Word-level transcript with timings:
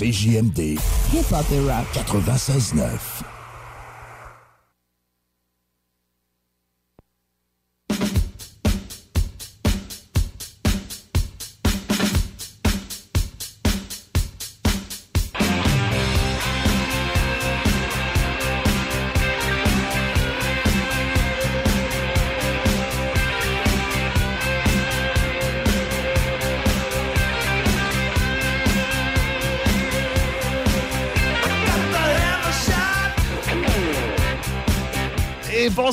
CJMD. 0.00 0.78
Hip 1.12 1.30
Hop 1.30 1.44
et 1.52 1.60
Rap 1.68 1.84
96.9. 1.92 3.39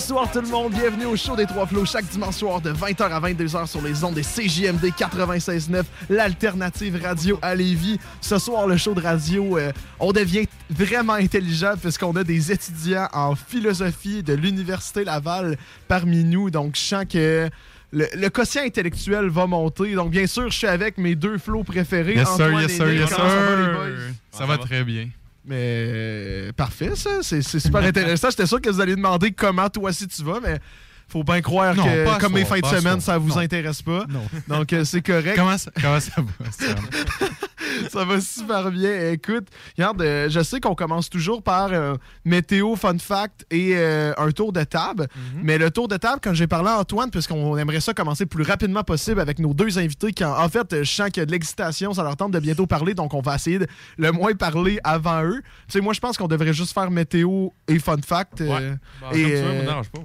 Bonsoir 0.10 0.32
tout 0.32 0.40
le 0.40 0.48
monde, 0.48 0.72
bienvenue 0.72 1.06
au 1.06 1.18
show 1.18 1.36
des 1.36 1.46
Trois 1.46 1.68
Flots 1.68 1.84
chaque 1.84 2.06
dimanche 2.06 2.36
soir 2.36 2.62
de 2.62 2.72
20h 2.72 3.12
à 3.12 3.20
22h 3.20 3.68
sur 3.68 3.82
les 3.82 4.06
ondes 4.06 4.14
des 4.14 4.22
CJMD 4.22 4.86
96.9, 4.98 5.84
l'alternative 6.10 6.98
radio 7.04 7.38
à 7.42 7.54
Lévis. 7.54 8.00
Ce 8.22 8.38
soir, 8.38 8.68
le 8.68 8.78
show 8.78 8.94
de 8.94 9.02
radio, 9.02 9.58
euh, 9.58 9.74
on 10.00 10.14
devient 10.14 10.48
vraiment 10.70 11.16
intelligent 11.16 11.74
puisqu'on 11.82 12.16
a 12.16 12.24
des 12.24 12.54
étudiants 12.54 13.10
en 13.12 13.36
philosophie 13.36 14.24
de 14.24 14.34
l'Université 14.34 15.04
Laval 15.04 15.58
parmi 15.90 16.24
nous. 16.24 16.50
Donc, 16.52 16.78
je 16.78 16.82
sens 16.82 17.04
que 17.04 17.50
le, 17.92 18.08
le 18.16 18.30
quotient 18.30 18.64
intellectuel 18.64 19.28
va 19.28 19.46
monter. 19.46 19.94
Donc, 19.94 20.12
bien 20.12 20.26
sûr, 20.26 20.50
je 20.50 20.58
suis 20.58 20.68
avec 20.68 20.98
mes 20.98 21.16
deux 21.16 21.38
flots 21.38 21.66
préférés. 21.66 22.16
Yes 22.16 22.34
sir, 22.34 22.62
yes 22.62 22.72
et 22.72 22.76
sir, 22.76 22.94
yes 22.94 23.10
Comment 23.14 23.30
ça 23.30 23.36
va, 23.36 23.56
les 23.58 23.64
sir. 23.66 23.74
boys? 23.74 24.14
Ça 24.32 24.46
va 24.46 24.58
très 24.58 24.86
bien. 24.86 25.10
Mais 25.48 25.56
euh, 25.58 26.52
parfait, 26.52 26.92
ça. 26.96 27.10
C'est 27.22 27.42
super 27.42 27.82
intéressant. 27.84 28.30
J'étais 28.30 28.46
sûr 28.46 28.60
que 28.62 28.70
vous 28.70 28.82
alliez 28.82 28.96
demander 28.98 29.32
comment 29.32 29.70
toi 29.70 29.94
si 29.94 30.06
tu 30.08 30.22
vas, 30.24 30.40
mais 30.42 30.60
faut 31.08 31.24
bien 31.24 31.40
croire 31.42 31.74
Non, 31.74 31.86
que 31.86 32.20
comme 32.20 32.34
mes 32.34 32.44
soir, 32.44 32.58
fins 32.60 32.70
de 32.70 32.76
semaine, 32.82 33.00
soir. 33.00 33.16
ça 33.16 33.18
vous 33.18 33.30
Non. 33.30 33.38
intéresse 33.38 33.82
pas. 33.82 34.06
Non. 34.10 34.28
Donc 34.50 34.74
euh, 34.74 34.84
c'est 34.84 35.02
correct. 35.02 35.38
Comment 35.38 35.58
ça, 35.58 35.72
comment 35.82 36.00
ça 36.02 36.12
va? 36.22 37.28
ça 37.92 38.06
va 38.06 38.20
super 38.22 38.72
bien. 38.72 39.12
Écoute, 39.12 39.48
regarde, 39.78 40.02
euh, 40.02 40.30
je 40.30 40.42
sais 40.42 40.60
qu'on 40.60 40.76
commence 40.76 41.10
toujours 41.10 41.42
par 41.44 41.70
euh, 41.72 41.96
météo, 42.26 42.76
fun 42.76 42.98
fact 42.98 43.46
et 43.52 43.74
euh, 43.76 44.14
un 44.18 44.32
tour 44.32 44.52
de 44.54 44.64
table. 44.64 45.08
Mhm. 45.16 45.42
Mais 45.44 45.58
le 45.58 45.72
tour 45.72 45.88
de 45.88 45.98
table, 45.98 46.20
quand 46.24 46.34
j'ai 46.34 46.48
parlé 46.48 46.70
à 46.70 46.80
Antoine, 46.80 47.10
puisqu'on 47.12 47.58
aimerait 47.58 47.80
ça 47.80 47.94
commencer 47.94 48.24
le 48.26 48.30
plus 48.30 48.44
rapidement 48.44 48.84
possible 48.84 49.20
avec 49.20 49.40
nos 49.40 49.54
deux 49.54 49.78
invités, 49.80 50.12
qui 50.14 50.24
en, 50.24 50.38
en 50.38 50.50
fait, 50.50 50.84
je 50.84 50.92
sens 50.92 51.10
qu'il 51.10 51.22
y 51.22 51.24
a 51.24 51.26
de 51.26 51.32
l'excitation, 51.32 51.94
ça 51.94 52.04
leur 52.04 52.16
tente 52.18 52.32
de 52.32 52.40
bientôt 52.40 52.68
parler, 52.68 52.94
donc 52.94 53.14
on 53.14 53.22
va 53.22 53.36
essayer 53.36 53.60
de 53.60 53.68
le 53.98 54.12
moins 54.12 54.34
parler 54.34 54.80
avant 54.84 55.24
eux. 55.24 55.42
Tu 55.68 55.74
sais, 55.74 55.82
moi, 55.82 55.94
je 55.94 56.00
pense 56.00 56.18
qu'on 56.18 56.28
devrait 56.28 56.54
juste 56.54 56.74
faire 56.74 56.92
météo 56.92 57.50
et 57.68 57.80
fun 57.80 57.98
fact. 58.06 58.42
euh, 58.42 58.48
Ouais. 58.48 58.74
Bah, 59.02 59.08
et, 59.14 59.22
comme 59.22 59.32
tu 59.32 59.36
veux, 59.38 59.38
euh, 59.38 59.54
moi, 59.54 59.60
ça 59.60 59.66
dérange 59.66 59.90
pas. 59.90 60.00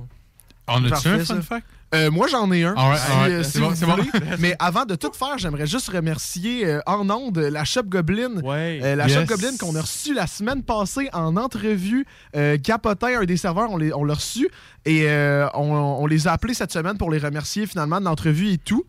On 0.68 0.84
a-tu 0.84 1.08
un 1.08 1.24
ça. 1.24 1.34
fun 1.34 1.42
fact? 1.42 1.66
Euh, 1.94 2.10
moi, 2.10 2.26
j'en 2.28 2.50
ai 2.52 2.64
un. 2.64 2.74
Si, 2.74 2.80
alright. 2.80 3.30
euh, 3.32 3.42
C'est 3.42 3.60
bon, 3.60 3.70
bon. 3.70 3.96
Mais 4.38 4.56
avant 4.58 4.84
de 4.84 4.94
tout 4.94 5.12
faire, 5.12 5.36
j'aimerais 5.38 5.66
juste 5.66 5.88
remercier 5.90 6.66
euh, 6.66 6.80
en 6.86 7.08
ondes 7.10 7.38
la 7.38 7.64
Shop 7.64 7.82
Goblin. 7.84 8.40
Ouais. 8.42 8.80
Euh, 8.82 8.96
la 8.96 9.06
Yes. 9.08 9.18
Shop 9.18 9.24
Goblin 9.26 9.56
qu'on 9.58 9.74
a 9.76 9.80
reçue 9.82 10.14
la 10.14 10.26
semaine 10.26 10.62
passée 10.62 11.08
en 11.12 11.36
entrevue. 11.36 12.06
Euh, 12.36 12.56
Capotin, 12.58 13.20
un 13.20 13.24
des 13.24 13.36
serveurs, 13.36 13.70
on 13.70 13.76
les- 13.76 13.92
on 13.92 14.04
l'a 14.04 14.14
reçu. 14.14 14.48
Et 14.84 15.02
euh, 15.06 15.46
on, 15.54 15.72
on 15.72 16.06
les 16.06 16.26
a 16.28 16.32
appelés 16.32 16.54
cette 16.54 16.72
semaine 16.72 16.96
pour 16.98 17.10
les 17.10 17.18
remercier 17.18 17.66
finalement 17.66 18.00
de 18.00 18.04
l'entrevue 18.06 18.52
et 18.52 18.58
tout. 18.58 18.84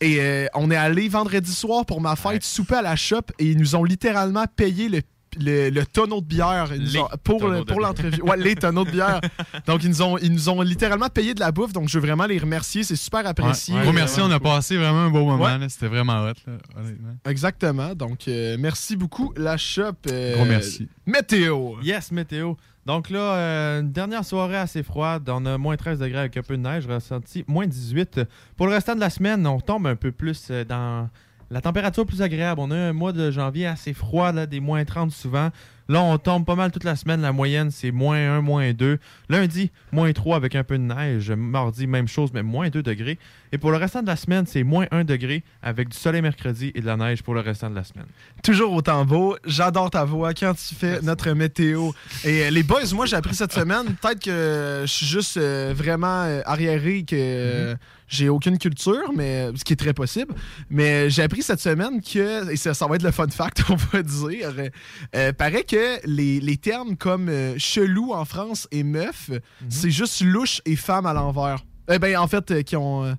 Et 0.00 0.18
euh, 0.20 0.46
on 0.54 0.70
est 0.70 0.76
allé 0.76 1.08
vendredi 1.08 1.52
soir 1.52 1.84
pour 1.84 2.00
ma 2.00 2.14
fête 2.16 2.44
souper 2.44 2.76
à 2.76 2.82
la 2.82 2.94
shop 2.94 3.22
et 3.40 3.46
ils 3.46 3.58
nous 3.58 3.74
ont 3.74 3.82
littéralement 3.82 4.44
payé 4.54 4.88
le, 4.88 5.00
le, 5.38 5.70
le 5.70 5.86
tonneau 5.86 6.20
de 6.20 6.26
bière 6.26 6.68
Ils 6.74 6.80
nous 6.82 6.90
Les 6.92 6.98
ont- 6.98 7.08
pour, 7.24 7.46
le- 7.48 7.64
pour 7.64 7.80
l'entrevue. 7.80 8.22
Ouais, 8.22 8.36
les 8.36 8.54
tonneaux 8.54 8.84
de 8.84 8.90
bière. 8.90 9.20
Donc, 9.66 9.84
ils 9.84 9.90
nous, 9.90 10.02
ont, 10.02 10.18
ils 10.18 10.32
nous 10.32 10.48
ont 10.48 10.62
littéralement 10.62 11.08
payé 11.08 11.34
de 11.34 11.40
la 11.40 11.52
bouffe. 11.52 11.72
Donc, 11.72 11.88
je 11.88 11.98
veux 11.98 12.06
vraiment 12.06 12.26
les 12.26 12.38
remercier. 12.38 12.82
C'est 12.84 12.96
super 12.96 13.26
apprécié. 13.26 13.74
Ouais. 13.74 13.82
Gros 13.82 13.92
merci, 13.92 14.20
on 14.20 14.30
a 14.30 14.40
passé 14.40 14.76
vraiment 14.76 15.00
un 15.04 15.10
beau 15.10 15.24
moment. 15.24 15.44
Ouais. 15.44 15.68
C'était 15.68 15.88
vraiment 15.88 16.20
hot, 16.24 16.34
là, 16.46 16.52
honnêtement. 16.78 17.16
Exactement. 17.26 17.94
Donc, 17.94 18.28
euh, 18.28 18.56
merci 18.58 18.96
beaucoup, 18.96 19.32
la 19.36 19.56
shop. 19.56 19.92
euh, 20.10 20.34
Gros 20.36 20.44
merci. 20.44 20.88
Météo. 21.06 21.74
Yes, 21.82 22.12
météo. 22.12 22.54
Donc 22.86 23.10
là, 23.10 23.18
euh, 23.34 23.80
une 23.82 23.92
dernière 23.92 24.24
soirée 24.24 24.56
assez 24.56 24.82
froide. 24.82 25.28
On 25.28 25.44
a 25.44 25.58
moins 25.58 25.76
13 25.76 25.98
degrés 25.98 26.20
avec 26.20 26.36
un 26.38 26.42
peu 26.42 26.56
de 26.56 26.62
neige. 26.62 26.86
Ressenti 26.86 27.44
moins 27.46 27.66
18. 27.66 28.20
Pour 28.56 28.66
le 28.66 28.72
restant 28.72 28.94
de 28.94 29.00
la 29.00 29.10
semaine, 29.10 29.46
on 29.46 29.60
tombe 29.60 29.86
un 29.86 29.96
peu 29.96 30.10
plus 30.10 30.50
dans 30.66 31.10
la 31.50 31.60
température 31.60 32.06
plus 32.06 32.22
agréable. 32.22 32.60
On 32.60 32.70
a 32.70 32.76
un 32.76 32.92
mois 32.92 33.12
de 33.12 33.30
janvier 33.30 33.66
assez 33.66 33.94
froid, 33.94 34.32
là, 34.32 34.46
des 34.46 34.60
moins 34.60 34.84
30 34.84 35.10
souvent. 35.10 35.50
Là, 35.90 36.02
on 36.02 36.18
tombe 36.18 36.44
pas 36.44 36.54
mal 36.54 36.70
toute 36.70 36.84
la 36.84 36.96
semaine. 36.96 37.22
La 37.22 37.32
moyenne, 37.32 37.70
c'est 37.70 37.92
moins 37.92 38.18
1, 38.18 38.42
moins 38.42 38.74
2. 38.74 38.98
Lundi, 39.30 39.70
moins 39.90 40.12
3 40.12 40.36
avec 40.36 40.54
un 40.54 40.62
peu 40.62 40.76
de 40.76 40.82
neige. 40.82 41.30
Mardi, 41.30 41.86
même 41.86 42.06
chose, 42.06 42.30
mais 42.34 42.42
moins 42.42 42.68
2 42.68 42.82
degrés. 42.82 43.18
Et 43.52 43.58
pour 43.58 43.70
le 43.70 43.78
restant 43.78 44.02
de 44.02 44.06
la 44.06 44.16
semaine, 44.16 44.44
c'est 44.46 44.64
moins 44.64 44.86
1 44.90 45.04
degré 45.04 45.42
avec 45.62 45.88
du 45.88 45.96
soleil 45.96 46.20
mercredi 46.20 46.72
et 46.74 46.82
de 46.82 46.86
la 46.86 46.98
neige 46.98 47.22
pour 47.22 47.32
le 47.32 47.40
restant 47.40 47.70
de 47.70 47.74
la 47.74 47.84
semaine. 47.84 48.04
Toujours 48.42 48.74
autant 48.74 49.06
beau. 49.06 49.38
J'adore 49.46 49.88
ta 49.88 50.04
voix 50.04 50.34
quand 50.34 50.52
tu 50.52 50.74
fais 50.74 51.00
notre 51.00 51.30
météo. 51.30 51.92
Et 52.22 52.42
euh, 52.42 52.50
les 52.50 52.62
boys, 52.62 52.82
moi, 52.92 53.06
j'ai 53.06 53.16
appris 53.16 53.34
cette 53.34 53.54
semaine, 53.54 53.86
peut-être 54.02 54.22
que 54.22 54.82
je 54.82 54.92
suis 54.92 55.06
juste 55.06 55.38
euh, 55.38 55.72
vraiment 55.74 56.24
euh, 56.24 56.42
arriéré, 56.44 57.04
que 57.04 57.16
euh, 57.16 57.74
j'ai 58.08 58.28
aucune 58.28 58.58
culture, 58.58 59.12
mais 59.14 59.48
ce 59.54 59.64
qui 59.64 59.74
est 59.74 59.76
très 59.76 59.92
possible. 59.92 60.34
Mais 60.70 61.10
j'ai 61.10 61.22
appris 61.22 61.42
cette 61.42 61.60
semaine 61.60 62.00
que, 62.00 62.50
et 62.50 62.56
ça, 62.56 62.74
ça 62.74 62.86
va 62.86 62.96
être 62.96 63.02
le 63.02 63.10
fun 63.10 63.28
fact, 63.28 63.62
on 63.68 63.76
va 63.76 64.02
dire, 64.02 64.54
euh, 64.58 64.68
euh, 65.14 65.32
paraît 65.32 65.64
que 65.64 65.98
les, 66.04 66.40
les 66.40 66.56
termes 66.56 66.96
comme 66.96 67.28
euh, 67.28 67.54
chelou 67.58 68.12
en 68.12 68.24
France 68.24 68.66
et 68.70 68.82
meuf, 68.82 69.30
c'est 69.68 69.90
juste 69.90 70.22
louche 70.22 70.60
et 70.64 70.76
femme 70.76 71.06
à 71.06 71.12
l'envers. 71.12 71.64
Eh 71.90 71.98
ben, 71.98 72.16
en 72.16 72.26
fait, 72.26 72.50
euh, 72.50 72.62
qui 72.62 72.76
ont, 72.76 73.04
euh, 73.04 73.14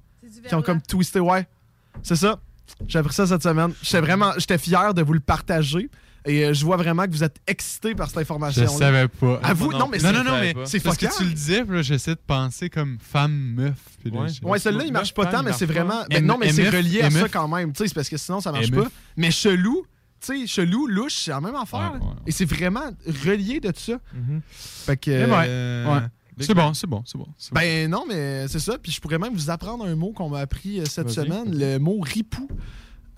qui 0.48 0.56
ont 0.56 0.62
comme 0.62 0.82
twisté, 0.82 1.20
ouais. 1.20 1.48
C'est 2.04 2.16
ça. 2.16 2.40
J'ai 2.88 3.00
appris 3.00 3.14
ça 3.14 3.26
cette 3.28 3.44
semaine. 3.44 3.74
J'étais 3.82 4.02
vraiment, 4.02 4.32
j'étais 4.38 4.58
fier 4.58 4.94
de 4.94 5.02
vous 5.02 5.14
le 5.14 5.20
partager. 5.20 5.90
Et 6.26 6.44
euh, 6.46 6.54
je 6.54 6.66
vois 6.66 6.78
vraiment 6.78 7.06
que 7.06 7.12
vous 7.12 7.24
êtes 7.24 7.38
excité 7.48 7.96
par 7.96 8.08
cette 8.08 8.18
Je 8.18 8.22
information. 8.22 8.68
savais 8.68 9.08
pas. 9.08 9.40
À 9.42 9.54
vous, 9.54 9.72
non, 9.72 9.88
mais 9.88 9.98
non, 10.00 10.10
c'est 10.14 10.24
non, 10.24 10.40
mais 10.40 10.54
c'est 10.66 10.80
parce 10.82 10.98
que 10.98 11.06
tu 11.18 11.24
le 11.24 11.32
disais, 11.32 11.64
là, 11.64 11.82
j'essaie 11.82 12.16
de 12.16 12.20
penser 12.26 12.70
comme 12.70 12.98
femme, 13.00 13.32
meuf. 13.56 13.76
là, 14.06 14.20
Ouais. 14.22 14.28
je- 14.30 14.46
Ouais, 14.46 14.60
celle-là, 14.60 14.84
il 14.86 14.92
marche 14.94 15.14
pas 15.14 15.26
tant, 15.28 15.44
mais 15.44 15.54
c'est 15.54 15.66
vraiment. 15.66 16.04
Ben 16.10 16.26
non, 16.26 16.38
mais 16.38 16.52
c'est 16.52 16.70
relié 16.70 17.02
à 17.02 17.10
ça 17.10 17.30
quand 17.30 17.48
même. 17.48 17.72
Tu 17.74 17.88
sais, 17.88 17.94
parce 17.94 18.10
que 18.10 18.18
sinon, 18.18 18.42
ça 18.42 18.52
marche 18.52 18.72
pas. 18.72 18.88
Mais 19.18 19.32
chelou, 19.32 19.86
tu 20.22 20.42
sais, 20.42 20.48
chelou, 20.48 20.88
louche, 20.88 21.14
c'est 21.24 21.32
la 21.32 21.40
même 21.42 21.56
affaire. 21.56 21.94
Ouais, 21.94 22.00
là. 22.00 22.06
ouais. 22.06 22.14
Et 22.28 22.32
c'est 22.32 22.46
vraiment 22.46 22.90
relié 23.26 23.60
de 23.62 23.72
tout 23.72 23.80
ça. 23.80 24.00
Mhm. 24.14 24.42
Fait 24.52 24.98
que. 24.98 25.12
Euh. 25.12 26.00
C'est 26.42 26.54
bon, 26.54 26.74
c'est 26.74 26.88
bon, 26.88 27.04
c'est 27.06 27.18
bon. 27.18 27.28
Ben 27.52 27.90
non, 27.90 28.06
mais 28.08 28.48
c'est 28.48 28.60
ça. 28.60 28.78
Puis 28.78 28.92
je 28.94 29.02
pourrais 29.02 29.18
même 29.18 29.34
vous 29.34 29.50
apprendre 29.50 29.86
un 29.86 29.96
mot 29.96 30.12
qu'on 30.14 30.30
m'a 30.30 30.40
appris 30.40 30.80
euh, 30.80 30.86
cette 30.86 31.10
semaine, 31.10 31.58
le 31.58 31.80
mot 31.80 32.00
ripou, 32.02 32.48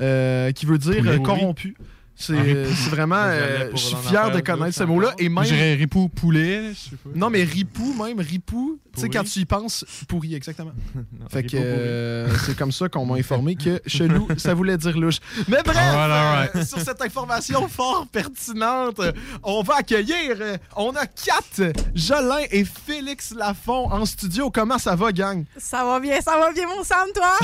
euh, 0.02 0.52
qui 0.52 0.66
veut 0.66 0.78
dire 0.80 1.22
corrompu. 1.22 1.76
C'est 2.22 2.90
vraiment. 2.90 3.16
Euh, 3.32 3.70
je 3.74 3.78
suis 3.78 3.96
fier 3.96 4.32
de 4.32 4.40
connaître 4.42 4.76
ce 4.78 4.84
mot-là. 4.84 5.14
Et 5.18 5.30
même. 5.30 5.44
j'irais 5.44 5.74
ripou 5.76 6.10
poulet, 6.10 6.74
je. 6.74 6.96
Non, 7.16 7.30
mais 7.30 7.44
ripou, 7.44 7.94
même 7.94 8.20
ripou, 8.20 8.80
tu 8.94 9.02
sais, 9.02 9.10
quand 9.10 9.24
tu 9.24 9.40
y 9.40 9.46
penses, 9.46 9.86
pourri, 10.08 10.36
exactement. 10.36 10.72
Non, 10.96 11.28
Fait 11.30 11.44
que 11.44 11.56
euh, 11.56 12.28
c'est 12.46 12.58
comme 12.58 12.72
ça 12.72 12.90
qu'on 12.90 13.06
m'a 13.06 13.16
informé 13.16 13.56
que 13.56 13.82
chelou, 13.86 14.28
ça 14.38 14.54
voulait 14.54 14.78
dire 14.78 14.98
louche. 14.98 15.20
Mais 15.48 15.62
bref, 15.64 15.78
Voilà, 15.94 16.50
euh, 16.56 16.66
sur 16.66 16.80
cette 16.80 17.02
information 17.02 17.68
fort 17.70 18.08
pertinente, 18.12 19.00
euh, 19.00 19.12
on 19.44 19.62
va 19.64 19.78
accueillir, 19.78 20.36
euh, 20.40 20.58
on 20.76 20.92
a 20.96 21.06
Kat, 21.06 21.72
Jolin 21.96 22.44
et 22.52 22.66
Félix 22.66 23.34
Lafont 23.34 23.92
en 23.92 24.06
studio. 24.06 24.52
Comment 24.52 24.78
ça 24.78 24.96
va, 24.96 25.12
gang? 25.12 25.46
Ça 25.58 25.86
va 25.86 26.00
bien, 26.00 26.20
ça 26.20 26.38
va 26.38 26.52
bien, 26.52 26.68
mon 26.68 26.84
Sam, 26.84 27.08
toi? 27.16 27.38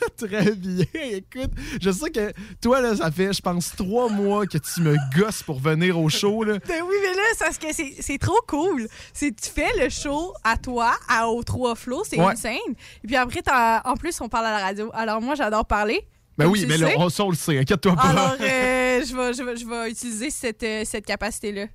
Très 0.16 0.52
bien. 0.52 0.84
Écoute, 0.94 1.50
je 1.80 1.90
sais 1.90 2.10
que 2.10 2.32
toi, 2.60 2.80
là, 2.80 2.96
ça 2.96 3.10
fait, 3.10 3.32
je 3.32 3.40
pense, 3.40 3.72
trois 3.76 4.08
mois 4.08 4.46
que 4.46 4.58
tu 4.58 4.80
me 4.82 4.96
gosses 5.18 5.42
pour 5.42 5.58
venir 5.60 5.98
au 5.98 6.08
show. 6.08 6.44
Là. 6.44 6.58
ben 6.68 6.82
oui, 6.82 6.94
mais 7.02 7.14
là, 7.14 7.22
c'est 7.36 7.44
parce 7.44 7.58
que 7.58 7.66
c'est 8.00 8.18
trop 8.18 8.40
cool. 8.46 8.88
C'est 9.12 9.34
tu 9.34 9.50
fais 9.50 9.70
le 9.82 9.88
show 9.88 10.32
à 10.44 10.56
toi, 10.56 10.92
à 11.08 11.28
aux 11.28 11.42
trois 11.42 11.74
flots, 11.74 12.02
c'est 12.04 12.18
Ouais. 12.20 12.32
une 12.32 12.36
scène. 12.36 12.74
Et 13.02 13.06
puis 13.06 13.16
après, 13.16 13.42
t'as- 13.42 13.82
en 13.84 13.94
plus, 13.94 14.20
on 14.20 14.28
parle 14.28 14.46
à 14.46 14.52
la 14.58 14.64
radio. 14.64 14.90
Alors 14.94 15.20
moi, 15.20 15.34
j'adore 15.34 15.64
parler. 15.66 16.06
Ben 16.38 16.46
oui, 16.46 16.64
mais 16.66 16.78
le 16.78 16.86
là, 16.86 16.92
on, 16.96 17.08
on 17.22 17.30
le 17.30 17.36
sait, 17.36 17.58
inquiète-toi 17.58 17.94
pas. 17.96 18.02
Alors, 18.02 18.36
euh, 18.40 19.02
je, 19.04 19.14
vais, 19.16 19.32
je, 19.34 19.42
vais, 19.42 19.56
je 19.56 19.66
vais 19.66 19.90
utiliser 19.90 20.30
cette, 20.30 20.62
euh, 20.62 20.82
cette 20.86 21.04
capacité-là. 21.04 21.66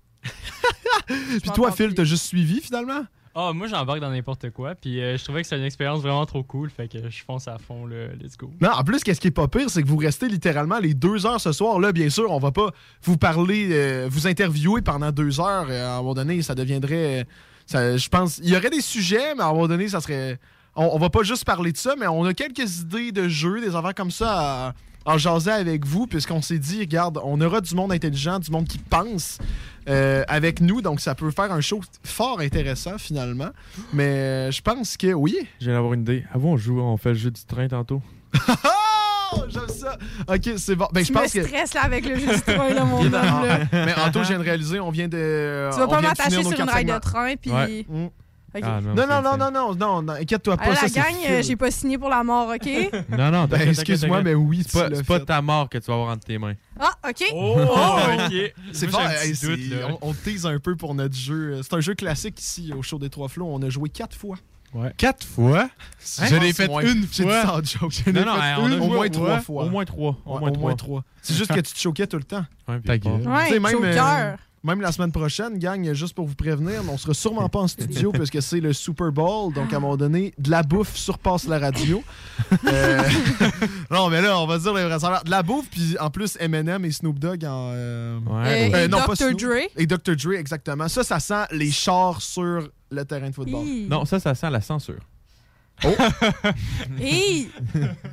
Puis 1.08 1.52
toi, 1.54 1.72
Phil, 1.72 1.94
t'as 1.94 2.04
juste 2.04 2.26
suivi 2.26 2.62
finalement? 2.62 3.06
Ah, 3.38 3.52
moi, 3.54 3.68
j'embarque 3.68 4.00
dans 4.00 4.10
n'importe 4.12 4.50
quoi. 4.52 4.76
Puis 4.76 5.02
euh, 5.02 5.18
je 5.18 5.24
trouvais 5.26 5.42
que 5.42 5.48
c'était 5.48 5.60
une 5.60 5.66
expérience 5.66 6.02
vraiment 6.02 6.26
trop 6.26 6.42
cool. 6.42 6.70
Fait 6.70 6.88
que 6.88 7.10
je 7.10 7.24
fonce 7.24 7.50
à 7.50 7.58
fond, 7.58 7.86
le 7.86 8.08
let's 8.22 8.38
go. 8.38 8.50
Non, 8.62 8.70
en 8.70 8.84
plus, 8.86 9.04
qu'est-ce 9.04 9.20
qui 9.20 9.28
est 9.28 9.32
pas 9.32 9.50
pire, 9.50 9.70
c'est 9.70 9.84
que 9.84 9.88
vous 9.90 9.98
restez 9.98 10.30
littéralement 10.30 10.80
les 10.80 10.94
deux 10.94 11.26
heures 11.26 11.42
ce 11.42 11.52
soir. 11.52 11.78
Là, 11.80 11.92
bien 11.92 12.10
sûr, 12.10 12.32
on 12.32 12.40
va 12.40 12.52
pas 12.54 12.70
vous 13.04 13.18
parler, 13.18 13.68
euh, 13.72 14.08
vous 14.10 14.26
interviewer 14.28 14.82
pendant 14.82 15.12
deux 15.12 15.42
heures. 15.42 15.68
Euh, 15.70 15.86
à 15.86 15.96
un 15.96 15.98
moment 15.98 16.14
donné, 16.14 16.42
ça 16.44 16.56
deviendrait. 16.56 17.28
ça- 17.66 17.98
je 17.98 18.08
pense. 18.08 18.38
Il 18.38 18.50
y 18.50 18.56
aurait 18.56 18.70
des 18.70 18.80
sujets, 18.82 19.36
mais 19.36 19.44
à 19.44 19.48
un 19.48 19.54
moment 19.54 19.68
donné, 19.68 19.90
ça 19.90 20.00
serait. 20.00 20.40
On, 20.78 20.92
on 20.94 20.98
va 20.98 21.10
pas 21.10 21.24
juste 21.24 21.44
parler 21.44 21.74
de 21.74 21.78
ça, 21.78 21.96
mais 22.00 22.08
on 22.08 22.24
a 22.24 22.34
quelques 22.34 22.80
idées 22.80 23.12
de 23.12 23.28
jeux, 23.28 23.60
des 23.60 23.76
affaires 23.76 23.96
comme 23.96 24.12
ça 24.12 24.68
à, 24.68 24.74
en 25.06 25.18
jaser 25.18 25.52
avec 25.52 25.86
vous, 25.86 26.08
puisqu'on 26.08 26.42
s'est 26.42 26.60
dit, 26.60 26.80
regarde, 26.80 27.20
on 27.24 27.40
aura 27.42 27.62
du 27.62 27.76
monde 27.76 27.92
intelligent, 27.92 28.40
du 28.40 28.52
monde 28.52 28.68
qui 28.68 28.78
pense 28.80 29.38
euh, 29.88 30.24
avec 30.28 30.62
nous, 30.62 30.82
donc 30.82 31.00
ça 31.00 31.14
peut 31.16 31.30
faire 31.32 31.52
un 31.52 31.62
show 31.62 31.82
fort 32.04 32.40
intéressant 32.40 32.98
finalement. 32.98 33.50
Mais 33.94 34.04
euh, 34.04 34.52
je 34.52 34.62
pense 34.62 34.98
que 34.98 35.14
oui. 35.14 35.38
Je 35.60 35.66
viens 35.66 35.76
d'avoir 35.76 35.94
une 35.94 36.02
idée. 36.02 36.24
Avant, 36.34 36.50
on 36.50 36.58
joue, 36.58 36.80
on 36.80 36.98
fait 36.98 37.10
le 37.10 37.16
jeu 37.16 37.32
du 37.32 37.44
train 37.46 37.68
tantôt. 37.68 38.02
Oh, 39.34 39.42
j'aime 39.50 39.68
ça. 39.68 39.98
Ok, 40.28 40.52
c'est 40.58 40.76
bon. 40.76 40.88
Ben, 40.94 41.02
je 41.02 41.08
Tu 41.08 41.14
me 41.14 41.18
pense 41.20 41.34
que. 41.34 41.40
là 41.40 41.82
avec 41.82 42.06
le 42.06 42.16
jeu 42.20 42.28
du 42.36 42.42
train, 42.42 42.70
là, 42.70 42.86
mon 42.86 43.00
homme. 43.06 43.12
là. 43.12 43.60
Mais 43.72 43.94
Anto, 44.00 44.24
je 44.24 44.30
viens 44.30 44.38
de 44.38 44.44
réaliser, 44.44 44.80
on 44.80 44.92
vient 44.92 45.08
de. 45.08 45.70
Tu 45.74 45.80
vas 45.80 45.86
on 45.86 45.90
pas 45.90 46.02
m'attacher 46.02 46.42
sur 46.42 46.52
une 46.52 46.58
quatre 46.58 46.72
rail 46.72 46.86
de 46.86 47.00
train, 47.00 47.36
puis... 47.36 47.52
Ouais. 47.52 47.86
Mm. 47.90 48.08
Ah, 48.64 48.80
Non, 48.82 48.94
non, 48.96 49.22
non, 49.22 49.38
non, 49.38 49.52
non, 49.52 49.76
non, 49.76 50.02
non, 50.02 50.14
inquiète-toi 50.14 50.58
pas. 50.58 50.76
Ça, 50.76 50.84
la 50.88 50.90
gang, 50.90 51.16
euh, 51.30 51.42
j'ai 51.42 51.56
pas 51.56 51.72
signé 51.72 51.98
pour 51.98 52.10
la 52.10 52.24
mort, 52.24 52.50
OK? 52.50 52.70
Non, 53.18 53.32
non, 53.32 53.46
Ben, 53.46 53.70
excuse-moi, 53.70 54.22
mais 54.24 54.34
oui, 54.34 54.64
C'est 54.68 55.06
pas, 55.06 55.20
pas 55.20 55.20
ta 55.20 55.42
mort 55.42 55.70
que 55.70 55.78
tu 55.78 55.88
vas 55.88 55.94
avoir 55.94 56.10
entre 56.10 56.26
tes 56.26 56.38
mains. 56.38 56.56
Ah, 56.80 56.94
OK. 57.08 57.24
Oh, 57.34 57.58
ok. 58.26 58.54
C'est 58.72 58.88
fort. 58.90 59.02
j'ai 59.02 59.08
un 59.08 59.22
hey, 59.22 59.32
petit 59.34 59.46
doute, 59.46 59.60
c'est- 59.70 59.76
là. 59.82 59.88
on, 60.02 60.10
on 60.10 60.14
tease 60.14 60.46
un 60.46 60.60
peu 60.60 60.76
pour 60.76 60.96
notre 60.96 61.16
jeu. 61.16 61.62
C'est 61.64 61.74
un 61.76 61.82
jeu 61.82 61.96
classique 61.96 62.40
ici 62.40 62.72
au 62.78 62.82
show 62.82 63.00
des 63.00 63.10
Trois 63.10 63.30
Flots. 63.30 63.48
On 63.48 63.62
a 63.62 63.70
joué 63.70 63.90
quatre 63.90 64.16
fois. 64.16 64.38
Quatre 64.98 65.26
fois? 65.26 65.70
Hein? 66.20 66.26
Je 66.30 66.36
l'ai 66.36 66.54
fait 66.54 66.68
Moins. 66.68 66.82
une 66.82 67.08
J'ai 67.12 67.24
dit 67.24 67.30
fois. 67.30 67.62
Je 67.64 68.12
Non, 68.12 68.26
non, 68.26 68.36
fait 68.36 68.56
on 68.58 68.68
une, 68.68 68.80
au 68.82 68.88
moins 68.88 69.10
trois 69.10 69.40
fois. 69.40 69.64
Au 69.64 69.70
moins 69.70 69.86
trois. 69.86 70.18
Au 70.26 70.40
moins. 70.40 70.76
C'est 71.22 71.34
juste 71.34 71.54
que 71.54 71.60
tu 71.62 71.74
te 71.74 71.80
choquais 71.80 72.08
tout 72.08 72.18
le 72.18 72.24
temps. 72.24 72.46
Ouais, 72.68 72.80
Ta 72.82 72.98
gueule. 72.98 73.22
Ouais, 73.28 73.48
Tu 73.48 73.54
sais, 73.54 73.60
même, 73.60 73.84
euh, 73.84 73.94
cœur. 73.94 74.38
Même 74.66 74.82
la 74.82 74.92
semaine 74.92 75.12
prochaine, 75.12 75.60
gang, 75.60 75.94
juste 75.94 76.16
pour 76.16 76.26
vous 76.26 76.34
prévenir, 76.36 76.82
on 76.92 76.98
sera 76.98 77.14
sûrement 77.14 77.48
pas 77.50 77.60
en 77.60 77.68
studio 77.68 78.12
puisque 78.14 78.42
c'est 78.42 78.60
le 78.60 78.74
Super 78.74 79.12
Bowl. 79.12 79.54
Donc, 79.54 79.72
à 79.72 79.78
un 79.78 79.80
moment 79.80 79.96
donné, 79.96 80.34
de 80.40 80.50
la 80.50 80.64
bouffe 80.64 80.96
surpasse 80.96 81.48
la 81.48 81.60
radio. 81.60 82.04
Euh, 82.68 83.02
non, 83.92 84.10
mais 84.10 84.22
là, 84.22 84.40
on 84.40 84.46
va 84.48 84.58
dire 84.58 84.74
les 84.74 84.84
vrais 84.84 85.00
salaires. 85.00 85.24
De 85.24 85.30
la 85.32 85.42
bouffe, 85.44 85.70
puis 85.70 85.96
en 86.00 86.10
plus, 86.10 86.36
Eminem 86.40 86.84
et 86.86 86.92
Snoop 86.92 87.18
Dogg 87.20 87.46
en. 87.46 87.72
euh, 87.74 88.20
Ouais, 88.20 88.72
Euh. 88.74 88.76
Euh, 88.76 88.86
et 88.86 88.88
non, 88.88 88.98
pas 89.00 89.14
Dr. 89.14 89.16
Snoop. 89.28 89.40
Dre. 89.40 89.70
Et 89.78 89.86
Dr. 89.88 90.16
Dre, 90.16 90.34
exactement. 90.34 90.88
Ça, 90.88 91.04
ça 91.04 91.20
sent 91.20 91.46
les 91.52 91.72
chars 91.72 92.22
sur 92.22 92.68
le 92.92 93.06
terrain 93.06 93.30
de 93.30 93.36
football. 93.36 93.64
Hi. 93.66 93.88
Non, 93.90 94.04
ça, 94.06 94.20
ça 94.20 94.34
sent 94.36 94.50
la 94.50 94.62
censure. 94.62 95.00
Hi. 97.00 97.50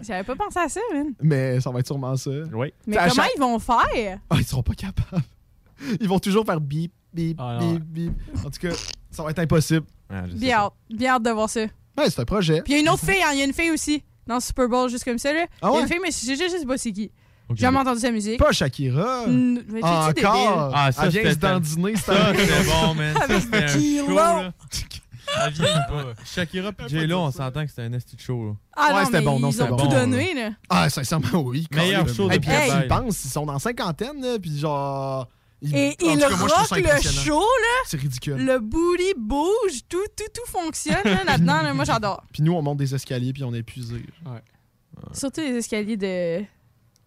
J'avais 0.03 0.25
pas 0.25 0.35
pensé 0.37 0.59
à 0.59 0.69
ça, 0.69 0.81
man. 0.93 1.13
Mais 1.23 1.61
ça 1.61 1.71
va 1.71 1.81
être 1.81 1.87
sûrement 1.87 2.17
ça. 2.17 2.31
Oui. 2.53 2.73
Mais 2.87 2.97
comment 2.97 3.11
chaque- 3.11 3.31
ils 3.37 3.41
vont 3.41 3.59
faire? 3.59 4.19
Ah, 4.31 4.37
ils 4.39 4.45
seront 4.45 4.63
pas 4.63 4.75
capables. 4.75 5.23
Ils 6.01 6.09
vont 6.09 6.19
toujours 6.19 6.45
faire 6.45 6.61
bip, 6.61 6.93
bip, 7.13 7.37
Ah, 7.41 7.59
bip, 7.61 7.83
bip. 7.85 8.13
En 8.45 8.51
tout 8.51 8.61
cas, 8.61 8.75
ça 9.11 9.23
va 9.23 9.31
être 9.31 9.39
impossible. 9.39 9.87
Ah, 10.11 10.23
Bien 10.33 10.57
hâte. 10.59 10.73
Bien 10.91 11.15
hâte 11.15 11.23
de 11.23 11.31
voir 11.31 11.49
ça. 11.49 11.61
Ouais, 11.63 12.09
c'est 12.09 12.21
un 12.21 12.25
projet. 12.25 12.63
Puis 12.63 12.73
il 12.73 12.77
y 12.77 12.79
a 12.79 12.83
une 12.83 12.89
autre 12.89 13.05
fille, 13.05 13.23
hein. 13.23 13.31
Il 13.33 13.39
y 13.39 13.43
a 13.43 13.45
une 13.45 13.53
fille 13.53 13.71
aussi. 13.71 14.03
Dans 14.27 14.37
le 14.37 14.41
Super 14.41 14.69
Bowl, 14.69 14.89
juste 14.89 15.05
comme 15.05 15.19
ça, 15.19 15.33
là. 15.33 15.47
Ah 15.61 15.69
Il 15.73 15.75
y 15.75 15.79
a 15.79 15.81
une 15.83 15.89
fille, 15.89 15.99
mais 16.03 16.11
je, 16.11 16.27
je, 16.35 16.51
je 16.53 16.59
sais 16.59 16.67
pas 16.67 16.79
c'est 16.79 16.93
qui. 16.93 17.11
J'ai 17.51 17.57
jamais 17.57 17.79
entendu 17.79 18.01
sa 18.01 18.11
musique. 18.11 18.39
Pas 18.39 18.53
Shakira. 18.53 19.27
Débile? 19.27 19.65
Encore? 19.83 20.73
Ah, 20.75 20.91
ça, 20.93 21.05
Elle 21.07 21.11
vient 21.11 21.31
se 21.33 21.37
dandiner. 21.37 21.93
c'est 21.97 22.03
Ça, 22.05 22.33
c'était 22.35 22.65
bon, 22.65 22.95
man. 22.95 23.17
Avec 23.21 23.45
là. 24.09 24.53
Ça 25.35 25.49
vient 25.51 25.67
pas. 25.89 26.05
Shakira 26.25 26.73
pis 26.73 26.85
J-Lo, 26.89 27.19
on 27.19 27.31
s'entend 27.31 27.65
que 27.65 27.71
c'était 27.71 27.83
un 27.83 27.93
esti 27.95 28.17
de 28.17 28.21
show, 28.21 28.47
là. 28.47 28.53
Ah 28.77 28.89
Ouais, 28.89 29.01
non, 29.01 29.05
c'était 29.07 29.19
mais 29.19 29.25
bon, 29.25 29.41
non, 29.41 29.51
ils 29.51 29.63
ont 29.63 29.69
bon, 29.69 29.77
tout 29.77 29.89
donné, 29.89 30.35
là. 30.35 30.51
Ah, 30.69 30.89
sincèrement, 30.91 31.41
oui. 31.41 31.67
Meilleur 31.73 32.09
show 32.09 32.29
de 32.29 32.35
Et 32.35 32.41
puis, 32.41 32.51
ils 32.51 32.89
pensent, 32.89 33.25
ils 33.25 33.31
sont 33.31 33.47
dans 33.47 33.59
cinquantaine, 33.59 34.21
là, 34.21 34.39
puis 34.41 34.59
genre. 34.59 35.29
Et 35.73 35.97
il 36.01 36.19
cas, 36.19 36.31
moi, 36.31 36.49
rock 36.49 36.71
le 36.77 37.01
show, 37.03 37.41
là. 37.41 37.83
C'est 37.87 38.01
ridicule. 38.01 38.45
Le 38.45 38.59
booty 38.59 39.15
bouge, 39.17 39.83
tout, 39.89 39.99
tout, 40.17 40.25
tout 40.35 40.51
fonctionne 40.51 41.05
là, 41.05 41.25
là-dedans. 41.27 41.63
là. 41.63 41.75
Moi, 41.75 41.85
j'adore. 41.85 42.25
Puis 42.33 42.43
nous, 42.43 42.53
on 42.53 42.63
monte 42.63 42.79
des 42.79 42.95
escaliers, 42.95 43.33
puis 43.33 43.45
on 43.45 43.55
est 43.55 43.59
épuisé. 43.59 44.05
Surtout 45.13 45.41
les 45.41 45.57
escaliers 45.57 45.97
de, 45.97 46.45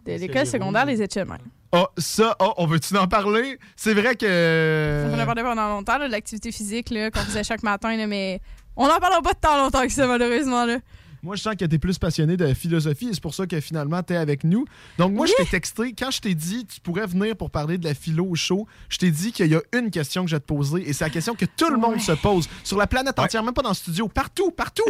l'école 0.05 0.45
secondaire, 0.45 0.85
les 0.85 1.01
Etchemins. 1.01 1.37
Oh, 1.71 1.87
ça, 1.97 2.35
oh, 2.39 2.53
on 2.57 2.67
veut-tu 2.67 2.95
en 2.95 3.07
parler? 3.07 3.59
C'est 3.75 3.93
vrai 3.93 4.15
que. 4.15 5.09
On 5.09 5.13
en 5.15 5.19
a 5.19 5.25
parlé 5.25 5.41
pendant 5.43 5.67
longtemps, 5.67 5.97
là, 5.97 6.07
de 6.07 6.11
l'activité 6.11 6.53
physique 6.53 6.89
là, 6.89 7.11
qu'on 7.11 7.19
faisait 7.19 7.43
chaque 7.43 7.63
matin, 7.63 7.97
là, 7.97 8.07
mais 8.07 8.39
on 8.77 8.85
en 8.85 8.99
parlera 8.99 9.21
pas 9.21 9.33
de 9.33 9.39
tant 9.39 9.57
longtemps 9.57 9.81
que 9.81 9.91
ça, 9.91 10.07
malheureusement. 10.07 10.65
Là. 10.65 10.77
Moi, 11.25 11.35
je 11.35 11.41
sens 11.41 11.55
que 11.55 11.65
t'es 11.65 11.79
plus 11.79 11.97
passionné 11.97 12.37
de 12.37 12.53
philosophie 12.53 13.09
et 13.09 13.13
c'est 13.13 13.21
pour 13.21 13.33
ça 13.33 13.47
que 13.47 13.59
finalement, 13.59 14.01
t'es 14.03 14.15
avec 14.15 14.43
nous. 14.43 14.65
Donc, 14.99 15.11
moi, 15.13 15.25
je 15.25 15.33
t'ai 15.33 15.45
texté. 15.45 15.93
Quand 15.97 16.11
je 16.11 16.21
t'ai 16.21 16.35
dit 16.35 16.65
tu 16.67 16.79
pourrais 16.79 17.07
venir 17.07 17.35
pour 17.35 17.49
parler 17.49 17.77
de 17.79 17.83
la 17.85 17.93
philo 17.95 18.25
au 18.25 18.35
show, 18.35 18.67
je 18.89 18.97
t'ai 18.99 19.09
dit 19.11 19.31
qu'il 19.31 19.47
y 19.47 19.55
a 19.55 19.61
une 19.73 19.89
question 19.89 20.23
que 20.23 20.29
je 20.29 20.35
vais 20.35 20.39
te 20.39 20.45
poser 20.45 20.87
et 20.87 20.93
c'est 20.93 21.03
la 21.03 21.09
question 21.09 21.33
que 21.35 21.45
tout 21.45 21.69
le 21.69 21.77
monde 21.77 21.93
Ouais. 21.95 21.99
se 21.99 22.11
pose 22.11 22.47
sur 22.63 22.77
la 22.77 22.85
planète 22.87 23.17
entière, 23.19 23.41
même 23.43 23.53
pas 23.55 23.63
dans 23.63 23.69
le 23.69 23.75
studio, 23.75 24.07
partout, 24.07 24.51
partout. 24.51 24.83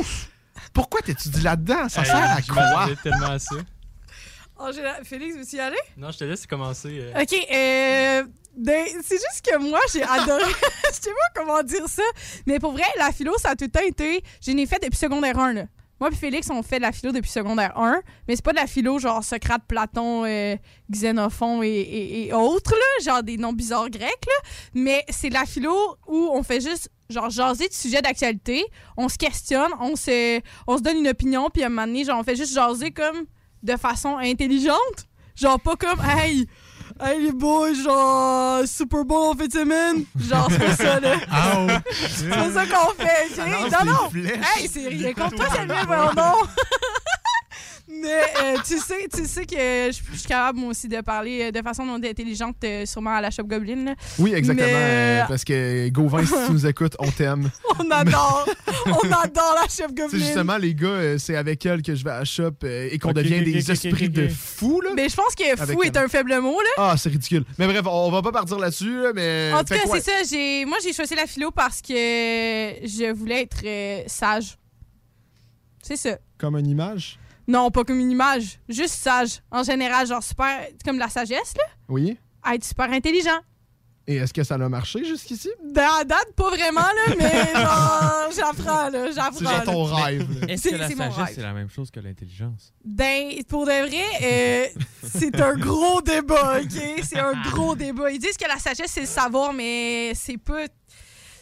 Pourquoi 0.74 1.02
t'étudies 1.02 1.42
là-dedans? 1.42 1.88
Ça 1.90 2.02
Hey, 2.02 2.08
sert 2.08 2.16
à 2.32 2.42
je 2.42 2.52
quoi? 2.52 2.88
tellement 3.02 3.28
à 3.32 3.40
ça. 3.40 3.56
Oh, 4.58 4.70
Félix, 5.04 5.36
veux-tu 5.38 5.56
y 5.58 5.60
aller? 5.60 5.76
Non, 5.98 6.12
je 6.12 6.18
te 6.18 6.24
laisse 6.24 6.48
commencer. 6.48 7.00
euh. 7.02 7.22
Ok, 7.22 7.34
euh, 7.34 8.24
ben, 8.58 8.86
c'est 9.04 9.16
juste 9.18 9.42
que 9.44 9.58
moi, 9.58 9.80
j'ai 9.92 10.02
adoré. 10.10 10.44
Je 10.90 10.94
sais 10.94 11.10
pas 11.10 11.42
comment 11.42 11.62
dire 11.62 11.86
ça. 11.88 12.04
Mais 12.48 12.58
pour 12.60 12.72
vrai, 12.72 12.86
la 12.98 13.12
philo, 13.12 13.34
ça 13.38 13.50
a 13.50 13.56
tout 13.58 13.66
le 13.66 13.70
temps 13.70 13.86
été. 13.86 14.24
Je 14.42 14.52
l'ai 14.52 14.66
fait 14.66 14.80
depuis 14.82 14.96
secondaire 14.98 15.38
1, 15.38 15.52
là. 15.54 15.64
Moi 16.00 16.10
et 16.12 16.16
Félix, 16.16 16.50
on 16.50 16.62
fait 16.62 16.78
de 16.78 16.82
la 16.82 16.92
philo 16.92 17.14
depuis 17.14 17.30
secondaire 17.32 17.78
1, 17.78 18.02
mais 18.28 18.36
c'est 18.36 18.44
pas 18.44 18.52
de 18.52 18.58
la 18.58 18.68
philo 18.68 19.00
genre 19.00 19.24
Socrate, 19.24 19.64
Platon, 19.68 20.26
euh, 20.26 20.56
Xénophon 20.92 21.62
et, 21.64 22.32
autres, 22.34 22.72
là, 22.72 23.04
genre 23.04 23.24
des 23.24 23.38
noms 23.38 23.54
bizarres 23.54 23.90
grecs, 23.90 24.26
là. 24.28 24.50
Mais 24.74 25.06
c'est 25.10 25.30
de 25.30 25.34
la 25.34 25.46
philo 25.46 25.74
où 26.08 26.30
on 26.34 26.44
fait 26.44 26.60
juste 26.60 26.90
genre 27.10 27.30
jaser 27.30 27.68
de 27.68 27.74
sujets 27.74 28.02
d'actualité, 28.02 28.66
on 28.98 29.08
se 29.08 29.18
questionne, 29.18 29.72
on 29.80 29.96
se, 29.96 30.42
on 30.68 30.78
se 30.78 30.82
donne 30.82 30.98
une 30.98 31.08
opinion, 31.08 31.50
puis 31.50 31.64
à 31.64 31.68
un 31.68 31.70
moment 31.70 31.88
donné, 31.88 32.04
genre, 32.04 32.20
on 32.20 32.24
fait 32.24 32.36
juste 32.36 32.54
jaser 32.54 32.92
comme 32.92 33.26
de 33.64 33.78
façon 33.78 34.18
intelligente. 34.18 35.08
Genre 35.36 35.60
pas 35.60 35.76
comme 35.76 36.00
Hey! 36.02 36.48
Hey 36.98 37.24
les 37.24 37.32
boys, 37.34 37.74
genre 37.74 38.66
Super 38.66 39.04
Bowl 39.04 39.32
en 39.32 39.34
fin 39.34 39.48
de 39.48 39.52
semaine! 39.52 40.06
Genre 40.18 40.48
c'est 40.50 40.60
pas 40.60 40.76
ça 40.76 41.00
là. 41.02 41.16
c'est 41.92 42.30
pas 42.30 42.52
ça 42.52 42.66
qu'on 42.66 42.92
fait, 42.94 43.28
ok? 43.32 43.36
Ça 43.36 43.46
lance 43.48 43.72
Non, 43.72 43.92
non! 43.92 44.30
Hey, 44.56 44.70
c'est 44.72 44.88
rien 44.88 45.14
contre 45.14 45.36
toi, 45.36 45.46
Samuel, 45.54 45.86
voyons 45.86 46.14
donc! 46.14 46.48
Mais 48.02 48.22
euh, 48.44 48.58
tu, 48.66 48.78
sais, 48.78 49.08
tu 49.14 49.26
sais 49.26 49.46
que 49.46 49.56
je 49.56 50.00
je 50.14 50.18
suis 50.20 50.28
capable, 50.28 50.60
moi 50.60 50.70
aussi, 50.70 50.88
de 50.88 51.02
parler 51.02 51.44
euh, 51.44 51.52
de 51.52 51.62
façon 51.62 51.86
non 51.86 51.96
intelligente, 51.96 52.58
euh, 52.64 52.86
sûrement 52.86 53.16
à 53.16 53.22
la 53.22 53.32
Shop 53.32 53.44
Goblin. 53.44 53.86
là. 53.86 53.96
Oui, 54.20 54.34
exactement. 54.34 54.68
Mais, 54.68 55.22
euh, 55.22 55.24
parce 55.28 55.44
que 55.44 55.90
Gauvin, 55.90 56.26
si 56.26 56.34
tu 56.48 56.52
nous 56.52 56.66
écoutes, 56.68 56.96
on 57.00 57.10
t'aime. 57.12 57.50
On 57.80 57.90
adore! 57.92 58.48
on 58.86 59.12
adore 59.12 59.56
la 59.56 59.68
Shop 59.68 59.88
C'est 59.90 59.96
Goblin! 59.96 60.20
justement, 60.20 60.58
les 60.58 60.74
gars, 60.76 60.88
euh, 60.88 61.18
c'est 61.18 61.36
avec 61.36 61.66
elle 61.66 61.82
que 61.82 61.94
je 61.96 62.04
vais 62.04 62.12
à 62.12 62.20
la 62.20 62.26
shop 62.26 62.52
euh, 62.64 62.88
et 62.92 62.98
qu'on 63.00 63.10
Ok, 63.10 63.16
devient 63.16 63.40
ok, 63.40 63.44
des 63.44 63.64
ok, 63.64 63.70
esprits 63.70 64.06
ok. 64.06 64.12
de 64.12 64.28
fous, 64.30 64.82
là. 64.82 64.92
Mais 64.96 65.10
je 65.10 65.16
pense 65.16 65.36
que 65.36 65.60
Avec 65.62 65.76
fou 65.76 65.84
est 65.84 65.98
un 65.98 66.08
faible 66.08 66.40
mot, 66.40 66.60
là. 66.62 66.70
Ah, 66.78 66.96
c'est 66.98 67.10
ridicule. 67.10 67.44
Mais 67.58 67.68
bref, 67.68 67.82
on 67.86 68.12
va 68.12 68.22
pas 68.22 68.32
partir 68.32 68.58
là-dessus, 68.60 69.02
là, 69.04 69.12
mais. 69.14 69.52
En 69.54 69.60
tout 69.64 69.74
fait 69.74 69.80
cas, 69.80 69.84
que, 69.86 69.90
ouais. 69.90 70.02
c'est 70.02 70.12
ça. 70.12 70.30
J'ai... 70.30 70.66
Moi, 70.66 70.78
j'ai 70.84 70.94
choisi 70.94 71.16
la 71.16 71.28
philo 71.28 71.52
parce 71.52 71.82
que 71.82 71.94
je 71.94 73.12
voulais 73.14 73.42
être 73.44 73.58
euh, 73.66 74.04
sage. 74.08 74.58
C'est 75.82 75.98
ça. 75.98 76.18
Comme 76.38 76.56
une 76.58 76.68
image? 76.68 77.20
Non, 77.48 77.70
pas 77.72 77.84
comme 77.84 78.00
une 78.00 78.12
image. 78.12 78.60
Juste 78.70 78.96
sage. 78.96 79.42
En 79.52 79.64
général, 79.64 80.08
genre 80.08 80.24
super. 80.24 80.68
Comme 80.84 80.98
la 80.98 81.10
sagesse, 81.10 81.54
là. 81.58 81.64
Oui. 81.90 82.18
Être 82.52 82.64
super 82.64 82.90
intelligent. 82.92 83.40
Et 84.08 84.18
est-ce 84.18 84.34
que 84.34 84.44
ça 84.44 84.54
a 84.54 84.70
marché 84.70 85.04
jusqu'ici? 85.04 85.50
Dans 85.64 85.98
la 85.98 86.04
date, 86.04 86.32
pas 86.36 86.50
vraiment, 86.52 86.82
là, 86.82 87.16
mais 87.18 87.54
genre, 87.56 88.30
j'apprends, 88.36 88.90
là. 88.90 89.12
J'apprends. 89.12 89.40
C'est 89.40 89.46
genre 89.46 89.64
ton 89.64 89.84
rêve. 89.86 90.42
là. 90.42 90.48
Est-ce 90.54 90.62
C'est- 90.64 90.72
que 90.72 90.76
la 90.76 90.90
sagesse, 90.90 91.36
c'est 91.36 91.42
la 91.42 91.54
même 91.54 91.70
chose 91.72 91.90
que 91.90 92.00
l'intelligence? 92.00 92.72
Ben, 92.84 93.32
pour 93.50 93.66
de 93.66 93.72
vrai, 93.72 94.06
euh, 94.22 94.68
c'est 95.04 95.42
un 95.42 95.56
gros 95.58 96.02
débat, 96.02 96.60
OK? 96.62 96.82
C'est 97.04 97.18
un 97.20 97.34
gros 97.50 97.76
débat. 97.76 98.12
Ils 98.12 98.20
disent 98.20 98.38
que 98.38 98.48
la 98.48 98.58
sagesse, 98.60 98.92
c'est 98.92 99.02
le 99.02 99.08
savoir, 99.08 99.54
mais 99.54 100.12
c'est 100.14 100.38
pas... 100.38 100.66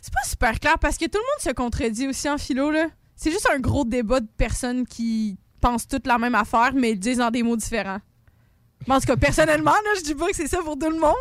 C'est 0.02 0.14
pas 0.14 0.24
super 0.30 0.60
clair 0.60 0.78
parce 0.80 0.98
que 0.98 1.06
tout 1.06 1.18
le 1.18 1.20
monde 1.20 1.40
se 1.42 1.52
contredit 1.54 2.08
aussi 2.08 2.30
en 2.30 2.38
philo, 2.38 2.72
là. 2.72 2.88
C'est 3.16 3.32
juste 3.32 3.48
un 3.54 3.60
gros 3.60 3.84
débat 3.86 4.20
de 4.22 4.28
personnes 4.38 4.86
qui 4.86 5.38
pensent 5.64 5.88
toutes 5.88 6.06
la 6.08 6.18
même 6.18 6.36
affaire, 6.36 6.72
mais 6.76 6.90
ils 6.92 6.96
le 6.96 7.00
disent 7.00 7.18
dans 7.18 7.32
des 7.32 7.42
mots 7.44 7.56
différents. 7.58 8.00
Mais 8.88 8.96
en 8.96 9.00
tout 9.00 9.06
cas, 9.08 9.16
personnellement, 9.16 9.72
là, 9.72 9.92
je 9.98 10.04
dis 10.04 10.14
pas 10.16 10.28
que 10.28 10.36
c'est 10.36 10.48
ça 10.48 10.58
pour 10.64 10.78
tout 10.78 10.90
le 10.90 11.00
monde. 11.00 11.14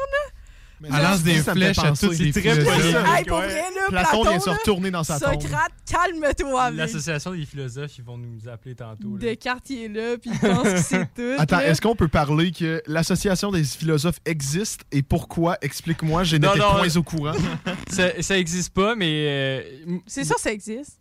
Mais 0.81 0.89
Elle 0.97 1.03
lance 1.05 1.23
des 1.23 1.35
flèches 1.35 1.79
à 1.79 1.93
toutes 1.93 2.19
les 2.19 2.33
C'est 2.33 2.41
très. 2.41 2.59
Hey, 2.59 3.25
pour 3.25 3.37
vrai, 3.37 3.55
là, 3.55 3.87
Platon 3.89 4.11
Platon, 4.11 4.31
vient 4.31 4.41
se 4.41 4.51
retourner 4.51 4.91
dans 4.91 5.05
sa 5.05 5.21
tombe. 5.21 5.41
Socrate, 5.41 5.71
calme-toi. 5.89 6.71
L'association 6.73 7.31
des 7.31 7.47
philosophes, 7.47 7.99
ils 7.99 8.05
vont 8.05 8.19
nous 8.19 8.49
appeler 8.49 8.75
tantôt. 8.75 9.13
là. 9.13 9.19
Descartes, 9.21 9.71
il 9.71 9.85
est 9.85 9.89
là, 9.89 10.19
puis 10.19 10.31
il 10.35 10.39
pense 10.41 10.65
que 10.65 10.77
c'est 10.83 11.07
tout. 11.15 11.35
Attends, 11.39 11.61
est-ce 11.61 11.81
qu'on 11.81 11.95
peut 11.95 12.09
parler 12.09 12.51
que 12.51 12.83
l'association 12.89 13.53
des 13.53 13.63
philosophes 13.63 14.19
existe 14.25 14.81
et 14.91 15.03
pourquoi? 15.03 15.57
Explique-moi, 15.63 16.25
j'ai 16.25 16.41
Non, 16.41 16.49
n'étais 16.53 16.67
point 16.67 16.97
au 16.97 17.03
courant. 17.05 17.35
Ça, 17.89 18.21
ça 18.21 18.37
existe 18.37 18.75
pas, 18.75 18.97
mais. 18.97 19.07
euh, 19.29 19.99
C'est 20.09 20.25
sûr, 20.25 20.37
ça 20.39 20.51
existe. 20.51 20.99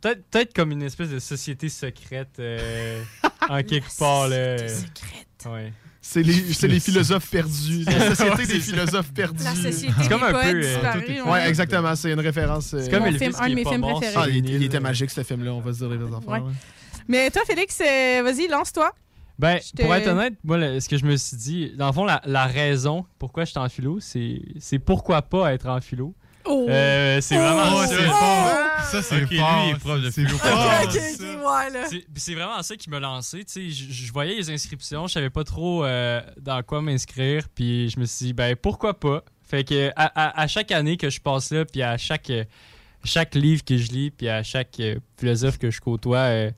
Peut-être 0.00 0.54
comme 0.54 0.72
une 0.72 0.82
espèce 0.82 1.10
de 1.10 1.18
société 1.18 1.68
secrète 1.68 2.36
euh, 2.38 3.02
en 3.48 3.62
quelque 3.62 3.96
part. 3.98 4.28
Là. 4.28 4.58
secrète. 4.68 5.46
Ouais. 5.46 5.72
C'est 6.00 6.22
les, 6.22 6.80
philosophes 6.80 7.28
perdus. 7.30 7.84
La 7.84 8.08
société 8.14 8.30
Ouais, 8.30 8.36
des 8.36 8.44
c'est 8.46 8.60
philosophes 8.60 9.12
perdus. 9.12 9.44
La 9.44 9.54
société 9.54 9.92
C'est 10.00 10.08
comme 10.08 10.22
un 10.22 10.32
peu, 10.32 10.38
euh, 10.38 10.62
est- 11.06 11.20
ouais. 11.20 11.30
Ouais, 11.30 11.48
exactement. 11.48 11.94
C'est 11.96 12.10
une 12.12 12.20
référence. 12.20 12.72
euh, 12.72 12.80
C'est 12.82 12.90
comme 12.90 13.04
film- 13.18 13.32
qui 13.34 13.40
un 13.42 13.46
de 13.46 13.52
est 13.52 13.54
mes 13.56 13.64
pas 13.64 13.70
films 13.70 13.82
préférés. 13.82 14.14
Ah, 14.16 14.28
il, 14.28 14.62
était 14.62 14.80
magique, 14.80 15.10
ce 15.10 15.22
film-là. 15.22 15.52
On 15.52 15.60
va 15.60 15.72
se 15.72 15.78
dire 15.78 15.88
les. 15.90 15.98
Ouais. 15.98 16.38
ouais. 16.40 16.52
Mais 17.08 17.30
toi, 17.30 17.42
Félix, 17.46 17.78
euh, 17.80 18.22
vas-y, 18.24 18.48
lance-toi. 18.48 18.90
Ben, 19.38 19.58
te- 19.58 19.82
pour 19.82 19.94
être 19.94 20.08
honnête, 20.08 20.34
moi, 20.42 20.56
le- 20.56 20.80
ce 20.80 20.88
que 20.88 20.96
je 20.96 21.04
me 21.04 21.14
suis 21.16 21.36
dit, 21.36 21.72
dans 21.76 21.88
le 21.88 21.92
fond, 21.92 22.04
la, 22.06 22.22
la 22.24 22.46
raison 22.46 23.04
pourquoi 23.18 23.44
je 23.44 23.50
suis 23.50 23.58
en 23.58 23.68
philo, 23.68 23.98
c'est 24.00 24.40
c'est 24.58 24.78
pourquoi 24.78 25.20
pas 25.22 25.52
être 25.52 25.68
en 25.68 25.80
philo. 25.80 26.14
Oh! 26.48 26.66
Euh, 26.68 27.20
c'est 27.20 27.36
vraiment 27.36 27.62
Oh, 27.76 27.82
ça. 27.82 27.88
c'est. 27.88 28.90
Ça, 28.90 29.02
c'est 29.02 29.20
lui, 29.20 29.36
il 29.36 29.70
est 29.70 30.00
de 30.00 30.10
philo. 30.10 30.36
vraiment 32.34 32.62
ça 32.62 32.76
qui 32.76 32.88
m'a 32.88 33.00
lancé. 33.00 33.44
Tu 33.44 33.52
sais, 33.52 33.70
je, 33.70 33.92
je 33.92 34.12
voyais 34.12 34.34
les 34.36 34.50
inscriptions, 34.50 35.06
je 35.06 35.12
savais 35.12 35.30
pas 35.30 35.44
trop 35.44 35.84
euh, 35.84 36.20
dans 36.40 36.62
quoi 36.62 36.80
m'inscrire, 36.80 37.48
puis 37.54 37.90
je 37.90 38.00
me 38.00 38.04
suis 38.06 38.26
dit, 38.26 38.32
ben 38.32 38.56
pourquoi 38.56 38.98
pas? 38.98 39.22
Fait 39.42 39.64
que 39.64 39.90
à, 39.96 40.06
à- 40.28 40.40
à 40.42 40.46
chaque 40.46 40.72
année 40.72 40.96
que 40.96 41.10
je 41.10 41.20
passe 41.20 41.50
là, 41.52 41.64
puis 41.64 41.82
à 41.82 41.96
chaque, 41.98 42.30
euh, 42.30 42.44
chaque 43.04 43.34
livre 43.34 43.64
que 43.64 43.76
je 43.76 43.90
lis, 43.92 44.10
puis 44.10 44.28
à 44.28 44.42
chaque 44.42 44.78
euh, 44.80 44.96
philosophe 45.18 45.58
que 45.58 45.70
je 45.70 45.80
côtoie, 45.80 46.18
euh, 46.18 46.50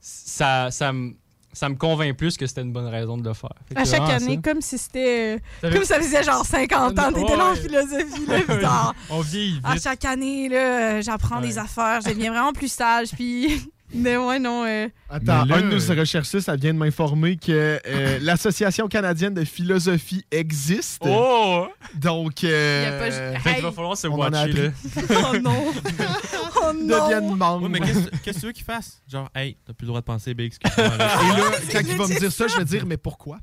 ça, 0.00 0.70
ça 0.70 0.92
me 0.92 1.14
ça 1.52 1.68
me 1.68 1.74
convainc 1.74 2.16
plus 2.16 2.36
que 2.36 2.46
c'était 2.46 2.60
une 2.62 2.72
bonne 2.72 2.86
raison 2.86 3.16
de 3.18 3.24
le 3.26 3.34
faire. 3.34 3.50
Fait 3.68 3.78
À 3.78 3.84
chaque 3.84 4.08
année, 4.08 4.36
ça. 4.42 4.50
comme 4.52 4.60
si 4.60 4.78
c'était. 4.78 5.40
fait- 5.60 5.70
Comme 5.72 5.84
ça 5.84 5.96
faisait 5.96 6.22
genre 6.22 6.44
50 6.46 6.98
ans, 6.98 7.12
t'étais 7.12 7.30
Ouais, 7.32 7.36
là 7.36 7.50
en 7.50 7.54
philosophie, 7.54 8.26
là, 8.26 8.60
genre, 8.60 8.94
On 9.10 9.20
vieillit 9.20 9.60
À 9.64 9.74
vite. 9.74 9.82
chaque 9.82 10.04
année, 10.04 10.48
là, 10.48 11.00
j'apprends 11.00 11.40
Ouais. 11.40 11.48
des 11.48 11.58
affaires, 11.58 12.00
je 12.04 12.10
deviens 12.10 12.30
vraiment 12.32 12.52
plus 12.52 12.72
sage, 12.72 13.10
puis. 13.12 13.70
Mais 13.92 14.16
ouais, 14.16 14.38
non. 14.38 14.64
euh, 14.66 14.88
Attends, 15.08 15.44
Mais 15.44 15.48
là, 15.48 15.56
un 15.56 15.62
de 15.62 15.74
nos 15.74 15.90
euh, 15.90 15.94
recherchistes, 16.00 16.40
ça 16.46 16.56
vient 16.56 16.72
de 16.72 16.78
m'informer 16.78 17.36
que 17.36 17.80
euh, 17.86 18.18
l'Association 18.22 18.86
canadienne 18.88 19.34
de 19.34 19.44
philosophie 19.44 20.24
existe. 20.30 21.02
Oh! 21.04 21.66
Donc, 21.96 22.44
euh, 22.44 22.98
pas 23.00 23.40
Fait 23.40 23.50
Hey! 23.56 23.62
va 23.62 23.72
falloir 23.72 23.96
se 23.96 24.06
on 24.06 24.14
en 24.14 24.32
a 24.32 24.44
watcher, 24.44 24.52
là. 24.62 24.70
Oh 25.32 25.38
non! 25.40 25.64
oh 26.62 26.72
non! 26.74 27.04
deviennent 27.04 27.36
membres. 27.36 27.64
Ouais, 27.64 27.68
mais 27.68 27.80
qu'est-ce 27.80 28.08
que 28.34 28.38
tu 28.40 28.46
veux 28.46 28.52
qu'il 28.52 28.64
fasse? 28.64 29.02
Genre, 29.08 29.28
hey, 29.34 29.56
t'as 29.66 29.72
plus 29.72 29.84
le 29.84 29.88
droit 29.88 30.00
de 30.00 30.06
penser, 30.06 30.34
ben 30.34 30.46
excuse-moi. 30.46 30.86
Et 30.94 30.98
là, 31.40 31.44
c'est 31.66 31.72
quand 31.72 31.88
il 31.90 31.96
va 31.96 32.06
me 32.06 32.18
dire 32.18 32.32
ça, 32.32 32.46
je 32.46 32.56
vais 32.58 32.64
dire, 32.64 32.86
mais 32.86 32.96
pourquoi? 32.96 33.38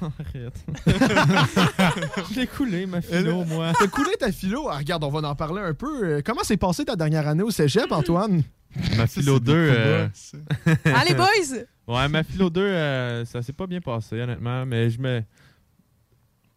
Arrête. 0.00 0.64
je 2.30 2.40
l'ai 2.40 2.46
coulé, 2.46 2.86
ma 2.86 3.00
philo, 3.00 3.44
moi. 3.44 3.72
T'as 3.78 3.86
coulé 3.86 4.10
ta 4.18 4.32
philo? 4.32 4.68
Ah, 4.70 4.78
regarde, 4.78 5.04
on 5.04 5.10
va 5.10 5.28
en 5.28 5.34
parler 5.34 5.60
un 5.62 5.74
peu. 5.74 6.04
Euh, 6.04 6.20
Comment 6.24 6.42
s'est 6.42 6.56
passée 6.56 6.84
ta 6.84 6.96
dernière 6.96 7.26
année 7.28 7.42
au 7.42 7.50
cégep, 7.50 7.90
Antoine? 7.90 8.42
Ma 8.96 9.06
philo 9.06 9.40
2, 9.40 9.52
euh, 9.54 10.08
Allez, 10.84 11.14
boys! 11.14 11.64
ouais, 11.86 12.08
ma 12.08 12.22
philo 12.22 12.50
2, 12.50 12.60
euh, 12.60 13.24
ça 13.24 13.42
s'est 13.42 13.52
pas 13.52 13.66
bien 13.66 13.80
passé, 13.80 14.20
honnêtement, 14.20 14.66
mais 14.66 14.90
je 14.90 15.00
me. 15.00 15.22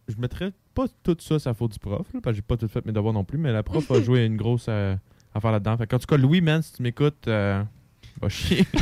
Je 0.08 0.16
mettrais 0.18 0.52
pas 0.74 0.86
tout 1.04 1.16
ça, 1.20 1.40
ça 1.40 1.54
faute 1.54 1.72
du 1.74 1.80
prof, 1.80 2.06
là, 2.14 2.20
parce 2.22 2.34
que 2.34 2.38
j'ai 2.38 2.42
pas 2.42 2.58
tout 2.58 2.68
fait 2.68 2.86
mes 2.86 2.92
devoirs 2.92 3.14
non 3.14 3.24
plus, 3.24 3.38
mais 3.38 3.52
la 3.52 3.64
prof 3.64 3.90
a 3.92 4.02
joué 4.04 4.26
une 4.26 4.36
grosse 4.36 4.66
euh, 4.68 4.96
affaire 5.34 5.52
là-dedans. 5.52 5.78
Fait 5.78 5.94
en 5.94 6.00
tout 6.00 6.06
cas, 6.08 6.18
Louis, 6.18 6.42
man, 6.42 6.62
si 6.62 6.74
tu 6.74 6.84
m'écoutes, 6.84 7.28
euh, 7.28 7.64
va 8.22 8.30
chier. 8.30 8.66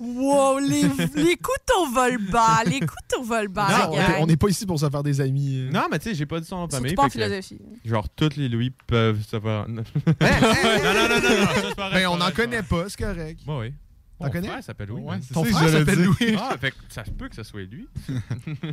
Wow, 0.00 0.58
les, 0.60 0.82
les 1.16 1.36
couteaux 1.36 1.86
volent 1.92 2.18
bas, 2.30 2.62
les 2.64 2.78
couteaux 2.80 3.22
volent 3.22 3.50
bas, 3.50 3.88
Non, 3.88 3.98
on- 4.20 4.26
n'est 4.26 4.36
pas 4.36 4.48
ici 4.48 4.64
pour 4.64 4.78
se 4.78 4.88
faire 4.88 5.02
des 5.02 5.20
amis. 5.20 5.66
euh. 5.66 5.70
non, 5.72 5.86
mais 5.90 5.98
tu 5.98 6.10
sais, 6.10 6.14
j'ai 6.14 6.24
pas 6.26 6.38
dit 6.38 6.46
son 6.46 6.56
nom 6.58 6.66
de 6.66 6.70
Surtout 6.72 6.84
famille. 6.84 6.94
pas 6.94 7.02
en 7.06 7.08
fait 7.10 7.18
que, 7.18 7.24
philosophie. 7.24 7.58
genre, 7.84 8.08
tous 8.10 8.36
les 8.36 8.48
Louis 8.48 8.72
peuvent 8.86 9.20
se 9.24 9.40
faire. 9.40 9.40
non, 9.68 9.82
non, 9.82 9.82
non, 9.82 11.08
non, 11.08 11.08
non, 11.08 11.20
ça, 11.20 11.54
c'est 11.68 11.74
pas 11.74 11.88
vrai, 11.90 12.00
Ben, 12.02 12.06
on 12.08 12.12
c'est 12.12 12.18
n'en 12.18 12.30
connaît 12.30 12.60
vrai. 12.60 12.68
pas, 12.82 12.88
c'est 12.88 12.98
correct. 13.02 13.40
Ouais, 13.46 13.58
oui. 13.58 13.74
T'en 14.20 14.24
Mon 14.26 14.30
connais? 14.32 14.48
frère 14.48 14.64
s'appelle 14.64 14.88
Louis. 14.88 15.00
Ouais, 15.02 15.10
man. 15.16 15.22
Ton 15.32 15.44
frère 15.44 15.58
j'allais 15.68 15.78
s'appelle. 15.84 16.04
Louis. 16.04 16.36
Ah, 16.38 16.56
fait 16.60 16.70
que 16.72 16.76
ça 16.88 17.04
se 17.04 17.10
peut 17.10 17.28
que 17.28 17.34
ce 17.36 17.42
soit 17.44 17.62
lui. 17.62 17.88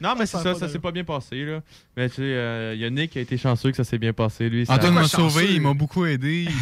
non, 0.00 0.14
mais 0.18 0.26
Ça 0.26 0.38
c'est 0.38 0.54
ça, 0.54 0.58
ça 0.58 0.68
s'est 0.68 0.78
pas 0.78 0.92
bien 0.92 1.04
passé, 1.04 1.44
là. 1.44 1.60
Mais 1.96 2.08
tu 2.08 2.16
sais, 2.16 2.22
euh, 2.22 2.72
il 2.74 2.80
y 2.80 2.84
a 2.84 2.90
Nick 2.90 3.10
qui 3.12 3.18
a 3.18 3.22
été 3.22 3.36
chanceux 3.36 3.70
que 3.70 3.76
ça 3.76 3.84
s'est 3.84 3.98
bien 3.98 4.12
passé, 4.12 4.48
lui. 4.48 4.64
Antoine 4.68 4.94
m'a 4.94 5.08
sauvé, 5.08 5.54
il 5.54 5.60
m'a 5.60 5.74
beaucoup 5.74 6.04
aidé. 6.06 6.46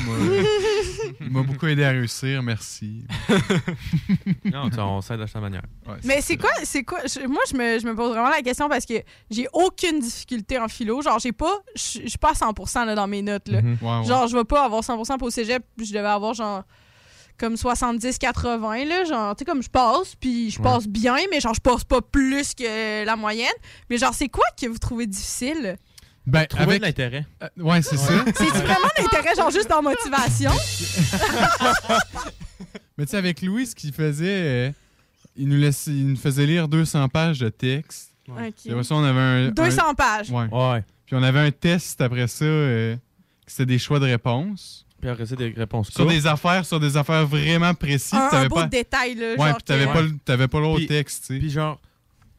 Il 1.20 1.30
m'a- 1.30 1.42
beaucoup 1.42 1.66
aidé 1.66 1.84
à 1.84 1.90
réussir, 1.90 2.42
merci. 2.42 3.04
Non, 4.44 4.68
on 4.78 5.00
s'aide 5.00 5.20
de 5.20 5.26
sa 5.26 5.40
manière. 5.40 5.62
Ouais, 5.86 5.94
Mais 6.04 6.20
c'est 6.20 6.36
quoi, 6.36 6.50
c'est 6.64 6.82
quoi? 6.84 6.98
je- 7.04 7.26
moi, 7.26 7.42
je 7.50 7.56
me, 7.56 7.78
je 7.78 7.86
me 7.86 7.94
pose 7.94 8.10
vraiment 8.10 8.28
la 8.30 8.42
question 8.42 8.68
parce 8.68 8.84
que 8.86 8.94
j'ai 9.30 9.46
aucune 9.52 10.00
difficulté 10.00 10.58
en 10.58 10.68
philo. 10.68 11.00
Genre, 11.02 11.18
j'ai 11.18 11.32
pas, 11.32 11.52
je 11.74 11.80
suis 12.06 12.18
pas 12.20 12.30
à 12.30 12.34
100% 12.34 12.84
là, 12.86 12.94
dans 12.94 13.06
mes 13.06 13.22
notes, 13.22 13.48
là. 13.48 13.62
Mhm. 13.62 13.78
Ouais, 13.80 13.98
ouais. 14.00 14.04
Genre, 14.04 14.26
je 14.28 14.36
vais 14.36 14.44
pas 14.44 14.64
avoir 14.64 14.82
100% 14.82 15.18
pour 15.18 15.28
au 15.28 15.30
cégep, 15.30 15.62
puis 15.76 15.86
je 15.86 15.92
devais 15.94 16.06
avoir 16.08 16.34
genre 16.34 16.64
comme 17.38 17.54
70-80, 17.54 18.84
là. 18.88 19.04
Genre, 19.04 19.36
tu 19.36 19.40
sais, 19.40 19.44
comme 19.44 19.62
je 19.62 19.68
passe, 19.70 20.14
puis 20.18 20.50
je 20.50 20.58
Ouais. 20.58 20.64
passe 20.64 20.86
bien, 20.86 21.16
mais 21.30 21.40
genre, 21.40 21.54
je 21.54 21.60
passe 21.60 21.84
pas 21.84 22.00
plus 22.00 22.54
que 22.54 23.04
la 23.04 23.16
moyenne. 23.16 23.52
Mais 23.90 23.98
genre, 23.98 24.14
c'est 24.14 24.28
quoi 24.28 24.44
que 24.60 24.66
vous 24.66 24.78
trouvez 24.78 25.06
difficile? 25.06 25.76
Ben, 26.26 26.44
Trouver 26.46 26.64
avec... 26.64 26.80
de 26.80 26.86
l'intérêt. 26.86 27.26
euh, 27.42 27.48
ouais, 27.58 27.82
c'est 27.82 27.96
ça. 27.96 28.24
C'est 28.36 28.48
vraiment 28.48 28.88
l'intérêt, 28.98 29.34
genre, 29.36 29.50
juste 29.50 29.68
dans 29.70 29.80
motivation? 29.82 30.50
Mais 32.98 33.04
tu 33.04 33.10
sais, 33.10 33.16
avec 33.16 33.42
Louis, 33.42 33.66
ce 33.66 33.74
qu'il 33.74 33.92
faisait, 33.92 34.68
euh, 34.68 34.70
il, 35.36 35.48
nous 35.48 35.56
laissait, 35.58 35.90
il 35.90 36.06
nous 36.08 36.16
faisait 36.16 36.46
lire 36.46 36.66
200 36.68 37.08
pages 37.10 37.38
de 37.40 37.48
texte. 37.48 38.12
Ok. 38.28 38.36
Puis 38.62 38.70
après 38.72 38.84
ça, 38.84 38.94
on 38.94 39.04
avait 39.04 39.20
un... 39.20 39.50
200 39.50 39.94
pages. 39.94 40.30
ouais. 40.30 40.46
Ouais. 40.50 40.82
Puis 41.04 41.14
on 41.14 41.22
avait 41.22 41.38
un 41.40 41.50
test 41.52 42.00
après 42.00 42.26
ça, 42.26 42.44
euh, 42.44 42.96
c'était 43.46 43.66
des 43.66 43.78
choix 43.78 44.00
de 44.00 44.06
réponses. 44.06 44.85
Puis 45.00 45.10
après, 45.10 45.26
c'est 45.26 45.36
des 45.36 45.50
réponses 45.50 45.88
Sur 45.90 46.04
courtes. 46.04 46.08
des 46.14 46.26
affaires, 46.26 46.64
sur 46.64 46.80
des 46.80 46.96
affaires 46.96 47.26
vraiment 47.26 47.74
précises. 47.74 48.14
Un, 48.14 48.26
un 48.26 48.30
T'avais 48.30 48.48
beau 48.48 48.54
pas... 48.56 48.66
détail, 48.66 49.14
là. 49.14 49.32
Ouais, 49.32 49.36
genre 49.48 49.54
puis 49.56 49.64
t'avais 49.64 49.86
pas, 49.86 50.02
le- 50.02 50.18
t'avais 50.24 50.48
pas 50.48 50.60
l'autre 50.60 50.78
Puis- 50.78 50.86
texte, 50.86 51.26
tu 51.26 51.34
sais. 51.34 51.38
Puis 51.38 51.50
genre, 51.50 51.80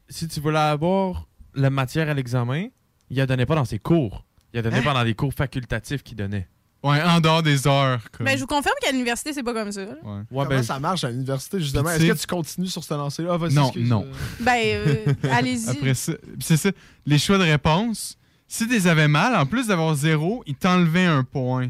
si 0.10 0.28
tu 0.28 0.40
voulais 0.40 0.58
avoir 0.58 1.28
la 1.54 1.70
matière 1.70 2.10
à 2.10 2.14
l'examen, 2.14 2.68
il 3.10 3.18
la 3.18 3.26
donnait 3.26 3.46
pas 3.46 3.56
dans 3.56 3.66
ses 3.66 3.80
cours. 3.80 4.26
Il 4.54 4.58
la 4.58 4.62
donnait 4.64 4.78
Hein? 4.80 4.84
pas 4.84 4.94
dans 4.94 5.04
les 5.04 5.14
cours 5.14 5.34
facultatifs 5.34 6.02
qu'il 6.04 6.18
donnait. 6.18 6.48
Ouais, 6.84 7.02
en 7.02 7.20
dehors 7.20 7.42
des 7.44 7.68
heures. 7.68 8.00
Comme. 8.12 8.26
Mais 8.26 8.36
je 8.36 8.42
vous 8.42 8.48
confirme 8.48 8.76
qu'à 8.82 8.92
l'université, 8.92 9.34
c'est 9.34 9.44
pas 9.44 9.54
comme 9.54 9.72
ça. 9.72 9.82
Ouais. 9.82 9.88
Ouais, 10.04 10.24
Comment 10.30 10.46
ben, 10.46 10.64
ça 10.64 10.80
marche 10.80 11.04
à 11.04 11.10
l'université, 11.10 11.60
justement? 11.60 11.90
Est-ce 11.90 12.06
que 12.06 12.18
tu 12.20 12.28
continues 12.28 12.68
sur 12.68 12.84
ce 12.84 12.94
lancé-là? 12.94 13.38
Ah, 13.42 13.48
Non, 13.52 13.72
non. 13.78 14.06
Ben, 14.40 14.62
euh, 14.64 15.14
allez-y. 15.32 15.70
Après 15.70 15.94
ça, 15.96 16.14
puis 16.14 16.36
c'est 16.40 16.58
ça. 16.58 16.70
Les 17.06 17.18
choix 17.18 17.38
de 17.40 17.44
réponse, 17.44 18.18
si 18.48 18.68
tu 18.68 18.74
les 18.74 18.88
avais 18.88 19.08
mal, 19.08 19.36
en 19.36 19.46
plus 19.46 19.68
d'avoir 19.68 19.96
zéro, 19.96 20.44
ils 20.46 20.56
t'enlevaient 20.56 21.06
un 21.06 21.24
point. 21.24 21.70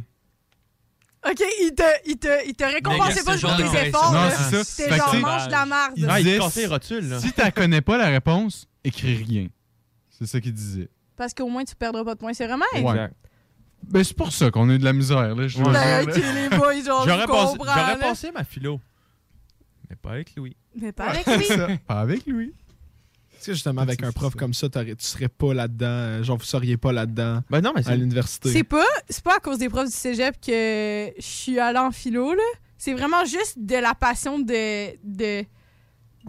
OK, 1.30 1.44
il 1.62 1.74
te, 1.76 1.84
il 2.06 2.18
te, 2.18 2.48
il 2.48 2.54
te 2.56 2.64
récompensait 2.64 3.24
pas 3.24 3.38
pour 3.38 3.56
tes 3.58 3.88
efforts. 3.88 4.14
Non, 4.14 4.30
c'est 4.30 4.64
ça. 4.64 4.88
Que 4.88 4.96
genre, 4.96 5.16
mange 5.16 5.48
de 5.48 5.52
la 5.52 5.66
marde. 5.66 5.94
Il 5.96 6.08
Ah, 6.10 6.20
il 6.20 6.26
disait, 6.26 6.38
te 6.38 6.44
cassait 6.44 6.62
les 6.62 6.68
rotules, 6.68 7.10
là. 7.10 7.20
Si 7.20 7.32
tu 7.32 7.52
connais 7.52 7.82
pas 7.82 7.98
la 7.98 8.08
réponse, 8.08 8.68
écris 8.84 9.16
rien. 9.16 9.48
C'est 10.10 10.26
ça 10.26 10.40
qu'il 10.40 10.54
disait. 10.54 10.90
Parce 11.16 11.34
qu'au 11.34 11.48
moins, 11.50 11.64
tu 11.64 11.76
perdras 11.76 12.04
pas 12.04 12.14
de 12.14 12.20
points. 12.20 12.34
C'est 12.34 12.48
vraiment... 12.48 12.66
Ouais. 12.74 12.80
Exact. 12.82 13.16
Ben, 13.84 14.04
c'est 14.04 14.16
pour 14.16 14.32
ça 14.32 14.52
qu'on 14.52 14.70
a 14.70 14.74
eu 14.74 14.80
de 14.80 14.84
la 14.86 14.94
misère, 14.94 15.36
là. 15.36 15.48
Je 15.48 15.62
Ben, 15.62 16.06
dire, 16.06 16.16
OK, 16.16 16.22
là. 16.22 16.34
les 16.34 16.50
boys, 16.50 16.84
genre, 16.84 17.04
je 17.04 17.10
J'aurais 17.10 17.98
passé, 18.00 18.32
ma 18.32 18.44
philo. 18.44 18.80
Mais 19.90 19.96
pas 19.96 20.12
avec 20.12 20.36
Louis. 20.36 20.56
Mais 20.76 20.92
pas 20.92 21.06
avec 21.06 21.26
lui. 21.26 21.46
Ça, 21.46 21.68
Pas 21.88 22.00
avec 22.02 22.26
lui. 22.26 22.54
Est-ce 23.38 23.46
que 23.48 23.54
justement, 23.54 23.82
avec 23.82 24.04
un 24.04 24.12
prof 24.12 24.36
comme 24.36 24.54
ça, 24.54 24.68
tu 24.70 24.96
serais 25.00 25.28
pas 25.30 25.54
là-dedans, 25.54 25.86
euh, 25.88 26.24
genre 26.24 26.38
vous 26.38 26.44
seriez 26.46 26.78
pas 26.78 26.92
là-dedans 26.92 27.42
Ben 27.50 27.62
non, 27.62 27.72
mais 27.76 27.82
à 27.82 27.84
c'est. 27.92 27.98
l'université? 27.98 28.52
C'est 28.52 28.64
pas, 28.64 28.86
c'est 29.10 29.24
pas 29.24 29.36
à 29.38 29.40
cause 29.40 29.58
des 29.60 29.70
profs 29.70 29.86
du 29.88 29.96
cégep 29.96 30.36
que 30.40 31.12
je 31.18 31.22
suis 31.26 31.60
allée 31.60 31.80
en 31.80 31.92
philo, 31.92 32.34
là. 32.34 32.44
C'est 32.78 32.94
vraiment 32.94 33.26
juste 33.26 33.56
de 33.58 33.76
la 33.76 33.96
passion 33.96 34.38
de, 34.40 34.96
de, 35.04 35.44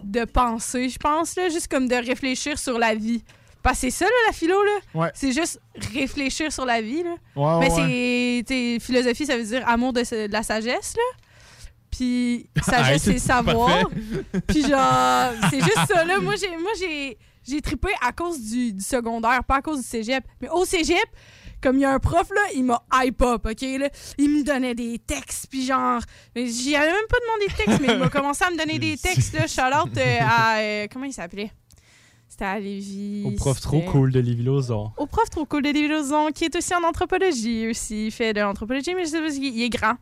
de 0.03 0.25
penser, 0.25 0.89
je 0.89 0.97
pense, 0.97 1.35
là. 1.35 1.49
Juste 1.49 1.67
comme 1.67 1.87
de 1.87 1.95
réfléchir 1.95 2.57
sur 2.57 2.79
la 2.79 2.95
vie. 2.95 3.23
Parce 3.61 3.75
que 3.81 3.81
c'est 3.81 3.91
ça, 3.91 4.05
là, 4.05 4.11
la 4.27 4.33
philo, 4.33 4.55
là. 4.63 4.79
Ouais. 4.93 5.11
C'est 5.13 5.31
juste 5.33 5.59
réfléchir 5.93 6.51
sur 6.51 6.65
la 6.65 6.81
vie, 6.81 7.03
là. 7.03 7.15
Ouais, 7.35 7.59
Mais 7.59 7.71
ouais, 7.73 7.81
ouais. 7.81 8.43
c'est, 8.47 8.77
philosophie, 8.79 9.25
ça 9.25 9.37
veut 9.37 9.43
dire 9.43 9.67
amour 9.67 9.93
de, 9.93 10.01
de 10.27 10.31
la 10.31 10.43
sagesse, 10.43 10.95
là. 10.95 11.17
Puis 11.99 12.49
sagesse, 12.63 13.03
c'est 13.03 13.19
savoir. 13.19 13.89
Puis 14.47 14.61
genre, 14.61 15.33
c'est 15.49 15.59
juste 15.59 15.85
ça, 15.87 16.05
là. 16.05 16.19
Moi, 16.21 16.35
j'ai, 16.39 16.55
moi, 16.55 16.71
j'ai, 16.79 17.17
j'ai 17.45 17.61
trippé 17.61 17.89
à 18.01 18.13
cause 18.13 18.39
du, 18.39 18.71
du 18.71 18.81
secondaire, 18.81 19.43
pas 19.43 19.57
à 19.57 19.61
cause 19.61 19.81
du 19.81 19.85
cégep. 19.85 20.23
Mais 20.41 20.47
au 20.47 20.63
cégep, 20.63 21.05
comme 21.61 21.75
il 21.75 21.81
y 21.81 21.85
a 21.85 21.91
un 21.91 21.99
prof, 21.99 22.29
là, 22.33 22.41
il 22.55 22.63
m'a 22.63 22.81
hype 22.93 23.21
up, 23.21 23.45
OK? 23.45 23.61
Là? 23.61 23.89
Il 24.17 24.29
me 24.29 24.43
donnait 24.43 24.75
des 24.75 24.97
textes, 24.99 25.47
puis 25.49 25.65
genre... 25.65 26.01
J'y 26.35 26.73
avais 26.77 26.91
même 26.91 27.07
pas 27.09 27.17
demandé 27.21 27.51
de 27.51 27.57
textes, 27.65 27.81
mais 27.81 27.93
il 27.95 27.99
m'a 27.99 28.09
commencé 28.17 28.45
à 28.45 28.49
me 28.49 28.57
donner 28.57 28.79
des 28.79 28.95
textes, 28.95 29.33
là. 29.37 29.45
Charlotte 29.45 29.97
à... 30.21 30.59
euh, 30.59 30.87
comment 30.89 31.05
il 31.05 31.13
s'appelait? 31.13 31.51
C'était 32.29 32.45
à 32.45 32.59
Lévis. 32.61 33.25
Au 33.25 33.31
prof 33.31 33.59
trop 33.59 33.81
cool 33.81 34.13
de 34.13 34.21
Lévi 34.21 34.43
Lauzon. 34.43 34.91
Au 34.95 35.05
prof 35.05 35.29
trop 35.29 35.45
cool 35.45 35.63
de 35.63 35.71
Lévi 35.71 35.89
Lauzon, 35.89 36.31
qui 36.31 36.45
est 36.45 36.55
aussi 36.55 36.73
en 36.73 36.83
anthropologie 36.87 37.67
aussi. 37.67 38.05
Il 38.05 38.11
fait 38.11 38.31
de 38.31 38.39
l'anthropologie, 38.39 38.95
mais 38.95 39.03
je 39.03 39.09
sais 39.09 39.19
pas. 39.19 39.33
Il 39.33 39.61
est 39.61 39.69
grand. 39.69 39.95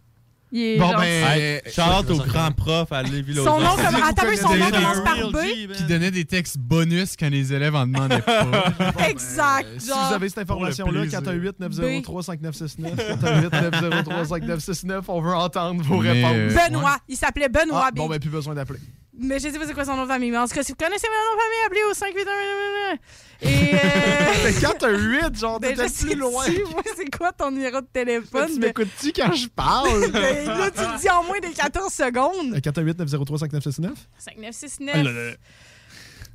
Il 0.52 0.62
est 0.62 0.78
Bon, 0.78 0.92
genre- 0.92 1.02
ben. 1.02 1.62
Charlotte 1.70 2.10
au 2.10 2.18
grand 2.18 2.52
prof 2.54 2.92
à 2.92 3.04
Lévi 3.04 3.36
Son 3.36 3.60
nom, 3.60 3.76
comme... 3.76 3.96
Attends, 4.02 4.24
son 4.42 4.56
nom 4.56 4.72
commence 4.72 5.04
par 5.04 5.32
B. 5.32 5.38
Qui 5.74 5.84
donnait 5.84 6.12
des 6.12 6.24
textes 6.26 6.58
bonus 6.58 7.16
quand 7.20 7.30
les 7.30 7.52
élèves 7.54 7.76
en 7.76 7.86
demandaient 7.86 8.22
pas. 8.22 8.46
Exact. 9.10 9.66
Euh, 9.68 9.80
si 9.80 9.90
vous 9.90 10.14
avez 10.14 10.30
cette 10.30 10.38
information-là, 10.40 11.02
plaisir. 11.02 11.22
418-903-5969, 11.22 12.96
418-903-5969, 13.22 15.02
on 15.10 15.22
veut 15.22 15.34
entendre 15.36 15.84
vos 15.84 16.02
Mais, 16.02 16.12
réponses. 16.24 16.54
Benoît. 16.70 16.98
Il 17.08 17.18
s'appelait 17.18 17.50
Benoît 17.50 17.84
Ah, 17.88 17.92
Big. 17.92 17.98
bon, 18.04 18.08
ben, 18.10 18.20
plus 18.20 18.30
besoin 18.30 18.56
d'appeler. 18.56 18.80
Mais 19.20 19.40
je 19.40 19.50
sais 19.50 19.58
pas 19.58 19.66
c'est 19.66 19.74
quoi 19.74 19.84
son 19.86 19.96
nom 19.96 20.04
de 20.04 20.08
famille. 20.08 20.30
Mais 20.32 20.38
en 20.38 20.48
tout 20.48 20.54
cas, 20.54 20.64
si 20.64 20.72
vous 20.74 20.78
connaissez 20.78 21.08
mon 21.08 21.14
nom 21.14 21.36
de 21.36 21.42
famille, 21.42 21.66
appelez 21.66 21.84
au 21.90 21.94
581. 21.94 22.98
Et. 23.42 23.74
Euh... 23.76 24.44
Mais 24.46 24.54
418, 24.54 25.40
genre, 25.40 25.60
ben, 25.60 25.76
t'étais 25.76 25.90
plus 26.08 26.16
loin. 26.16 26.46
Moi, 26.72 26.84
c'est 26.96 27.10
quoi 27.18 27.32
ton 27.32 27.50
numéro 27.52 27.82
de 27.82 27.88
téléphone? 27.92 28.50
Tu 28.54 28.60
m'écoutes-tu 28.60 29.12
quand 29.14 29.34
je 29.34 29.48
parle? 29.48 30.12
ben, 30.12 30.46
là, 30.46 30.70
tu 30.72 30.82
le 30.82 31.00
dis 31.00 31.10
en 31.10 31.24
moins 31.24 31.40
de 31.40 31.48
14 31.56 31.92
secondes. 31.92 32.56
418-903-5969? 32.58 33.90
5969. 34.20 35.38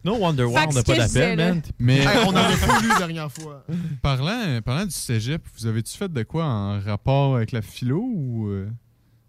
No 0.05 0.17
wonder 0.17 0.45
why 0.45 0.65
on 0.69 0.73
n'a 0.73 0.83
pas 0.83 0.97
d'appel, 0.97 1.37
man. 1.37 1.63
Mais 1.79 1.99
Hey, 1.99 2.09
on 2.27 2.31
en 2.31 2.35
a 2.37 2.57
pas 2.57 2.81
lu 2.81 2.89
la 2.89 2.99
dernière 2.99 3.31
fois. 3.31 3.65
parlant, 4.03 4.61
parlant 4.65 4.85
du 4.85 4.91
cégep, 4.91 5.41
vous 5.57 5.67
avez-tu 5.67 5.97
fait 5.97 6.13
de 6.13 6.23
quoi 6.25 6.45
en 6.45 6.81
rapport 6.81 7.37
avec 7.37 7.53
la 7.53 7.63
philo 7.63 8.01
ou. 8.03 8.49
euh, 8.49 8.69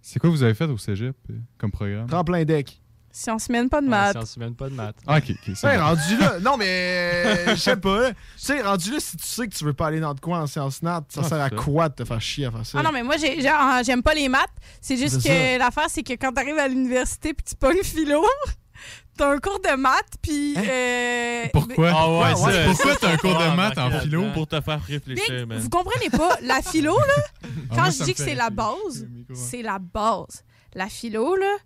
C'est 0.01 0.17
quoi 0.19 0.31
vous 0.31 0.41
avez 0.41 0.55
fait 0.55 0.65
au 0.65 0.77
cégep 0.77 1.15
euh, 1.29 1.35
comme 1.59 1.69
programme? 1.71 2.07
Tremplin 2.07 2.43
deck. 2.43 2.81
Si 3.15 3.29
on 3.29 3.37
se 3.37 3.51
mène 3.51 3.69
pas 3.69 3.79
de 3.79 3.87
maths. 3.87 4.13
si 4.13 4.17
on 4.17 4.25
se 4.25 4.39
mène 4.39 4.55
pas 4.55 4.69
de 4.69 4.73
maths. 4.73 4.95
Ah, 5.05 5.17
ok, 5.17 5.25
ok. 5.47 5.55
ça 5.55 5.67
Ouais, 5.67 5.77
rendu 5.77 6.17
là. 6.17 6.39
Non, 6.39 6.57
mais 6.57 7.45
je 7.55 7.55
sais 7.55 7.77
pas. 7.77 8.09
Tu 8.11 8.15
sais, 8.37 8.61
rendu 8.63 8.91
là, 8.91 8.99
si 8.99 9.15
tu 9.17 9.27
sais 9.27 9.47
que 9.47 9.53
tu 9.55 9.63
veux 9.63 9.73
pas 9.73 9.85
aller 9.87 9.99
dans 9.99 10.15
de 10.15 10.19
quoi 10.19 10.39
en 10.39 10.47
sciences 10.47 10.81
nat, 10.81 11.03
ça 11.09 11.21
Ah, 11.23 11.29
sert 11.29 11.39
à 11.39 11.49
c'est 11.49 11.55
ça. 11.55 11.61
quoi 11.61 11.89
de 11.89 11.93
te 11.93 12.05
faire 12.05 12.19
chier 12.21 12.47
à 12.47 12.51
faire 12.51 12.65
ça? 12.65 12.79
Ah 12.79 12.83
non, 12.83 12.91
mais 12.91 13.03
moi, 13.03 13.17
j'ai- 13.17 13.39
genre, 13.39 13.53
ah, 13.55 13.81
j'aime 13.85 14.01
pas 14.01 14.15
les 14.15 14.27
maths. 14.29 14.49
C'est 14.81 14.97
juste 14.97 15.19
C'est 15.21 15.29
que 15.29 15.59
l'affaire, 15.59 15.85
c'est 15.89 16.01
que 16.01 16.13
quand 16.13 16.31
t'arrives 16.31 16.57
à 16.57 16.67
l'université 16.67 17.35
puis 17.35 17.45
tu 17.47 17.53
pognes 17.55 17.83
philo, 17.83 18.25
t'as 19.15 19.29
un 19.31 19.37
cours 19.37 19.59
de 19.59 19.75
maths 19.75 20.15
puis. 20.19 20.55
euh, 20.57 21.43
Pourquoi? 21.53 21.91
Ah 21.93 22.09
ouais, 22.09 22.17
Ouais, 22.17 22.35
ça, 22.35 22.47
ouais. 22.47 22.65
Pourquoi 22.65 22.95
t'as 22.95 23.11
un 23.11 23.17
cours 23.17 23.37
de 23.37 23.55
maths 23.55 23.77
en 23.77 23.91
philo? 23.99 24.23
Pour 24.33 24.47
te 24.47 24.59
faire 24.59 24.83
réfléchir, 24.83 25.45
man. 25.45 25.59
vous 25.59 25.69
comprenez 25.69 26.09
pas, 26.09 26.35
la 26.41 26.63
philo, 26.63 26.97
là, 26.97 27.23
Ah, 27.43 27.47
quand 27.69 27.75
moi, 27.81 27.89
je 27.91 28.03
dis 28.05 28.13
que 28.15 28.23
fait 28.23 28.29
c'est 28.31 28.35
la 28.35 28.49
base, 28.49 29.07
c'est 29.35 29.61
la 29.61 29.77
base. 29.77 30.43
La 30.73 30.87
philo, 30.89 31.35
là, 31.35 31.57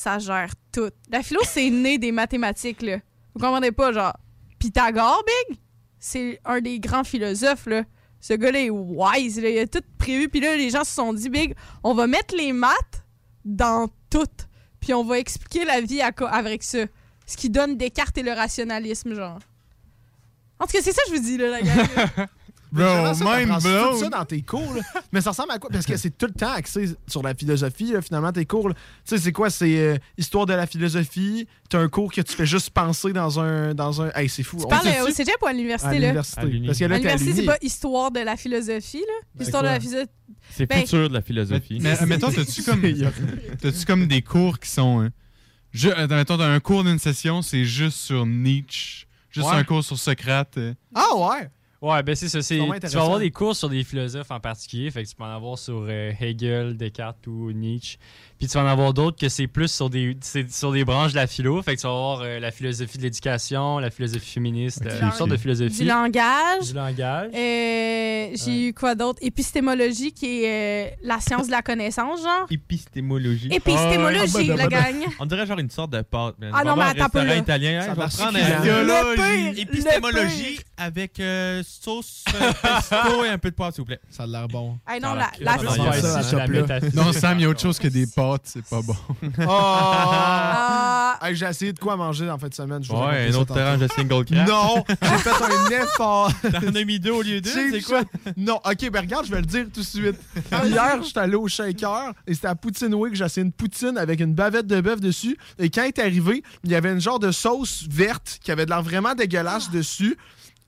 ça 0.00 0.18
gère 0.18 0.52
tout. 0.72 0.90
La 1.10 1.22
philo, 1.22 1.40
c'est 1.44 1.68
né 1.68 1.98
des 1.98 2.10
mathématiques, 2.10 2.80
là. 2.80 2.98
Vous 3.34 3.44
comprenez 3.44 3.70
pas, 3.70 3.92
genre, 3.92 4.16
Pythagore, 4.58 5.22
Big, 5.26 5.58
c'est 5.98 6.40
un 6.46 6.60
des 6.60 6.80
grands 6.80 7.04
philosophes, 7.04 7.66
là. 7.66 7.84
Ce 8.18 8.32
gars-là 8.32 8.60
est 8.60 8.70
wise, 8.70 9.40
là. 9.42 9.50
Il 9.50 9.58
a 9.58 9.66
tout 9.66 9.82
prévu. 9.98 10.30
Puis 10.30 10.40
là, 10.40 10.56
les 10.56 10.70
gens 10.70 10.84
se 10.84 10.92
sont 10.92 11.12
dit, 11.12 11.28
Big, 11.28 11.54
on 11.84 11.92
va 11.92 12.06
mettre 12.06 12.34
les 12.34 12.52
maths 12.52 13.04
dans 13.44 13.88
tout. 14.08 14.24
Puis 14.80 14.94
on 14.94 15.04
va 15.04 15.18
expliquer 15.18 15.66
la 15.66 15.82
vie 15.82 16.00
à 16.00 16.12
avec 16.30 16.62
ça. 16.62 16.86
Ce 17.26 17.36
qui 17.36 17.50
donne 17.50 17.76
Descartes 17.76 18.16
et 18.16 18.22
le 18.22 18.32
rationalisme, 18.32 19.14
genre. 19.14 19.38
En 20.58 20.66
tout 20.66 20.72
cas, 20.72 20.82
c'est 20.82 20.92
ça 20.92 21.02
que 21.02 21.10
je 21.10 21.16
vous 21.16 21.22
dis, 21.22 21.36
là, 21.36 21.60
la. 21.60 22.26
Bro, 22.72 22.84
ça, 22.84 23.24
mind 23.24 23.48
t'apprends 23.48 23.90
tout 23.92 23.98
ça 23.98 24.08
dans 24.10 24.24
tes 24.24 24.42
cours, 24.42 24.74
là. 24.74 24.82
Mais 25.12 25.20
ça 25.20 25.30
ressemble 25.30 25.50
à 25.50 25.58
quoi? 25.58 25.70
Parce 25.70 25.86
que 25.86 25.96
c'est 25.96 26.16
tout 26.16 26.26
le 26.26 26.32
temps 26.32 26.52
axé 26.52 26.90
sur 27.08 27.22
la 27.22 27.34
philosophie, 27.34 27.92
là, 27.92 28.00
finalement, 28.02 28.30
tes 28.32 28.44
cours. 28.46 28.68
Tu 28.70 28.74
sais, 29.04 29.18
c'est 29.18 29.32
quoi? 29.32 29.50
C'est 29.50 29.76
euh, 29.78 29.96
histoire 30.16 30.46
de 30.46 30.54
la 30.54 30.66
philosophie. 30.66 31.48
T'as 31.68 31.78
un 31.80 31.88
cours 31.88 32.12
que 32.12 32.20
tu 32.20 32.32
fais 32.34 32.46
juste 32.46 32.70
penser 32.70 33.12
dans 33.12 33.40
un. 33.40 33.74
Dans 33.74 34.02
un... 34.02 34.10
Hey, 34.14 34.28
c'est 34.28 34.42
fou. 34.42 34.56
Tu 34.58 34.64
On 34.64 34.68
parles 34.68 34.86
euh, 34.88 35.06
au 35.08 35.10
cégep 35.10 35.34
ou 35.42 35.46
à 35.46 35.52
l'université, 35.52 35.94
là? 35.98 36.06
l'université. 36.08 36.40
À 36.40 36.44
l'uni. 36.44 36.66
Parce 36.66 36.78
que 36.78 36.84
là, 36.84 36.96
l'université, 36.96 37.32
c'est 37.34 37.44
pas 37.46 37.58
histoire 37.62 38.10
de 38.10 38.20
la 38.20 38.36
philosophie, 38.36 38.98
là. 39.00 39.14
Ben, 39.34 39.44
Histoire 39.44 39.62
de 39.62 39.68
la 39.68 39.80
philosophie. 39.80 40.10
C'est 40.50 40.66
Ben- 40.66 40.80
futur 40.80 41.08
de 41.08 41.14
la 41.14 41.22
philosophie. 41.22 41.78
Mais 41.80 41.98
admettons, 41.98 42.30
t'as-tu 42.30 42.62
comme, 42.62 42.82
t'as-tu 43.60 43.84
comme 43.84 44.06
des 44.06 44.22
cours 44.22 44.58
qui 44.58 44.70
sont. 44.70 45.00
hein, 45.00 45.10
je, 45.72 45.88
admettons, 45.90 46.36
t'as 46.38 46.46
un 46.48 46.60
cours 46.60 46.82
d'une 46.84 46.98
session, 46.98 47.42
c'est 47.42 47.64
juste 47.64 47.96
sur 47.98 48.26
Nietzsche, 48.26 49.06
juste 49.30 49.46
Ouais. 49.48 49.54
un 49.56 49.64
cours 49.64 49.84
sur 49.84 49.98
Socrate. 49.98 50.58
Ah 50.94 51.16
ouais! 51.16 51.48
Ouais, 51.82 52.02
ben 52.02 52.14
c'est 52.14 52.28
ça. 52.28 52.42
c'est- 52.42 52.58
Tu 52.90 52.96
vas 52.96 53.02
avoir 53.04 53.18
des 53.20 53.30
cours 53.30 53.56
sur 53.56 53.70
des 53.70 53.82
philosophes 53.84 54.30
en 54.30 54.38
particulier. 54.40 54.90
Fait 54.90 55.02
que 55.02 55.08
tu 55.08 55.14
peux 55.16 55.24
en 55.24 55.34
avoir 55.34 55.56
sur 55.58 55.86
euh, 55.88 56.12
Hegel, 56.20 56.76
Descartes 56.76 57.26
ou 57.26 57.52
Nietzsche. 57.52 57.96
Puis 58.40 58.48
tu 58.48 58.54
vas 58.58 58.64
en 58.64 58.66
avoir 58.66 58.92
d'autres 58.94 59.18
que 59.18 59.28
c'est 59.28 59.46
plus 59.46 59.70
sur 59.70 59.90
des, 59.90 60.16
sur 60.50 60.72
des 60.72 60.84
branches 60.84 61.12
de 61.12 61.16
la 61.16 61.26
philo. 61.26 61.60
Fait 61.62 61.76
que 61.76 61.80
tu 61.82 61.86
vas 61.86 61.92
avoir 61.92 62.20
euh, 62.22 62.40
la 62.40 62.50
philosophie 62.50 62.96
de 62.98 63.02
l'éducation, 63.02 63.78
la 63.78 63.90
philosophie 63.90 64.30
féministe, 64.32 64.80
Ok, 64.80 64.90
euh, 64.90 64.98
toutes 65.00 65.12
sortes 65.14 65.30
de 65.30 65.36
Du 65.36 65.42
philosophies. 65.42 65.84
langage. 65.84 66.68
Du 66.68 66.74
langage. 66.74 67.28
Euh, 67.34 68.28
J'ai 68.34 68.68
eu 68.68 68.72
quoi 68.74 68.94
d'autre? 68.94 69.18
Épistémologie, 69.22 70.12
qui 70.12 70.42
est 70.44 70.88
euh, 70.88 70.90
la 71.02 71.20
science 71.20 71.46
de 71.48 71.52
la 71.52 71.60
connaissance, 71.62 72.22
genre. 72.22 72.46
Épistémologie. 72.50 73.48
Épistémologie, 73.52 74.50
Ah 74.52 74.56
la 74.56 74.66
gang. 74.68 74.96
On 75.18 75.26
dirait 75.26 75.46
genre 75.46 75.58
une 75.58 75.68
sorte 75.70 75.90
de 75.92 76.00
pâte. 76.00 76.36
Ah 76.52 76.62
On 76.62 76.68
non, 76.68 76.76
va 76.76 76.94
mais 76.94 77.02
attends 77.02 77.04
restaurant 77.04 77.24
là. 77.26 77.36
italien. 77.36 77.80
Ça 77.82 77.86
hein, 77.86 77.90
je 77.90 77.94
vais 77.94 78.00
marche 78.00 78.16
prendre 78.16 79.22
un 79.22 79.52
épistémologie 79.54 80.60
avec 80.78 81.20
euh, 81.20 81.62
sauce 81.66 82.24
pesto 82.62 83.24
et 83.24 83.28
un 83.28 83.36
peu 83.38 83.50
de 83.50 83.54
pâte, 83.54 83.74
s'il 83.74 83.82
vous 83.82 83.86
plaît. 83.86 84.00
Ça 84.10 84.22
a 84.22 84.26
l'air 84.26 84.48
bon. 84.48 84.78
Ah 84.86 84.98
non, 84.98 85.12
la, 85.14 85.30
la-. 85.40 85.56
Non, 86.94 87.12
Sam, 87.12 87.38
il 87.38 87.42
y 87.42 87.44
a 87.44 87.48
autre 87.48 87.60
chose 87.60 87.78
que 87.78 87.88
des 87.88 88.06
pâtes, 88.14 88.29
c'est 88.44 88.64
pas 88.64 88.82
bon. 88.82 88.94
Ah! 89.48 91.18
Ah, 91.20 91.28
Hey, 91.28 91.36
j'ai 91.36 91.46
essayé 91.46 91.72
de 91.72 91.78
quoi 91.78 91.96
manger 91.96 92.30
en 92.30 92.38
fin 92.38 92.48
de 92.48 92.54
semaine. 92.54 92.82
je 92.82 92.92
Ouais, 92.92 93.28
un 93.30 93.34
autre 93.34 93.58
orange 93.60 93.78
de 93.80 93.88
single 93.88 94.24
craft. 94.24 94.48
Non! 94.48 94.84
J'ai 94.88 95.18
fait 95.18 95.30
un 95.30 95.70
effort. 95.84 96.32
T'en 96.42 96.74
as 96.74 96.84
mis 96.84 96.98
deux 96.98 97.10
au 97.10 97.20
lieu 97.22 97.40
de 97.42 97.48
J'ai 97.48 97.70
c'est 97.72 97.82
quoi? 97.82 98.02
Non, 98.38 98.58
ok, 98.64 98.90
ben 98.90 99.00
regarde, 99.00 99.26
je 99.26 99.30
vais 99.30 99.40
le 99.40 99.46
dire 99.46 99.66
tout 99.72 99.80
de 99.80 99.84
suite. 99.86 100.16
Hier, 100.64 101.02
j'étais 101.02 101.20
allé 101.20 101.34
au 101.34 101.46
shaker 101.46 102.12
et 102.26 102.34
c'était 102.34 102.46
à 102.48 102.54
Poutine 102.54 102.94
Week. 102.94 103.14
J'ai 103.14 103.24
essayé 103.24 103.44
une 103.44 103.52
poutine 103.52 103.98
avec 103.98 104.20
une 104.20 104.32
bavette 104.34 104.66
de 104.66 104.80
bœuf 104.80 105.00
dessus. 105.00 105.36
Et 105.58 105.68
quand 105.68 105.82
il 105.82 105.88
est 105.88 105.98
arrivé, 105.98 106.42
il 106.64 106.70
y 106.70 106.74
avait 106.74 106.92
une 106.92 107.00
genre 107.00 107.18
de 107.18 107.30
sauce 107.32 107.84
verte 107.90 108.38
qui 108.42 108.50
avait 108.50 108.64
de 108.64 108.70
l'air 108.70 108.82
vraiment 108.82 109.14
dégueulasse 109.14 109.70
dessus. 109.70 110.16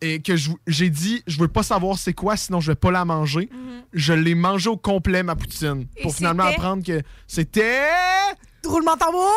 Et 0.05 0.21
que 0.21 0.35
j'ai 0.67 0.91
dit, 0.91 1.23
je 1.29 1.38
veux 1.38 1.47
pas 1.49 1.62
savoir 1.62 1.97
c'est 1.97 2.12
quoi, 2.12 2.37
sinon 2.37 2.59
je 2.61 2.73
vais 2.73 2.77
pas 2.77 2.91
la 2.91 3.05
manger. 3.05 3.49
Je 3.93 4.12
l'ai 4.12 4.35
mangé 4.35 4.69
au 4.69 4.77
complet, 4.77 5.23
ma 5.23 5.37
poutine. 5.37 5.87
Et 5.97 6.03
pour 6.03 6.15
finalement 6.15 6.43
apprendre 6.43 6.85
que 6.85 7.01
c'était 7.29 7.81
roulement 8.67 8.97
tambour. 8.97 9.31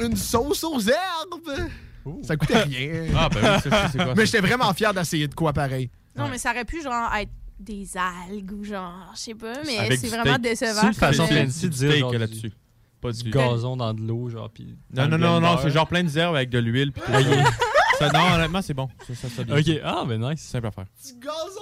une 0.00 0.16
sauce 0.16 0.64
aux 0.64 0.80
herbes. 0.80 1.70
Ça 2.22 2.36
coûtait 2.36 2.62
rien. 2.62 3.06
Ah, 3.16 3.28
ben 3.28 3.40
oui, 3.42 3.70
ça, 3.70 3.88
c'est 3.90 3.98
quoi? 3.98 4.14
Mais 4.14 4.26
j'étais 4.26 4.40
vraiment 4.40 4.72
fier 4.74 4.92
d'essayer 4.92 5.26
de 5.28 5.34
quoi 5.34 5.52
pareil. 5.52 5.90
Non, 6.14 6.28
mais 6.28 6.38
ça 6.38 6.50
aurait 6.50 6.64
pu, 6.64 6.82
genre, 6.82 7.12
être 7.18 7.30
des 7.58 7.88
algues 7.96 8.52
ou 8.52 8.64
genre, 8.64 9.12
je 9.14 9.20
sais 9.20 9.34
pas, 9.34 9.62
mais 9.64 9.96
c'est 9.96 10.08
vraiment 10.08 10.38
décevant. 10.38 10.80
C'est 10.82 10.86
une 10.88 10.92
façon 10.92 11.26
de 11.26 11.68
dire 11.68 12.10
là-dessus. 12.18 12.52
Pas 13.00 13.12
Du 13.12 13.30
gazon 13.30 13.76
dans 13.76 13.92
de 13.92 14.00
l'eau, 14.00 14.28
genre. 14.28 14.50
Puis 14.50 14.76
Non, 14.94 15.08
non, 15.08 15.18
non, 15.18 15.40
non, 15.40 15.58
c'est 15.62 15.70
genre 15.70 15.86
plein 15.86 16.04
de 16.04 16.18
herbes 16.18 16.36
avec 16.36 16.50
de 16.50 16.58
l'huile. 16.58 16.92
puis. 16.92 17.02
Ça, 17.98 18.08
non, 18.12 18.34
honnêtement, 18.34 18.62
c'est 18.62 18.74
bon. 18.74 18.88
Ça, 19.06 19.14
ça, 19.14 19.28
ça, 19.34 19.44
bien. 19.44 19.56
Ok, 19.58 19.80
ah, 19.84 20.04
ben 20.06 20.20
nice. 20.20 20.40
C'est 20.44 20.52
simple 20.52 20.66
à 20.66 20.70
faire. 20.70 20.84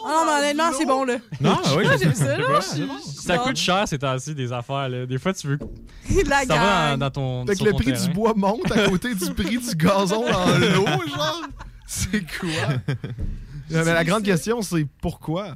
Ah 0.04 0.08
non, 0.08 0.24
mais 0.26 0.32
honnêtement, 0.40 0.72
c'est 0.76 0.86
bon, 0.86 1.04
là. 1.04 1.16
Non, 1.40 1.56
oui, 1.76 1.84
Moi, 1.84 1.92
je- 1.96 2.02
j'aime 2.02 2.14
ça, 2.14 2.36
là. 2.36 2.60
Je- 2.76 2.82
bon. 2.84 2.94
Ça 3.00 3.38
coûte 3.38 3.56
cher 3.56 3.86
ces 3.86 3.98
temps-ci, 3.98 4.34
des 4.34 4.52
affaires. 4.52 4.88
Là. 4.88 5.06
Des 5.06 5.18
fois, 5.18 5.32
tu 5.32 5.46
veux. 5.46 5.58
La 6.26 6.40
Ça 6.40 6.46
va 6.46 6.46
dans, 6.46 6.56
gang. 6.56 6.98
dans 6.98 7.10
ton. 7.10 7.46
Fait 7.46 7.52
que 7.52 7.56
sur 7.58 7.66
le 7.66 7.70
ton 7.72 7.76
prix 7.78 7.92
terrain. 7.92 8.06
du 8.06 8.12
bois 8.12 8.32
monte 8.36 8.70
à 8.72 8.88
côté 8.88 9.14
du 9.14 9.32
prix 9.34 9.58
du 9.58 9.74
gazon 9.76 10.24
dans 10.30 10.58
l'eau, 10.58 10.86
genre. 10.86 11.42
C'est 11.86 12.20
quoi? 12.20 12.48
Mais 13.70 13.84
la 13.84 14.04
grande 14.04 14.22
question, 14.24 14.60
c'est 14.62 14.86
pourquoi? 15.00 15.54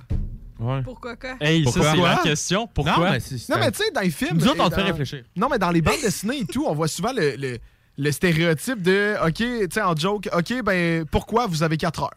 Ouais. 0.61 0.83
Pourquoi 0.83 1.15
quoi? 1.17 1.35
Hey, 1.41 1.65
ça, 1.65 1.71
Pourquoi? 1.73 1.93
c'est 1.93 2.01
la 2.03 2.17
question. 2.17 2.67
Pourquoi? 2.73 2.97
Non, 2.97 3.11
mais 3.13 3.21
c'est. 3.21 3.39
c'est 3.39 3.53
Non, 3.53 3.59
un- 3.59 3.65
mais 3.67 3.71
tu 3.71 3.79
sais, 3.79 3.91
dans 3.93 4.01
les 4.01 4.11
films. 4.11 4.39
Nous 4.39 4.49
autres, 4.49 4.57
on 4.61 4.67
et 4.67 4.71
te 4.71 4.75
fait 4.75 4.81
dans- 4.81 4.87
réfléchir. 4.89 5.23
Non, 5.37 5.49
mais 5.49 5.59
dans 5.59 5.71
les 5.71 5.81
bandes 5.81 6.01
dessinées 6.03 6.41
et 6.41 6.45
tout, 6.47 6.65
on 6.67 6.75
voit 6.75 6.89
souvent 6.89 7.13
le, 7.13 7.37
le, 7.37 7.59
le 7.99 8.13
stéréotype 8.13 8.81
de, 8.81 9.17
OK, 9.27 9.35
tu 9.35 9.67
sais, 9.73 9.83
en 9.83 9.95
joke, 9.95 10.29
OK, 10.33 10.63
ben, 10.63 11.05
pourquoi 11.05 11.47
vous 11.47 11.63
avez 11.63 11.77
4 11.77 12.03
heures? 12.05 12.11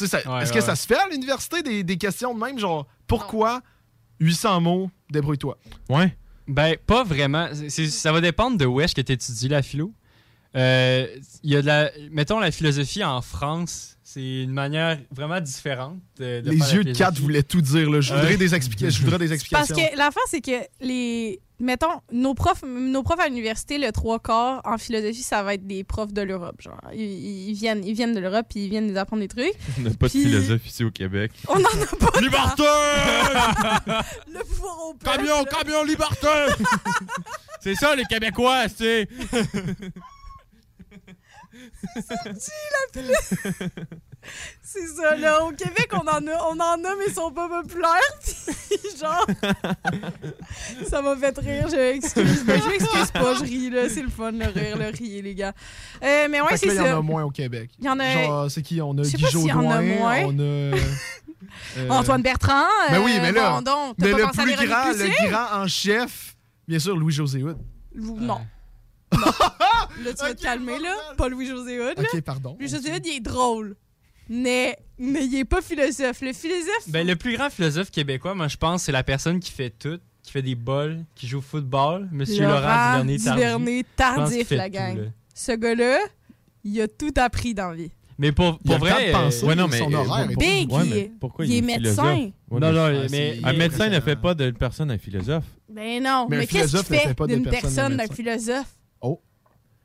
Ouais, 0.00 0.06
Est-ce 0.06 0.28
ouais, 0.28 0.50
que 0.54 0.60
ça 0.60 0.76
se 0.76 0.86
fait 0.86 0.98
à 0.98 1.08
l'université 1.10 1.62
des, 1.62 1.82
des 1.82 1.96
questions 1.96 2.34
de 2.34 2.38
même, 2.40 2.58
genre, 2.58 2.86
pourquoi 3.06 3.62
800 4.20 4.60
mots, 4.60 4.90
débrouille-toi? 5.10 5.58
Ouais. 5.88 6.16
Ben, 6.48 6.76
pas 6.86 7.02
vraiment. 7.04 7.48
Ça 7.68 8.12
va 8.12 8.20
dépendre 8.20 8.58
de 8.58 8.66
où 8.66 8.80
est-ce 8.80 8.94
que 8.94 9.00
tu 9.00 9.12
étudies 9.12 9.48
la 9.48 9.62
philo. 9.62 9.92
Euh, 10.54 11.06
Il 11.42 11.50
y 11.50 11.56
a 11.56 11.62
de 11.62 11.66
la. 11.66 11.90
Mettons, 12.10 12.38
la 12.38 12.50
philosophie 12.50 13.02
en 13.04 13.22
France, 13.22 13.96
c'est 14.14 14.42
une 14.42 14.52
manière 14.52 14.98
vraiment 15.10 15.40
différente 15.40 15.98
de. 16.18 16.40
de 16.40 16.50
Les 16.50 16.58
faire 16.58 16.74
yeux 16.74 16.84
de 16.84 16.92
Kat 16.92 17.10
voulaient 17.16 17.42
tout 17.42 17.60
dire, 17.62 17.90
là. 17.90 18.00
Je 18.00 18.12
voudrais, 18.12 18.36
des, 18.36 18.54
explica- 18.54 18.90
je 18.90 19.00
voudrais 19.02 19.18
des 19.18 19.28
Parce 19.28 19.40
explications. 19.40 19.74
que 19.76 19.96
l'affaire, 19.96 20.22
c'est 20.28 20.40
que 20.40 20.60
les. 20.80 21.40
Mettons, 21.60 22.00
nos 22.10 22.34
profs, 22.34 22.64
nos 22.66 23.04
profs 23.04 23.20
à 23.20 23.28
l'université, 23.28 23.78
le 23.78 23.92
trois 23.92 24.18
quarts 24.18 24.60
en 24.64 24.78
philosophie, 24.78 25.22
ça 25.22 25.44
va 25.44 25.54
être 25.54 25.64
des 25.64 25.84
profs 25.84 26.12
de 26.12 26.20
l'Europe. 26.22 26.60
Genre, 26.60 26.76
ils, 26.92 27.50
ils 27.50 27.54
viennent, 27.54 27.84
ils 27.84 27.94
viennent 27.94 28.14
de 28.14 28.18
l'Europe 28.18 28.46
puis 28.50 28.64
ils 28.64 28.68
viennent 28.68 28.88
nous 28.90 28.98
apprendre 28.98 29.22
des 29.22 29.28
trucs. 29.28 29.52
On 29.78 29.82
n'a 29.82 29.90
pas 29.90 30.06
de 30.06 30.10
philosophe 30.12 30.66
ici 30.66 30.82
au 30.82 30.90
Québec. 30.90 31.30
On 31.48 31.54
n'en 31.60 31.68
a 31.68 32.10
pas. 32.10 32.20
Liberté! 32.20 32.62
Le 34.26 34.44
pouvoir 34.44 34.78
au 34.88 34.94
peuple. 34.94 35.16
Camion, 35.18 35.44
camion, 35.44 35.84
liberté! 35.84 36.26
c'est 37.60 37.76
ça, 37.76 37.94
les 37.94 38.04
Québécois, 38.06 38.64
tu 41.94 42.02
sais. 42.38 42.52
C'est 44.62 44.86
ça, 44.86 45.16
là. 45.16 45.44
Au 45.44 45.50
Québec, 45.50 45.88
on 45.92 46.06
en 46.06 46.26
a, 46.28 46.44
on 46.50 46.58
en 46.60 46.84
a, 46.84 46.96
mais 46.96 47.06
ils 47.08 47.14
sont 47.14 47.32
pas 47.32 47.48
populaires. 47.48 47.90
Puis, 48.22 48.78
genre. 49.00 49.26
ça 50.88 51.02
m'a 51.02 51.16
fait 51.16 51.36
rire. 51.38 51.68
Je 51.68 51.94
excuse. 51.96 52.44
Ben, 52.44 52.60
je 52.62 52.68
m'excuse 52.68 53.10
pas, 53.10 53.34
je 53.34 53.42
ris, 53.42 53.70
là. 53.70 53.88
C'est 53.88 54.02
le 54.02 54.08
fun, 54.10 54.30
le 54.32 54.46
rire, 54.46 54.76
le 54.78 54.86
rire, 54.86 55.22
les 55.24 55.34
gars. 55.34 55.52
Euh, 56.02 56.28
mais 56.30 56.40
ouais, 56.40 56.56
c'est 56.56 56.66
là, 56.66 56.72
il 56.74 56.76
y 56.76 56.80
en 56.80 56.84
ça. 56.84 56.96
a 56.98 57.02
moins 57.02 57.24
au 57.24 57.30
Québec. 57.30 57.70
Il 57.80 57.84
y 57.84 57.88
en 57.88 57.98
a. 57.98 58.12
Genre, 58.24 58.50
c'est 58.50 58.62
qui? 58.62 58.80
On 58.80 58.96
a 58.98 59.02
Guy 59.02 59.16
pas 59.20 59.28
s'il 59.28 59.46
y 59.46 59.52
en 59.52 59.58
a 59.70 59.80
Jodoin, 59.80 59.98
moins. 59.98 60.24
on 60.26 60.38
a... 60.38 60.42
euh, 60.42 61.88
Antoine 61.90 62.22
Bertrand. 62.22 62.64
Ben 62.90 63.00
euh, 63.00 63.04
oui, 63.04 63.18
mais 63.20 63.32
là- 63.32 63.50
Bon, 63.50 63.62
donc, 63.62 63.96
Mais 63.98 64.12
pas 64.12 64.18
le 64.18 64.24
pensé 64.24 64.42
plus 64.42 64.66
grand, 64.66 64.84
le 64.92 65.28
grand 65.30 65.62
en 65.62 65.66
chef, 65.66 66.36
bien 66.68 66.78
sûr, 66.78 66.96
Louis-José 66.96 67.42
Hood. 67.42 67.58
Non. 67.94 68.40
Là, 70.04 70.10
tu 70.12 70.24
vas 70.24 70.34
te 70.34 70.42
calmer, 70.42 70.78
là. 70.78 70.94
Pas 71.16 71.28
Louis-José 71.28 71.78
Hood. 71.80 71.98
là. 71.98 72.04
Ok, 72.12 72.20
pardon. 72.22 72.56
Louis-José 72.58 72.92
Hood, 72.94 73.06
il 73.06 73.16
est 73.16 73.20
drôle. 73.20 73.76
Mais, 74.28 74.76
mais 74.98 75.24
il 75.26 75.36
est 75.38 75.44
pas 75.44 75.60
philosophe. 75.60 76.20
Le 76.22 76.32
philosophe. 76.32 76.88
Ben, 76.88 77.06
le 77.06 77.16
plus 77.16 77.36
grand 77.36 77.50
philosophe 77.50 77.90
québécois, 77.90 78.34
moi, 78.34 78.48
je 78.48 78.56
pense, 78.56 78.84
c'est 78.84 78.92
la 78.92 79.02
personne 79.02 79.40
qui 79.40 79.52
fait 79.52 79.70
tout, 79.70 79.98
qui 80.22 80.32
fait 80.32 80.42
des 80.42 80.54
bols, 80.54 81.04
qui 81.14 81.26
joue 81.26 81.38
au 81.38 81.42
football, 81.42 82.08
Monsieur 82.12 82.44
Laurent, 82.44 83.00
Duvernay-Tardif. 83.02 83.34
Duvernay 83.34 83.84
Tardif, 83.96 84.50
la 84.50 84.66
tout, 84.68 84.72
gang. 84.74 85.10
Ce 85.34 85.52
gars-là, 85.52 85.98
il 86.64 86.80
a 86.80 86.88
tout 86.88 87.12
appris 87.16 87.52
dans 87.54 87.70
la 87.70 87.76
vie. 87.76 87.90
Mais 88.18 88.30
pour, 88.30 88.58
pour 88.60 88.78
vrai. 88.78 89.08
de 89.08 89.12
penser. 89.12 89.44
euh, 89.44 89.48
Ouais, 89.48 89.54
non, 89.56 89.66
mais. 89.68 89.78
Son 89.78 89.92
horaire 89.92 90.30
est 90.30 90.36
Big, 90.36 90.70
Ouais, 90.72 90.82
il 90.84 90.90
mais 90.90 90.98
est- 91.00 91.12
pourquoi 91.18 91.44
il 91.44 91.52
est 91.52 91.74
philosophe? 91.74 92.04
médecin? 92.06 92.30
Ouais, 92.50 92.60
non, 92.60 92.72
non, 92.72 93.06
mais. 93.10 93.38
Un 93.42 93.52
médecin 93.54 93.88
ne 93.88 94.00
fait 94.00 94.16
pas 94.16 94.34
d'une 94.34 94.52
personne 94.54 94.90
un 94.90 94.98
philosophe. 94.98 95.44
Ben 95.68 96.02
non, 96.02 96.26
Mais 96.30 96.46
qu'est-ce 96.46 96.68
philosophe 96.76 96.86
qu'il 96.86 96.96
fait 96.98 97.06
d'une 97.26 97.42
personne 97.42 97.46
un 97.46 97.50
personne, 97.50 97.96
d'un 97.96 98.02
médecin? 98.04 98.64
Philosophe? 99.02 99.18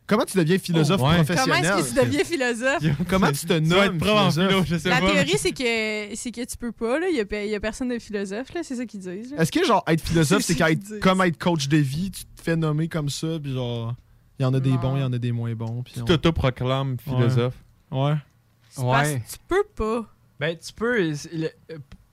Comment 0.08 0.24
tu 0.24 0.38
deviens 0.38 0.58
philosophe 0.58 1.02
Oh, 1.04 1.08
ouais. 1.10 1.16
professionnel? 1.16 1.62
Comment 1.66 1.78
est-ce 1.80 1.94
que 1.94 2.00
tu 2.00 2.06
deviens 2.06 2.24
philosophe? 2.24 2.84
Comment 3.10 3.32
tu 3.34 3.46
te 3.46 3.54
nommes 3.60 3.84
être 3.84 3.98
prof 3.98 4.10
en 4.12 4.32
philosophe? 4.32 4.48
philo, 4.50 4.64
je 4.66 4.78
sais 4.78 4.90
La 4.90 5.02
pas. 5.02 5.12
théorie, 5.12 5.38
c'est 5.38 5.52
que, 5.52 6.16
c'est 6.16 6.32
que 6.32 6.46
tu 6.46 6.56
peux 6.58 6.72
pas, 6.72 6.98
là. 7.00 7.10
Il 7.10 7.18
y 7.18 7.20
a, 7.20 7.26
pe- 7.26 7.44
il 7.44 7.50
y 7.50 7.56
a 7.56 7.60
personne 7.60 7.90
de 7.90 8.00
philosophe, 8.00 8.54
là. 8.54 8.62
C'est 8.64 8.76
ça 8.78 8.86
qu'ils 8.86 9.02
disent. 9.02 9.34
là. 9.34 9.42
Est-ce 9.42 9.52
que, 9.52 9.66
genre, 9.66 9.84
être 9.86 10.00
philosophe, 10.02 10.44
c'est 10.44 10.54
ce 10.54 11.00
comme 11.00 11.22
être 11.22 11.38
coach 11.38 11.68
de 11.68 11.76
vie, 11.78 12.10
tu 12.12 12.24
te 12.24 12.42
fais 12.42 12.56
nommer 12.56 12.88
comme 12.88 13.10
ça, 13.10 13.38
puis 13.44 13.52
genre, 13.52 13.96
il 14.40 14.44
y 14.44 14.46
en 14.46 14.54
a 14.54 14.62
des 14.62 14.70
Non. 14.70 14.76
bons, 14.78 14.96
il 14.96 15.02
y 15.02 15.04
en 15.04 15.12
a 15.12 15.18
des 15.18 15.34
moins 15.34 15.54
bons, 15.56 15.84
puis 15.84 15.96
Tu 15.96 16.02
on- 16.02 16.06
t'auto-proclames 16.06 16.96
philosophe. 17.04 17.56
Ouais. 17.92 18.14
C'est 18.70 18.82
parce 18.84 19.08
Ouais. 19.10 19.20
que 19.20 19.32
tu 19.32 19.38
peux 19.48 19.64
pas. 19.76 20.06
Ben, 20.40 20.56
tu 20.58 20.72
peux. 20.72 21.02
euh, 21.02 21.16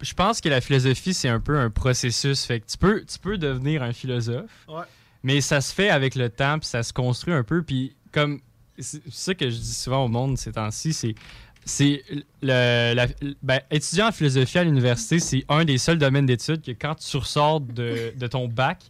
Je 0.00 0.14
pense 0.14 0.40
que 0.40 0.48
la 0.48 0.60
philosophie, 0.60 1.14
c'est 1.14 1.28
un 1.28 1.38
peu 1.40 1.58
un 1.58 1.70
processus. 1.70 2.44
Fait 2.44 2.58
que 2.60 2.66
tu 2.66 2.76
peux, 2.76 3.04
tu 3.04 3.18
peux 3.20 3.38
devenir 3.38 3.82
un 3.84 3.92
philosophe. 3.92 4.50
Ouais. 4.68 4.82
Mais 5.24 5.40
ça 5.40 5.60
se 5.60 5.74
fait 5.74 5.88
avec 5.90 6.14
le 6.14 6.28
temps, 6.30 6.58
puis 6.60 6.68
ça 6.68 6.84
se 6.84 6.92
construit 6.92 7.34
un 7.34 7.42
peu. 7.42 7.62
Puis, 7.64 7.96
comme. 8.12 8.40
C'est 8.78 9.02
ça 9.10 9.34
que 9.34 9.48
je 9.50 9.56
dis 9.56 9.74
souvent 9.74 10.04
au 10.04 10.08
monde 10.08 10.38
ces 10.38 10.52
temps-ci, 10.52 10.92
c'est. 10.92 11.14
C'est 11.66 12.02
le, 12.42 12.92
la- 12.94 13.06
ben, 13.42 13.58
étudiant 13.70 14.08
en 14.08 14.12
philosophie 14.12 14.58
à 14.58 14.64
l'université, 14.64 15.18
c'est 15.18 15.46
un 15.48 15.64
des 15.64 15.78
seuls 15.78 15.96
domaines 15.96 16.26
d'études 16.26 16.60
que 16.60 16.72
quand 16.72 16.94
tu 16.96 17.16
ressors 17.16 17.60
de, 17.62 18.12
de 18.14 18.26
ton 18.26 18.48
bac, 18.48 18.82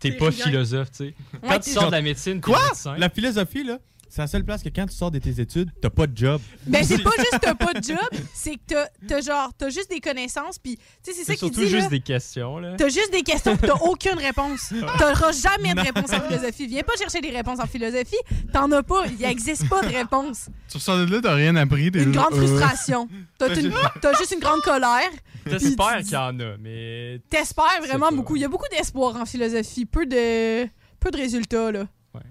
t'es 0.00 0.10
pas 0.10 0.30
rien. 0.30 0.44
philosophe, 0.46 0.90
tu 0.90 0.96
sais. 0.96 1.14
Quand 1.40 1.48
Ouais, 1.50 1.60
tu 1.60 1.70
sors 1.70 1.86
de 1.86 1.92
la 1.92 2.02
médecine, 2.02 2.40
Quoi? 2.40 2.60
médecin. 2.64 2.96
La 2.98 3.08
philosophie, 3.10 3.62
là, 3.62 3.78
c'est 4.10 4.20
la 4.20 4.26
seule 4.26 4.44
place 4.44 4.62
que 4.62 4.68
quand 4.68 4.86
tu 4.86 4.94
sors 4.94 5.10
de 5.10 5.18
tes 5.18 5.40
études, 5.40 5.70
t'as 5.80 5.88
pas 5.88 6.06
de 6.06 6.16
job. 6.16 6.40
Ben, 6.66 6.84
c'est 6.84 7.02
pas 7.02 7.10
juste 7.16 7.30
que 7.32 7.38
t'as 7.38 7.54
pas 7.54 7.72
de 7.72 7.82
job, 7.82 7.96
c'est 8.34 8.56
que 8.56 8.60
t'as- 8.66 8.88
t'as 9.08 9.20
genre, 9.22 9.50
t'as 9.56 9.70
juste 9.70 9.88
des 9.88 10.00
connaissances, 10.00 10.58
puis, 10.58 10.76
tu 10.76 10.82
sais, 11.02 11.12
c'est 11.12 11.18
ça 11.20 11.24
C'est 11.32 11.36
qu'il 11.38 11.48
surtout 11.48 11.60
dit, 11.60 11.68
juste 11.68 11.84
là. 11.84 11.88
des 11.88 12.00
questions, 12.00 12.58
là. 12.58 12.74
T'as 12.76 12.88
juste 12.88 13.10
des 13.12 13.22
questions, 13.22 13.56
pis 13.56 13.66
t'as 13.66 13.74
aucune 13.82 14.18
réponse. 14.18 14.74
T'auras 14.98 15.32
jamais 15.32 15.72
de 15.74 15.80
réponse 15.80 16.12
en 16.12 16.20
philosophie. 16.20 16.66
Viens 16.66 16.82
pas 16.82 16.96
chercher 16.98 17.20
des 17.20 17.30
réponses 17.30 17.60
en 17.60 17.66
philosophie, 17.66 18.16
t'en 18.52 18.70
as 18.72 18.82
pas. 18.82 19.04
Il 19.18 19.24
existe 19.24 19.68
pas 19.68 19.80
de 19.82 19.94
réponse. 19.94 20.48
Tu 20.68 20.76
ressors 20.76 20.98
de 20.98 21.04
là, 21.04 21.20
t'as 21.22 21.34
rien 21.34 21.54
appris. 21.56 21.90
t'es 21.90 22.00
Une 22.00 22.12
juste, 22.12 22.16
grande 22.16 22.34
euh, 22.34 22.46
frustration. 22.46 23.08
T'as 23.38 23.54
une- 23.54 23.72
t'as 24.02 24.12
juste 24.18 24.32
une 24.32 24.40
grande 24.40 24.60
colère. 24.62 25.08
T'espères 25.44 25.98
qu'il 26.00 26.12
y 26.12 26.16
en 26.16 26.38
a, 26.40 26.56
mais 26.58 27.20
T'espères 27.30 27.80
vraiment 27.86 28.10
beaucoup. 28.12 28.36
Il 28.36 28.42
y 28.42 28.44
a 28.44 28.48
beaucoup 28.48 28.68
d'espoir 28.70 29.16
en 29.16 29.24
philosophie. 29.24 29.86
Peu 29.86 30.04
de, 30.06 30.64
peu 30.98 31.10
de 31.10 31.16
résultats, 31.16 31.70
là. 31.72 31.86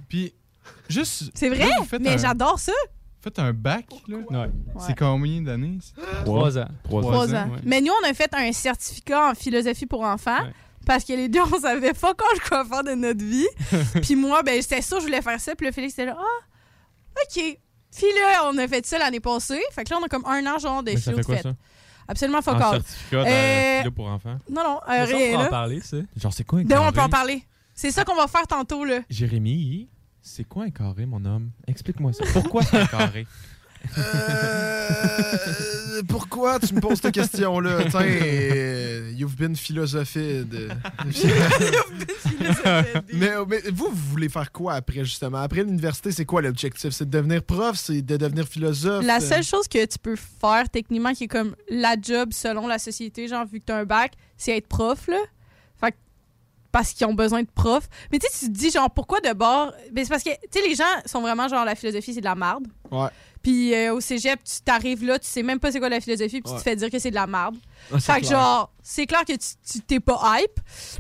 Puis, 0.10 0.34
juste. 0.88 1.32
C'est 1.34 1.50
vrai, 1.50 1.68
là, 1.68 1.98
mais 2.00 2.10
un- 2.14 2.18
j'adore 2.18 2.60
ça. 2.60 2.72
Faites 3.22 3.38
un 3.40 3.52
bac, 3.52 3.86
là. 4.08 4.18
ouais. 4.18 4.38
Ouais. 4.38 4.50
C'est 4.80 4.98
combien 4.98 5.42
d'années? 5.42 5.80
Trois 6.24 6.58
ans. 6.58 6.68
Trois 6.86 7.04
ans, 7.04 7.36
ans. 7.36 7.50
ouais. 7.52 7.60
Mais 7.64 7.82
nous, 7.82 7.92
on 8.04 8.10
a 8.10 8.14
fait 8.14 8.34
un 8.34 8.52
certificat 8.54 9.32
en 9.32 9.34
philosophie 9.36 9.86
pour 9.86 10.02
enfants. 10.04 10.42
Ouais. 10.44 10.54
Parce 10.86 11.04
que 11.04 11.12
les 11.14 11.28
deux, 11.28 11.42
on 11.42 11.60
savait 11.60 11.94
pas 11.94 12.14
quand 12.14 12.26
quoi 12.48 12.64
faire 12.66 12.84
de 12.84 12.94
notre 12.96 13.24
vie. 13.24 13.48
puis 14.02 14.16
moi, 14.16 14.42
ben, 14.44 14.62
j'étais 14.62 14.82
sûre 14.82 14.98
que 14.98 15.04
je 15.04 15.08
voulais 15.08 15.22
faire 15.22 15.40
ça. 15.40 15.54
Puis 15.54 15.68
le 15.68 15.74
Félix 15.74 15.94
était 15.94 16.06
là, 16.06 16.18
ah, 16.18 17.14
OK. 17.24 17.36
Puis 17.96 18.06
là, 18.16 18.44
on 18.46 18.58
a 18.58 18.68
fait 18.68 18.86
ça 18.86 18.98
l'année 18.98 19.20
passée. 19.20 19.60
Fait 19.74 19.84
que 19.84 19.90
là, 19.94 19.98
on 20.02 20.06
a 20.06 20.08
comme 20.08 20.26
un 20.26 20.46
an, 20.48 20.58
genre, 20.58 20.82
de 20.82 20.92
philo 20.92 21.18
fait 21.18 21.22
de 21.22 21.26
quoi, 21.26 21.36
fête. 21.36 21.44
ça? 21.44 21.54
Absolument 22.08 22.42
fuck 22.42 22.56
Un 22.56 22.72
certificat 22.72 23.24
Euh, 23.28 23.92
pour 23.92 24.08
enfants. 24.08 24.38
Non, 24.50 24.64
non, 24.64 24.80
euh, 24.90 25.06
ça, 25.06 25.14
on 25.14 25.18
rien, 25.18 25.38
peut 25.38 25.44
en 25.46 25.50
parler, 25.50 25.82
ça. 25.82 25.98
Genre, 26.16 26.34
c'est 26.34 26.44
quoi 26.44 26.60
un 26.60 26.64
Ben, 26.64 26.80
on 26.82 26.92
peut 26.92 27.02
en 27.02 27.10
parler. 27.10 27.44
C'est 27.76 27.92
ça 27.92 28.04
qu'on 28.06 28.16
va 28.16 28.28
faire 28.28 28.48
tantôt, 28.48 28.84
là. 28.86 29.02
Jérémy, 29.10 29.90
c'est 30.22 30.44
quoi 30.44 30.66
un 30.66 30.70
carré, 30.70 31.06
mon 31.06 31.24
homme? 31.26 31.52
Explique-moi 31.68 32.14
ça. 32.14 32.24
Pourquoi 32.34 32.64
c'est 32.64 32.78
un 32.78 32.86
carré? 32.86 33.26
Euh, 33.98 36.02
pourquoi 36.08 36.60
tu 36.60 36.74
me 36.74 36.82
poses 36.82 37.00
cette 37.02 37.14
question-là? 37.14 37.86
Tiens, 37.90 38.02
euh, 38.02 39.12
you've 39.16 39.36
been 39.38 39.56
philosophed. 39.56 40.18
mais, 43.14 43.32
mais 43.48 43.62
vous, 43.72 43.90
vous 43.90 44.10
voulez 44.12 44.30
faire 44.30 44.52
quoi 44.52 44.74
après, 44.74 45.04
justement? 45.06 45.40
Après 45.40 45.64
l'université, 45.64 46.12
c'est 46.12 46.26
quoi 46.26 46.42
l'objectif? 46.42 46.92
C'est 46.92 47.06
de 47.06 47.12
devenir 47.18 47.44
prof? 47.44 47.78
C'est 47.78 48.02
de 48.02 48.18
devenir 48.18 48.46
philosophe? 48.48 49.06
La 49.06 49.18
Euh, 49.18 49.22
seule 49.22 49.44
chose 49.44 49.68
que 49.68 49.86
tu 49.86 50.00
peux 50.00 50.16
faire, 50.16 50.70
techniquement, 50.70 51.14
qui 51.14 51.26
est 51.26 51.28
comme 51.28 51.56
la 51.70 51.96
job 52.02 52.30
selon 52.34 52.68
la 52.68 52.80
société, 52.80 53.28
genre, 53.28 53.46
vu 53.46 53.60
que 53.60 53.66
t'as 53.66 53.80
un 53.80 53.86
bac, 53.86 54.14
c'est 54.38 54.58
être 54.58 54.68
prof, 54.68 55.08
là. 55.08 55.20
Parce 56.72 56.94
qu'ils 56.94 57.08
ont 57.08 57.14
besoin 57.14 57.42
de 57.42 57.50
profs. 57.54 57.88
Mais 58.12 58.20
tu 58.20 58.28
sais, 58.30 58.46
tu 58.46 58.52
te 58.54 58.58
dis, 58.58 58.70
genre, 58.70 58.92
pourquoi 58.92 59.20
de 59.22 59.34
bord? 59.34 59.74
Ben, 59.92 60.04
c'est 60.06 60.10
parce 60.10 60.24
que, 60.24 60.30
tu 60.30 60.60
sais, 60.62 60.68
les 60.68 60.76
gens 60.76 60.84
sont 61.06 61.22
vraiment, 61.22 61.48
genre, 61.48 61.66
la 61.66 61.76
philosophie, 61.76 62.14
c'est 62.14 62.20
de 62.20 62.26
la 62.26 62.36
merde. 62.36 62.68
Ouais. 62.92 63.08
Puis 63.42 63.74
euh, 63.74 63.94
au 63.94 64.02
cégep, 64.02 64.44
tu 64.44 64.60
t'arrives 64.66 65.06
là, 65.06 65.18
tu 65.18 65.26
sais 65.26 65.44
même 65.44 65.60
pas 65.62 65.72
c'est 65.72 65.80
quoi 65.80 65.88
la 65.88 66.02
philosophie, 66.02 66.42
puis 66.42 66.52
tu 66.52 66.58
te 66.58 66.62
fais 66.62 66.76
dire 66.76 66.90
que 66.92 67.00
c'est 67.00 67.10
de 67.10 67.16
la 67.16 67.26
merde. 67.26 67.56
ah, 67.94 67.98
Fait 68.00 68.20
que 68.20 68.28
clair. 68.28 68.32
genre, 68.40 68.74
c'est 68.84 69.06
clair 69.08 69.24
que 69.24 69.32
tu 69.32 69.80
t'es 69.82 70.02
pas 70.02 70.20
hype. 70.42 70.60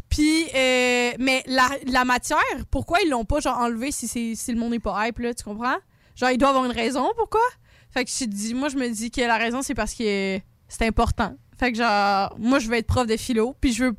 Puis, 0.10 0.45
euh, 0.55 1.12
mais 1.19 1.43
la, 1.47 1.69
la 1.88 2.05
matière, 2.05 2.39
pourquoi 2.71 3.01
ils 3.01 3.10
l'ont 3.10 3.25
pas 3.25 3.41
genre 3.41 3.58
enlevé 3.58 3.91
si, 3.91 4.08
si 4.36 4.53
le 4.53 4.58
monde 4.58 4.71
n'est 4.71 4.79
pas 4.79 5.05
hype, 5.08 5.19
là, 5.19 5.34
tu 5.34 5.43
comprends? 5.43 5.75
Genre, 6.15 6.32
il 6.32 6.38
doit 6.38 6.49
avoir 6.49 6.63
une 6.65 6.71
raison 6.71 7.10
pourquoi? 7.17 7.41
Fait 7.91 8.05
que 8.05 8.12
je 8.12 8.23
dis, 8.25 8.53
moi, 8.53 8.69
je 8.69 8.77
me 8.77 8.88
dis 8.89 9.12
que 9.12 9.21
la 9.21 9.38
raison, 9.38 9.62
c'est 9.62 9.73
parce 9.75 9.93
que 9.93 10.39
c'est 10.69 10.86
important. 10.88 11.36
Fait 11.60 11.73
que 11.73 11.77
genre, 11.77 12.34
moi, 12.39 12.60
je 12.60 12.69
veux 12.69 12.75
être 12.75 12.88
prof 12.88 13.05
de 13.05 13.17
philo, 13.17 13.53
puis 13.60 13.73
je 13.73 13.84
veux 13.84 13.95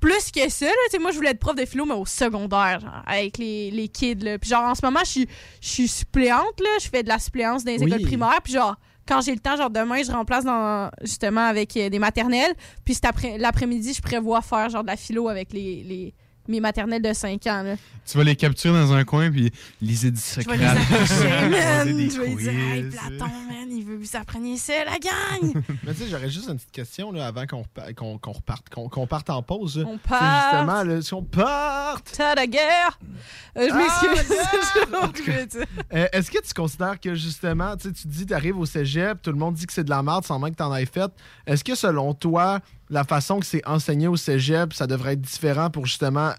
plus 0.00 0.30
que 0.30 0.48
ça, 0.50 0.66
là, 0.66 0.72
tu 0.86 0.92
sais, 0.92 0.98
moi, 0.98 1.10
je 1.10 1.16
voulais 1.16 1.30
être 1.30 1.38
prof 1.40 1.54
de 1.56 1.64
philo, 1.64 1.84
mais 1.86 1.94
au 1.94 2.04
secondaire, 2.06 2.80
genre, 2.80 3.02
avec 3.06 3.38
les, 3.38 3.70
les 3.70 3.88
kids, 3.88 4.16
là. 4.16 4.38
Puis 4.38 4.50
genre, 4.50 4.64
en 4.64 4.74
ce 4.74 4.84
moment, 4.84 5.00
je 5.04 5.10
suis- 5.10 5.28
je 5.60 5.68
suis 5.68 5.88
suppléante, 5.88 6.60
là. 6.60 6.68
Je 6.80 6.88
fais 6.88 7.02
de 7.02 7.08
la 7.08 7.18
suppléance 7.18 7.64
dans 7.64 7.72
les 7.72 7.78
Oui. 7.82 7.88
écoles 7.90 8.02
primaires. 8.02 8.40
Puis 8.44 8.52
genre, 8.52 8.76
quand 9.08 9.20
j'ai 9.20 9.32
le 9.32 9.40
temps, 9.40 9.56
genre, 9.56 9.70
demain, 9.70 10.02
je 10.02 10.10
remplace 10.12 10.44
dans, 10.44 10.90
justement 11.02 11.46
avec 11.46 11.76
euh, 11.76 11.88
des 11.88 11.98
maternelles. 11.98 12.52
Puis 12.84 12.94
cet 12.94 13.04
après- 13.06 13.38
l'après-midi, 13.38 13.94
je 13.94 14.02
prévois 14.02 14.42
faire, 14.42 14.68
genre, 14.68 14.82
de 14.82 14.88
la 14.88 14.96
philo 14.96 15.28
avec 15.28 15.52
les, 15.52 15.82
les- 15.84 16.14
mes 16.48 16.60
maternelles 16.60 17.02
de 17.02 17.12
5 17.12 17.46
ans, 17.46 17.62
là. 17.62 17.74
Tu 18.06 18.16
vas 18.16 18.22
les 18.24 18.36
capturer 18.36 18.72
dans 18.78 18.92
un 18.92 19.04
coin 19.04 19.30
puis 19.32 19.50
lisez 19.82 20.10
du 20.12 20.20
Je 20.20 20.36
vais 20.36 20.42
secret. 20.42 20.56
les 20.58 20.64
accrocher, 20.64 21.48
man. 21.48 21.50
Je 21.88 22.20
vais 22.20 22.26
lui 22.28 22.36
dire, 22.36 22.52
hey, 22.52 22.82
quiz. 22.84 22.96
Platon, 23.00 23.24
man, 23.26 23.68
il 23.70 23.84
veut 23.84 23.96
que 23.96 24.02
vous 24.04 24.16
appreniez 24.16 24.56
ça, 24.58 24.72
la 24.84 24.92
gang. 24.98 25.62
Mais 25.82 25.92
tu 25.92 26.02
sais, 26.04 26.08
j'aurais 26.08 26.30
juste 26.30 26.48
une 26.48 26.54
petite 26.56 26.70
question 26.70 27.10
là, 27.10 27.26
avant 27.26 27.46
qu'on 27.46 27.64
qu'on- 27.96 28.18
qu'on 28.18 28.32
reparte, 28.32 28.68
qu'on 28.70 29.06
parte 29.08 29.28
en 29.30 29.42
pause. 29.42 29.78
là. 29.78 29.84
On 29.88 29.98
C'est 30.02 30.08
part. 30.08 30.50
justement, 30.52 30.82
là, 30.84 31.02
si 31.02 31.14
on 31.14 31.22
parte. 31.24 32.12
T'as 32.16 32.34
la 32.36 32.46
guerre. 32.46 32.98
Euh, 33.56 33.68
je 33.68 33.74
Ah, 33.74 35.06
m'excuse. 35.06 35.60
Euh, 35.92 36.06
Est-ce 36.12 36.30
que 36.30 36.38
tu 36.42 36.52
considères 36.54 36.98
que 37.00 37.14
justement, 37.14 37.76
tu 37.76 37.88
sais, 37.88 37.94
tu 37.94 38.06
dis, 38.08 38.26
tu 38.26 38.34
arrives 38.34 38.58
au 38.58 38.66
cégep, 38.66 39.20
tout 39.22 39.30
le 39.30 39.38
monde 39.38 39.54
dit 39.54 39.66
que 39.66 39.72
c'est 39.72 39.84
de 39.84 39.90
la 39.90 40.02
merde 40.02 40.24
sans 40.24 40.38
même 40.38 40.50
que 40.52 40.56
tu 40.56 40.62
en 40.62 40.74
aies 40.74 40.86
fait. 40.86 41.10
Est-ce 41.46 41.64
que 41.64 41.74
selon 41.74 42.14
toi, 42.14 42.60
la 42.90 43.04
façon 43.04 43.40
que 43.40 43.46
c'est 43.46 43.66
enseigné 43.66 44.08
au 44.08 44.16
cégep, 44.16 44.72
ça 44.72 44.86
devrait 44.86 45.14
être 45.14 45.20
différent 45.20 45.70
pour 45.70 45.86
justement 45.86 46.32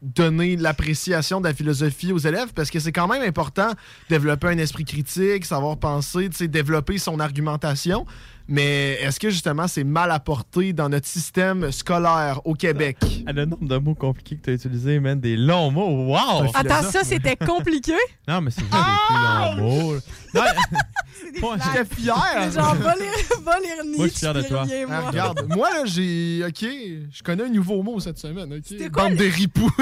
donner 0.00 0.56
l'appréciation 0.56 1.40
de 1.40 1.48
la 1.48 1.54
philosophie 1.54 2.12
aux 2.12 2.18
élèves? 2.18 2.52
Parce 2.54 2.70
que 2.70 2.78
c'est 2.78 2.92
quand 2.92 3.08
même 3.08 3.22
important 3.22 3.70
développer 4.08 4.48
un 4.48 4.58
esprit 4.58 4.84
critique, 4.84 5.44
savoir 5.44 5.76
penser, 5.76 6.28
développer 6.28 6.98
son 6.98 7.18
argumentation. 7.20 8.06
Mais 8.50 8.94
est-ce 9.02 9.20
que 9.20 9.28
justement 9.28 9.68
c'est 9.68 9.84
mal 9.84 10.10
apporté 10.10 10.72
dans 10.72 10.88
notre 10.88 11.06
système 11.06 11.70
scolaire 11.70 12.40
au 12.46 12.54
Québec? 12.54 12.96
Ah, 13.26 13.32
le 13.32 13.44
nombre 13.44 13.68
de 13.68 13.76
mots 13.76 13.94
compliqués 13.94 14.36
que 14.36 14.44
tu 14.44 14.50
as 14.50 14.54
utilisés, 14.54 15.00
man, 15.00 15.20
des 15.20 15.36
longs 15.36 15.70
mots, 15.70 16.06
wow! 16.06 16.50
Attends, 16.54 16.82
ça, 16.90 17.04
c'était 17.04 17.36
compliqué? 17.36 17.92
Non, 18.26 18.40
mais 18.42 18.50
c'est 18.50 18.62
vrai, 18.64 18.78
des 18.78 18.96
plus 19.06 19.14
longs 19.14 19.68
mots. 19.92 19.96
des. 20.34 21.56
J'étais 21.72 21.94
fier! 21.94 22.14
Mais 22.36 22.50
genre, 22.52 22.74
va 22.74 22.94
lire, 22.94 23.12
va 23.42 23.58
lire 23.60 23.84
Nietzsche, 23.84 23.96
Moi, 23.98 24.06
je 24.06 24.10
suis 24.12 24.18
fier 24.20 24.34
de 24.34 24.42
toi. 24.42 24.64
Ah, 24.66 24.86
moi. 24.86 25.00
regarde, 25.10 25.46
moi 25.54 25.70
là, 25.70 25.82
j'ai. 25.84 26.42
Ok, 26.46 26.64
je 27.10 27.22
connais 27.22 27.44
un 27.44 27.48
nouveau 27.48 27.82
mot 27.82 28.00
cette 28.00 28.18
semaine, 28.18 28.52
ok? 28.52 28.90
Quoi, 28.90 29.04
Bande 29.04 29.18
le- 29.18 29.18
de 29.18 29.34
ripoux. 29.34 29.70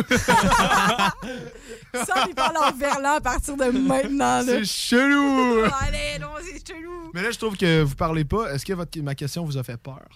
Ça, 2.04 2.26
il 2.28 2.34
parle 2.34 2.56
en 2.56 2.72
verlan 2.72 3.14
à 3.16 3.20
partir 3.20 3.56
de 3.56 3.64
maintenant. 3.66 4.42
C'est 4.44 4.64
chelou! 4.64 5.64
Allez, 5.80 6.18
non, 6.20 6.28
c'est 6.42 6.66
chelou. 6.66 7.10
Mais 7.14 7.22
là, 7.22 7.30
je 7.30 7.38
trouve 7.38 7.56
que 7.56 7.82
vous 7.82 7.94
parlez 7.94 8.24
pas. 8.24 8.52
Est-ce 8.52 8.64
que 8.66 8.72
votre, 8.72 8.98
ma 9.00 9.14
question 9.14 9.44
vous 9.44 9.56
a 9.56 9.62
fait 9.62 9.76
peur? 9.76 10.06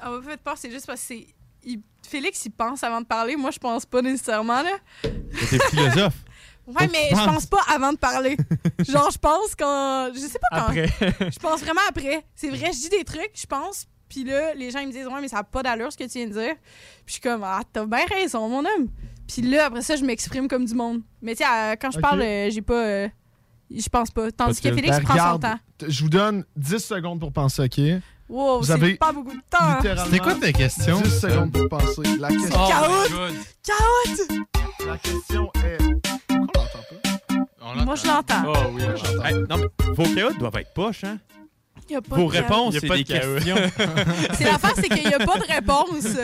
Ah, 0.00 0.10
vous 0.10 0.22
faites 0.22 0.40
peur, 0.42 0.54
c'est 0.56 0.70
juste 0.70 0.86
parce 0.86 1.00
que 1.00 1.06
c'est. 1.08 1.26
il- 1.64 1.82
Félix, 2.08 2.44
il 2.44 2.50
pense 2.50 2.82
avant 2.82 3.00
de 3.00 3.06
parler. 3.06 3.36
Moi, 3.36 3.52
je 3.52 3.58
pense 3.58 3.86
pas 3.86 4.02
nécessairement, 4.02 4.62
là. 4.62 4.72
t'es 5.02 5.58
philosophe. 5.70 6.14
Ouais, 6.64 6.88
mais 6.92 7.08
je 7.10 7.16
pense 7.16 7.44
pas 7.46 7.58
avant 7.74 7.92
de 7.92 7.98
parler. 7.98 8.36
Genre, 8.88 9.10
je 9.10 9.18
pense 9.18 9.56
quand. 9.58 10.10
Je 10.14 10.20
sais 10.20 10.38
pas 10.38 10.60
quand. 10.60 10.66
Après. 10.68 10.86
Je 11.32 11.38
pense 11.40 11.60
vraiment 11.60 11.80
après. 11.88 12.24
C'est 12.36 12.50
vrai, 12.50 12.70
je 12.72 12.82
dis 12.82 12.88
des 12.88 13.02
trucs, 13.02 13.32
je 13.34 13.46
pense. 13.46 13.86
Puis 14.08 14.22
là, 14.22 14.54
les 14.54 14.70
gens 14.70 14.78
ils 14.78 14.86
me 14.86 14.92
disent, 14.92 15.06
ouais, 15.08 15.20
mais 15.20 15.26
ça 15.26 15.38
n'a 15.38 15.42
pas 15.42 15.64
d'allure 15.64 15.90
ce 15.92 15.96
que 15.98 16.04
tu 16.04 16.18
viens 16.18 16.28
de 16.28 16.32
dire. 16.32 16.54
Puis 17.04 17.06
je 17.06 17.12
suis 17.14 17.20
comme, 17.20 17.42
ah, 17.42 17.62
t'as 17.72 17.84
bien 17.84 18.04
raison, 18.06 18.48
mon 18.48 18.60
homme. 18.60 18.88
Puis 19.26 19.42
là, 19.42 19.66
après 19.66 19.82
ça, 19.82 19.96
je 19.96 20.04
m'exprime 20.04 20.48
comme 20.48 20.64
du 20.64 20.74
monde. 20.74 21.00
Mais 21.22 21.34
tu 21.34 21.44
sais, 21.44 21.50
euh, 21.50 21.74
quand 21.80 21.90
je 21.90 21.98
parle, 22.00 22.22
euh, 22.22 22.50
j'ai 22.50 22.62
pas. 22.62 22.84
euh, 22.86 23.08
je 23.74 23.88
pense 23.88 24.10
pas. 24.10 24.30
Tandis 24.32 24.60
que, 24.60 24.68
que- 24.68 24.74
Félix 24.74 24.96
Ben, 24.98 25.02
prend 25.04 25.32
son 25.32 25.38
temps. 25.38 25.58
Je 25.86 26.02
vous 26.02 26.10
donne 26.10 26.44
10 26.56 26.78
secondes 26.78 27.20
pour 27.20 27.32
penser, 27.32 27.62
ok? 27.62 28.02
Wow, 28.28 28.58
Vous 28.60 28.64
c'est 28.66 28.72
avez 28.72 28.94
pas 28.94 29.12
beaucoup 29.12 29.32
de 29.34 29.42
temps. 29.50 29.80
C'était 30.04 30.18
quoi 30.18 30.34
ta 30.34 30.52
question? 30.52 31.00
10 31.00 31.20
secondes 31.20 31.52
pour 31.52 31.68
penser. 31.68 32.02
La 32.18 32.28
question, 32.28 32.60
Oh 32.60 32.68
la 34.86 34.98
question 34.98 35.50
est. 35.64 35.78
Pourquoi 36.28 36.64
on 37.60 37.74
l'entend 37.74 37.76
pas? 37.76 37.84
Moi, 37.84 37.94
je 37.94 38.06
l'entends. 38.06 38.42
Oh 38.46 38.52
oui. 38.74 38.82
Hey, 39.24 39.34
non, 39.48 39.56
mais 39.58 39.66
vos 39.94 40.14
chaos 40.14 40.32
doivent 40.38 40.56
être 40.56 40.72
poches, 40.74 41.04
hein? 41.04 41.18
Y 41.90 41.94
a 41.96 42.00
pas 42.00 42.16
Vos 42.16 42.26
de 42.26 42.30
réponses, 42.36 42.74
Y 42.74 42.76
a 42.76 42.80
c'est 42.80 42.86
pas 42.86 42.96
des 42.96 43.04
de 43.04 43.08
chaos. 43.08 43.34
questions. 43.34 43.56
C'est 44.34 44.44
l'affaire, 44.44 44.72
c'est 44.76 44.88
qu'il 44.88 45.02
y 45.10 45.14
a 45.14 45.18
pas 45.18 45.38
de 45.38 45.52
réponse. 45.52 46.16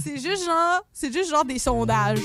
C'est 0.00 0.16
juste 0.20 0.44
genre. 0.44 0.82
C'est 0.92 1.12
juste 1.12 1.30
genre 1.30 1.44
des 1.44 1.58
sondages. 1.58 2.20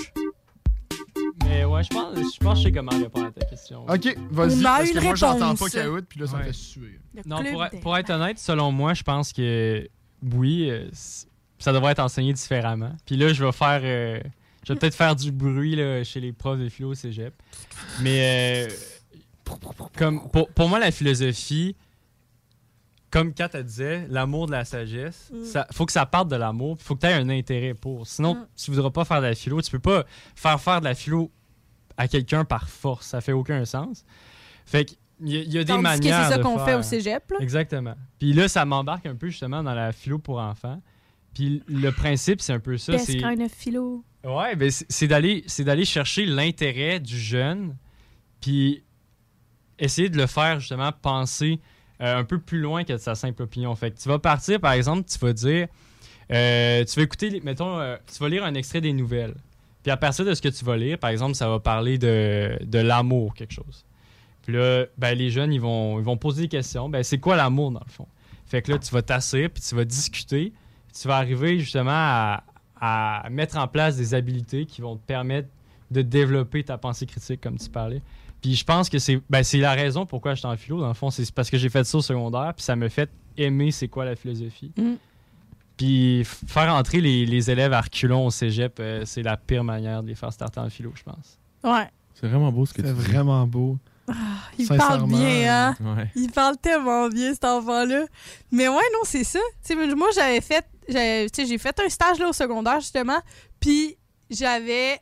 Mais 1.46 1.66
ouais, 1.66 1.84
je 1.84 1.90
pense, 1.90 2.16
je 2.16 2.40
pense 2.44 2.54
que 2.54 2.60
je 2.60 2.64
sais 2.66 2.72
comment 2.72 2.92
répondre 2.92 3.28
à 3.28 3.32
ta 3.32 3.46
question. 3.46 3.84
Ok, 3.88 4.16
vas-y. 4.32 4.62
On 4.62 4.66
a 4.66 4.78
Parce 4.78 4.90
une 4.90 4.96
que 4.96 5.04
moi, 5.04 5.16
j'entends 5.16 5.50
réponse. 5.52 5.72
pas 5.72 5.82
Kaout, 5.82 6.02
puis 6.08 6.20
là, 6.20 6.28
ça 6.28 6.34
me 6.34 6.38
Ouais. 6.40 6.48
fait 6.48 6.54
suer. 6.54 7.00
Le 7.16 7.22
Non, 7.26 7.38
club 7.40 7.54
pour, 7.54 7.66
être- 7.66 7.72
des- 7.72 7.80
pour 7.80 7.98
être 7.98 8.10
honnête, 8.12 8.40
selon 8.40 8.72
moi, 8.72 8.94
je 8.94 9.04
pense 9.04 9.34
que 9.34 9.88
oui, 10.34 10.70
euh, 10.70 10.88
c- 10.94 11.26
ça 11.58 11.74
devrait 11.74 11.94
être 11.94 12.00
enseigné 12.00 12.34
différemment. 12.34 12.92
Puis 13.06 13.16
là, 13.18 13.34
je 13.34 13.44
vais 13.44 13.52
faire. 13.52 13.82
euh, 13.84 14.20
je 14.68 14.74
vais 14.74 14.80
peut-être 14.80 14.96
faire 14.96 15.16
du 15.16 15.32
bruit 15.32 15.76
là, 15.76 16.04
chez 16.04 16.20
les 16.20 16.34
profs 16.34 16.60
de 16.60 16.70
philo 16.70 16.90
au 16.92 16.96
cégep. 16.96 17.34
Mais 18.02 18.68
euh, 18.68 18.74
comme 19.98 20.30
pour, 20.30 20.50
pour 20.50 20.70
moi, 20.70 20.78
la 20.80 20.92
philosophie, 20.92 21.76
comme 23.10 23.34
Kat 23.34 23.50
a 23.54 23.63
disait, 23.63 24.06
l'amour 24.10 24.48
de 24.48 24.52
la 24.52 24.65
sagesse, 24.65 25.32
Mm. 25.34 25.43
ça 25.46 25.67
faut 25.72 25.86
que 25.86 25.91
ça 25.93 26.06
parte 26.06 26.28
de 26.28 26.36
l'amour, 26.36 26.78
il 26.80 26.84
faut 26.84 26.96
que 26.96 27.02
tu 27.02 27.08
aies 27.08 27.13
un 27.13 27.30
intérêt 27.30 27.74
pour. 27.74 28.06
Sinon, 28.08 28.36
Mm. 28.36 28.48
tu 28.56 28.72
voudras 28.72 28.89
pas 28.91 29.06
faire 29.06 29.22
de 29.22 29.28
la 29.28 29.36
philo. 29.36 29.62
Tu 29.62 29.72
peux 29.72 29.80
pas 29.80 30.06
faire 30.36 30.60
faire 30.60 30.80
de 30.80 30.86
la 30.86 30.96
philo 30.96 31.32
à 31.98 32.08
quelqu'un 32.08 32.43
par 32.46 32.67
force. 32.70 33.08
Ça 33.08 33.22
fait 33.22 33.32
aucun 33.32 33.63
sens. 33.65 34.04
Fait 34.65 34.91
a- 34.91 34.93
il 35.22 35.30
y 35.52 35.58
a 35.58 35.63
des 35.63 35.65
Tandis 35.65 35.80
que 35.80 35.84
manières. 35.84 36.28
c'est 36.28 36.34
ça 36.36 36.39
qu'on 36.39 36.60
fait 36.60 36.76
au 36.76 36.84
cégep. 36.84 37.32
là. 37.32 37.38
Exactement. 37.39 37.96
Puis 38.20 38.34
là, 38.34 38.48
ça 38.48 38.65
m'embarque 38.65 39.06
un 39.08 39.15
peu 39.15 39.28
justement 39.30 39.63
dans 39.63 39.74
la 39.74 39.91
philo 39.91 40.20
pour 40.20 40.39
enfants. 40.39 40.80
Puis 41.34 41.63
le 41.67 41.91
principe, 41.91 42.41
c'est 42.41 42.54
un 42.54 42.60
peu 42.60 42.78
ça. 42.78 42.98
C'est 42.98 43.17
kind 43.17 43.41
of 43.41 43.52
philo. 43.52 44.04
ouais, 44.24 44.56
ben 44.56 44.70
c'est 44.72 45.08
d'aller, 45.08 45.43
c'est 45.48 45.63
d'aller 45.63 45.86
chercher 45.86 46.26
l'intérêt 46.26 47.00
du 47.00 47.17
jeune, 47.17 47.76
puis 48.41 48.84
essayer 49.80 50.10
de 50.10 50.17
le 50.17 50.28
faire 50.28 50.60
justement 50.60 50.91
penser 50.91 51.60
euh, 52.02 52.18
un 52.18 52.24
peu 52.24 52.40
plus 52.40 52.60
loin 52.60 52.84
que 52.84 52.98
sa 52.98 53.16
simple 53.16 53.44
opinion. 53.44 53.74
Fait 53.76 53.92
que 53.92 54.00
tu 54.00 54.08
vas 54.08 54.20
partir, 54.20 54.60
par 54.60 54.74
exemple, 54.74 55.08
tu 55.10 55.18
vas 55.20 55.34
dire, 55.34 55.68
euh, 56.32 56.86
tu 56.86 56.96
vas 56.96 57.04
écouter, 57.04 57.42
mettons, 57.44 57.80
euh, 57.80 57.98
tu 58.12 58.20
vas 58.20 58.30
lire 58.30 58.44
un 58.44 58.54
extrait 58.54 58.82
des 58.82 58.94
nouvelles. 58.94 59.36
Puis 59.84 59.92
à 59.92 59.98
partir 59.98 60.26
de 60.26 60.34
ce 60.34 60.42
que 60.42 60.50
tu 60.50 60.66
vas 60.66 60.78
lire, 60.78 60.98
par 60.98 61.10
exemple, 61.10 61.36
ça 61.36 61.50
va 61.50 61.60
parler 61.60 61.98
de, 61.98 62.58
de 62.62 62.80
l'amour, 62.80 63.34
quelque 63.34 63.54
chose. 63.54 63.86
Puis 64.44 64.54
là, 64.54 64.86
ben, 64.98 65.18
les 65.18 65.30
jeunes, 65.30 65.54
ils 65.54 65.62
vont, 65.62 66.00
ils 66.00 66.06
vont 66.06 66.18
poser 66.18 66.44
des 66.44 66.48
questions. 66.48 66.90
Ben, 66.90 67.04
c'est 67.04 67.20
quoi 67.20 67.36
l'amour, 67.36 67.72
dans 67.72 67.84
le 67.86 67.92
fond? 67.92 68.08
Fait 68.46 68.62
que 68.62 68.72
là, 68.72 68.80
tu 68.80 68.92
vas 68.94 69.02
t'asseoir, 69.02 69.50
puis 69.50 69.62
tu 69.62 69.76
vas 69.76 69.86
discuter. 69.86 70.54
Puis 70.88 71.02
tu 71.02 71.08
vas 71.08 71.18
arriver 71.18 71.60
justement 71.60 71.92
à, 71.92 72.44
à 72.80 73.30
mettre 73.30 73.58
en 73.58 73.68
place 73.68 73.98
des 73.98 74.14
habilités 74.14 74.66
qui 74.66 74.82
vont 74.82 74.96
te 74.96 75.06
permettre 75.06 75.50
de 75.92 76.02
développer 76.02 76.64
ta 76.64 76.78
pensée 76.78 77.06
critique, 77.06 77.42
comme 77.42 77.58
tu 77.58 77.70
parlais. 77.70 78.02
Puis 78.41 78.56
je 78.56 78.63
pense 78.63 78.89
que 78.89 79.00
c'est 79.00 79.19
ben, 79.30 79.43
c'est 79.43 79.58
la 79.58 79.73
raison 79.73 80.06
pourquoi 80.06 80.34
je 80.36 80.39
suis 80.39 80.47
en 80.47 80.56
philo, 80.58 80.80
dans 80.80 80.88
le 80.88 80.93
fond. 80.93 81.10
C'est 81.10 81.30
parce 81.32 81.50
que 81.50 81.58
j'ai 81.58 81.69
fait 81.69 81.84
ça 81.84 81.97
au 81.97 82.02
secondaire, 82.02 82.54
puis 82.56 82.63
ça 82.63 82.76
me 82.76 82.88
fait 82.89 83.10
aimer 83.38 83.71
c'est 83.71 83.88
quoi 83.88 84.06
la 84.06 84.15
philosophie. 84.15 84.71
Mm. 84.78 84.93
Puis 85.78 86.23
faire 86.26 86.73
entrer 86.73 87.02
les, 87.02 87.26
les 87.26 87.52
élèves 87.52 87.73
à 87.73 87.82
reculons 87.82 88.26
au 88.26 88.32
cégep, 88.32 88.78
euh, 88.80 89.04
c'est 89.06 89.21
la 89.21 89.38
pire 89.38 89.63
manière 89.63 90.02
de 90.02 90.08
les 90.08 90.15
faire 90.15 90.34
starter 90.34 90.60
en 90.60 90.69
philo, 90.69 90.91
je 90.95 91.04
pense. 91.04 91.38
Ouais. 91.63 91.88
C'est 92.15 92.28
vraiment 92.28 92.52
beau 92.52 92.65
ce 92.65 92.73
que 92.73 92.82
C'est 92.82 92.93
tu 92.93 93.00
dis. 93.00 93.12
vraiment 93.12 93.45
beau. 93.45 93.78
Il 94.58 94.67
parle 94.69 95.06
bien, 95.08 95.69
hein? 95.69 95.76
Ouais. 95.82 96.10
Il 96.15 96.32
parle 96.32 96.58
tellement 96.58 97.10
bien, 97.10 97.34
cet 97.34 97.43
enfant-là. 97.45 98.06
Mais 98.52 98.67
ouais, 98.67 98.76
non, 98.93 99.00
c'est 99.04 99.23
ça. 99.26 99.39
Moi, 99.95 100.08
j'avais 100.15 100.41
fait, 100.41 100.65
j'ai 100.88 101.58
fait 101.58 101.80
un 101.86 101.89
stage 101.89 102.17
là 102.17 102.30
au 102.30 102.34
secondaire, 102.34 102.80
justement. 102.80 103.19
Puis 103.60 103.97
j'avais. 104.30 105.00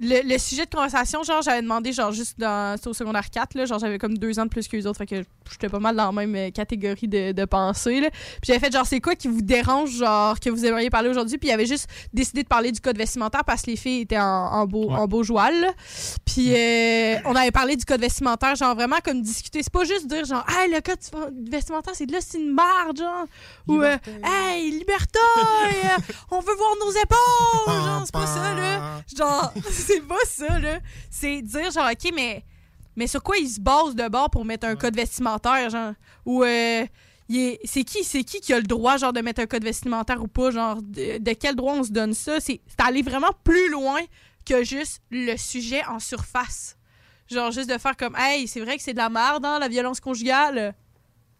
Le, 0.00 0.28
le 0.28 0.38
sujet 0.38 0.66
de 0.66 0.70
conversation, 0.70 1.22
genre, 1.22 1.42
j'avais 1.42 1.62
demandé, 1.62 1.92
genre, 1.92 2.12
juste 2.12 2.38
dans, 2.38 2.76
au 2.86 2.92
secondaire 2.92 3.30
4, 3.30 3.54
là, 3.54 3.64
genre, 3.64 3.78
j'avais 3.78 3.98
comme 3.98 4.18
deux 4.18 4.38
ans 4.38 4.44
de 4.44 4.50
plus 4.50 4.68
que 4.68 4.76
les 4.76 4.86
autres, 4.86 4.98
fait 4.98 5.06
j'étais 5.52 5.68
pas 5.68 5.78
mal 5.78 5.96
dans 5.96 6.06
la 6.06 6.12
même 6.12 6.34
euh, 6.34 6.50
catégorie 6.50 7.08
de, 7.08 7.32
de 7.32 7.44
pensée, 7.44 8.00
là. 8.00 8.10
Puis 8.10 8.40
j'avais 8.48 8.58
fait, 8.60 8.72
genre, 8.72 8.86
c'est 8.86 9.00
quoi 9.00 9.14
qui 9.14 9.28
vous 9.28 9.42
dérange, 9.42 9.90
genre, 9.90 10.38
que 10.40 10.50
vous 10.50 10.64
aimeriez 10.64 10.90
parler 10.90 11.08
aujourd'hui? 11.08 11.38
Puis 11.38 11.48
il 11.48 11.52
avait 11.52 11.66
juste 11.66 11.88
décidé 12.12 12.42
de 12.42 12.48
parler 12.48 12.72
du 12.72 12.80
code 12.80 12.96
vestimentaire 12.98 13.44
parce 13.44 13.62
que 13.62 13.70
les 13.70 13.76
filles 13.76 14.02
étaient 14.02 14.18
en, 14.18 14.24
en 14.24 14.66
beau, 14.66 14.86
Ouais. 14.90 14.94
en 14.96 15.06
beau 15.06 15.22
joual, 15.22 15.60
là. 15.60 15.72
Puis 16.24 16.52
euh, 16.54 17.16
on 17.24 17.34
avait 17.34 17.50
parlé 17.50 17.76
du 17.76 17.84
code 17.84 18.00
vestimentaire, 18.00 18.54
genre, 18.54 18.74
vraiment 18.74 18.96
comme 19.04 19.22
discuter. 19.22 19.62
C'est 19.62 19.72
pas 19.72 19.84
juste 19.84 20.06
dire, 20.06 20.24
genre, 20.24 20.44
hey, 20.48 20.70
le 20.70 20.80
code 20.80 20.98
vestimentaire, 21.50 21.94
c'est 21.94 22.06
de 22.06 22.12
là, 22.12 22.18
c'est 22.20 22.38
une 22.38 22.52
marde, 22.52 22.98
genre. 22.98 23.24
Ou, 23.68 23.82
euh, 23.82 23.96
hey, 24.24 24.70
liberté, 24.70 25.18
euh, 25.18 25.88
on 26.30 26.40
veut 26.40 26.54
voir 26.54 26.74
nos 26.84 26.90
épaules, 26.92 27.84
genre, 27.84 28.02
c'est 28.04 28.12
pas 28.12 28.26
ça, 28.26 28.54
là. 28.54 29.00
Genre, 29.16 29.52
c'est 29.70 30.06
pas 30.06 30.14
ça, 30.26 30.58
là. 30.58 30.78
C'est 31.10 31.42
dire, 31.42 31.70
genre, 31.70 31.88
OK, 31.90 32.12
mais, 32.14 32.44
mais 32.96 33.06
sur 33.06 33.22
quoi 33.22 33.36
ils 33.36 33.48
se 33.48 33.60
basent 33.60 33.94
de 33.94 34.08
bord 34.08 34.30
pour 34.30 34.44
mettre 34.44 34.66
un 34.66 34.76
code 34.76 34.96
vestimentaire, 34.96 35.70
genre? 35.70 35.92
Ou, 36.24 36.42
euh, 36.42 36.86
c'est 37.64 37.84
qui, 37.84 38.04
c'est 38.04 38.24
qui 38.24 38.40
qui 38.40 38.52
a 38.52 38.58
le 38.58 38.66
droit, 38.66 38.96
genre, 38.96 39.12
de 39.12 39.20
mettre 39.20 39.40
un 39.40 39.46
code 39.46 39.64
vestimentaire 39.64 40.22
ou 40.22 40.28
pas? 40.28 40.50
Genre, 40.50 40.80
de, 40.82 41.18
de 41.18 41.32
quel 41.32 41.54
droit 41.54 41.74
on 41.74 41.82
se 41.82 41.90
donne 41.90 42.14
ça? 42.14 42.40
C'est 42.40 42.60
aller 42.78 43.02
vraiment 43.02 43.32
plus 43.44 43.70
loin 43.70 44.00
que 44.44 44.64
juste 44.64 45.02
le 45.10 45.36
sujet 45.36 45.84
en 45.86 45.98
surface. 45.98 46.76
Genre, 47.28 47.50
juste 47.50 47.68
de 47.68 47.78
faire 47.78 47.96
comme, 47.96 48.16
hey, 48.16 48.46
c'est 48.46 48.60
vrai 48.60 48.76
que 48.76 48.82
c'est 48.82 48.92
de 48.92 48.98
la 48.98 49.08
merde, 49.08 49.44
hein, 49.44 49.58
la 49.58 49.68
violence 49.68 50.00
conjugale. 50.00 50.74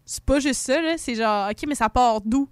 C'est 0.04 0.24
pas 0.24 0.40
juste 0.40 0.60
ça, 0.60 0.80
là. 0.80 0.98
C'est 0.98 1.14
genre, 1.14 1.50
OK, 1.50 1.64
mais 1.68 1.74
ça 1.76 1.88
part 1.88 2.20
d'où? 2.20 2.48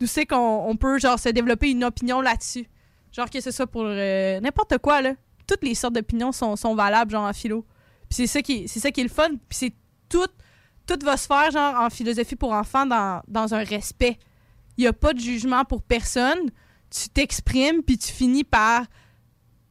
D'où 0.00 0.06
c'est 0.06 0.26
qu'on 0.26 0.64
on 0.68 0.76
peut, 0.76 0.98
genre, 0.98 1.18
se 1.18 1.28
développer 1.28 1.70
une 1.70 1.84
opinion 1.84 2.20
là-dessus? 2.20 2.68
Genre 3.10 3.28
que 3.28 3.40
ce 3.40 3.50
soit 3.50 3.66
pour 3.66 3.84
euh, 3.84 4.38
n'importe 4.40 4.78
quoi, 4.78 5.02
là. 5.02 5.14
Toutes 5.46 5.64
les 5.64 5.74
sortes 5.74 5.94
d'opinions 5.94 6.30
sont, 6.30 6.54
sont 6.56 6.74
valables, 6.74 7.10
genre 7.10 7.24
en 7.24 7.32
philo. 7.32 7.64
Puis 8.08 8.16
c'est 8.16 8.26
ça 8.26 8.42
qui, 8.42 8.68
c'est 8.68 8.80
ça 8.80 8.90
qui 8.90 9.00
est 9.00 9.04
le 9.04 9.10
fun. 9.10 9.28
Puis 9.48 9.58
c'est 9.58 9.72
tout, 10.08 10.26
tout 10.86 10.98
va 11.04 11.16
se 11.16 11.26
faire, 11.26 11.50
genre, 11.50 11.74
en 11.80 11.90
philosophie 11.90 12.36
pour 12.36 12.52
enfants 12.52 12.86
dans, 12.86 13.22
dans 13.28 13.54
un 13.54 13.62
respect. 13.62 14.18
Il 14.76 14.82
n'y 14.82 14.86
a 14.86 14.92
pas 14.92 15.12
de 15.12 15.18
jugement 15.18 15.64
pour 15.64 15.82
personne. 15.82 16.50
Tu 16.90 17.08
t'exprimes, 17.08 17.82
puis 17.82 17.98
tu 17.98 18.12
finis 18.12 18.44
par 18.44 18.84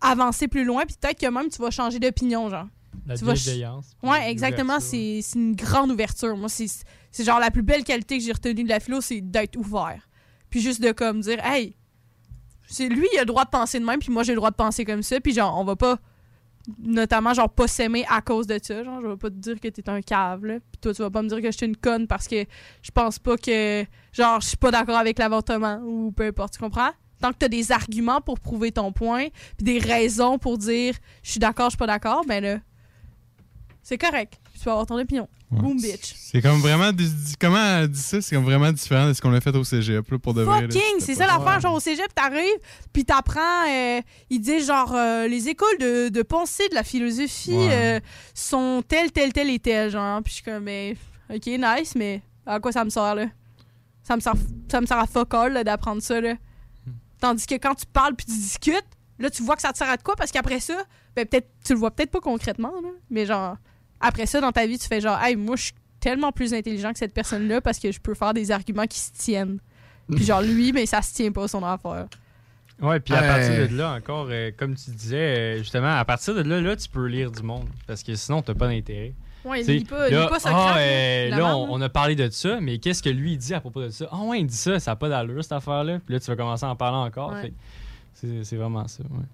avancer 0.01 0.47
plus 0.47 0.63
loin, 0.63 0.85
puis 0.85 0.95
peut-être 0.99 1.19
que 1.19 1.27
même 1.27 1.49
tu 1.49 1.59
vas 1.61 1.71
changer 1.71 1.99
d'opinion, 1.99 2.49
genre. 2.49 2.67
La 3.05 3.15
Tu 3.17 3.23
bienveillance. 3.23 3.95
Ouais, 4.03 4.29
exactement. 4.29 4.79
C'est 4.79 5.21
c'est 5.23 5.39
une 5.39 5.55
grande 5.55 5.91
ouverture. 5.91 6.35
Moi, 6.35 6.49
c'est 6.49 6.67
c'est 7.11 7.23
genre 7.23 7.39
la 7.39 7.51
plus 7.51 7.63
belle 7.63 7.83
qualité 7.83 8.17
que 8.17 8.23
j'ai 8.23 8.33
retenue 8.33 8.63
de 8.63 8.69
la 8.69 8.79
philo, 8.79 9.01
c'est 9.01 9.21
d'être 9.21 9.55
ouvert. 9.55 10.07
Puis 10.49 10.61
juste 10.61 10.81
de 10.81 10.91
comme 10.91 11.21
dire, 11.21 11.43
hey, 11.43 11.75
c'est 12.67 12.89
lui, 12.89 13.07
il 13.13 13.17
a 13.17 13.21
le 13.21 13.25
droit 13.25 13.45
de 13.45 13.49
penser 13.49 13.79
de 13.79 13.85
même, 13.85 13.99
puis 13.99 14.11
moi, 14.11 14.23
j'ai 14.23 14.33
le 14.33 14.37
droit 14.37 14.51
de 14.51 14.55
penser 14.55 14.85
comme 14.85 15.03
ça. 15.03 15.19
Puis 15.19 15.33
genre, 15.33 15.57
on 15.57 15.63
va 15.63 15.75
pas, 15.75 15.99
notamment, 16.79 17.33
genre, 17.33 17.49
pas 17.49 17.67
s'aimer 17.67 18.05
à 18.09 18.21
cause 18.21 18.47
de 18.47 18.59
ça. 18.61 18.83
Genre, 18.83 19.01
je 19.01 19.07
vais 19.07 19.17
pas 19.17 19.29
te 19.29 19.35
dire 19.35 19.59
que 19.59 19.67
t'es 19.67 19.89
un 19.89 20.01
cave, 20.01 20.45
là. 20.45 20.55
Puis 20.59 20.79
toi, 20.81 20.93
tu 20.93 21.01
vas 21.01 21.09
pas 21.09 21.21
me 21.21 21.29
dire 21.29 21.41
que 21.41 21.51
je 21.51 21.57
suis 21.57 21.65
une 21.65 21.77
conne 21.77 22.07
parce 22.07 22.27
que 22.27 22.43
je 22.81 22.91
pense 22.91 23.19
pas 23.19 23.37
que, 23.37 23.85
genre, 24.11 24.41
je 24.41 24.47
suis 24.47 24.57
pas 24.57 24.71
d'accord 24.71 24.97
avec 24.97 25.17
l'avortement 25.19 25.79
ou 25.83 26.11
peu 26.11 26.25
importe, 26.25 26.53
tu 26.53 26.59
comprends? 26.59 26.91
Tant 27.19 27.31
que 27.31 27.37
t'as 27.37 27.47
des 27.47 27.71
arguments 27.71 28.21
pour 28.21 28.39
prouver 28.39 28.71
ton 28.71 28.91
point, 28.91 29.27
puis 29.57 29.65
des 29.65 29.79
raisons 29.79 30.37
pour 30.37 30.57
dire 30.57 30.95
je 31.23 31.31
suis 31.31 31.39
d'accord, 31.39 31.67
je 31.67 31.71
suis 31.71 31.77
pas 31.77 31.87
d'accord, 31.87 32.23
ben 32.27 32.43
là, 32.43 32.59
c'est 33.81 33.97
correct. 33.97 34.39
Tu 34.53 34.59
peux 34.59 34.69
avoir 34.69 34.85
ton 34.85 34.99
opinion. 34.99 35.27
Ouais. 35.49 35.59
Boom, 35.61 35.77
bitch. 35.79 36.13
C'est 36.17 36.41
comme 36.41 36.59
vraiment. 36.59 36.91
Comment 37.39 37.77
elle 37.79 37.87
dit 37.87 37.99
ça? 38.01 38.21
C'est 38.21 38.35
comme 38.35 38.43
vraiment 38.43 38.69
différent 38.71 39.07
de 39.07 39.13
ce 39.13 39.21
qu'on 39.21 39.31
a 39.33 39.39
fait 39.39 39.55
au 39.55 39.63
cégep, 39.63 40.09
là, 40.11 40.19
pour 40.19 40.33
de 40.33 40.41
vrai. 40.41 40.63
Fucking, 40.63 40.99
c'est 40.99 41.15
ça 41.15 41.25
l'affaire. 41.25 41.61
Genre, 41.61 41.73
au 41.73 41.79
cégep, 41.79 42.13
t'arrives, 42.13 42.59
puis 42.91 43.05
t'apprends. 43.05 43.65
euh, 43.69 44.01
ils 44.29 44.39
disent, 44.41 44.67
genre, 44.67 44.93
euh, 44.93 45.27
les 45.29 45.47
écoles 45.47 45.77
de, 45.79 46.09
de 46.09 46.21
pensée, 46.21 46.67
de 46.67 46.75
la 46.75 46.83
philosophie 46.83 47.53
Ouais. 47.53 47.69
euh, 47.71 47.99
sont 48.33 48.83
telles, 48.85 49.11
telles, 49.13 49.31
telles 49.31 49.49
et 49.49 49.59
telles. 49.59 49.89
Genre, 49.89 50.21
puis 50.21 50.31
je 50.31 50.35
suis 50.35 50.43
comme, 50.43 50.63
mais, 50.63 50.97
ok, 51.33 51.45
nice, 51.45 51.95
mais 51.95 52.21
à 52.45 52.59
quoi 52.59 52.73
ça 52.73 52.83
me 52.83 52.89
sert, 52.89 53.15
là? 53.15 53.27
Ça 54.03 54.15
me 54.17 54.21
sert, 54.21 54.33
ça 54.69 54.81
me 54.81 54.85
sert 54.85 54.99
à 54.99 55.07
fuck 55.07 55.33
all, 55.33 55.53
là, 55.53 55.63
d'apprendre 55.63 56.01
ça, 56.01 56.19
là. 56.19 56.33
Tandis 57.21 57.45
que 57.47 57.55
quand 57.55 57.73
tu 57.75 57.85
parles 57.85 58.15
puis 58.15 58.25
tu 58.25 58.33
discutes, 58.33 58.85
là, 59.17 59.29
tu 59.29 59.43
vois 59.43 59.55
que 59.55 59.61
ça 59.61 59.71
te 59.71 59.77
sert 59.77 59.89
à 59.89 59.95
de 59.97 60.03
quoi, 60.03 60.15
parce 60.17 60.31
qu'après 60.31 60.59
ça, 60.59 60.75
ben, 61.15 61.25
peut-être, 61.25 61.47
tu 61.65 61.71
le 61.73 61.79
vois 61.79 61.91
peut-être 61.91 62.11
pas 62.11 62.19
concrètement, 62.19 62.73
là, 62.83 62.89
mais 63.09 63.25
genre, 63.25 63.55
après 63.99 64.25
ça, 64.25 64.41
dans 64.41 64.51
ta 64.51 64.65
vie, 64.65 64.77
tu 64.77 64.87
fais 64.87 65.01
genre, 65.01 65.21
hey, 65.21 65.35
moi, 65.35 65.55
je 65.55 65.63
suis 65.65 65.73
tellement 65.99 66.31
plus 66.31 66.53
intelligent 66.53 66.93
que 66.93 66.99
cette 66.99 67.13
personne-là 67.13 67.61
parce 67.61 67.79
que 67.79 67.91
je 67.91 67.99
peux 67.99 68.13
faire 68.13 68.33
des 68.33 68.51
arguments 68.51 68.85
qui 68.85 68.99
se 68.99 69.11
tiennent. 69.11 69.59
Puis 70.13 70.23
genre, 70.23 70.41
lui, 70.41 70.71
mais 70.71 70.85
ça 70.85 71.01
se 71.01 71.13
tient 71.13 71.31
pas, 71.31 71.47
son 71.47 71.63
affaire. 71.63 72.07
Ouais, 72.79 72.99
puis 72.99 73.13
à 73.15 73.23
Euh, 73.23 73.27
partir 73.27 73.69
de 73.69 73.75
là, 73.75 73.93
encore, 73.93 74.27
euh, 74.29 74.51
comme 74.55 74.75
tu 74.75 74.91
disais, 74.91 75.17
euh, 75.17 75.57
justement, 75.57 75.97
à 75.97 76.05
partir 76.05 76.35
de 76.35 76.41
là, 76.41 76.61
là, 76.61 76.75
tu 76.75 76.87
peux 76.87 77.07
lire 77.07 77.31
du 77.31 77.41
monde. 77.41 77.67
Parce 77.87 78.03
que 78.03 78.13
sinon, 78.15 78.41
t'as 78.43 78.53
pas 78.53 78.67
d'intérêt. 78.67 79.13
Ouais, 79.43 79.61
il 79.63 79.67
lit 79.77 79.83
pas, 79.85 80.09
là, 80.09 80.23
lit 80.23 80.27
pas 80.29 80.39
ça 80.39 80.49
ah, 80.53 80.77
euh, 80.77 81.29
là, 81.29 81.55
on, 81.57 81.71
on 81.71 81.81
a 81.81 81.89
parlé 81.89 82.15
de 82.15 82.29
ça, 82.29 82.59
mais 82.61 82.77
qu'est-ce 82.79 83.01
que 83.01 83.09
lui 83.09 83.33
il 83.33 83.37
dit 83.37 83.53
à 83.53 83.61
propos 83.61 83.81
de 83.81 83.89
ça? 83.89 84.07
Ah 84.11 84.19
ouais, 84.21 84.41
il 84.41 84.45
dit 84.47 84.55
ça, 84.55 84.79
ça 84.79 84.91
n'a 84.91 84.95
pas 84.95 85.09
d'allure, 85.09 85.41
cette 85.41 85.53
affaire-là. 85.53 85.99
Puis 86.05 86.13
là, 86.13 86.19
tu 86.19 86.27
vas 86.27 86.35
commencer 86.35 86.65
à 86.65 86.69
en 86.69 86.75
parler 86.75 86.97
encore. 86.97 87.31
Ouais. 87.31 87.53
C'est 88.13 88.55
vraiment 88.55 88.87
ça, 88.87 89.03
ouais. 89.03 89.25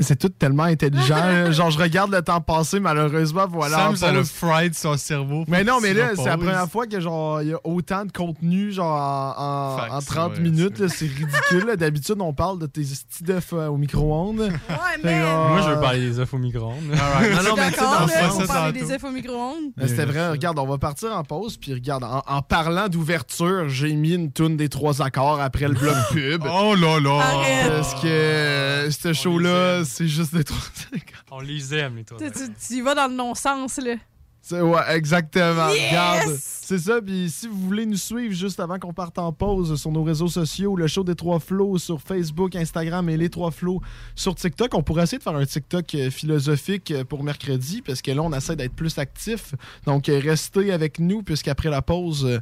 C'est 0.00 0.16
tout 0.18 0.28
tellement 0.28 0.64
intelligent. 0.64 1.16
Genre, 1.52 1.70
je 1.70 1.78
regarde 1.78 2.12
le 2.12 2.22
temps 2.22 2.40
passer, 2.40 2.78
malheureusement, 2.80 3.46
voilà. 3.48 3.76
Sam, 3.78 3.96
ça 3.96 4.12
pause. 4.12 4.30
fried 4.30 4.74
son 4.74 4.96
cerveau. 4.96 5.44
Mais 5.48 5.64
non, 5.64 5.80
mais 5.80 5.92
là, 5.94 6.10
c'est 6.14 6.24
la 6.24 6.36
première 6.36 6.68
fois 6.68 6.86
que 6.86 7.00
genre 7.00 7.42
il 7.42 7.48
y 7.48 7.52
a 7.52 7.58
autant 7.64 8.04
de 8.04 8.12
contenu 8.12 8.70
genre 8.72 8.94
en, 8.96 9.34
en- 9.36 9.78
Fait 9.78 9.88
que 9.88 9.92
en 9.94 10.00
c'est 10.00 10.06
30 10.06 10.32
vrai, 10.32 10.40
minutes, 10.40 10.88
c'est 10.88 11.06
ridicule. 11.06 11.76
D'habitude, 11.76 12.16
on 12.20 12.32
parle 12.32 12.58
de 12.58 12.66
tes 12.66 12.82
petits 12.82 13.22
d'œufs 13.24 13.52
euh, 13.52 13.66
au 13.68 13.76
micro-ondes. 13.76 14.40
Ouais, 14.40 14.76
mais. 15.02 15.20
genre, 15.20 15.48
Moi, 15.50 15.60
je 15.62 15.70
veux 15.70 15.80
parler 15.80 16.00
des 16.10 16.18
œufs 16.20 16.32
au 16.34 16.38
micro-ondes. 16.38 16.74
Alright. 16.92 17.32
Non, 17.36 17.50
non, 17.50 17.56
mais 17.56 17.68
tu 17.70 17.74
sais, 17.74 17.80
dans 17.80 17.90
D'accord, 17.90 18.06
le 18.06 18.12
là, 18.14 18.28
fond, 18.28 18.40
on 18.42 18.46
parle 18.46 18.72
des 18.72 18.92
œufs 18.92 19.04
au 19.04 19.10
micro-ondes. 19.10 19.72
Mais 19.76 19.88
C'était 19.88 20.04
vrai, 20.04 20.30
regarde, 20.30 20.58
on 20.58 20.66
va 20.66 20.78
partir 20.78 21.12
en 21.16 21.24
pause, 21.24 21.56
puis 21.56 21.74
regarde, 21.74 22.04
en, 22.04 22.22
en 22.26 22.42
parlant 22.42 22.88
d'ouverture, 22.88 23.68
j'ai 23.68 23.92
mis 23.94 24.14
une 24.14 24.30
toune 24.32 24.56
des 24.56 24.68
trois 24.68 25.02
accords 25.02 25.40
après 25.40 25.68
le 25.68 25.74
bloc 25.74 25.94
pub. 26.12 26.44
Oh 26.48 26.74
là 26.74 27.00
là! 27.00 27.68
Parce 27.68 27.94
que 28.00 28.06
euh, 28.06 28.90
ce 28.90 29.12
show-là, 29.12 29.84
c'est 29.88 30.08
juste 30.08 30.34
des 30.34 30.44
trois 30.44 30.58
accords. 30.92 31.24
On 31.30 31.40
les 31.40 31.74
aime, 31.74 31.96
les 31.96 32.04
trois. 32.04 32.18
Tu, 32.18 32.30
tu- 32.30 32.52
tu 32.66 32.74
y 32.74 32.80
vas 32.80 32.94
dans 32.94 33.08
le 33.08 33.14
non-sens, 33.14 33.78
là. 33.78 33.94
C'est- 34.40 34.60
Ouais, 34.60 34.80
exactement. 34.96 35.68
Yes! 35.70 35.88
Regarde, 35.90 36.36
c'est 36.40 36.78
ça. 36.78 37.02
Puis 37.02 37.28
si 37.28 37.48
vous 37.48 37.58
voulez 37.66 37.84
nous 37.84 37.96
suivre 37.96 38.32
juste 38.34 38.60
avant 38.60 38.78
qu'on 38.78 38.94
parte 38.94 39.18
en 39.18 39.30
pause 39.32 39.78
sur 39.78 39.90
nos 39.90 40.02
réseaux 40.04 40.28
sociaux, 40.28 40.74
le 40.76 40.86
show 40.86 41.04
des 41.04 41.14
trois 41.16 41.38
flots 41.40 41.76
sur 41.76 42.00
Facebook, 42.00 42.54
Instagram 42.56 43.08
et 43.10 43.16
les 43.18 43.28
trois 43.28 43.50
flots 43.50 43.82
sur 44.14 44.34
TikTok, 44.34 44.72
on 44.74 44.82
pourrait 44.82 45.02
essayer 45.02 45.18
de 45.18 45.22
faire 45.22 45.34
un 45.36 45.44
TikTok 45.44 45.94
euh, 45.96 46.10
philosophique 46.10 46.90
euh, 46.92 47.04
pour 47.04 47.24
mercredi 47.24 47.82
parce 47.82 48.00
que 48.00 48.10
là, 48.12 48.22
on 48.22 48.32
essaie 48.32 48.56
d'être 48.56 48.74
plus 48.74 48.96
actif. 48.98 49.54
Donc, 49.84 50.08
euh, 50.08 50.18
restez 50.22 50.72
avec 50.72 50.98
nous 50.98 51.22
puisqu'après 51.22 51.68
la 51.68 51.82
pause, 51.82 52.40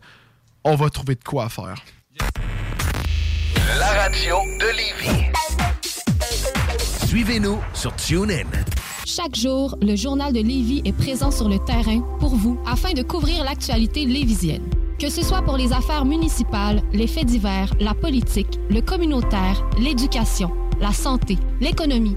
on 0.62 0.76
va 0.76 0.90
trouver 0.90 1.14
de 1.16 1.24
quoi 1.24 1.48
faire. 1.48 1.82
La 3.78 3.88
radio 4.02 4.36
de 4.60 4.66
Lévis. 4.76 5.30
Suivez-nous 7.06 7.60
sur 7.72 7.94
TuneIn. 7.94 8.50
Chaque 9.04 9.36
jour, 9.36 9.78
le 9.80 9.94
journal 9.94 10.32
de 10.32 10.40
Lévis 10.40 10.82
est 10.84 10.92
présent 10.92 11.30
sur 11.30 11.48
le 11.48 11.60
terrain 11.60 12.00
pour 12.18 12.34
vous 12.34 12.58
afin 12.66 12.94
de 12.94 13.02
couvrir 13.02 13.44
l'actualité 13.44 14.06
lévisienne. 14.06 14.68
Que 14.98 15.08
ce 15.08 15.22
soit 15.22 15.42
pour 15.42 15.56
les 15.56 15.72
affaires 15.72 16.04
municipales, 16.04 16.82
les 16.92 17.06
faits 17.06 17.26
divers, 17.26 17.72
la 17.78 17.94
politique, 17.94 18.58
le 18.70 18.80
communautaire, 18.80 19.64
l'éducation, 19.78 20.50
la 20.80 20.90
santé, 20.92 21.38
l'économie, 21.60 22.16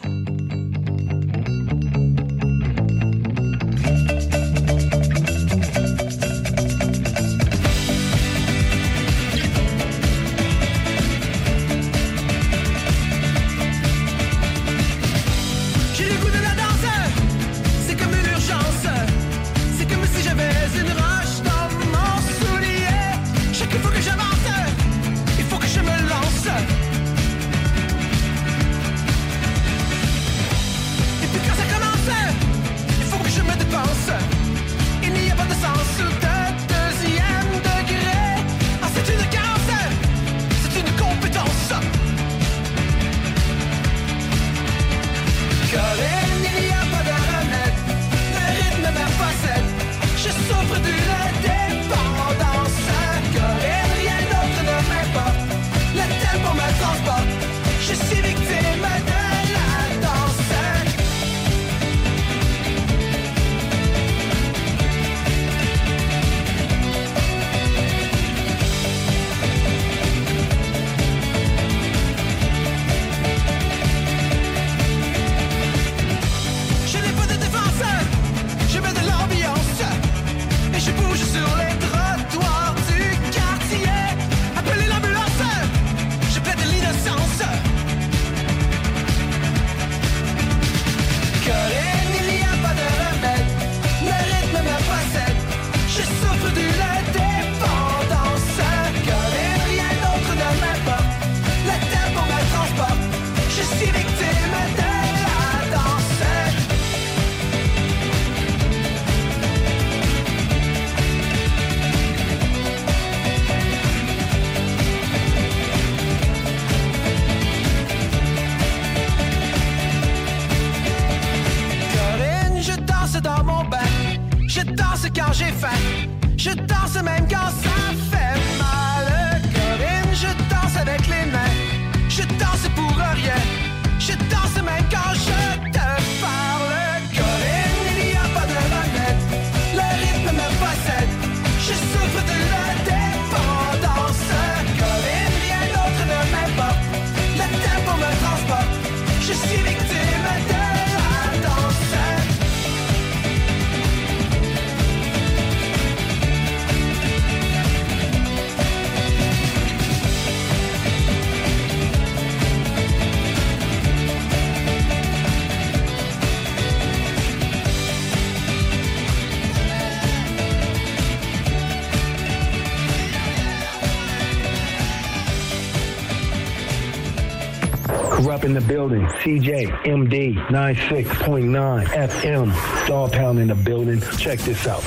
Corrupt 178.41 178.45
in 178.45 178.53
the 178.53 178.61
building. 178.61 179.05
CJ 179.21 179.67
MD 179.85 180.35
96.9 180.49 181.85
FM. 181.85 182.53
Dog 182.87 183.11
Pound 183.11 183.39
in 183.39 183.47
the 183.47 183.55
building. 183.55 184.01
Check 184.17 184.39
this 184.39 184.67
out. 184.67 184.83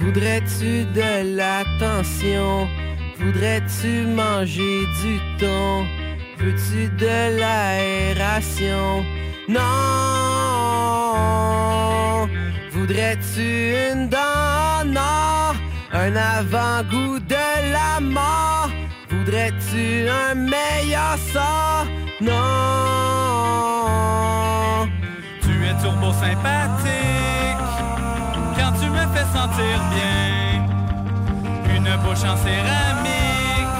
Voudrais-tu 0.00 0.84
de 0.94 1.36
l'attention? 1.36 2.68
Voudrais-tu 3.18 4.06
manger 4.06 4.86
du 5.02 5.20
thon? 5.38 5.86
Veux-tu 6.38 6.88
de 6.96 7.38
l'aération? 7.38 9.04
Non! 9.48 9.58
Voudrais-tu 12.70 13.74
une 13.92 14.08
dent? 14.08 14.39
un 16.00 16.16
avant-goût 16.16 17.18
de 17.18 17.72
la 17.72 18.00
mort. 18.00 18.70
Voudrais-tu 19.10 20.08
un 20.08 20.34
meilleur 20.34 21.18
sort? 21.32 21.86
Non. 22.20 22.30
Tu 25.42 25.52
es 25.68 25.74
turbo 25.82 26.12
sympathique 26.12 27.66
quand 28.56 28.72
tu 28.80 28.86
me 28.88 29.04
fais 29.14 29.28
sentir 29.36 29.76
bien. 29.94 30.18
Une 31.76 31.90
bouche 32.02 32.24
en 32.24 32.36
céramique 32.46 33.76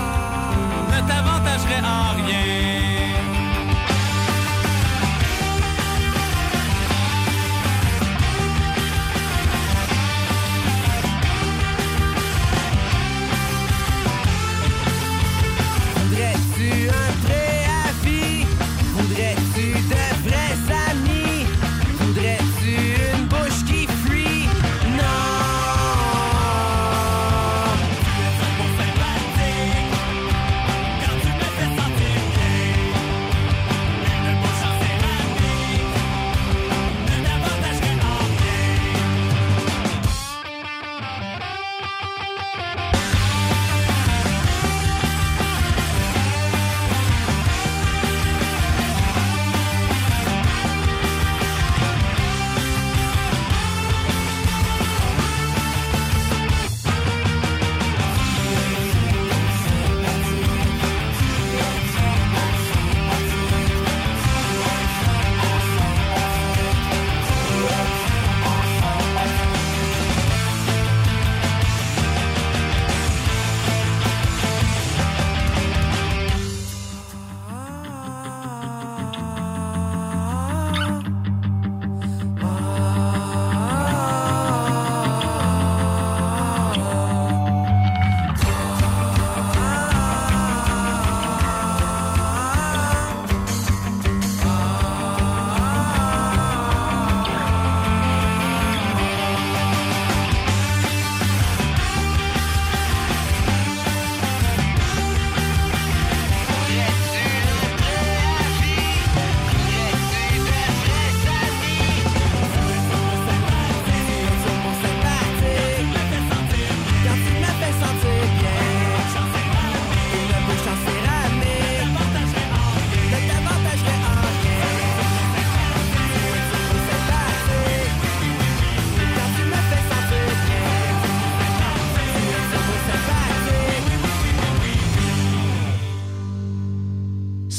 ne 0.91 0.99
t'avantagerait 1.09 1.85
en 1.97 2.09
rien. 2.27 2.80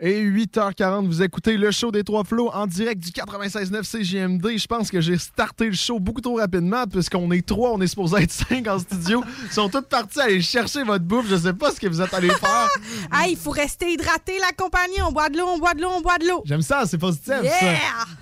Et 0.00 0.24
8h40, 0.24 1.06
vous 1.06 1.22
écoutez 1.22 1.56
le 1.56 1.70
show 1.70 1.92
des 1.92 2.02
Trois 2.02 2.24
Flots 2.24 2.50
en 2.52 2.66
direct 2.66 3.00
du 3.00 3.10
96.9 3.10 3.84
CGMD. 3.84 4.58
Je 4.58 4.66
pense 4.66 4.90
que 4.90 5.00
j'ai 5.00 5.16
starté 5.18 5.66
le 5.66 5.72
show 5.72 6.00
beaucoup 6.00 6.20
trop 6.20 6.38
rapidement 6.38 6.84
puisqu'on 6.88 7.30
est 7.30 7.46
trois, 7.46 7.70
on 7.70 7.80
est 7.80 7.86
supposé 7.86 8.22
être 8.24 8.32
cinq 8.32 8.66
en 8.66 8.80
studio. 8.80 9.22
Ils 9.44 9.52
sont 9.52 9.68
tous 9.68 9.82
partis 9.82 10.20
aller 10.20 10.42
chercher 10.42 10.82
votre 10.82 11.04
bouffe. 11.04 11.26
Je 11.30 11.36
sais 11.36 11.52
pas 11.52 11.70
ce 11.70 11.78
que 11.78 11.86
vous 11.86 12.00
êtes 12.02 12.12
allés 12.12 12.28
faire. 12.30 12.68
Ah, 13.10 13.28
il 13.28 13.36
faut 13.36 13.50
rester 13.50 13.92
hydraté, 13.92 14.38
la 14.40 14.50
compagnie. 14.52 15.00
On 15.06 15.12
boit 15.12 15.28
de 15.28 15.38
l'eau, 15.38 15.46
on 15.46 15.58
boit 15.58 15.74
de 15.74 15.82
l'eau, 15.82 15.90
on 15.94 16.00
boit 16.00 16.18
de 16.18 16.26
l'eau. 16.26 16.42
J'aime 16.44 16.62
ça, 16.62 16.84
c'est 16.86 16.98
positif. 16.98 17.28
ça. 17.28 17.66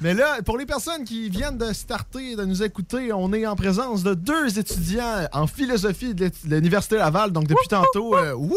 Mais 0.01 0.13
là, 0.13 0.43
pour 0.45 0.59
les 0.59 0.67
personnes 0.67 1.05
qui 1.05 1.31
viennent 1.31 1.57
de 1.57 1.73
starter, 1.73 2.37
de 2.37 2.45
nous 2.45 2.63
écouter, 2.63 3.13
on 3.13 3.33
est 3.33 3.47
en 3.47 3.57
présence 3.57 4.03
de 4.03 4.13
deux 4.15 4.59
étudiants 4.59 5.27
en 5.33 5.47
philosophie 5.47 6.15
de 6.15 6.31
l'Université 6.45 6.97
Laval. 6.97 7.31
Donc 7.33 7.47
depuis 7.47 7.69
tantôt, 7.69 8.17
euh, 8.17 8.35
wouh! 8.35 8.57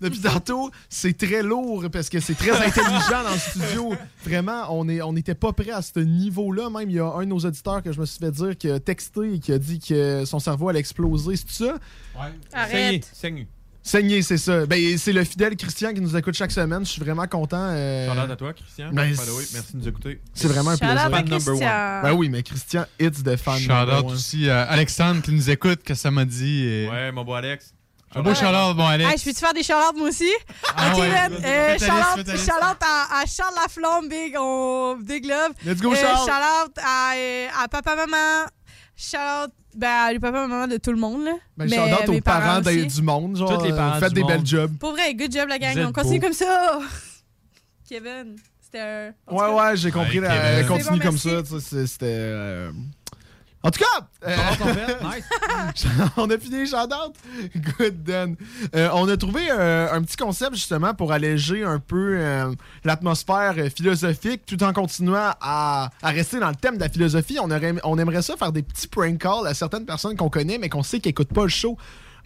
depuis 0.00 0.20
tantôt, 0.20 0.70
c'est 0.88 1.16
très 1.16 1.42
lourd 1.42 1.84
parce 1.92 2.08
que 2.08 2.20
c'est 2.20 2.34
très 2.34 2.53
intelligent 2.62 3.22
dans 3.24 3.32
le 3.32 3.38
studio. 3.38 3.94
Vraiment, 4.24 4.66
on 4.70 4.88
est- 4.88 5.02
on 5.02 5.12
n'était 5.12 5.34
pas 5.34 5.52
prêt 5.52 5.70
à 5.70 5.82
ce 5.82 6.00
niveau-là. 6.00 6.70
Même, 6.70 6.90
il 6.90 6.96
y 6.96 7.00
a 7.00 7.06
un 7.12 7.20
de 7.20 7.26
nos 7.28 7.38
auditeurs 7.38 7.82
que 7.82 7.92
je 7.92 8.00
me 8.00 8.06
suis 8.06 8.18
fait 8.18 8.30
dire 8.30 8.56
qui 8.56 8.70
a 8.70 8.80
texté 8.80 9.34
et 9.34 9.38
qui 9.38 9.52
a 9.52 9.58
dit 9.58 9.78
que 9.80 10.24
son 10.24 10.38
cerveau 10.38 10.68
allait 10.68 10.80
exploser. 10.80 11.36
C'est 11.36 11.64
ça? 11.64 11.78
Arrête. 12.52 13.08
Saigné. 13.12 13.46
Saigné, 13.86 14.22
c'est 14.22 14.38
ça. 14.38 14.64
Ben, 14.64 14.96
c'est 14.96 15.12
le 15.12 15.22
fidèle 15.24 15.56
Christian 15.56 15.92
qui 15.92 16.00
nous 16.00 16.16
écoute 16.16 16.34
chaque 16.34 16.52
semaine. 16.52 16.86
Je 16.86 16.90
suis 16.90 17.02
vraiment 17.02 17.26
content. 17.26 17.58
euh, 17.60 18.08
Shout-out 18.08 18.30
à 18.30 18.36
toi, 18.36 18.52
Christian. 18.54 18.88
ben, 18.94 19.14
merci 19.52 19.72
de 19.74 19.78
nous 19.78 19.88
écouter. 19.88 20.20
C'est 20.32 20.48
vraiment 20.48 20.70
un 20.70 20.76
Shout-out 20.76 20.88
plaisir. 20.88 21.06
à 21.06 21.10
Fan 21.10 21.24
number 21.28 21.38
Christian. 21.38 21.66
one. 21.96 22.02
Ben 22.02 22.12
oui, 22.14 22.28
mais 22.30 22.42
Christian, 22.42 22.86
it's 22.98 23.22
the 23.22 23.36
fan. 23.36 23.58
Shout 23.58 23.68
number 23.68 23.98
out 24.06 24.10
aussi 24.12 24.48
à 24.48 24.62
Alexandre 24.62 25.20
qui 25.20 25.32
nous 25.32 25.50
écoute, 25.50 25.82
que 25.82 25.92
ça 25.94 26.10
m'a 26.10 26.24
dit. 26.24 26.64
et- 26.64 26.88
Ouais, 26.88 27.12
mon 27.12 27.24
beau 27.24 27.34
Alex. 27.34 27.73
Un 28.16 28.22
beau 28.22 28.34
shout 28.34 28.44
out, 28.46 28.76
bon 28.76 28.86
Alex. 28.86 29.10
Hey, 29.10 29.18
je 29.18 29.24
peux-tu 29.24 29.40
faire 29.40 29.54
des 29.54 29.62
shout 29.62 29.72
moi 29.96 30.08
aussi? 30.08 30.30
Ah 30.76 30.92
ok, 30.92 30.98
ouais, 31.00 31.08
man. 31.10 31.32
Euh, 31.44 31.76
à, 32.80 33.20
à 33.20 33.26
Charles 33.26 33.54
Laflamme, 33.56 34.08
Big, 34.08 34.34
on, 34.38 34.96
Big 34.96 35.24
Love. 35.26 35.52
Let's 35.64 35.80
go, 35.80 35.92
Euh, 35.92 35.96
Charles. 35.96 36.18
Shout-out 36.18 36.78
à, 36.84 37.14
euh, 37.16 37.46
à 37.62 37.68
papa, 37.68 37.96
maman. 37.96 38.46
Shout-out 38.96 39.50
ben, 39.74 39.88
à 39.88 40.12
les 40.12 40.20
papa, 40.20 40.46
maman 40.46 40.68
de 40.68 40.76
tout 40.76 40.92
le 40.92 40.98
monde. 40.98 41.24
Là. 41.24 41.32
Ben, 41.56 41.68
Mais, 41.68 41.76
shout-out 41.76 42.08
mes 42.08 42.18
aux 42.18 42.20
parents 42.20 42.60
du 42.60 43.02
monde. 43.02 43.36
Genre, 43.36 43.58
Tous 43.58 43.64
les 43.64 43.72
parents 43.72 43.98
faites 43.98 44.10
du 44.10 44.14
des 44.14 44.20
monde. 44.22 44.30
belles 44.30 44.46
jobs. 44.46 44.78
Pour 44.78 44.92
vrai, 44.92 45.12
good 45.14 45.32
job, 45.32 45.48
la 45.48 45.58
gang. 45.58 45.76
On 45.88 45.92
continue 45.92 46.20
comme 46.20 46.32
ça. 46.32 46.78
Kevin, 47.88 48.36
c'était 48.62 48.80
un. 48.80 49.12
Ouais, 49.34 49.48
ouais, 49.54 49.76
j'ai 49.76 49.90
compris. 49.90 50.20
Ouais, 50.20 50.28
la- 50.28 50.64
continue 50.64 50.98
bon, 50.98 51.04
comme 51.06 51.18
ça. 51.18 51.42
tu 51.42 51.48
sais, 51.48 51.60
c'est- 51.60 51.86
C'était. 51.86 52.06
euh, 52.08 52.70
En 53.64 53.70
tout 53.70 53.80
cas, 53.80 54.06
euh? 54.28 54.36
Nice. 55.02 55.86
on 56.18 56.28
a 56.28 56.38
fini 56.38 56.58
les 56.58 56.66
shout-outs. 56.66 57.14
Good, 57.78 58.04
Dan. 58.04 58.36
Euh, 58.76 58.90
on 58.92 59.08
a 59.08 59.16
trouvé 59.16 59.48
euh, 59.50 59.90
un 59.90 60.02
petit 60.02 60.16
concept 60.16 60.54
justement 60.54 60.92
pour 60.92 61.12
alléger 61.12 61.64
un 61.64 61.78
peu 61.78 62.20
l'atmosphère 62.84 63.54
philosophique 63.74 64.42
tout 64.46 64.62
en 64.62 64.74
continuant 64.74 65.32
à, 65.40 65.90
à 66.02 66.10
rester 66.10 66.40
dans 66.40 66.50
le 66.50 66.56
thème 66.56 66.76
de 66.76 66.82
la 66.82 66.90
philosophie. 66.90 67.38
On, 67.40 67.50
aurait, 67.50 67.74
on 67.84 67.98
aimerait 67.98 68.20
ça 68.20 68.36
faire 68.36 68.52
des 68.52 68.62
petits 68.62 68.86
prank 68.86 69.18
calls 69.18 69.46
à 69.46 69.54
certaines 69.54 69.86
personnes 69.86 70.16
qu'on 70.16 70.28
connaît 70.30 70.58
mais 70.58 70.68
qu'on 70.68 70.82
sait 70.82 71.00
qu'ils 71.00 71.08
n'écoutent 71.10 71.32
pas 71.32 71.44
le 71.44 71.48
show 71.48 71.78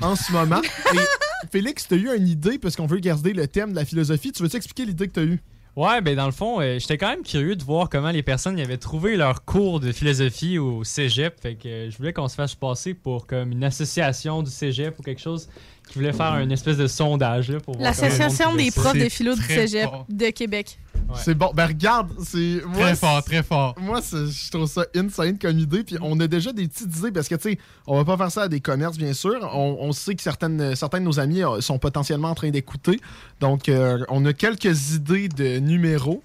en 0.02 0.16
ce 0.16 0.32
moment. 0.32 0.60
Et 0.92 1.46
Félix, 1.52 1.86
tu 1.86 1.94
as 1.94 1.96
eu 1.98 2.16
une 2.16 2.26
idée 2.26 2.58
parce 2.58 2.74
qu'on 2.74 2.86
veut 2.86 2.98
garder 2.98 3.32
le 3.32 3.46
thème 3.46 3.70
de 3.70 3.76
la 3.76 3.84
philosophie. 3.84 4.32
Tu 4.32 4.42
veux-tu 4.42 4.56
expliquer 4.56 4.86
l'idée 4.86 5.06
que 5.06 5.14
tu 5.14 5.20
as 5.20 5.24
eue? 5.24 5.40
Ouais, 5.78 6.00
ben 6.00 6.16
dans 6.16 6.26
le 6.26 6.32
fond, 6.32 6.60
euh, 6.60 6.80
j'étais 6.80 6.98
quand 6.98 7.08
même 7.08 7.22
curieux 7.22 7.54
de 7.54 7.62
voir 7.62 7.88
comment 7.88 8.10
les 8.10 8.24
personnes 8.24 8.58
y 8.58 8.62
avaient 8.62 8.78
trouvé 8.78 9.16
leur 9.16 9.44
cours 9.44 9.78
de 9.78 9.92
philosophie 9.92 10.58
au 10.58 10.82
cégep. 10.82 11.38
Fait 11.40 11.54
que 11.54 11.68
euh, 11.68 11.88
je 11.88 11.96
voulais 11.96 12.12
qu'on 12.12 12.26
se 12.26 12.34
fasse 12.34 12.56
passer 12.56 12.94
pour 12.94 13.28
comme 13.28 13.52
une 13.52 13.62
association 13.62 14.42
du 14.42 14.50
cégep 14.50 14.98
ou 14.98 15.04
quelque 15.04 15.20
chose 15.20 15.48
qui 15.88 15.98
voulait 15.98 16.12
faire 16.12 16.38
une 16.38 16.52
espèce 16.52 16.76
de 16.76 16.86
sondage 16.86 17.50
là, 17.50 17.60
pour 17.60 17.76
voir 17.76 17.88
L'Association 17.90 18.54
des 18.54 18.70
profs 18.70 18.96
de 18.96 19.08
philo 19.08 19.34
du 19.34 19.42
cégep 19.42 19.88
fort. 19.90 20.06
de 20.08 20.30
Québec. 20.30 20.78
C'est 21.14 21.34
bon. 21.34 21.50
Ben 21.54 21.66
regarde, 21.66 22.10
c'est. 22.22 22.60
moi, 22.66 22.82
Très 22.82 22.96
fort, 22.96 23.24
très 23.24 23.42
fort. 23.42 23.74
Moi, 23.80 24.00
je 24.12 24.50
trouve 24.50 24.66
ça 24.66 24.84
insane 24.94 25.38
comme 25.38 25.58
idée. 25.58 25.82
Puis 25.82 25.96
on 26.02 26.20
a 26.20 26.26
déjà 26.26 26.52
des 26.52 26.68
petites 26.68 26.94
idées 26.98 27.12
parce 27.12 27.28
que, 27.28 27.34
tu 27.36 27.52
sais, 27.52 27.58
on 27.86 27.96
va 27.96 28.04
pas 28.04 28.16
faire 28.18 28.30
ça 28.30 28.42
à 28.42 28.48
des 28.48 28.60
commerces, 28.60 28.98
bien 28.98 29.14
sûr. 29.14 29.38
On, 29.54 29.78
on 29.80 29.92
sait 29.92 30.14
que 30.14 30.22
certaines, 30.22 30.76
certains 30.76 31.00
de 31.00 31.04
nos 31.04 31.18
amis 31.18 31.42
euh, 31.42 31.60
sont 31.62 31.78
potentiellement 31.78 32.28
en 32.28 32.34
train 32.34 32.50
d'écouter. 32.50 33.00
Donc, 33.40 33.68
euh, 33.68 34.04
on 34.10 34.24
a 34.26 34.34
quelques 34.34 34.92
idées 34.94 35.28
de 35.28 35.58
numéros. 35.58 36.22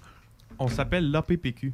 On 0.60 0.68
s'appelle 0.68 1.10
l'APPQ. 1.12 1.72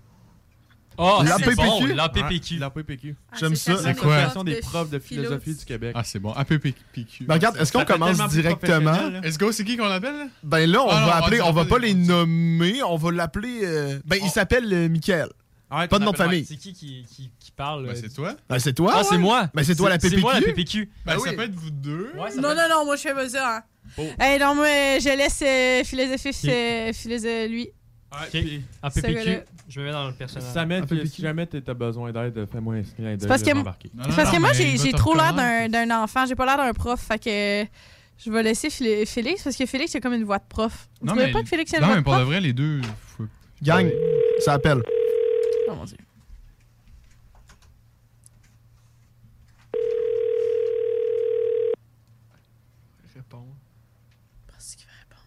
Oh, 1.01 1.21
La 1.23 1.37
c'est 1.37 1.43
PPQ? 1.45 1.55
bon, 1.55 1.85
la 1.95 2.09
PPQ. 2.09 2.57
La 2.57 2.69
PPQ. 2.69 3.15
J'aime 3.39 3.55
ça. 3.55 3.77
C'est 3.77 3.95
quoi? 3.97 4.09
L'association 4.17 4.43
des 4.43 4.55
profs 4.59 4.89
de 4.89 4.99
philosophie 4.99 5.55
du 5.55 5.63
Québec. 5.65 5.93
Ah, 5.95 6.03
c'est 6.03 6.19
bon. 6.19 6.33
APPQ. 6.33 6.73
Ben, 7.21 7.35
regarde, 7.35 7.55
est-ce 7.57 7.71
qu'on 7.71 7.85
commence 7.85 8.17
directement? 8.29 9.09
Let's 9.23 9.37
go, 9.37 9.51
c'est 9.53 9.63
qui 9.63 9.77
qu'on 9.77 9.85
appelle? 9.89 10.13
là? 10.17 10.27
Ben 10.43 10.69
là, 10.69 10.83
on 10.83 10.89
Ah, 10.89 11.05
va 11.05 11.15
appeler, 11.25 11.41
on 11.41 11.51
va 11.53 11.63
pas 11.65 11.79
les 11.79 11.93
nommer, 11.93 12.83
on 12.83 12.97
va 12.97 13.11
l'appeler. 13.11 13.61
euh, 13.63 13.99
Ben, 14.05 14.19
il 14.21 14.29
s'appelle 14.29 14.71
euh, 14.73 14.89
Michael. 14.89 15.29
Ah, 15.71 15.87
Pas 15.87 15.99
de 15.99 16.03
nom 16.03 16.11
de 16.11 16.17
famille. 16.17 16.45
C'est 16.45 16.57
qui 16.57 16.73
qui, 16.73 17.05
qui, 17.09 17.29
qui 17.39 17.51
parle? 17.51 17.85
Ben, 17.85 17.91
euh, 17.91 17.95
c'est 17.95 18.13
toi. 18.13 18.35
Ben, 18.49 18.57
c'est 18.59 18.73
toi. 18.73 18.91
Ah, 18.95 19.03
c'est 19.03 19.11
ouais. 19.15 19.17
moi. 19.21 19.49
Ben, 19.53 19.63
c'est 19.63 19.75
toi 19.75 19.87
la 19.89 19.99
C'est 19.99 20.09
PPQ. 20.09 20.21
moi 20.21 20.33
la 20.33 20.41
PPQ. 20.41 20.89
Ben, 21.05 21.13
Ben 21.15 21.19
ça 21.23 21.31
peut 21.33 21.43
être 21.43 21.53
vous 21.55 21.69
deux. 21.69 22.11
Ouais, 22.17 22.35
Non, 22.35 22.55
non, 22.55 22.67
non, 22.69 22.85
moi, 22.85 22.95
je 22.95 23.01
fais 23.03 23.13
pas 23.13 23.29
ça. 23.29 23.57
hein. 23.97 24.03
Hey, 24.19 24.39
non, 24.39 24.55
moi, 24.55 24.65
je 24.99 25.15
laisse 25.17 25.41
euh, 25.45 25.83
philosophie, 25.83 26.33
c'est 26.33 26.91
philosophie, 26.93 27.47
lui. 27.47 27.69
Ok. 28.11 28.41
À 28.81 28.89
Ce 28.89 28.99
PPQ, 28.99 29.13
gars-là. 29.13 29.39
Je 29.69 29.79
me 29.79 29.85
mets 29.85 29.91
dans 29.91 30.07
le 30.07 30.13
personnage. 30.13 30.49
Si 31.05 31.21
jamais, 31.21 31.47
si 31.51 31.61
t'as 31.61 31.73
besoin 31.75 32.11
d'aide, 32.11 32.45
fais-moi 32.51 32.75
un 32.75 32.83
screen 32.83 33.17
C'est 33.19 33.27
parce 33.27 33.43
que, 33.43 33.51
parce 34.15 34.39
moi, 34.39 34.51
j'ai 34.53 34.91
trop 34.93 35.15
l'air 35.15 35.33
d'un 35.69 36.03
enfant. 36.03 36.25
J'ai 36.25 36.35
pas 36.35 36.45
l'air 36.45 36.57
d'un 36.57 36.73
prof. 36.73 36.99
Fait 36.99 37.19
que 37.19 37.69
je 38.17 38.31
vais 38.31 38.43
laisser 38.43 38.69
Félix 39.05 39.43
parce 39.43 39.55
que 39.55 39.65
Félix, 39.65 39.91
c'est 39.91 40.01
comme 40.01 40.13
une 40.13 40.23
voix 40.23 40.39
de 40.39 40.47
prof. 40.49 40.89
Non, 41.01 41.13
mais, 41.13 41.31
pas 41.31 41.43
que 41.43 41.47
Félix, 41.47 41.71
non, 41.79 41.95
mais 41.95 42.01
pour 42.01 42.17
de 42.17 42.23
vrai, 42.23 42.41
les 42.41 42.53
deux. 42.53 42.81
Gang, 43.61 43.91
ça 44.39 44.53
appelle. 44.53 44.81
Oh 45.67 45.75
mon 45.75 45.85
dieu. 45.85 45.97
Répondre. 53.13 53.55
Parce 54.47 54.75
qu'il 54.75 54.87
va 54.87 54.93
répondre. 55.03 55.23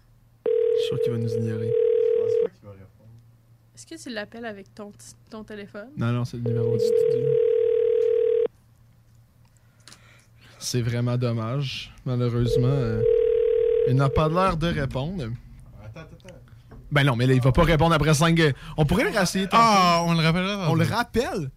Je 0.46 0.80
suis 0.80 0.88
sûr 0.88 1.00
qu'il 1.02 1.12
va 1.12 1.18
nous 1.18 1.34
ignorer. 1.34 1.91
Que 3.92 4.02
tu 4.02 4.08
l'appelles 4.08 4.46
avec 4.46 4.74
ton, 4.74 4.90
ton 5.28 5.44
téléphone? 5.44 5.88
Non, 5.98 6.12
non, 6.12 6.24
c'est 6.24 6.38
le 6.38 6.44
numéro 6.44 6.72
du 6.78 6.82
studio. 6.82 7.28
C'est 10.58 10.80
vraiment 10.80 11.18
dommage. 11.18 11.92
Malheureusement, 12.06 12.68
euh, 12.68 13.02
il 13.86 13.94
n'a 13.94 14.08
pas 14.08 14.30
l'air 14.30 14.56
de 14.56 14.68
répondre. 14.68 15.24
Ben 16.90 17.04
non, 17.04 17.16
mais 17.16 17.26
là, 17.26 17.34
il 17.34 17.42
va 17.42 17.52
pas 17.52 17.64
répondre 17.64 17.94
après 17.94 18.14
5. 18.14 18.40
On 18.78 18.86
pourrait 18.86 19.04
le 19.04 19.10
rasser. 19.10 19.46
Ah, 19.52 20.02
on 20.06 20.14
le 20.14 20.22
rappellera. 20.22 20.70
On 20.70 20.74
le 20.74 20.84
rappelle? 20.86 21.50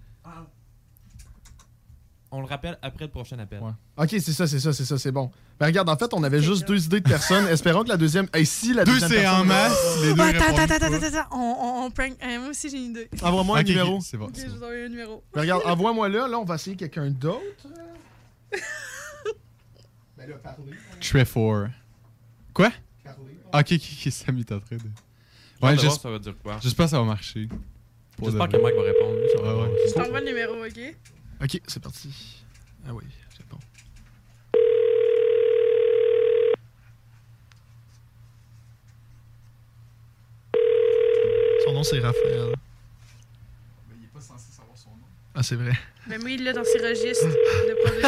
On 2.38 2.42
le 2.42 2.48
rappelle 2.48 2.78
après 2.82 3.06
le 3.06 3.12
prochain 3.12 3.40
appel. 3.40 3.62
Ok, 3.96 4.10
c'est 4.10 4.20
ça, 4.34 4.46
c'est 4.46 4.60
ça, 4.60 4.74
c'est 4.74 4.84
ça, 4.84 4.98
c'est 4.98 5.12
bon. 5.14 5.32
Ben 5.58 5.68
regarde, 5.68 5.88
en 5.88 5.96
fait, 5.96 6.14
on 6.14 6.22
avait 6.22 6.42
juste 6.42 6.68
deux 6.68 6.84
idées 6.86 7.00
de 7.00 7.08
personnes. 7.08 7.48
Espérons 7.48 7.84
que 7.84 7.88
la 7.90 7.96
deuxième. 7.96 8.28
Hey, 8.34 8.46
si 8.46 8.74
la 8.74 8.84
Deux, 8.84 8.92
deuxième 8.92 9.10
c'est 9.10 9.22
personne- 9.22 9.42
en 9.42 9.46
masse. 9.46 9.98
Les 10.02 10.14
deux 10.14 10.20
Oh, 10.20 10.24
attends, 10.24 10.44
attends, 10.62 10.74
attends, 10.76 10.94
attends, 10.96 11.18
attends. 11.18 11.28
On, 11.32 11.38
on, 11.38 11.86
on 11.86 11.92
prank. 11.92 12.12
euh, 12.22 12.40
moi 12.42 12.50
aussi, 12.50 12.70
j'ai 12.70 12.78
une 12.78 12.92
idée. 12.92 13.10
Envoie-moi 13.24 13.60
Ok, 13.60 13.66
un 13.66 13.70
numéro. 13.70 13.96
ok, 13.96 14.04
C'est 14.04 14.18
bon. 14.18 14.26
Ok, 14.26 14.32
c'est 14.36 14.48
je 14.48 14.50
vous 14.50 14.56
envoie 14.64 14.76
un 14.76 14.90
numéro. 14.90 15.24
Ben, 15.34 15.42
regarde, 15.42 15.62
envoie-moi 15.66 16.10
là. 16.10 16.28
Là, 16.28 16.38
on 16.40 16.44
va 16.44 16.56
essayer 16.56 16.76
quelqu'un 16.76 17.10
d'autre. 17.10 17.40
Ben 20.18 20.30
là, 20.30 20.36
parlez. 20.44 20.72
Trefor. 21.00 21.68
Quoi? 22.54 22.68
Ok, 22.68 22.74
ok, 23.54 23.72
ok, 23.72 24.08
est 24.08 24.52
en 24.52 24.60
train 24.60 24.76
de. 24.76 24.82
Ouais, 25.62 25.70
Ouais, 25.70 25.76
voir, 25.76 25.78
j'espère 25.78 26.02
ça 26.02 26.10
va 26.10 26.20
dire 26.20 26.36
quoi. 26.44 26.58
j'espère 26.62 26.86
que 26.86 26.90
ça 26.92 27.00
va 27.00 27.06
marcher. 27.06 27.48
J'espère 28.22 28.50
que. 28.50 28.58
Mike 28.58 28.76
va 28.76 28.82
répondre. 28.84 29.18
Ça 29.36 29.42
Ouais, 29.42 29.62
ouais. 29.64 29.78
Je 29.88 29.94
t'envoie 29.94 30.20
le 30.20 30.26
numéro, 30.26 30.54
ok? 30.66 30.96
Ok, 31.42 31.62
c'est 31.68 31.82
parti. 31.82 32.44
Ah 32.88 32.94
oui, 32.94 33.04
c'est 33.36 33.48
bon. 33.48 33.58
Son 41.66 41.74
nom, 41.74 41.84
c'est 41.84 42.00
Raphaël. 42.00 42.54
Mais 43.90 43.96
il 44.00 44.04
est 44.06 44.08
pas 44.14 44.20
censé 44.22 44.52
savoir 44.52 44.78
son 44.78 44.90
nom. 44.92 44.96
Ah, 45.34 45.44
c'est 45.44 45.56
vrai. 45.56 45.74
Mais 46.08 46.18
moi, 46.18 46.30
il 46.30 46.44
l'a 46.44 46.54
dans 46.54 46.64
ses 46.64 46.78
registres 46.80 47.26
de 47.26 47.76
philo. 47.86 48.00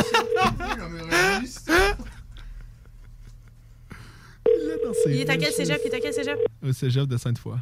Il 4.45 4.69
est 4.71 4.83
dans 4.83 4.93
ses 4.93 5.11
Il 5.11 5.19
est 5.21 5.29
à 5.29 5.37
quel 5.37 5.45
registres. 5.51 5.57
cégep? 5.65 5.81
Il 5.85 5.91
est 5.91 5.95
à 5.95 5.99
quel 5.99 6.13
cégep? 6.13 6.39
Au 6.63 6.71
cégep 6.73 7.05
de 7.07 7.17
Sainte-Foy. 7.17 7.57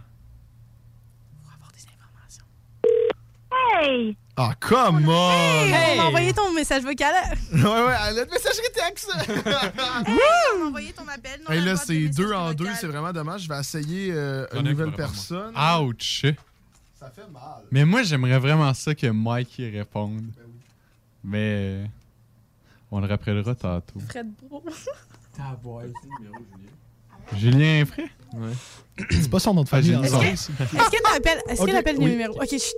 Hey! 3.77 4.15
Ah, 4.37 4.53
come 4.59 5.07
on! 5.07 5.31
Hey! 5.31 5.93
On 5.93 5.95
m'a 6.01 6.07
envoyé 6.07 6.33
ton 6.33 6.51
message 6.53 6.83
vocal. 6.83 7.13
Ouais, 7.53 7.61
ouais, 7.61 8.13
le 8.15 8.25
messagerie 8.25 8.67
texte! 8.73 9.09
hey, 10.07 10.15
on 10.61 10.65
envoyé 10.67 10.91
ton 10.91 11.07
appel. 11.07 11.39
non, 11.47 11.51
Hey, 11.55 11.61
là, 11.63 11.77
c'est 11.77 12.09
deux 12.09 12.33
en 12.33 12.47
vocales. 12.47 12.55
deux, 12.55 12.69
c'est 12.79 12.87
vraiment 12.87 13.13
dommage. 13.13 13.43
Je 13.43 13.47
vais 13.49 13.59
essayer 13.59 14.11
euh, 14.13 14.45
une 14.53 14.63
nouvelle 14.69 14.91
personne. 14.91 15.53
Ouch! 15.55 16.25
Ça 16.99 17.09
fait 17.15 17.31
mal. 17.31 17.41
Mais 17.71 17.85
moi, 17.85 18.03
j'aimerais 18.03 18.39
vraiment 18.39 18.73
ça 18.73 18.93
que 18.93 19.07
Mike 19.07 19.57
y 19.59 19.69
réponde. 19.77 20.25
Mais. 21.23 21.37
euh, 21.39 21.85
On 22.91 22.99
le 22.99 23.07
rappellera 23.07 23.55
tantôt. 23.55 23.99
Fred 24.07 24.27
Bro. 24.43 24.63
Julien 27.37 27.85
Fray? 27.85 28.05
Ouais. 28.33 28.51
C'est 29.11 29.29
pas 29.29 29.39
son 29.39 29.53
nom 29.53 29.63
de 29.63 29.67
Ah, 29.71 29.81
famille. 29.81 29.93
hein. 29.95 30.01
Est-ce 30.03 30.47
qu'elle 30.91 31.15
appelle, 31.15 31.41
est-ce 31.49 31.61
Ok, 31.61 31.67
qu'elle 31.67 31.77
appelle 31.77 31.97
oui. 31.97 32.05
le 32.05 32.11
numéro? 32.11 32.35
Ok, 32.35 32.49
chut. 32.49 32.73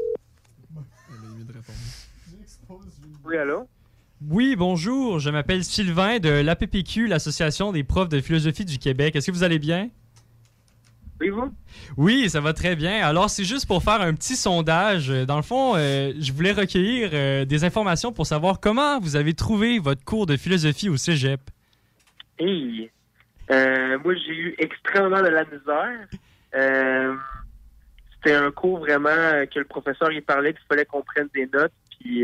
Oui, 3.28 3.36
allô? 3.36 3.68
Oui, 4.30 4.56
bonjour. 4.56 5.20
Je 5.20 5.30
m'appelle 5.30 5.62
Sylvain 5.62 6.20
de 6.20 6.30
l'APPQ, 6.30 7.08
l'Association 7.08 7.74
des 7.74 7.84
profs 7.84 8.08
de 8.08 8.22
philosophie 8.22 8.64
du 8.64 8.78
Québec. 8.78 9.18
Est-ce 9.18 9.28
que 9.28 9.36
vous 9.36 9.44
allez 9.44 9.60
bien? 9.60 9.90
Oui, 11.20 11.28
vous? 11.28 11.54
Oui, 11.98 12.30
ça 12.30 12.40
va 12.40 12.54
très 12.54 12.78
bien. 12.78 13.06
Alors, 13.06 13.30
c'est 13.30 13.44
juste 13.44 13.68
pour 13.68 13.84
faire 13.84 14.00
un 14.00 14.14
petit 14.14 14.38
sondage. 14.38 15.10
Dans 15.10 15.36
le 15.36 15.42
fond, 15.42 15.76
euh, 15.76 16.14
je 16.18 16.32
voulais 16.32 16.54
recueillir 16.54 17.10
euh, 17.12 17.44
des 17.44 17.66
informations 17.66 18.14
pour 18.14 18.26
savoir 18.26 18.62
comment 18.62 18.98
vous 19.02 19.18
avez 19.18 19.34
trouvé 19.34 19.78
votre 19.78 20.06
cours 20.06 20.26
de 20.26 20.38
philosophie 20.38 20.88
au 20.88 20.96
cégep. 20.96 21.42
Hey! 22.40 22.90
Euh, 23.52 24.00
moi, 24.06 24.16
j'ai 24.26 24.36
eu 24.36 24.56
extrêmement 24.58 25.22
de 25.22 25.28
la 25.28 25.44
misère. 25.44 27.20
C'était 28.14 28.36
un 28.36 28.52
cours 28.52 28.80
vraiment 28.80 29.46
que 29.54 29.60
le 29.60 29.66
professeur 29.66 30.14
il 30.14 30.24
parlait 30.24 30.54
qu'il 30.54 30.64
fallait 30.70 30.86
qu'on 30.86 31.02
prenne 31.02 31.28
des 31.36 31.46
notes. 31.48 31.74
Puis 32.00 32.24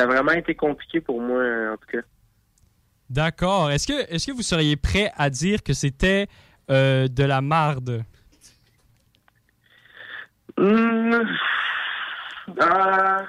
ça 0.00 0.04
a 0.04 0.06
vraiment 0.06 0.32
été 0.32 0.54
compliqué 0.54 1.02
pour 1.02 1.20
moi, 1.20 1.42
en 1.72 1.76
tout 1.76 1.98
cas. 1.98 2.06
D'accord. 3.10 3.70
Est-ce 3.70 3.86
que, 3.86 4.10
est-ce 4.10 4.28
que 4.28 4.32
vous 4.32 4.40
seriez 4.40 4.76
prêt 4.76 5.12
à 5.14 5.28
dire 5.28 5.62
que 5.62 5.74
c'était 5.74 6.26
euh, 6.70 7.06
de 7.06 7.22
la 7.22 7.42
marde? 7.42 8.02
Hum, 10.56 11.22
ah, 12.60 13.24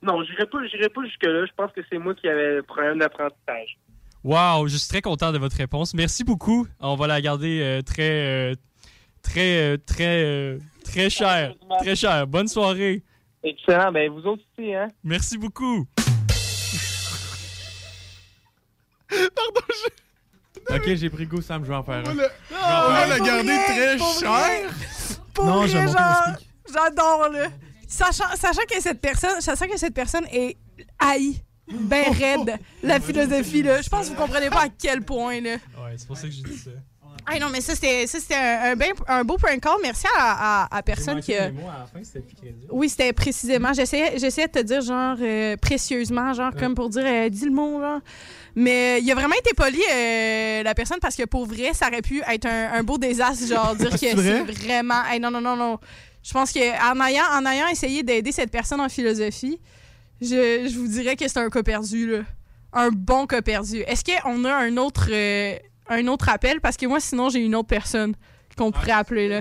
non, 0.00 0.22
j'irai 0.22 0.46
pas, 0.46 0.58
pas 0.94 1.04
jusque-là. 1.06 1.44
Je 1.44 1.52
pense 1.56 1.72
que 1.72 1.80
c'est 1.90 1.98
moi 1.98 2.14
qui 2.14 2.28
avais 2.28 2.56
le 2.56 2.62
problème 2.62 2.98
d'apprentissage. 2.98 3.76
Wow, 4.22 4.68
je 4.68 4.76
suis 4.76 4.88
très 4.88 5.02
content 5.02 5.32
de 5.32 5.38
votre 5.38 5.56
réponse. 5.56 5.92
Merci 5.92 6.22
beaucoup. 6.22 6.68
On 6.78 6.94
va 6.94 7.08
la 7.08 7.20
garder 7.20 7.60
euh, 7.62 7.82
très, 7.82 8.52
euh, 8.52 8.54
très, 9.22 9.78
très, 9.78 10.58
très 10.84 11.10
cher. 11.10 11.54
Très 11.80 11.96
cher. 11.96 12.28
Bonne 12.28 12.46
soirée. 12.46 13.02
Excellent. 13.42 13.90
Ben, 13.90 14.08
vous 14.10 14.26
aussi, 14.26 14.72
hein? 14.72 14.88
Merci 15.02 15.36
beaucoup. 15.36 15.86
Ok, 20.70 20.94
j'ai 20.94 21.10
pris 21.10 21.26
goût, 21.26 21.40
Sam, 21.42 21.62
je 21.64 21.68
vais 21.68 21.76
en 21.76 21.82
faire 21.84 22.02
un. 22.06 22.10
On 22.10 22.92
va 22.92 23.16
le 23.18 23.24
garder 23.24 23.56
très 23.66 23.96
pour 23.96 24.18
cher. 24.18 24.70
Pour 25.32 25.44
Non, 25.44 25.66
vrai, 25.66 25.68
genre, 25.68 26.22
j'adore, 26.72 27.28
là. 27.30 27.46
Sachant, 27.86 28.24
sachant 28.34 28.62
que 28.68 28.80
cette 28.80 29.00
personne, 29.00 29.40
sachant 29.40 29.68
que 29.68 29.78
cette 29.78 29.94
personne 29.94 30.26
est 30.32 30.56
haïe, 30.98 31.40
ben 31.72 32.04
raide, 32.18 32.58
la 32.82 32.98
philosophie, 32.98 33.62
là. 33.62 33.80
Je 33.80 33.88
pense 33.88 34.08
que 34.08 34.14
vous 34.14 34.20
comprenez 34.20 34.50
pas 34.50 34.62
à 34.64 34.68
quel 34.68 35.02
point, 35.02 35.40
là. 35.40 35.52
Ouais, 35.52 35.94
c'est 35.96 36.06
pour 36.06 36.16
ça 36.16 36.26
que 36.26 36.32
j'ai 36.32 36.42
dit 36.42 36.58
ça. 36.58 36.70
Ah 37.28 37.38
non, 37.40 37.48
mais 37.50 37.60
ça, 37.60 37.74
c'était 37.74 38.06
ça, 38.06 38.20
c'était 38.20 38.34
un, 38.36 38.74
un, 38.78 39.18
un 39.18 39.24
beau 39.24 39.36
prank 39.36 39.60
call. 39.60 39.76
Merci 39.82 40.06
à, 40.16 40.62
à, 40.64 40.76
à 40.76 40.82
personne 40.82 41.20
qui 41.20 41.34
a... 41.34 41.50
Oui, 42.70 42.88
c'était 42.88 43.12
précisément. 43.12 43.72
J'essayais, 43.72 44.12
de 44.14 44.46
te 44.52 44.62
dire, 44.62 44.80
genre, 44.80 45.16
euh, 45.20 45.56
précieusement, 45.56 46.32
genre, 46.34 46.52
comme 46.54 46.74
pour 46.76 46.88
dire, 46.88 47.02
euh, 47.04 47.28
dis 47.28 47.46
le 47.46 47.50
mot, 47.50 47.80
genre. 47.80 48.00
Mais 48.58 49.00
il 49.02 49.10
a 49.12 49.14
vraiment 49.14 49.34
été 49.38 49.52
poli, 49.54 49.80
euh, 49.92 50.62
la 50.62 50.74
personne, 50.74 50.98
parce 51.00 51.14
que 51.14 51.24
pour 51.24 51.44
vrai, 51.46 51.72
ça 51.74 51.88
aurait 51.88 52.00
pu 52.02 52.22
être 52.26 52.46
un, 52.46 52.72
un 52.72 52.82
beau 52.82 52.96
désastre, 52.96 53.46
genre, 53.46 53.76
dire 53.76 53.90
que 53.92 53.96
C'est 53.98 54.10
c'est 54.10 54.14
vrai? 54.14 54.42
vraiment. 54.44 55.04
Hey, 55.04 55.20
non, 55.20 55.30
non, 55.30 55.42
non, 55.42 55.56
non. 55.56 55.78
Je 56.22 56.32
pense 56.32 56.52
qu'en 56.52 57.06
ayant, 57.06 57.22
en 57.34 57.44
ayant 57.46 57.68
essayé 57.68 58.02
d'aider 58.02 58.32
cette 58.32 58.50
personne 58.50 58.80
en 58.80 58.88
philosophie, 58.88 59.60
je, 60.22 60.66
je 60.68 60.78
vous 60.78 60.88
dirais 60.88 61.16
que 61.16 61.28
c'est 61.28 61.38
un 61.38 61.50
cas 61.50 61.62
perdu, 61.62 62.10
là. 62.10 62.18
Un 62.72 62.88
bon 62.90 63.26
cas 63.26 63.42
perdu. 63.42 63.80
Est-ce 63.86 64.02
qu'on 64.04 64.44
a 64.46 64.54
un 64.54 64.76
autre, 64.78 65.08
euh, 65.10 65.54
un 65.88 66.06
autre 66.08 66.28
appel? 66.30 66.60
Parce 66.62 66.76
que 66.78 66.86
moi, 66.86 66.98
sinon, 66.98 67.28
j'ai 67.28 67.40
une 67.40 67.54
autre 67.54 67.68
personne 67.68 68.14
qu'on 68.56 68.72
pourrait 68.72 68.92
appeler, 68.92 69.28
là. 69.28 69.40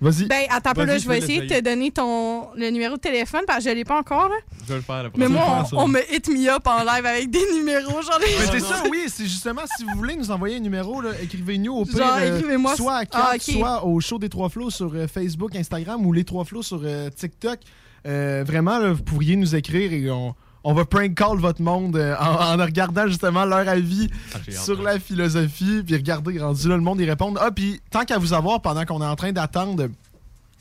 Vas-y. 0.00 0.26
Ben, 0.26 0.42
attends 0.50 0.70
un 0.70 0.74
peu, 0.74 0.80
Vas-y, 0.84 0.86
là, 0.94 0.98
je 0.98 1.08
vais 1.08 1.18
essayer 1.18 1.40
de 1.42 1.48
te 1.54 1.60
donner 1.60 1.90
ton, 1.90 2.52
le 2.54 2.70
numéro 2.70 2.94
de 2.96 3.00
téléphone 3.00 3.42
parce 3.46 3.64
que 3.64 3.70
je 3.70 3.74
l'ai 3.74 3.84
pas 3.84 3.98
encore, 3.98 4.28
là. 4.28 4.36
Je 4.62 4.68
vais 4.68 4.76
le 4.76 4.80
faire 4.80 5.10
Mais 5.16 5.28
moi, 5.28 5.64
on, 5.72 5.78
on 5.84 5.88
me 5.88 6.00
hit 6.14 6.28
me 6.28 6.48
up 6.54 6.66
en 6.66 6.78
live 6.84 7.04
avec 7.06 7.30
des 7.30 7.44
numéros, 7.54 8.00
genre 8.02 8.18
les 8.20 8.26
Mais 8.38 8.58
c'est 8.58 8.64
ça, 8.66 8.82
oui, 8.90 9.04
c'est 9.08 9.24
justement, 9.24 9.62
si 9.76 9.84
vous 9.84 9.90
voulez 9.96 10.16
nous 10.16 10.30
envoyer 10.30 10.56
un 10.56 10.60
numéro, 10.60 11.00
là, 11.00 11.10
écrivez-nous 11.22 11.72
au 11.72 11.84
pire, 11.84 11.98
Genre, 11.98 12.16
euh, 12.18 12.38
écrivez-moi- 12.38 12.76
soit 12.76 12.96
à 12.98 13.04
Ah, 13.12 13.32
soit 13.38 13.84
au 13.84 14.00
show 14.00 14.18
des 14.18 14.28
Trois 14.28 14.48
Flots 14.48 14.70
sur 14.70 14.92
euh, 14.94 15.06
Facebook, 15.06 15.54
Instagram 15.56 16.04
ou 16.06 16.12
les 16.12 16.24
Trois 16.24 16.44
Flots 16.44 16.62
sur 16.62 16.80
euh, 16.84 17.10
TikTok. 17.10 17.58
euh, 18.06 18.44
vraiment, 18.46 18.78
là, 18.78 18.92
vous 18.92 19.02
pourriez 19.02 19.36
nous 19.36 19.54
écrire 19.56 19.92
et 19.92 20.10
on, 20.10 20.34
on 20.64 20.72
va 20.74 20.84
prank 20.84 21.14
call 21.14 21.38
votre 21.38 21.60
monde 21.62 21.96
euh, 21.96 22.16
en, 22.18 22.58
en 22.60 22.64
regardant 22.64 23.06
justement 23.06 23.44
leur 23.44 23.68
avis 23.68 24.08
Ah, 24.34 24.38
hâte, 24.38 24.52
sur 24.64 24.82
la 24.82 24.98
philosophie. 24.98 25.82
Puis 25.86 25.94
regardez, 25.96 26.38
rendu 26.40 26.68
là, 26.68 26.76
le 26.76 26.82
monde 26.82 27.00
y 27.00 27.04
répond. 27.08 27.34
Ah, 27.38 27.50
puis 27.50 27.80
tant 27.90 28.04
qu'à 28.04 28.18
vous 28.18 28.32
avoir 28.32 28.60
pendant 28.62 28.84
qu'on 28.84 29.00
est 29.02 29.06
en 29.06 29.16
train 29.16 29.32
d'attendre 29.32 29.88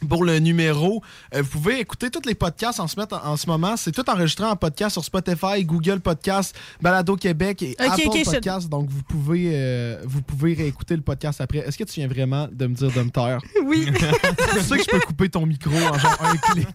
pour 0.09 0.25
le 0.25 0.37
numéro. 0.39 1.01
Euh, 1.33 1.41
vous 1.41 1.47
pouvez 1.49 1.79
écouter 1.79 2.09
tous 2.09 2.27
les 2.27 2.35
podcasts 2.35 2.81
en 2.81 2.89
ce, 2.89 2.99
met- 2.99 3.13
en 3.13 3.37
ce 3.37 3.47
moment. 3.47 3.77
C'est 3.77 3.93
tout 3.93 4.09
enregistré 4.09 4.43
en 4.45 4.57
podcast 4.57 4.91
sur 4.91 5.05
Spotify, 5.05 5.63
Google 5.63 6.01
Podcast, 6.01 6.53
Balado 6.81 7.15
Québec 7.15 7.61
et 7.63 7.71
Ok, 7.79 7.85
Apple 7.87 8.17
je- 8.25 8.29
Podcast. 8.31 8.67
Donc, 8.67 8.89
vous 8.89 9.01
pouvez, 9.03 9.51
euh, 9.53 10.01
vous 10.05 10.21
pouvez 10.21 10.55
réécouter 10.55 10.97
le 10.97 11.01
podcast 11.03 11.39
après. 11.39 11.59
Est-ce 11.59 11.77
que 11.77 11.85
tu 11.85 12.01
viens 12.01 12.09
vraiment 12.09 12.49
de 12.51 12.67
me 12.67 12.73
dire 12.75 12.91
de 12.91 13.01
me 13.01 13.09
taire? 13.11 13.39
Oui. 13.65 13.87
tu 13.93 14.59
sais 14.59 14.77
que 14.77 14.83
je 14.83 14.89
peux 14.89 14.99
couper 14.99 15.29
ton 15.29 15.45
micro 15.45 15.71
en 15.73 15.97
genre 15.97 16.17
un 16.21 16.35
clic. 16.51 16.67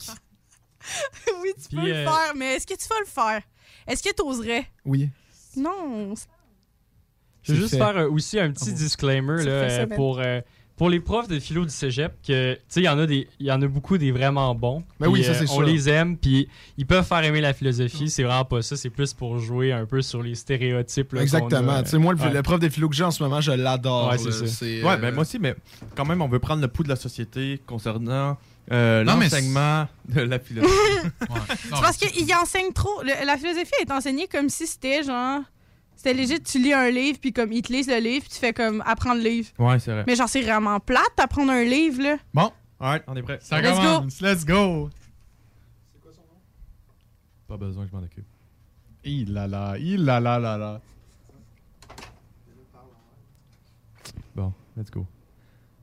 oui, 1.42 1.50
tu 1.62 1.76
peux 1.76 1.86
le 1.86 1.92
euh, 1.92 2.04
faire, 2.04 2.34
mais 2.36 2.54
est-ce 2.56 2.66
que 2.66 2.74
tu 2.74 2.88
vas 2.88 3.00
le 3.00 3.06
faire? 3.06 3.42
Est-ce 3.86 4.02
que 4.02 4.14
tu 4.14 4.22
oserais? 4.22 4.66
Oui. 4.84 5.08
Non. 5.56 6.14
Je 7.42 7.52
C'est 7.52 7.54
juste 7.56 7.70
fait. 7.70 7.78
faire 7.78 7.96
euh, 7.96 8.08
aussi 8.10 8.38
un 8.38 8.50
petit 8.52 8.70
bon. 8.70 8.76
disclaimer 8.76 9.44
là, 9.44 9.68
ça, 9.70 9.74
euh, 9.82 9.86
man. 9.86 9.96
pour, 9.96 10.18
euh, 10.20 10.40
pour 10.76 10.90
les 10.90 11.00
profs 11.00 11.26
de 11.28 11.38
philo 11.40 11.64
du 11.64 11.70
cégep, 11.70 12.12
que 12.26 12.54
tu 12.54 12.60
sais, 12.68 12.80
il 12.80 12.84
y 12.84 12.88
en 12.88 12.98
a 12.98 13.06
des 13.06 13.26
il 13.40 13.46
y 13.46 13.50
en 13.50 13.60
a 13.62 13.66
beaucoup 13.66 13.96
des 13.98 14.12
vraiment 14.12 14.54
bons. 14.54 14.84
Ben 15.00 15.08
oui, 15.08 15.24
ça, 15.24 15.34
c'est 15.34 15.44
On 15.50 15.54
sûr. 15.54 15.62
les 15.62 15.88
aime, 15.88 16.16
puis 16.16 16.48
ils 16.76 16.86
peuvent 16.86 17.04
faire 17.06 17.24
aimer 17.24 17.40
la 17.40 17.52
philosophie. 17.54 18.10
C'est 18.10 18.22
vraiment 18.22 18.44
pas 18.44 18.62
ça. 18.62 18.76
C'est 18.76 18.90
plus 18.90 19.12
pour 19.14 19.38
jouer 19.38 19.72
un 19.72 19.86
peu 19.86 20.02
sur 20.02 20.22
les 20.22 20.34
stéréotypes. 20.36 21.12
là, 21.14 21.22
Exactement. 21.22 21.72
a, 21.72 21.82
Tu 21.82 21.90
sais, 21.90 21.98
moi, 21.98 22.12
le, 22.14 22.20
ouais. 22.20 22.30
le 22.32 22.42
prof 22.42 22.60
de 22.60 22.68
philo 22.68 22.88
que 22.88 22.94
j'ai 22.94 23.04
en 23.04 23.10
ce 23.10 23.22
moment, 23.22 23.40
je 23.40 23.50
l'adore. 23.52 24.10
Ouais, 24.10 24.18
c'est 24.18 24.30
ça. 24.46 24.64
Ouais, 24.64 24.84
euh, 24.84 24.96
ben 24.98 25.12
moi 25.14 25.22
aussi, 25.22 25.38
mais 25.40 25.56
quand 25.96 26.04
même, 26.04 26.20
on 26.22 26.28
veut 26.28 26.38
prendre 26.38 26.60
le 26.62 26.68
pouls 26.68 26.84
de 26.84 26.88
la 26.90 26.96
société 26.96 27.60
concernant 27.66 28.36
euh, 28.72 29.04
Non, 29.04 29.16
mais 29.16 29.24
l'enseignement 29.26 29.88
de 30.08 30.20
la 30.22 30.38
philosophie. 30.40 31.08
C'est 31.62 31.70
parce 31.70 31.96
qu'il 31.96 32.34
enseigne 32.34 32.72
trop. 32.72 33.02
Le- 33.02 33.24
la 33.26 33.36
philosophie 33.36 33.72
est 33.80 33.90
enseignée 33.90 34.26
comme 34.28 34.48
si 34.48 34.66
c'était 34.66 35.02
genre. 35.02 35.40
C'était 35.96 36.14
léger, 36.14 36.38
tu 36.40 36.60
lis 36.60 36.72
un 36.72 36.90
livre, 36.90 37.18
puis 37.20 37.32
comme 37.32 37.52
ils 37.52 37.62
te 37.62 37.72
lisent 37.72 37.88
le 37.88 37.98
livre, 37.98 38.20
puis 38.24 38.34
tu 38.34 38.38
fais 38.38 38.52
comme 38.52 38.82
apprendre 38.86 39.16
le 39.22 39.28
livre. 39.28 39.48
ouais, 39.58 39.78
c'est 39.80 39.90
vrai. 39.92 40.04
Mais 40.06 40.14
genre, 40.14 40.28
c'est 40.28 40.42
vraiment 40.42 40.78
plate 40.78 41.10
d'apprendre 41.16 41.50
un 41.50 41.64
livre, 41.64 42.00
là. 42.02 42.16
Bon, 42.32 42.52
Alright, 42.78 43.02
on 43.08 43.16
est 43.16 43.22
prêt. 43.22 43.38
ça 43.42 43.60
Let's 43.60 43.76
go. 43.76 43.82
commence. 43.82 44.20
Let's 44.20 44.44
go. 44.44 44.90
Pas 47.48 47.56
besoin 47.56 47.84
que 47.84 47.90
je 47.90 47.96
m'en 47.96 48.02
occupe. 48.02 48.26
Il 49.02 49.32
là 49.32 49.48
là, 49.48 49.76
il 49.78 50.04
là 50.04 50.20
là 50.20 50.38
là 50.38 50.56
là. 50.58 50.80
Bon, 54.36 54.52
let's 54.76 54.90
go. 54.90 55.06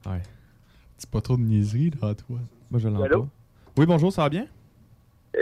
Ouais. 0.06 0.22
C'est 0.98 1.10
pas 1.10 1.22
trop 1.22 1.36
de 1.36 1.42
niaiserie 1.42 1.92
là, 2.02 2.14
toi. 2.16 2.40
Moi, 2.72 2.80
je 2.80 2.88
l'entends. 2.88 3.04
Allô? 3.04 3.30
Oui, 3.78 3.86
bonjour, 3.86 4.12
ça 4.12 4.24
va 4.24 4.30
bien? 4.30 4.48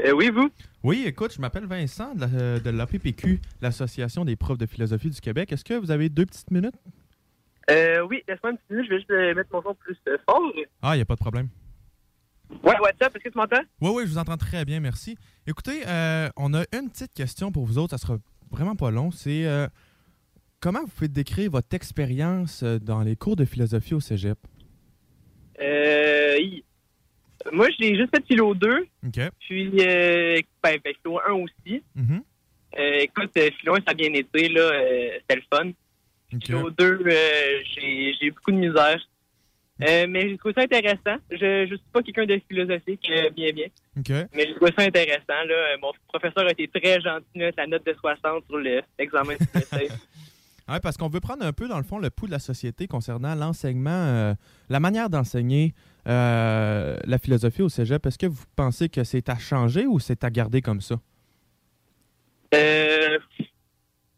Euh, 0.06 0.12
oui, 0.12 0.30
vous? 0.30 0.50
Oui, 0.84 1.04
écoute, 1.06 1.34
je 1.34 1.40
m'appelle 1.42 1.66
Vincent 1.66 2.16
de 2.16 2.22
la- 2.22 2.28
euh, 2.34 2.60
de 2.60 2.70
l'APPQ, 2.70 3.40
l'Association 3.62 4.26
des 4.26 4.36
profs 4.36 4.58
de 4.58 4.66
philosophie 4.66 5.10
du 5.10 5.22
Québec. 5.22 5.52
Est-ce 5.52 5.64
que 5.64 5.76
vous 5.76 5.92
avez 5.92 6.10
deux 6.10 6.26
petites 6.26 6.52
minutes? 6.52 6.76
Euh, 7.70 8.02
oui, 8.02 8.24
laisse-moi 8.28 8.52
une 8.52 8.58
petite 8.58 8.70
minute, 8.72 8.86
je 8.86 8.90
vais 8.90 8.98
juste 8.98 9.36
mettre 9.38 9.50
mon 9.54 9.62
son 9.62 9.76
plus 9.76 9.96
fort. 10.28 10.42
Ah, 10.82 10.96
il 10.96 10.98
n'y 10.98 11.02
a 11.02 11.06
pas 11.06 11.16
de 11.16 11.20
problème. 11.20 11.48
Ouais, 12.64 12.78
WhatsApp, 12.80 13.16
est-ce 13.16 13.24
que 13.24 13.30
tu 13.30 13.38
m'entends? 13.38 13.62
Oui, 13.82 13.92
oui, 13.96 14.04
je 14.06 14.10
vous 14.12 14.18
entends 14.18 14.38
très 14.38 14.66
bien, 14.66 14.80
merci. 14.80 15.16
Écoutez, 15.48 15.88
euh, 15.88 16.30
on 16.36 16.54
a 16.54 16.64
une 16.78 16.90
petite 16.90 17.14
question 17.14 17.52
pour 17.52 17.66
vous 17.66 17.78
autres, 17.78 17.92
ça 17.92 17.98
sera 17.98 18.18
vraiment 18.52 18.76
pas 18.76 18.92
long. 18.92 19.12
C'est 19.12 19.46
euh, 19.46 19.68
comment 20.60 20.82
vous 20.82 20.88
pouvez 20.88 21.08
décrire 21.08 21.52
votre 21.52 21.74
expérience 21.74 22.64
dans 22.64 23.02
les 23.02 23.16
cours 23.16 23.36
de 23.36 23.46
philosophie 23.46 23.94
au 23.94 24.00
cégep? 24.02 24.38
Euh, 25.62 26.36
moi, 27.52 27.68
j'ai 27.80 27.96
juste 27.96 28.10
fait 28.16 28.24
philo 28.26 28.54
2, 28.56 28.88
OK. 29.08 29.20
puis 29.40 29.72
euh, 29.82 30.40
ben, 30.64 30.78
ben, 30.84 30.94
philo 31.02 31.20
1 31.28 31.32
aussi. 31.34 31.84
Euh, 32.80 32.98
écoute, 33.02 33.32
euh, 33.38 33.50
philo 33.60 33.76
1, 33.76 33.78
ça 33.78 33.84
a 33.88 33.94
bien 33.94 34.12
été, 34.14 34.50
là, 34.50 34.62
euh, 34.62 35.10
c'était 35.20 35.36
le 35.36 35.44
fun. 35.54 35.72
Philo 36.44 36.70
2, 36.72 36.84
euh, 36.86 37.60
j'ai 37.76 38.14
j'ai 38.20 38.26
eu 38.28 38.32
beaucoup 38.32 38.52
de 38.52 38.58
misère. 38.58 38.98
Mais 39.80 40.30
j'ai 40.30 40.38
trouvé 40.38 40.54
ça 40.56 40.62
intéressant. 40.62 41.18
Je 41.30 41.62
ne 41.64 41.66
suis 41.68 41.78
pas 41.92 42.02
quelqu'un 42.02 42.26
de 42.26 42.40
philosophique, 42.48 43.12
bien, 43.36 43.52
bien. 43.52 43.68
Mais 44.34 44.48
j'ai 44.48 44.56
trouvé 44.56 44.72
ça 44.78 44.84
intéressant. 44.86 45.44
Là. 45.46 45.78
Mon 45.82 45.92
professeur 46.08 46.48
a 46.48 46.52
été 46.52 46.68
très 46.70 47.02
gentil, 47.02 47.26
là, 47.36 47.52
la 47.58 47.68
note 47.68 47.86
de 47.86 47.94
60 47.94 48.46
sur 48.48 48.58
le- 48.58 48.82
l'examen 48.98 49.34
de. 49.34 49.40
Ouais, 50.70 50.80
parce 50.80 50.96
qu'on 50.96 51.10
veut 51.10 51.20
prendre 51.20 51.46
un 51.46 51.52
peu, 51.52 51.68
dans 51.68 51.76
le 51.78 51.84
fond, 51.84 52.00
le 52.00 52.10
pouls 52.10 52.28
de 52.28 52.32
la 52.32 52.40
société 52.40 52.88
concernant 52.88 53.36
l'enseignement, 53.36 54.34
la 54.70 54.80
manière 54.80 55.10
d'enseigner 55.10 55.74
euh, 56.08 56.98
la 57.06 57.18
philosophie 57.18 57.62
au 57.62 57.70
cégep. 57.70 58.06
Est-ce 58.06 58.18
que 58.18 58.26
vous 58.28 58.44
pensez 58.56 58.90
que 58.90 59.04
c'est 59.04 59.30
à 59.30 59.38
changer 59.38 59.86
ou 59.86 60.00
c'est 60.00 60.24
à 60.24 60.30
garder 60.30 60.62
comme 60.62 60.82
ça? 60.82 60.96
Euh, 62.54 63.20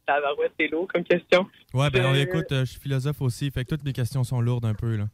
tabarouette, 0.06 0.52
c'est 0.60 0.68
lourd 0.68 0.88
comme 0.92 1.04
question. 1.04 1.48
Ouais, 1.74 1.90
ben 1.90 2.06
on 2.06 2.14
Euh, 2.14 2.22
écoute, 2.22 2.52
euh, 2.52 2.66
je 2.66 2.72
suis 2.72 2.80
philosophe 2.82 3.22
aussi, 3.22 3.50
fait 3.52 3.64
que 3.64 3.70
toutes 3.70 3.84
mes 3.84 3.94
questions 3.94 4.24
sont 4.24 4.42
lourdes 4.42 4.66
un 4.66 4.74
peu, 4.74 4.96
là. 4.98 5.06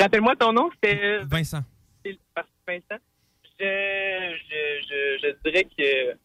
Rappelle-moi 0.00 0.36
ton 0.36 0.52
nom, 0.52 0.70
c'était 0.74 1.18
Vincent. 1.24 1.62
Vincent. 2.66 2.98
Je, 3.60 3.64
je, 4.48 4.86
je, 4.88 5.28
je 5.28 5.50
dirais 5.50 5.64
que 5.64 6.16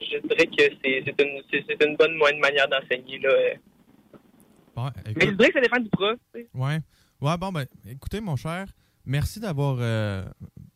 je 0.00 0.18
dirais 0.18 0.46
que 0.46 0.76
c'est 0.84 1.22
une, 1.22 1.88
une 1.90 1.96
bonne 1.96 2.14
moyenne 2.16 2.40
manière 2.40 2.68
d'enseigner. 2.68 3.18
Là. 3.20 3.30
Ouais, 4.76 4.90
Mais 5.16 5.26
je 5.26 5.30
dirais 5.30 5.48
que 5.48 5.54
ça 5.54 5.60
dépend 5.60 5.80
du 5.80 5.88
prof. 5.88 6.18
tu 6.34 6.40
sais. 6.40 6.48
ouais. 6.52 6.78
Ouais, 7.24 7.38
bon, 7.38 7.52
ben, 7.52 7.64
écoutez, 7.88 8.20
mon 8.20 8.36
cher, 8.36 8.66
merci 9.06 9.40
d'avoir 9.40 9.78
euh, 9.80 10.26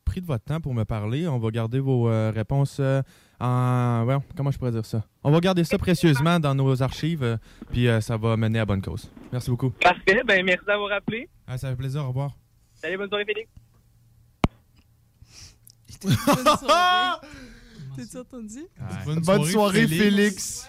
pris 0.06 0.22
de 0.22 0.26
votre 0.26 0.44
temps 0.44 0.62
pour 0.62 0.72
me 0.72 0.84
parler. 0.84 1.28
On 1.28 1.38
va 1.38 1.50
garder 1.50 1.78
vos 1.78 2.08
euh, 2.08 2.32
réponses 2.34 2.78
euh, 2.80 3.02
en. 3.38 4.06
Ouais, 4.06 4.16
comment 4.34 4.50
je 4.50 4.56
pourrais 4.56 4.70
dire 4.70 4.86
ça? 4.86 5.04
On 5.22 5.30
va 5.30 5.40
garder 5.40 5.62
ça 5.64 5.76
précieusement 5.76 6.40
dans 6.40 6.54
nos 6.54 6.82
archives, 6.82 7.22
euh, 7.22 7.36
puis 7.70 7.86
euh, 7.86 8.00
ça 8.00 8.16
va 8.16 8.38
mener 8.38 8.60
à 8.60 8.64
bonne 8.64 8.80
cause. 8.80 9.10
Merci 9.30 9.50
beaucoup. 9.50 9.68
Parfait, 9.68 10.22
ben 10.26 10.42
merci 10.42 10.64
d'avoir 10.64 10.90
appelé. 10.92 11.28
Ah, 11.46 11.58
ça 11.58 11.68
fait 11.68 11.76
plaisir, 11.76 12.02
au 12.02 12.08
revoir. 12.08 12.30
Salut, 12.72 12.96
bonne 12.96 13.10
soirée, 13.10 13.26
Félix. 13.26 13.50
T'as 18.10 18.20
entendu? 18.20 18.60
Bonne, 19.04 19.20
Bonne 19.20 19.44
soirée, 19.44 19.86
Félix. 19.86 20.66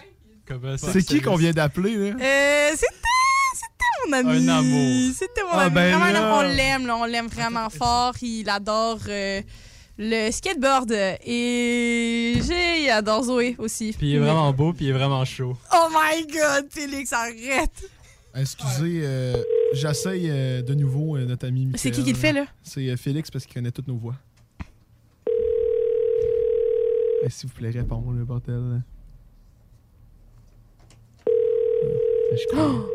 C'est 0.76 1.04
qui 1.04 1.22
qu'on 1.22 1.36
vient 1.36 1.52
d'appeler, 1.52 1.96
là? 1.96 2.16
Euh, 2.20 2.76
c'était, 3.60 4.06
mon 4.06 4.12
ami. 4.12 4.48
Un 4.48 4.58
amour. 4.58 5.12
C'était 5.14 5.42
mon 5.42 5.50
Ah, 5.52 5.62
ami. 5.64 5.74
ben 5.74 5.98
Vraiment, 5.98 6.12
là. 6.12 6.36
on 6.38 6.42
l'aime, 6.42 6.86
là, 6.86 6.96
on 6.96 7.04
l'aime 7.04 7.26
vraiment 7.28 7.68
fort. 7.70 8.14
Il 8.22 8.48
adore 8.48 8.98
euh, 9.08 9.42
le 9.98 10.30
skateboard 10.30 10.90
et 10.92 12.34
j'ai, 12.46 12.84
il 12.84 12.90
adore 12.90 13.24
Zoé 13.24 13.56
aussi. 13.58 13.94
Puis 13.96 14.10
il 14.10 14.14
est 14.16 14.18
vraiment 14.18 14.52
beau, 14.52 14.72
puis 14.72 14.86
il 14.86 14.88
est 14.90 14.94
vraiment 14.94 15.24
chaud. 15.24 15.56
Oh 15.74 15.88
my 15.92 16.26
god, 16.26 16.66
Félix, 16.70 17.12
arrête! 17.12 17.90
Excusez, 18.34 19.00
euh, 19.02 19.42
j'essaye 19.74 20.28
euh, 20.30 20.62
de 20.62 20.72
nouveau 20.74 21.16
euh, 21.16 21.24
notre 21.26 21.48
ami 21.48 21.66
Michael. 21.66 21.80
C'est 21.80 21.90
qui 21.90 22.04
qui 22.04 22.12
le 22.12 22.18
fait, 22.18 22.32
là? 22.32 22.46
C'est 22.62 22.88
euh, 22.88 22.96
Félix 22.96 23.28
parce 23.30 23.44
qu'il 23.44 23.54
connaît 23.54 23.72
toutes 23.72 23.88
nos 23.88 23.96
voix. 23.96 24.14
Eh, 27.22 27.28
S'il 27.28 27.48
vous 27.50 27.54
plaît, 27.56 27.70
réponds, 27.70 28.04
le 28.16 28.24
bordel. 28.24 28.54
Euh, 28.54 28.78
Je 32.32 32.46
crois. 32.52 32.86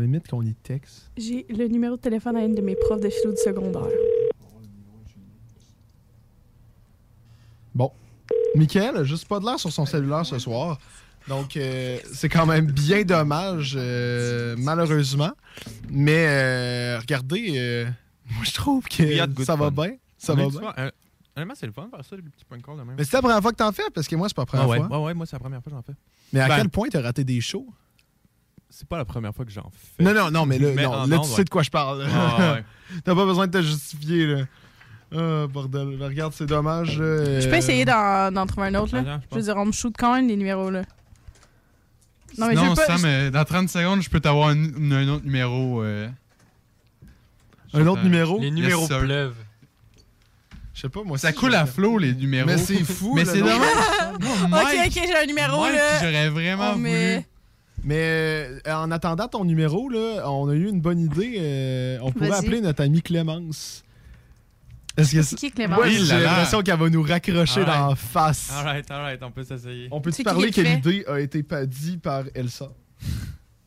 Limite 0.00 0.28
qu'on 0.28 0.42
y 0.42 0.54
texte. 0.54 1.10
J'ai 1.16 1.46
le 1.48 1.66
numéro 1.68 1.96
de 1.96 2.00
téléphone 2.00 2.36
à 2.36 2.44
une 2.44 2.54
de 2.54 2.60
mes 2.62 2.76
profs 2.76 3.00
de 3.00 3.08
philo 3.08 3.32
du 3.32 3.40
secondaire. 3.40 3.86
Bon. 7.74 7.90
Michael 8.54 8.96
a 8.98 9.04
juste 9.04 9.26
pas 9.26 9.40
de 9.40 9.44
l'air 9.44 9.58
sur 9.58 9.72
son 9.72 9.84
cellulaire 9.86 10.24
ce 10.24 10.38
soir. 10.38 10.78
Donc, 11.28 11.56
euh, 11.56 11.98
c'est 12.12 12.28
quand 12.28 12.46
même 12.46 12.66
bien 12.66 13.02
dommage, 13.02 13.74
euh, 13.76 14.54
malheureusement. 14.58 15.32
Mais 15.90 16.96
regardez, 16.98 17.34
regardez, 17.36 17.58
euh, 17.58 17.84
moi, 18.30 18.44
je 18.44 18.52
trouve 18.52 18.84
que 18.84 19.44
ça 19.44 19.56
va 19.56 19.66
fun. 19.66 19.70
bien. 19.70 19.96
Ça 20.18 20.34
va 20.34 20.48
bien. 20.48 20.72
euh, 20.78 20.90
Honnêtement, 21.36 21.54
c'est 21.56 21.66
le 21.66 21.72
fun 21.72 21.86
de 21.86 21.90
faire 21.90 22.04
ça, 22.04 22.14
les 22.14 22.22
petits 22.22 22.44
prank 22.44 22.64
calls 22.64 22.76
de 22.76 22.82
même. 22.82 22.94
Mais 22.96 23.04
c'est 23.04 23.14
la 23.16 23.22
première 23.22 23.40
fois 23.42 23.50
que 23.50 23.56
t'en 23.56 23.72
fais, 23.72 23.82
parce 23.92 24.06
que 24.06 24.14
moi, 24.14 24.28
c'est 24.28 24.36
pas 24.36 24.42
la 24.42 24.46
première 24.46 24.66
Ah 24.66 24.68
ouais, 24.68 24.78
fois. 24.78 24.98
ouais, 24.98 25.04
ouais, 25.06 25.14
moi, 25.14 25.26
c'est 25.26 25.34
la 25.34 25.40
première 25.40 25.62
fois 25.62 25.70
que 25.72 25.76
j'en 25.76 25.82
fais. 25.82 25.94
Mais 26.32 26.40
à 26.40 26.48
Ben, 26.48 26.56
quel 26.58 26.68
point 26.68 26.88
t'as 26.88 27.00
raté 27.02 27.24
des 27.24 27.40
shows? 27.40 27.66
C'est 28.76 28.88
pas 28.88 28.96
la 28.98 29.04
première 29.04 29.32
fois 29.32 29.44
que 29.44 29.52
j'en 29.52 29.70
fais. 29.70 30.02
Non, 30.02 30.12
non, 30.12 30.32
non, 30.32 30.46
mais 30.46 30.58
là, 30.58 30.70
Mais 30.74 30.82
non, 30.82 31.06
là 31.06 31.18
tu 31.18 31.28
ouais. 31.28 31.36
sais 31.36 31.44
de 31.44 31.48
quoi 31.50 31.62
je 31.62 31.70
parle. 31.70 32.04
Ah, 32.12 32.54
ouais. 32.54 32.64
T'as 33.04 33.14
pas 33.14 33.24
besoin 33.24 33.46
de 33.46 33.52
te 33.52 33.62
justifier, 33.62 34.26
là. 34.26 34.44
Ah, 35.14 35.46
bordel. 35.46 35.96
Mais 35.96 36.06
Regarde, 36.06 36.32
c'est 36.36 36.46
dommage. 36.46 36.94
Je 36.94 36.98
peux 37.46 37.54
euh, 37.54 37.56
essayer 37.56 37.84
d'en, 37.84 38.46
trouver 38.48 38.66
un 38.66 38.74
autre, 38.74 38.94
là. 38.96 39.00
Attends, 39.02 39.20
je 39.22 39.28
je 39.30 39.36
veux 39.36 39.42
dire, 39.42 39.56
on 39.58 39.66
me 39.66 39.70
shoot 39.72 39.94
quand 39.96 40.12
même 40.16 40.26
les 40.26 40.34
numéros, 40.36 40.70
là. 40.70 40.82
Non, 42.36 42.48
mais 42.48 42.56
Sinon, 42.56 42.64
je 42.64 42.68
veux 42.70 42.74
pas. 42.74 42.86
Sam, 42.86 42.98
je- 42.98 43.06
euh, 43.06 43.30
dans 43.30 43.44
30 43.44 43.68
secondes, 43.68 44.02
je 44.02 44.10
peux 44.10 44.18
t'avoir 44.18 44.48
un, 44.48 44.56
un 44.92 45.08
autre 45.08 45.24
numéro. 45.24 45.82
euh. 45.84 46.08
Un 47.74 47.86
autre 47.86 48.02
numéro? 48.02 48.40
Les 48.40 48.50
numéros 48.50 48.88
pleuvent. 48.88 49.36
Je 50.74 50.80
sais 50.80 50.88
pas, 50.88 51.04
moi 51.04 51.16
Ça 51.16 51.32
coule 51.32 51.54
à 51.54 51.64
flot, 51.66 51.98
les 51.98 52.12
numéros. 52.12 52.46
Mais 52.48 52.58
c'est 52.58 52.82
fou, 52.82 53.12
Mais 53.14 53.24
c'est 53.24 53.38
dommage. 53.38 53.60
Non, 54.20 54.28
Ok, 54.58 54.74
ok, 54.86 54.92
j'ai 55.06 55.16
un 55.16 55.26
numéro, 55.26 55.60
Mike, 55.60 55.76
là. 55.76 55.98
j'aurais 56.00 56.28
vraiment 56.28 56.70
On 56.72 56.76
voulu. 56.76 57.24
Mais 57.84 58.00
euh, 58.66 58.74
en 58.74 58.90
attendant 58.90 59.28
ton 59.28 59.44
numéro, 59.44 59.88
là, 59.90 60.28
on 60.30 60.48
a 60.48 60.54
eu 60.54 60.68
une 60.68 60.80
bonne 60.80 61.00
idée. 61.00 61.36
euh, 61.38 61.98
on 62.02 62.12
pourrait 62.12 62.32
appeler 62.32 62.60
notre 62.60 62.82
amie 62.82 63.02
Clémence. 63.02 63.84
Est-ce 64.96 65.16
que 65.16 65.22
C'est 65.22 65.36
qui, 65.36 65.50
Clémence? 65.50 65.80
Il 65.86 66.04
j'ai 66.04 66.20
l'impression 66.20 66.62
qu'elle 66.62 66.78
va 66.78 66.88
nous 66.88 67.02
raccrocher 67.02 67.64
dans 67.64 67.88
la 67.88 67.96
face. 67.96 68.50
Alright, 68.52 68.90
alright, 68.90 69.22
on 69.22 69.30
peut 69.30 69.42
s'essayer. 69.42 69.88
On 69.90 70.00
peut-tu 70.00 70.22
parler 70.22 70.50
que 70.50 70.60
l'idée 70.60 71.04
a 71.06 71.20
été 71.20 71.42
pas 71.42 71.66
dit 71.66 71.98
par 71.98 72.24
Elsa? 72.34 72.72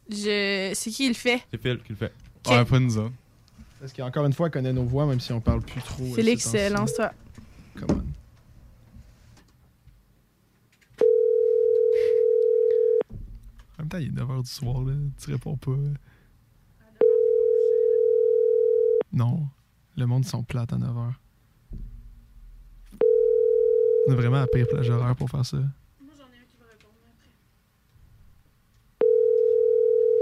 Je... 0.10 0.72
C'est 0.74 0.90
qui 0.90 1.08
le 1.08 1.14
fait? 1.14 1.42
C'est 1.52 1.62
Phil 1.62 1.80
qui 1.84 1.90
le 1.90 1.96
fait. 1.96 2.14
Ok. 2.46 2.54
Ouais, 2.54 2.66
pas 2.66 2.80
nous 2.80 2.98
autres. 2.98 3.14
Parce 3.80 3.94
qu'encore 3.94 4.26
une 4.26 4.34
fois, 4.34 4.48
elle 4.48 4.54
connaît 4.54 4.74
nos 4.74 4.86
voix, 4.86 5.06
même 5.06 5.20
si 5.20 5.32
on 5.34 5.42
parle 5.42 5.62
plus 5.62 5.82
trop. 5.82 6.06
Félix, 6.16 6.52
euh, 6.56 6.70
lance-toi. 6.70 7.12
Come 7.80 7.98
on. 7.98 8.17
Même 13.88 13.90
temps, 13.90 13.98
il 13.98 14.08
est 14.08 14.22
9h 14.24 14.44
du 14.44 14.50
soir, 14.50 14.82
là. 14.82 14.94
Tu 15.22 15.32
réponds 15.32 15.58
pas. 15.58 15.72
Non. 19.14 19.48
Le 19.96 20.06
monde 20.06 20.26
sont 20.26 20.44
plates 20.44 20.74
à 20.74 20.78
9h. 20.78 21.14
On 24.08 24.12
a 24.12 24.16
vraiment 24.16 24.40
la 24.40 24.48
pire 24.48 24.68
plage 24.68 24.90
horaire 24.90 25.16
pour 25.16 25.30
faire 25.30 25.46
ça. 25.46 25.58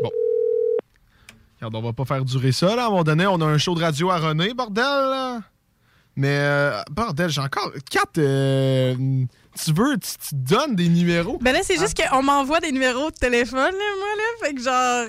Bon. 0.01 0.11
Regarde, 1.57 1.75
on 1.75 1.81
va 1.81 1.93
pas 1.93 2.05
faire 2.05 2.23
durer 2.23 2.51
ça, 2.51 2.75
là. 2.75 2.83
À 2.83 2.87
un 2.87 2.89
moment 2.89 3.03
donné, 3.03 3.27
on 3.27 3.41
a 3.41 3.45
un 3.45 3.57
show 3.57 3.75
de 3.75 3.81
radio 3.81 4.09
à 4.11 4.17
René, 4.17 4.53
bordel, 4.53 4.83
là. 4.83 5.41
Mais, 6.15 6.37
euh, 6.39 6.81
bordel, 6.91 7.29
j'ai 7.29 7.41
encore. 7.41 7.71
Kat, 7.91 8.17
euh, 8.17 9.25
tu 9.63 9.71
veux, 9.73 9.97
tu, 9.97 10.09
tu 10.29 10.35
donnes 10.35 10.75
des 10.75 10.89
numéros. 10.89 11.37
Ben 11.41 11.53
là, 11.53 11.59
c'est 11.63 11.77
juste 11.77 11.95
qu'on 12.01 12.21
m'envoie 12.23 12.59
des 12.59 12.71
numéros 12.71 13.09
de 13.11 13.15
téléphone, 13.15 13.59
là, 13.59 13.95
moi, 13.97 14.07
là. 14.17 14.47
Fait 14.47 14.53
que 14.53 14.61
genre, 14.61 15.05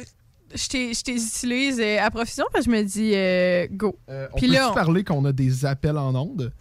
je 0.55 0.69
t'ai- 0.69 0.91
utilise 0.91 1.81
euh, 1.81 1.99
à 2.01 2.11
profusion, 2.11 2.45
parce 2.53 2.65
que 2.67 2.71
je 2.73 2.77
me 2.77 2.83
dis, 2.83 3.13
euh, 3.15 3.67
go. 3.71 3.99
On 4.09 4.37
Puis 4.37 4.47
peut 4.49 4.53
là, 4.55 4.71
on- 4.71 4.75
parler 4.75 5.05
qu'on 5.05 5.25
a 5.25 5.33
des 5.33 5.65
appels 5.67 5.99
en 5.99 6.15
ondes? 6.15 6.53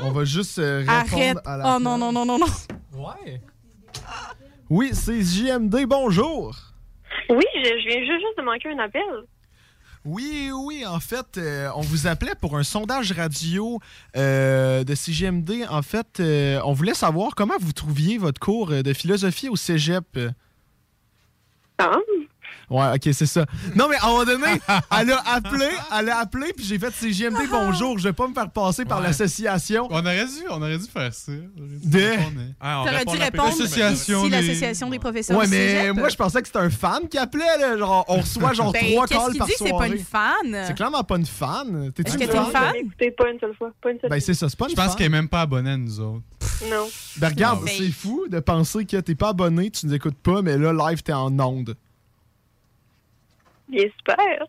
On 0.00 0.12
va 0.12 0.24
juste 0.24 0.58
euh, 0.60 0.78
répondre 0.86 0.94
arrête. 1.14 1.38
à 1.44 1.56
la. 1.56 1.76
Oh 1.76 1.80
non, 1.80 1.98
non, 1.98 2.12
non, 2.12 2.24
non, 2.24 2.38
non. 2.38 2.46
Ouais. 2.96 3.40
Oui, 4.70 4.90
c'est 4.92 5.20
JMD, 5.20 5.86
bonjour. 5.86 6.56
Oui, 7.28 7.44
je, 7.56 7.60
je 7.68 7.88
viens 7.88 8.00
juste, 8.00 8.12
juste 8.22 8.38
de 8.38 8.42
manquer 8.42 8.68
un 8.70 8.78
appel. 8.78 9.02
Oui, 10.04 10.50
oui, 10.52 10.84
en 10.84 10.98
fait, 10.98 11.38
euh, 11.38 11.70
on 11.76 11.80
vous 11.80 12.08
appelait 12.08 12.34
pour 12.34 12.58
un 12.58 12.64
sondage 12.64 13.12
radio 13.12 13.78
euh, 14.16 14.82
de 14.82 14.94
CGMD. 14.96 15.64
En 15.70 15.82
fait, 15.82 16.18
euh, 16.18 16.60
on 16.64 16.72
voulait 16.72 16.94
savoir 16.94 17.36
comment 17.36 17.54
vous 17.60 17.72
trouviez 17.72 18.18
votre 18.18 18.40
cours 18.40 18.70
de 18.70 18.92
philosophie 18.92 19.48
au 19.48 19.54
cégep. 19.54 20.18
Ah? 21.78 21.98
Ouais, 22.72 22.86
ok, 22.94 23.12
c'est 23.12 23.26
ça. 23.26 23.44
Non, 23.76 23.86
mais 23.88 23.96
à 23.96 24.06
un 24.06 24.08
moment 24.08 24.24
donné, 24.24 24.46
elle 24.98 25.10
a 25.12 25.22
appelé, 25.34 25.68
elle 25.98 26.08
a 26.08 26.18
appelé, 26.20 26.52
puis 26.56 26.64
j'ai 26.64 26.78
fait 26.78 26.90
CGMD, 26.92 27.36
bonjour, 27.50 27.98
je 27.98 28.04
vais 28.04 28.12
pas 28.12 28.26
me 28.26 28.32
faire 28.34 28.50
passer 28.50 28.84
par 28.84 29.00
Ouais. 29.00 29.06
l'association. 29.08 29.88
On 29.90 30.00
aurait 30.00 30.24
dû, 30.24 30.42
on 30.48 30.60
aurait 30.62 30.78
dû 30.78 30.86
faire 30.86 31.12
ça. 31.12 31.32
On 31.32 31.60
aurait 31.62 31.76
dû 31.76 31.88
De- 31.90 31.98
répondre, 31.98 32.30
hein. 32.38 32.52
Ah, 32.60 32.80
on 32.80 32.84
T'aurais 32.86 33.04
dû 33.04 33.16
répondre 33.22 33.48
L'association 33.50 34.20
ici, 34.22 34.30
des- 34.30 34.36
l'association 34.36 34.88
des 34.90 34.98
professeurs 34.98 35.36
Ouais, 35.38 35.46
mais 35.48 35.68
cégep. 35.80 35.96
moi, 35.96 36.08
je 36.08 36.16
pensais 36.16 36.40
que 36.40 36.46
c'était 36.48 36.58
un 36.60 36.70
fan 36.70 37.08
qui 37.08 37.18
appelait, 37.18 37.58
là. 37.60 37.76
Genre, 37.76 38.04
on 38.08 38.16
reçoit 38.20 38.52
genre 38.54 38.72
Ben, 38.72 38.90
trois 38.90 39.06
qu'est-ce 39.06 39.20
calls 39.20 39.30
qu'il 39.30 39.38
par 39.38 39.46
dit? 39.48 39.52
Que 39.52 39.58
c'est 39.58 39.68
soirée. 39.68 39.88
pas 39.90 39.94
une 39.96 40.02
fan? 40.02 40.64
C'est 40.66 40.74
clairement 40.74 41.04
pas 41.04 41.16
une 41.16 41.26
fan. 41.26 41.92
T'es-tu 41.94 42.08
Est-ce 42.08 42.18
une 42.18 42.26
que 42.26 42.32
t'es 42.32 42.38
une 42.38 42.44
fan? 42.52 42.72
Écoutez, 42.76 43.10
pas 43.10 43.30
une 43.30 43.38
seule 43.40 43.54
fois. 43.54 43.70
Pas 43.82 43.90
une 43.90 44.00
seule 44.00 44.10
Ben, 44.10 44.20
c'est 44.20 44.34
ça, 44.34 44.48
c'est 44.48 44.58
pas 44.58 44.64
une 44.66 44.70
Je 44.70 44.76
pense 44.76 44.86
fan. 44.86 44.94
qu'elle 44.96 45.06
est 45.06 45.10
même 45.10 45.28
pas 45.28 45.42
abonnée 45.42 45.70
à 45.72 45.76
nous 45.76 46.00
autres. 46.00 46.22
Non. 46.70 46.86
Ben 47.16 47.28
regarde, 47.28 47.60
Ah, 47.66 47.70
c'est 47.76 47.90
fou 47.90 48.24
de 48.30 48.38
penser 48.40 48.84
que 48.84 48.96
t'es 48.98 49.14
pas 49.16 49.30
abonné, 49.30 49.70
tu 49.70 49.86
nous 49.86 49.94
écoutes 49.94 50.16
pas, 50.22 50.42
mais 50.42 50.56
là, 50.56 50.72
live, 50.72 51.02
t'es 51.02 51.12
en 51.12 51.36
onde. 51.40 51.74
Bien 53.72 53.88
super. 53.98 54.46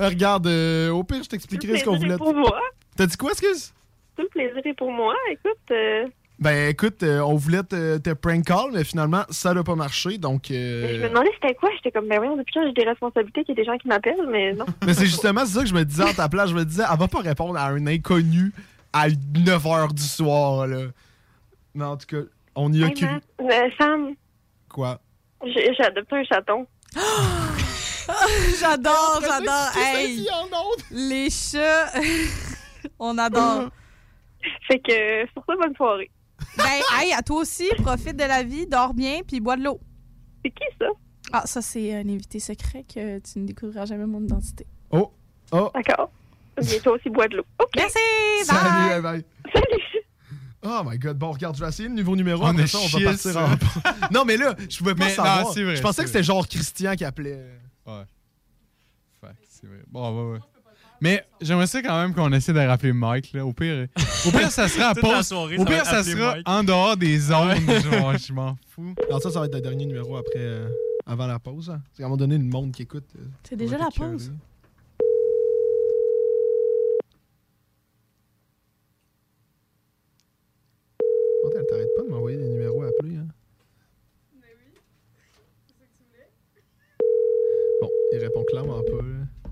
Euh, 0.00 0.08
regarde, 0.08 0.46
euh, 0.46 0.88
au 0.90 1.04
pire, 1.04 1.22
je 1.22 1.28
t'expliquerai 1.28 1.78
ce 1.78 1.84
qu'on 1.84 1.96
voulait. 1.98 2.16
pour 2.16 2.34
moi. 2.34 2.58
T'as 2.96 3.06
dit 3.06 3.16
quoi, 3.16 3.32
excuse? 3.32 3.74
Tout 4.16 4.22
le 4.22 4.28
plaisir 4.28 4.56
est 4.64 4.74
pour 4.74 4.90
moi. 4.90 5.14
Écoute, 5.30 5.58
euh, 5.72 6.06
Ben 6.38 6.70
écoute, 6.70 7.02
euh, 7.02 7.20
on 7.20 7.34
voulait 7.34 7.62
te, 7.64 7.98
te 7.98 8.10
prank 8.14 8.44
call, 8.44 8.70
mais 8.72 8.82
finalement, 8.84 9.24
ça 9.28 9.52
n'a 9.52 9.62
pas 9.62 9.74
marché, 9.74 10.16
donc... 10.18 10.46
je 10.48 10.54
euh, 10.54 11.02
me 11.02 11.08
demandais 11.10 11.30
c'était 11.34 11.54
quoi. 11.54 11.68
J'étais 11.76 11.90
comme, 11.90 12.08
ben 12.08 12.18
oui, 12.20 12.28
depuis 12.38 12.58
là, 12.58 12.66
j'ai 12.66 12.72
des 12.72 12.88
responsabilités, 12.88 13.44
qu'il 13.44 13.54
y 13.56 13.60
a 13.60 13.62
des 13.62 13.70
gens 13.70 13.76
qui 13.76 13.88
m'appellent, 13.88 14.26
mais 14.30 14.52
non. 14.54 14.64
Mais 14.86 14.94
c'est 14.94 15.06
justement 15.06 15.44
ça 15.44 15.60
que 15.62 15.68
je 15.68 15.74
me 15.74 15.84
disais 15.84 16.04
en 16.04 16.14
ta 16.14 16.28
place. 16.28 16.50
Je 16.50 16.54
me 16.54 16.64
disais, 16.64 16.84
elle 16.90 16.98
va 16.98 17.08
pas 17.08 17.20
répondre 17.20 17.58
à 17.58 17.66
un 17.66 17.86
inconnu 17.86 18.52
à 18.92 19.08
9h 19.08 19.92
du 19.92 20.02
soir, 20.02 20.66
là. 20.66 20.86
Mais 21.74 21.84
en 21.84 21.96
tout 21.96 22.06
cas, 22.06 22.22
on 22.54 22.72
y 22.72 22.82
a 22.82 22.86
Hey. 22.86 22.94
Matt, 23.04 23.22
euh, 23.42 23.68
Sam, 23.78 24.14
Quoi? 24.68 24.98
j'ai 25.44 25.74
j'ai 25.74 25.84
adopté 25.84 26.16
un 26.16 26.24
chaton. 26.24 26.66
j'adore, 28.60 29.20
j'adore. 29.20 29.70
Hey, 29.76 30.26
les 30.90 31.30
chats, 31.30 31.92
on 32.98 33.18
adore. 33.18 33.70
Fait 34.68 34.78
que, 34.78 35.26
sur 35.32 35.42
ça, 35.46 35.54
bonne 35.56 35.74
soirée. 35.74 36.10
Ben, 36.56 36.64
hey, 37.00 37.12
à 37.12 37.22
toi 37.22 37.40
aussi, 37.40 37.68
profite 37.82 38.16
de 38.16 38.24
la 38.24 38.42
vie, 38.42 38.66
dors 38.66 38.94
bien, 38.94 39.20
puis 39.26 39.40
bois 39.40 39.56
de 39.56 39.64
l'eau. 39.64 39.80
C'est 40.44 40.50
qui 40.50 40.64
ça? 40.78 40.86
Ah, 41.32 41.46
ça, 41.46 41.62
c'est 41.62 41.94
un 41.94 42.08
invité 42.08 42.38
secret 42.38 42.84
que 42.84 43.18
tu 43.18 43.38
ne 43.38 43.46
découvriras 43.46 43.86
jamais 43.86 44.06
mon 44.06 44.22
identité. 44.22 44.66
Oh! 44.90 45.10
Oh! 45.52 45.70
D'accord. 45.74 46.10
Bien, 46.60 46.78
toi 46.80 46.92
aussi, 46.92 47.10
bois 47.10 47.26
de 47.28 47.38
l'eau. 47.38 47.46
OK. 47.60 47.70
Merci! 47.76 47.98
Salut, 48.44 48.60
bye. 48.60 48.88
bye 48.88 49.02
bye. 49.02 49.24
Salut! 49.52 49.93
Oh 50.66 50.82
my 50.84 50.98
god, 50.98 51.18
bon, 51.18 51.32
regarde, 51.32 51.56
je 51.56 51.62
vais 51.62 51.68
essayer 51.68 51.88
le 51.88 51.94
nouveau 51.94 52.16
numéro. 52.16 52.42
On 52.42 52.46
après 52.48 52.62
a 52.62 52.66
ça, 52.66 52.78
on 52.78 52.86
va 52.98 53.04
partir 53.10 53.36
en. 53.36 54.10
non, 54.14 54.24
mais 54.24 54.36
là, 54.38 54.54
je 54.68 54.78
pouvais 54.78 54.94
pas 54.94 55.04
Mais 55.04 55.10
savoir. 55.14 55.52
c'est 55.52 55.62
vrai, 55.62 55.76
je 55.76 55.82
pensais 55.82 55.96
c'est 55.96 56.02
que 56.04 56.08
c'était 56.08 56.22
genre 56.22 56.46
Christian 56.48 56.94
qui 56.96 57.04
appelait. 57.04 57.44
Ouais. 57.86 58.02
Fait 59.20 59.26
que 59.28 59.32
c'est 59.48 59.66
vrai. 59.66 59.80
Bon, 59.88 60.10
ouais, 60.28 60.32
ouais. 60.34 60.38
Mais 61.00 61.22
j'aimerais 61.40 61.66
ça 61.66 61.82
quand 61.82 62.00
même 62.00 62.14
qu'on 62.14 62.32
essaie 62.32 62.52
de 62.54 62.60
rappeler 62.60 62.94
Mike, 62.94 63.32
là. 63.34 63.44
Au 63.44 63.52
pire, 63.52 63.88
au 64.26 64.30
pire 64.30 64.50
ça 64.50 64.68
sera 64.68 64.88
à 64.90 64.94
pause. 64.94 65.26
soirée, 65.26 65.58
Au 65.58 65.64
pire, 65.66 65.84
ça 65.84 66.02
sera 66.02 66.34
Mike. 66.36 66.48
en 66.48 66.64
dehors 66.64 66.96
des 66.96 67.30
ondes. 67.30 67.58
genre, 67.82 68.16
je 68.18 68.32
m'en 68.32 68.56
fous. 68.70 68.94
Alors, 69.08 69.20
ça, 69.20 69.30
ça 69.30 69.40
va 69.40 69.46
être 69.46 69.54
le 69.54 69.60
dernier 69.60 69.84
numéro 69.84 70.16
après, 70.16 70.32
euh, 70.38 70.68
avant 71.04 71.26
la 71.26 71.38
pause. 71.38 71.68
hein. 71.68 71.82
Parce 71.84 71.98
qu'à 71.98 72.04
un 72.04 72.06
moment 72.06 72.16
donné, 72.16 72.38
le 72.38 72.44
monde 72.44 72.72
qui 72.72 72.82
écoute. 72.82 73.04
euh, 73.18 73.24
C'est 73.42 73.56
déjà 73.56 73.76
la 73.76 73.90
pause 73.94 74.32
t'as- 81.52 81.63
T'arrêtes 81.74 81.94
pas 81.96 82.02
de 82.04 82.08
m'envoyer 82.08 82.36
des 82.36 82.48
numéros 82.48 82.84
à 82.84 82.86
appeler, 82.86 83.16
hein? 83.16 83.26
Bon, 87.80 87.88
il 88.12 88.18
répond 88.18 88.44
clairement 88.44 88.80
pas. 88.82 89.02
là. 89.02 89.50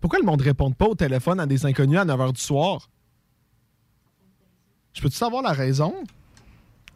Pourquoi 0.00 0.18
le 0.18 0.24
monde 0.24 0.40
répond 0.40 0.72
pas 0.72 0.86
au 0.86 0.96
téléphone 0.96 1.38
à 1.38 1.46
des 1.46 1.64
inconnus 1.64 2.00
à 2.00 2.04
9h 2.04 2.32
du 2.32 2.40
soir? 2.40 2.90
Je 4.94 5.00
peux-tu 5.00 5.14
savoir 5.14 5.44
la 5.44 5.52
raison? 5.52 5.94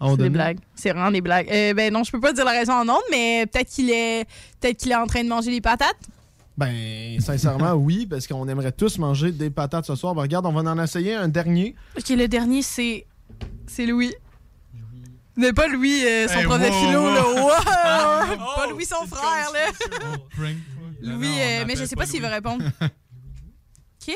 C'est 0.05 0.16
des 0.16 0.28
blagues. 0.28 0.59
C'est 0.74 0.90
vraiment 0.90 1.12
des 1.12 1.20
blagues. 1.20 1.49
Euh, 1.49 1.72
ben 1.74 1.93
non, 1.93 2.03
je 2.03 2.11
peux 2.11 2.18
pas 2.18 2.32
dire 2.32 2.45
la 2.45 2.51
raison 2.51 2.72
en 2.72 2.88
ondes, 2.88 3.09
mais 3.12 3.47
peut-être 3.47 3.70
qu'il 3.70 3.90
est 3.90 4.26
peut-être 4.61 4.76
qu'il 4.76 4.90
est 4.90 4.97
en 4.97 5.07
train 5.07 5.22
de 5.22 5.28
manger 5.28 5.53
des 5.53 5.61
patates. 5.61 6.03
Ben, 6.59 7.20
sincèrement, 7.20 7.74
oui, 7.74 8.07
parce 8.07 8.26
qu'on 8.26 8.49
aimerait 8.49 8.72
tous 8.72 8.99
manger 8.99 9.30
des 9.30 9.51
patates 9.51 9.86
ce 9.86 9.95
soir. 9.95 10.16
Ben, 10.16 10.22
regarde, 10.22 10.47
on 10.47 10.53
va 10.53 10.68
en 10.68 10.82
essayer 10.82 11.14
un 11.14 11.28
dernier. 11.28 11.76
Ok, 11.97 12.09
le 12.09 12.26
dernier, 12.26 12.62
c'est. 12.62 13.07
C'est 13.68 13.86
Louis. 13.86 14.12
Mais 15.37 15.53
pas 15.53 15.66
Louis, 15.68 16.05
euh, 16.05 16.28
son 16.28 16.39
Hey, 16.39 16.45
prof 16.45 16.59
de 16.61 16.66
wow, 16.66 16.72
philo, 16.72 17.01
wow. 17.01 17.14
là. 17.14 17.22
Wow! 17.43 18.39
Oh, 18.41 18.53
pas 18.57 18.66
Louis, 18.68 18.85
son 18.85 19.07
frère, 19.07 19.51
là. 19.53 19.72
Louis, 21.01 21.41
euh, 21.41 21.64
mais 21.66 21.76
je 21.76 21.85
sais 21.85 21.97
pas 21.97 22.07
s'il 22.07 22.22
veut 22.22 22.28
répondre. 22.28 22.64
Qui? 23.99 24.14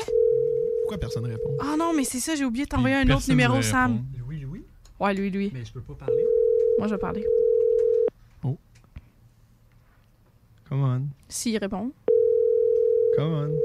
Pourquoi 0.83 0.97
personne 0.99 1.23
ne 1.23 1.29
répond? 1.29 1.57
Ah 1.59 1.75
non, 1.77 1.93
mais 1.93 2.03
c'est 2.03 2.19
ça, 2.19 2.35
j'ai 2.35 2.45
oublié 2.45 2.65
de 2.65 2.69
t'envoyer 2.69 2.95
un 2.95 3.09
autre 3.09 3.27
numéro, 3.29 3.61
Sam. 3.61 4.05
Louis, 4.17 4.39
Louis? 4.39 4.63
Ouais, 4.99 5.13
Louis, 5.13 5.29
Louis. 5.29 5.51
Mais 5.53 5.65
je 5.65 5.71
peux 5.73 5.81
pas 5.81 5.93
parler? 6.05 6.23
Moi, 6.77 6.87
je 6.87 6.93
vais 6.93 6.99
parler. 6.99 7.25
Come 10.69 10.83
on. 10.83 11.07
S'il 11.29 11.57
répond. 11.57 11.91
Come 13.15 13.33
on. 13.33 13.59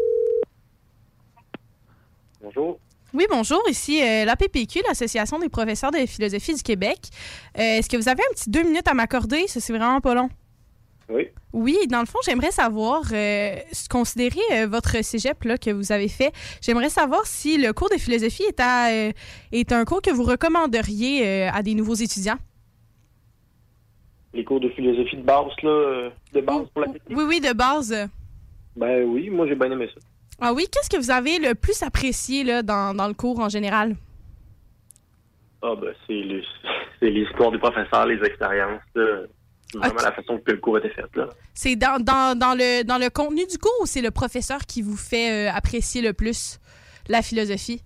Bonjour. 2.40 2.78
Oui, 3.14 3.26
bonjour. 3.30 3.62
Ici 3.68 4.02
euh, 4.02 4.24
l'APPQ, 4.24 4.80
l'Association 4.88 5.38
des 5.38 5.50
professeurs 5.50 5.90
de 5.90 5.98
philosophie 6.06 6.54
du 6.54 6.62
Québec. 6.62 6.98
Euh, 7.58 7.60
Est-ce 7.78 7.88
que 7.88 7.96
vous 7.98 8.08
avez 8.08 8.22
un 8.30 8.34
petit 8.34 8.48
deux 8.48 8.62
minutes 8.62 8.88
à 8.88 8.94
m'accorder? 8.94 9.46
Ça, 9.48 9.60
c'est 9.60 9.72
vraiment 9.74 10.00
pas 10.00 10.14
long. 10.14 10.30
Oui. 11.10 11.28
Oui, 11.52 11.76
dans 11.88 12.00
le 12.00 12.06
fond, 12.06 12.18
j'aimerais 12.24 12.52
savoir, 12.52 13.02
euh, 13.12 13.56
considérer 13.90 14.40
euh, 14.52 14.66
votre 14.66 15.04
cégep 15.04 15.44
là, 15.44 15.58
que 15.58 15.70
vous 15.70 15.92
avez 15.92 16.08
fait, 16.08 16.32
j'aimerais 16.62 16.88
savoir 16.88 17.26
si 17.26 17.58
le 17.58 17.74
cours 17.74 17.90
de 17.90 17.98
philosophie 17.98 18.44
est, 18.44 18.60
à, 18.60 18.90
est 19.52 19.72
un 19.72 19.84
cours 19.84 20.00
que 20.00 20.10
vous 20.10 20.22
recommanderiez 20.22 21.44
à 21.48 21.62
des 21.62 21.74
nouveaux 21.74 21.94
étudiants? 21.94 22.38
Les 24.32 24.44
cours 24.44 24.60
de 24.60 24.70
philosophie 24.70 25.16
de 25.16 25.22
base, 25.22 25.52
là, 25.62 26.08
de 26.32 26.40
base 26.40 26.66
pour 26.72 26.80
la 26.80 26.92
technique? 26.92 27.18
Oui, 27.18 27.24
oui, 27.28 27.40
de 27.40 27.52
base. 27.52 28.08
Ben 28.74 29.04
oui, 29.04 29.28
moi 29.28 29.46
j'ai 29.46 29.54
bien 29.54 29.70
aimé 29.70 29.90
ça. 29.94 30.00
Ah 30.40 30.52
oui, 30.52 30.66
qu'est-ce 30.70 30.90
que 30.90 30.96
vous 30.96 31.10
avez 31.10 31.38
le 31.38 31.54
plus 31.54 31.82
apprécié 31.82 32.42
là, 32.44 32.62
dans, 32.62 32.94
dans 32.94 33.06
le 33.08 33.14
cours 33.14 33.38
en 33.40 33.48
général? 33.48 33.94
Ah 35.62 35.74
ben 35.80 35.94
c'est 36.06 36.12
les- 36.14 36.44
c'est 36.98 37.10
l'histoire 37.10 37.52
des 37.52 37.58
professeurs, 37.58 38.06
les 38.06 38.20
expériences. 38.26 38.80
C'est 38.94 39.78
vraiment 39.78 40.02
la 40.02 40.12
façon 40.12 40.38
que 40.38 40.50
le 40.52 40.58
cours 40.58 40.78
était 40.78 40.90
fait, 40.90 41.06
là. 41.14 41.28
C'est 41.54 41.76
dans, 41.76 42.02
dans, 42.02 42.36
dans 42.36 42.54
le, 42.54 42.82
dans 42.84 42.98
le 42.98 43.10
contenu 43.10 43.46
du 43.46 43.58
cours 43.58 43.72
ou 43.80 43.86
c'est 43.86 44.02
le 44.02 44.10
professeur 44.10 44.60
qui 44.66 44.82
vous 44.82 44.96
fait 44.96 45.48
euh, 45.48 45.52
apprécier 45.52 46.02
le 46.02 46.12
plus 46.12 46.58
la 47.08 47.22
philosophie? 47.22 47.82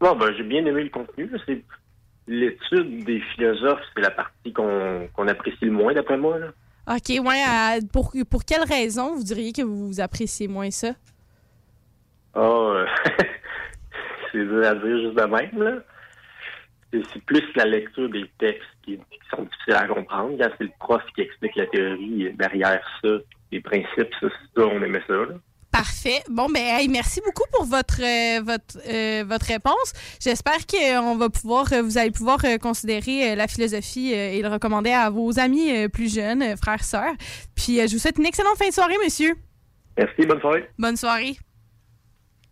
Bon, 0.00 0.14
ben, 0.16 0.32
j'ai 0.36 0.42
bien 0.44 0.64
aimé 0.66 0.84
le 0.84 0.90
contenu. 0.90 1.30
C'est 1.46 1.64
l'étude 2.28 3.04
des 3.04 3.20
philosophes, 3.34 3.80
c'est 3.94 4.02
la 4.02 4.10
partie 4.10 4.52
qu'on 4.52 5.08
qu'on 5.14 5.26
apprécie 5.28 5.64
le 5.64 5.72
moins, 5.72 5.94
d'après 5.94 6.16
moi. 6.16 6.38
Là. 6.38 6.48
OK, 6.88 7.08
ouais. 7.08 7.80
pour, 7.92 8.12
pour 8.30 8.44
quelle 8.44 8.62
raison 8.62 9.16
vous 9.16 9.24
diriez 9.24 9.52
que 9.52 9.62
vous 9.62 10.00
appréciez 10.00 10.46
moins 10.46 10.70
ça? 10.70 10.92
Euh, 12.36 12.86
c'est 14.32 14.66
à 14.66 14.74
dire 14.74 14.98
juste 14.98 15.16
de 15.16 15.24
même, 15.24 15.62
là. 15.62 15.78
C'est 16.92 17.22
plus 17.24 17.42
la 17.56 17.64
lecture 17.64 18.08
des 18.08 18.30
textes 18.38 18.62
qui, 18.84 18.98
sont 19.30 19.42
difficiles 19.42 19.74
à 19.74 19.88
comprendre. 19.88 20.36
Quand 20.38 20.50
c'est 20.56 20.64
le 20.64 20.70
prof 20.78 21.02
qui 21.14 21.22
explique 21.22 21.56
la 21.56 21.66
théorie 21.66 22.32
derrière 22.34 22.80
ça, 23.02 23.08
les 23.50 23.60
principes, 23.60 24.14
ça, 24.20 24.28
ça, 24.28 24.62
on 24.62 24.80
aimait 24.82 25.02
ça, 25.06 25.14
là. 25.14 25.34
Parfait. 25.80 26.22
Bon, 26.30 26.48
ben, 26.48 26.62
hey, 26.62 26.88
merci 26.88 27.20
beaucoup 27.22 27.42
pour 27.52 27.66
votre, 27.66 28.00
euh, 28.00 28.40
votre, 28.42 28.78
euh, 28.88 29.24
votre 29.28 29.44
réponse. 29.44 29.92
J'espère 30.18 30.66
qu'on 30.66 31.16
va 31.16 31.28
pouvoir, 31.28 31.70
euh, 31.74 31.82
vous 31.82 31.98
allez 31.98 32.10
pouvoir 32.12 32.38
euh, 32.46 32.56
considérer 32.56 33.32
euh, 33.32 33.34
la 33.34 33.46
philosophie 33.46 34.14
euh, 34.14 34.30
et 34.32 34.40
le 34.40 34.48
recommander 34.48 34.92
à 34.92 35.10
vos 35.10 35.38
amis 35.38 35.70
euh, 35.70 35.88
plus 35.88 36.14
jeunes, 36.14 36.40
euh, 36.42 36.56
frères, 36.56 36.82
sœurs. 36.82 37.12
Puis, 37.54 37.78
euh, 37.78 37.86
je 37.88 37.92
vous 37.92 37.98
souhaite 37.98 38.16
une 38.16 38.24
excellente 38.24 38.56
fin 38.56 38.68
de 38.68 38.72
soirée, 38.72 38.94
monsieur. 39.04 39.34
Merci, 39.98 40.24
bonne 40.26 40.40
soirée. 40.40 40.70
Bonne 40.78 40.96
soirée. 40.96 41.36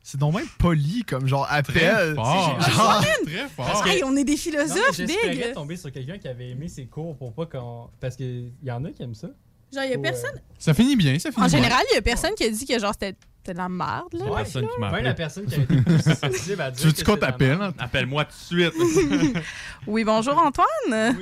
C'est 0.02 0.20
donc 0.20 0.34
même 0.34 0.44
poli 0.58 1.02
comme 1.04 1.26
genre 1.26 1.46
appel. 1.50 2.14
fort. 2.14 2.58
C'est 2.62 2.70
genre- 2.72 3.00
Très 3.24 3.46
Parce 3.56 3.82
que- 3.82 3.88
Hey, 3.88 4.04
on 4.04 4.14
est 4.18 4.24
des 4.24 4.32
Non, 4.32 4.38
philosophes, 4.38 4.96
J'espérais 4.96 5.30
big. 5.34 5.52
tomber 5.54 5.76
sur 5.78 5.90
quelqu'un 5.90 6.18
qui 6.18 6.28
avait 6.28 6.50
aimé 6.50 6.68
ses 6.68 6.84
cours 6.84 7.16
pour 7.16 7.32
pas 7.32 7.46
qu'on. 7.46 7.88
Parce 8.00 8.16
qu'il 8.16 8.52
y 8.62 8.70
en 8.70 8.84
a 8.84 8.90
qui 8.90 9.02
aiment 9.02 9.14
ça. 9.14 9.28
Genre, 9.74 9.84
il 9.84 9.90
y 9.90 9.94
a 9.94 9.98
personne. 9.98 10.40
Ça 10.58 10.72
finit 10.74 10.96
bien, 10.96 11.18
ça 11.18 11.30
finit 11.30 11.44
En 11.44 11.48
bien. 11.48 11.58
général, 11.58 11.82
il 11.90 11.94
y 11.94 11.98
a 11.98 12.02
personne 12.02 12.34
qui 12.36 12.44
a 12.44 12.48
dit 12.50 12.66
que 12.66 12.78
genre 12.78 12.92
c'était 12.98 13.16
de 13.46 13.52
la 13.52 13.68
merde, 13.68 14.04
là. 14.14 14.24
Ouais, 14.24 14.36
personne 14.36 14.62
qui 14.66 14.80
m'a 14.80 14.86
Même 14.86 14.94
appelé. 14.94 15.02
la 15.08 15.12
personne 15.14 15.44
qui 15.44 15.54
avait 15.56 15.64
été 15.64 15.76
plus 15.82 16.00
sensible 16.00 16.62
à 16.62 16.70
dire. 16.70 16.80
Tu 16.80 16.86
veux-tu 16.86 17.04
que 17.04 17.06
qu'on 17.10 17.12
c'est 17.12 17.20
de 17.20 17.24
la 17.26 17.32
t'appelle? 17.32 17.58
merde? 17.58 17.74
Appelle-moi 17.78 18.24
tout 18.24 18.54
de 18.54 18.70
suite. 18.70 19.36
Oui, 19.86 20.02
bonjour 20.02 20.38
Antoine. 20.38 20.66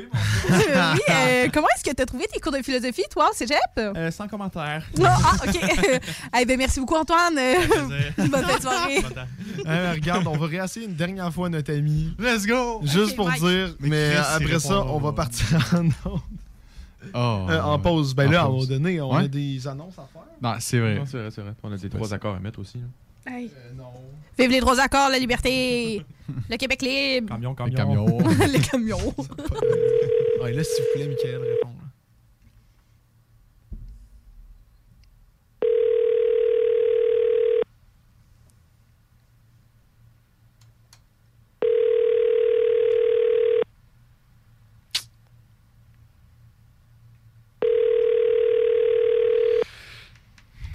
Oui, 0.49 1.01
euh, 1.09 1.49
comment 1.53 1.67
est-ce 1.77 1.83
que 1.89 1.95
tu 1.97 2.03
as 2.03 2.07
trouvé 2.07 2.27
tes 2.33 2.39
cours 2.39 2.53
de 2.53 2.63
philosophie, 2.63 3.03
toi, 3.11 3.31
au 3.31 3.35
cégep? 3.35 3.59
Euh, 3.79 4.11
sans 4.13 4.29
commentaire. 4.29 4.85
Non, 4.99 5.09
ah, 5.09 5.33
OK. 5.47 5.59
eh 6.41 6.45
ben, 6.45 6.59
merci 6.59 6.79
beaucoup, 6.79 6.95
Antoine. 6.97 7.37
Euh, 7.39 7.55
Bonne 8.19 8.45
fin 8.45 8.57
de 8.57 8.63
soirée. 8.63 9.03
Hein, 9.67 9.93
regarde, 9.93 10.27
on 10.29 10.37
va 10.37 10.47
réessayer 10.47 10.87
une 10.87 10.95
dernière 10.95 11.33
fois 11.33 11.49
notre 11.49 11.73
ami. 11.73 12.15
Let's 12.21 12.47
go! 12.47 12.81
Juste 12.85 13.17
pour 13.17 13.29
Mike. 13.29 13.41
dire, 13.43 13.75
mais, 13.81 13.89
Mais 13.89 14.11
Chris, 14.15 14.23
il 14.41 14.45
après 14.45 14.59
ça, 14.61 14.85
on 14.85 14.99
va 15.01 15.13
partir 15.13 15.47
en, 15.75 15.87
onde. 16.11 16.21
Oh, 17.15 17.47
Euh, 17.51 17.61
en 17.61 17.79
pause. 17.79 18.15
Ben 18.15 18.29
En 18.29 18.31
là, 18.31 18.41
à 18.43 18.45
un 18.45 18.49
moment 18.49 18.65
donné, 18.65 19.01
on 19.01 19.13
Ouais. 19.15 19.25
a 19.25 19.29
des 19.29 19.67
annonces 19.69 19.99
à 19.99 20.09
faire. 20.13 20.23
Non, 20.41 20.55
c'est 20.61 20.79
vrai. 20.79 20.95
Non, 20.97 21.05
c'est 21.07 21.19
vrai, 21.19 21.31
c'est 21.31 21.41
vrai. 21.43 21.53
On 21.63 21.73
a 21.73 21.77
des 21.77 21.89
trois 21.89 22.13
accords 22.15 22.35
à 22.35 22.41
mettre 22.41 22.59
aussi. 22.61 22.79
là. 22.79 23.33
Hey. 23.33 23.47
Euh, 23.57 23.73
non. 23.77 23.85
Vive 24.39 24.51
les 24.51 24.61
droits 24.61 24.81
accords, 24.81 25.09
la 25.11 25.19
liberté, 25.19 26.05
le 26.51 26.57
Québec 26.57 26.83
libre, 26.83 27.29
Camion, 27.29 27.55
Les 27.67 27.73
camion. 27.75 28.07
camions. 28.07 28.29
les 28.53 28.59
camions. 28.61 29.15
Ouais, 30.43 30.53
là, 30.53 30.65
s'il 30.65 30.85
vous 30.85 30.91
plaît, 30.95 31.09
Michael, 31.09 31.41
réponds. 31.41 31.69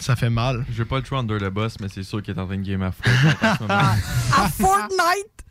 Ça 0.08 0.16
fait 0.16 0.30
mal. 0.30 0.66
Je 0.72 0.78
vais 0.78 0.86
pas 0.86 0.96
le 0.96 1.04
tuer 1.04 1.18
under 1.18 1.38
le 1.38 1.50
boss, 1.50 1.82
mais 1.82 1.90
c'est 1.90 2.02
sûr 2.02 2.24
qu'il 2.24 2.34
est 2.34 2.40
en 2.40 2.46
train 2.46 2.56
de 2.56 2.62
game 2.62 2.82
à 2.82 2.94
Fortnite 2.94 3.44
en 3.44 3.56
ce 3.56 3.64
moment. 3.64 3.74
À 4.38 4.48
Fortnite! 4.50 5.44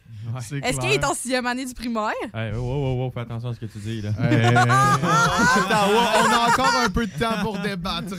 Est-ce 0.64 0.80
qu'il 0.80 0.92
est 0.92 1.04
en 1.04 1.12
sixième 1.12 1.44
année 1.44 1.66
du 1.66 1.74
primaire? 1.74 2.14
Hey, 2.32 2.52
oh, 2.54 2.62
oh, 2.62 3.04
oh, 3.06 3.10
fais 3.12 3.20
attention 3.20 3.50
à 3.50 3.54
ce 3.54 3.60
que 3.60 3.66
tu 3.66 3.76
dis, 3.76 4.00
là. 4.00 4.12
Hey, 4.18 4.34
hey, 4.34 4.46
hey. 4.46 4.56
Attends, 4.56 5.90
ouais, 5.90 6.08
on 6.24 6.32
a 6.32 6.48
encore 6.48 6.74
un 6.74 6.88
peu 6.88 7.06
de 7.06 7.12
temps 7.18 7.42
pour 7.42 7.58
débattre. 7.58 8.14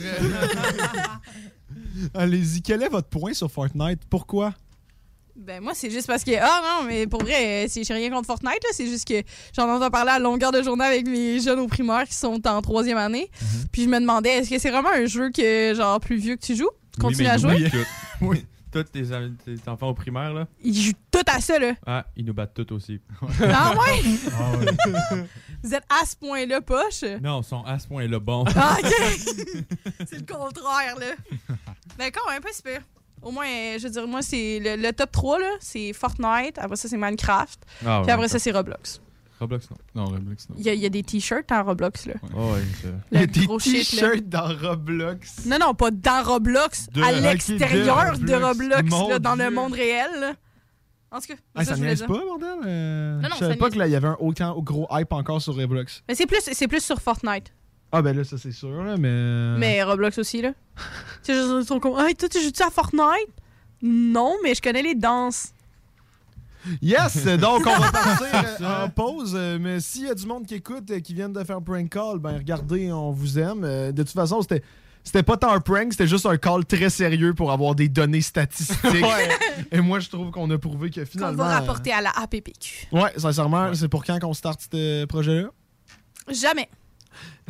Allez-y, 2.14 2.62
quel 2.62 2.84
est 2.84 2.88
votre 2.88 3.08
point 3.08 3.34
sur 3.34 3.50
Fortnite? 3.50 4.02
Pourquoi? 4.08 4.54
Ben 5.38 5.62
moi, 5.62 5.72
c'est 5.74 5.90
juste 5.90 6.06
parce 6.08 6.24
que... 6.24 6.32
Ah 6.40 6.60
non, 6.82 6.86
mais 6.88 7.06
pour 7.06 7.22
vrai, 7.22 7.64
euh, 7.64 7.66
c'est- 7.68 7.84
j'ai 7.84 7.94
rien 7.94 8.10
contre 8.10 8.26
Fortnite, 8.26 8.62
là. 8.62 8.70
C'est 8.72 8.86
juste 8.86 9.06
que 9.06 9.22
j'en 9.56 9.68
entends 9.68 9.88
parler 9.90 10.10
à 10.10 10.18
longueur 10.18 10.50
de 10.50 10.62
journée 10.62 10.84
avec 10.84 11.06
les 11.06 11.40
jeunes 11.40 11.60
au 11.60 11.68
primaire 11.68 12.04
qui 12.08 12.14
sont 12.14 12.44
en 12.46 12.60
troisième 12.60 12.98
année. 12.98 13.30
Puis 13.70 13.84
je 13.84 13.88
me 13.88 14.00
demandais, 14.00 14.30
est-ce 14.38 14.50
que 14.50 14.58
c'est 14.58 14.70
vraiment 14.70 14.90
un 14.92 15.06
jeu 15.06 15.30
que, 15.30 15.74
genre, 15.76 16.00
plus 16.00 16.16
vieux 16.16 16.34
que 16.36 16.44
tu 16.44 16.56
joues? 16.56 16.68
Tu 16.92 16.98
Oui, 16.98 17.02
continues 17.12 17.22
mais 17.24 17.30
à 17.30 17.38
jouer? 17.38 17.70
oui. 17.72 17.84
Oui. 18.20 18.46
Tous 18.70 18.82
tes, 18.84 19.02
enfants 19.66 19.88
au 19.88 19.94
primaire, 19.94 20.34
là? 20.34 20.46
Ils 20.62 20.74
jouent 20.78 20.92
tout 21.10 21.22
à 21.26 21.40
ça, 21.40 21.58
là. 21.58 21.72
Ah, 21.86 22.04
ils 22.16 22.24
nous 22.24 22.34
battent 22.34 22.52
tous 22.52 22.74
aussi. 22.74 23.00
Ah 23.40 23.72
ouais? 23.78 24.02
Ah 24.38 24.56
ouais. 24.58 25.24
Vous 25.62 25.72
êtes 25.74 25.84
à 25.88 26.04
ce 26.04 26.14
point-là, 26.16 26.60
poche? 26.60 27.02
Non, 27.22 27.40
ils 27.40 27.44
sont 27.46 27.62
à 27.64 27.78
ce 27.78 27.86
point-là 27.88 28.18
bons. 28.18 28.44
Ah, 28.54 28.76
OK! 28.78 28.92
c'est 30.06 30.16
le 30.20 30.26
contraire, 30.34 30.96
là. 30.98 31.06
Ben, 31.96 32.10
quand 32.12 32.30
même, 32.30 32.42
pas 32.42 32.52
super. 32.52 32.82
Au 33.22 33.30
moins, 33.30 33.46
euh, 33.46 33.78
je 33.78 33.84
veux 33.84 33.90
dire, 33.90 34.06
moi, 34.06 34.22
c'est 34.22 34.58
le, 34.60 34.76
le 34.80 34.92
top 34.92 35.10
3, 35.12 35.38
là, 35.38 35.50
c'est 35.60 35.92
Fortnite. 35.92 36.58
Après 36.58 36.76
ça, 36.76 36.88
c'est 36.88 36.96
Minecraft. 36.96 37.60
Ah, 37.84 38.00
Puis 38.02 38.06
ouais, 38.06 38.12
après 38.12 38.28
ça, 38.28 38.38
c'est 38.38 38.50
Roblox. 38.50 39.00
Roblox, 39.40 39.68
non. 39.70 39.76
Non, 39.94 40.04
Roblox, 40.10 40.48
non. 40.48 40.56
Il 40.58 40.64
y, 40.64 40.68
a- 40.68 40.74
il 40.74 40.80
y 40.80 40.86
a 40.86 40.88
des 40.88 41.02
t-shirts 41.04 41.52
en 41.52 41.62
Roblox, 41.62 42.06
là. 42.06 42.14
Oh, 42.36 42.52
ouais, 42.54 42.60
c'est- 42.82 42.88
Il 43.12 43.16
y 43.18 43.18
Le 43.18 43.22
a 43.22 43.26
des 43.26 43.46
t-shirts 43.58 44.28
dans 44.28 44.48
Roblox. 44.56 45.46
Non, 45.46 45.58
non, 45.60 45.74
pas 45.74 45.90
dans 45.92 46.22
Roblox, 46.24 46.88
De- 46.92 47.02
à 47.02 47.12
l'extérieur 47.12 48.18
de 48.18 48.24
de 48.26 48.34
Roblox. 48.34 48.90
Là, 49.08 49.18
dans 49.20 49.36
le 49.36 49.50
monde 49.50 49.72
réel. 49.74 50.10
là. 50.20 50.32
En 51.10 51.20
tout 51.20 51.28
cas, 51.28 51.34
Ah, 51.54 51.64
ça, 51.64 51.74
ça 51.74 51.80
niaise 51.80 52.00
pas, 52.02 52.06
bordel? 52.08 52.48
Euh, 52.66 53.14
Non, 53.20 53.22
non, 53.22 53.28
je 53.34 53.38
savais 53.38 53.56
pas 53.56 53.66
niaise 53.66 53.74
que 53.74 53.78
là, 53.78 53.86
il 53.86 53.92
y 53.92 53.96
avait 53.96 54.08
un 54.08 54.16
autant 54.20 54.60
gros 54.60 54.86
hype 54.90 55.12
encore 55.12 55.40
sur 55.40 55.54
Roblox. 55.56 56.02
Mais 56.08 56.14
c'est 56.14 56.26
plus, 56.26 56.40
c'est 56.52 56.68
plus 56.68 56.84
sur 56.84 57.00
Fortnite. 57.00 57.52
Ah, 57.90 58.02
ben 58.02 58.14
là, 58.16 58.22
ça, 58.24 58.36
c'est 58.36 58.52
sûr, 58.52 58.82
là, 58.84 58.96
mais... 58.98 59.56
Mais 59.58 59.82
Roblox 59.82 60.18
aussi, 60.18 60.42
là. 60.42 60.52
tu 61.24 61.32
sais, 61.32 61.38
ils 61.38 61.64
sont 61.64 61.80
comme, 61.80 61.98
hey, 62.06 62.14
toi, 62.14 62.28
tu 62.28 62.40
joues-tu 62.42 62.62
à 62.62 62.70
Fortnite? 62.70 63.30
Non, 63.82 64.34
mais 64.42 64.54
je 64.54 64.60
connais 64.62 64.82
les 64.82 64.94
danses. 64.94 65.52
Yes! 66.82 67.24
Donc, 67.24 67.66
on 67.66 67.78
va 67.78 67.90
partir 67.92 68.26
euh, 68.60 68.84
en 68.84 68.88
pause. 68.90 69.32
euh, 69.34 69.58
mais 69.60 69.80
s'il 69.80 70.06
y 70.06 70.10
a 70.10 70.14
du 70.14 70.26
monde 70.26 70.44
qui 70.44 70.56
écoute, 70.56 70.90
euh, 70.90 71.00
qui 71.00 71.14
viennent 71.14 71.32
de 71.32 71.42
faire 71.44 71.56
un 71.56 71.62
prank 71.62 71.88
call, 71.88 72.18
ben 72.18 72.36
regardez, 72.36 72.92
on 72.92 73.10
vous 73.12 73.38
aime. 73.38 73.62
Euh, 73.64 73.92
de 73.92 74.02
toute 74.02 74.12
façon, 74.12 74.42
c'était... 74.42 74.62
C'était 75.04 75.22
pas 75.22 75.38
tant 75.38 75.52
un 75.52 75.60
prank, 75.60 75.92
c'était 75.92 76.08
juste 76.08 76.26
un 76.26 76.36
call 76.36 76.66
très 76.66 76.90
sérieux 76.90 77.32
pour 77.32 77.50
avoir 77.50 77.74
des 77.74 77.88
données 77.88 78.20
statistiques. 78.20 78.76
Et 79.72 79.80
moi, 79.80 80.00
je 80.00 80.10
trouve 80.10 80.30
qu'on 80.30 80.50
a 80.50 80.58
prouvé 80.58 80.90
que 80.90 81.00
Qu'on 81.00 81.06
finalement. 81.06 81.44
va 81.44 81.60
rapporter 81.60 81.92
à 81.92 82.02
la 82.02 82.10
APPQ. 82.10 82.88
euh, 82.92 83.00
Ouais, 83.00 83.12
sincèrement, 83.16 83.72
c'est 83.74 83.88
pour 83.88 84.04
quand 84.04 84.18
qu'on 84.18 84.34
starte 84.34 84.60
ce 84.70 85.06
projet-là? 85.06 85.48
Jamais. 86.30 86.68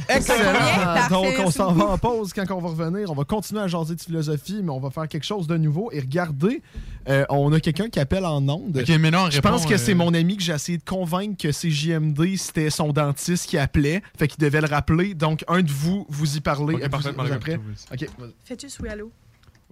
Excellent! 0.09 0.53
Parfait, 0.53 1.15
Donc, 1.15 1.47
on 1.47 1.51
s'en 1.51 1.73
va 1.73 1.87
en 1.87 1.99
pause. 1.99 2.33
Quand 2.33 2.45
on 2.51 2.61
va 2.61 2.69
revenir, 2.69 3.11
on 3.11 3.15
va 3.15 3.25
continuer 3.25 3.63
à 3.63 3.67
jaser 3.67 3.97
de 3.97 4.01
philosophie, 4.01 4.61
mais 4.63 4.71
on 4.71 4.79
va 4.79 4.91
faire 4.91 5.09
quelque 5.09 5.25
chose 5.25 5.47
de 5.49 5.57
nouveau. 5.57 5.91
Et 5.93 5.99
regardez, 6.01 6.63
euh, 7.09 7.25
on 7.31 7.53
a 7.53 7.59
quelqu'un 7.59 7.89
qui 7.89 7.99
appelle 7.99 8.25
en 8.25 8.47
onde. 8.49 8.77
Ok, 8.79 8.89
mais 9.01 9.11
non, 9.11 9.29
Je 9.31 9.41
pense 9.41 9.67
que 9.67 9.75
euh, 9.75 9.79
c'est 9.79 9.95
mon 9.95 10.15
ami 10.15 10.37
que 10.37 10.43
j'ai 10.45 10.53
essayé 10.53 10.79
de 10.79 10.85
convaincre 10.85 11.37
que 11.43 11.51
c'est 11.51 11.71
JMD, 11.71 12.37
c'était 12.37 12.71
son 12.71 12.93
dentiste 12.93 13.47
qui 13.49 13.59
appelait. 13.59 14.03
Fait 14.17 14.29
qu'il 14.29 14.39
devait 14.39 14.61
le 14.61 14.69
rappeler. 14.69 15.15
Donc, 15.15 15.45
un 15.49 15.63
de 15.63 15.71
vous, 15.71 16.07
vous 16.09 16.37
y 16.37 16.41
parlez. 16.41 16.75
Ok, 16.77 16.89
parfait, 16.89 17.11
vous- 17.11 17.17
Margot. 17.17 17.35
après. 17.35 17.57
Ok, 17.93 18.07
vas-y. 18.19 18.35
Faites 18.45 18.61
juste 18.61 18.79
oui, 18.81 18.89
allô. 18.91 19.11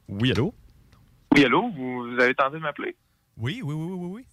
Oui, 0.08 0.32
allô? 0.32 0.52
Oui, 1.36 1.44
allô? 1.44 1.70
Vous, 1.76 2.02
vous 2.10 2.20
avez 2.20 2.34
tenté 2.34 2.54
de 2.56 2.62
m'appeler? 2.62 2.96
Oui, 3.38 3.60
oui, 3.62 3.74
oui, 3.74 3.92
oui, 3.96 4.08
oui. 4.16 4.24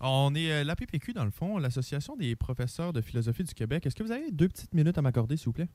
On 0.00 0.34
est 0.34 0.52
euh, 0.52 0.64
l'APPQ, 0.64 1.12
dans 1.12 1.24
le 1.24 1.30
fond, 1.30 1.58
l'Association 1.58 2.16
des 2.16 2.36
professeurs 2.36 2.92
de 2.92 3.00
philosophie 3.00 3.42
du 3.44 3.54
Québec. 3.54 3.86
Est-ce 3.86 3.96
que 3.96 4.02
vous 4.02 4.12
avez 4.12 4.30
deux 4.30 4.48
petites 4.48 4.72
minutes 4.74 4.96
à 4.98 5.02
m'accorder, 5.02 5.36
s'il 5.36 5.46
vous 5.46 5.52
plaît? 5.52 5.68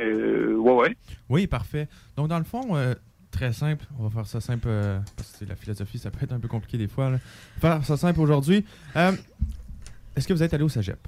Euh, 0.00 0.54
ouais, 0.56 0.72
ouais. 0.72 0.96
Oui, 1.28 1.46
parfait. 1.46 1.88
Donc, 2.16 2.28
dans 2.28 2.38
le 2.38 2.44
fond, 2.44 2.76
euh, 2.76 2.94
très 3.30 3.52
simple. 3.52 3.84
On 3.98 4.04
va 4.04 4.10
faire 4.10 4.26
ça 4.26 4.40
simple 4.40 4.66
euh, 4.68 4.98
parce 5.16 5.36
que 5.36 5.44
la 5.44 5.54
philosophie, 5.54 5.98
ça 5.98 6.10
peut 6.10 6.24
être 6.24 6.32
un 6.32 6.40
peu 6.40 6.48
compliqué 6.48 6.78
des 6.78 6.88
fois. 6.88 7.10
là. 7.10 7.18
Faire 7.60 7.84
ça 7.84 7.96
simple 7.96 8.20
aujourd'hui. 8.20 8.64
Est-ce 8.94 10.26
que 10.26 10.32
vous 10.32 10.42
êtes 10.42 10.54
allé 10.54 10.64
au 10.64 10.68
cégep? 10.68 10.98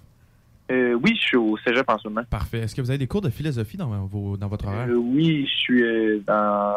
Oui, 0.70 1.14
je 1.14 1.20
suis 1.20 1.36
au 1.36 1.56
cégep 1.58 1.88
en 1.88 1.98
ce 1.98 2.08
moment. 2.08 2.24
Parfait. 2.28 2.60
Est-ce 2.60 2.74
que 2.74 2.80
vous 2.80 2.90
avez 2.90 2.98
des 2.98 3.06
cours 3.06 3.20
de 3.20 3.30
philosophie 3.30 3.76
dans, 3.76 4.06
vos, 4.06 4.36
dans 4.36 4.48
votre 4.48 4.66
horaire? 4.66 4.88
Oui, 4.88 5.46
je 5.46 5.56
suis 5.58 6.20
dans 6.26 6.74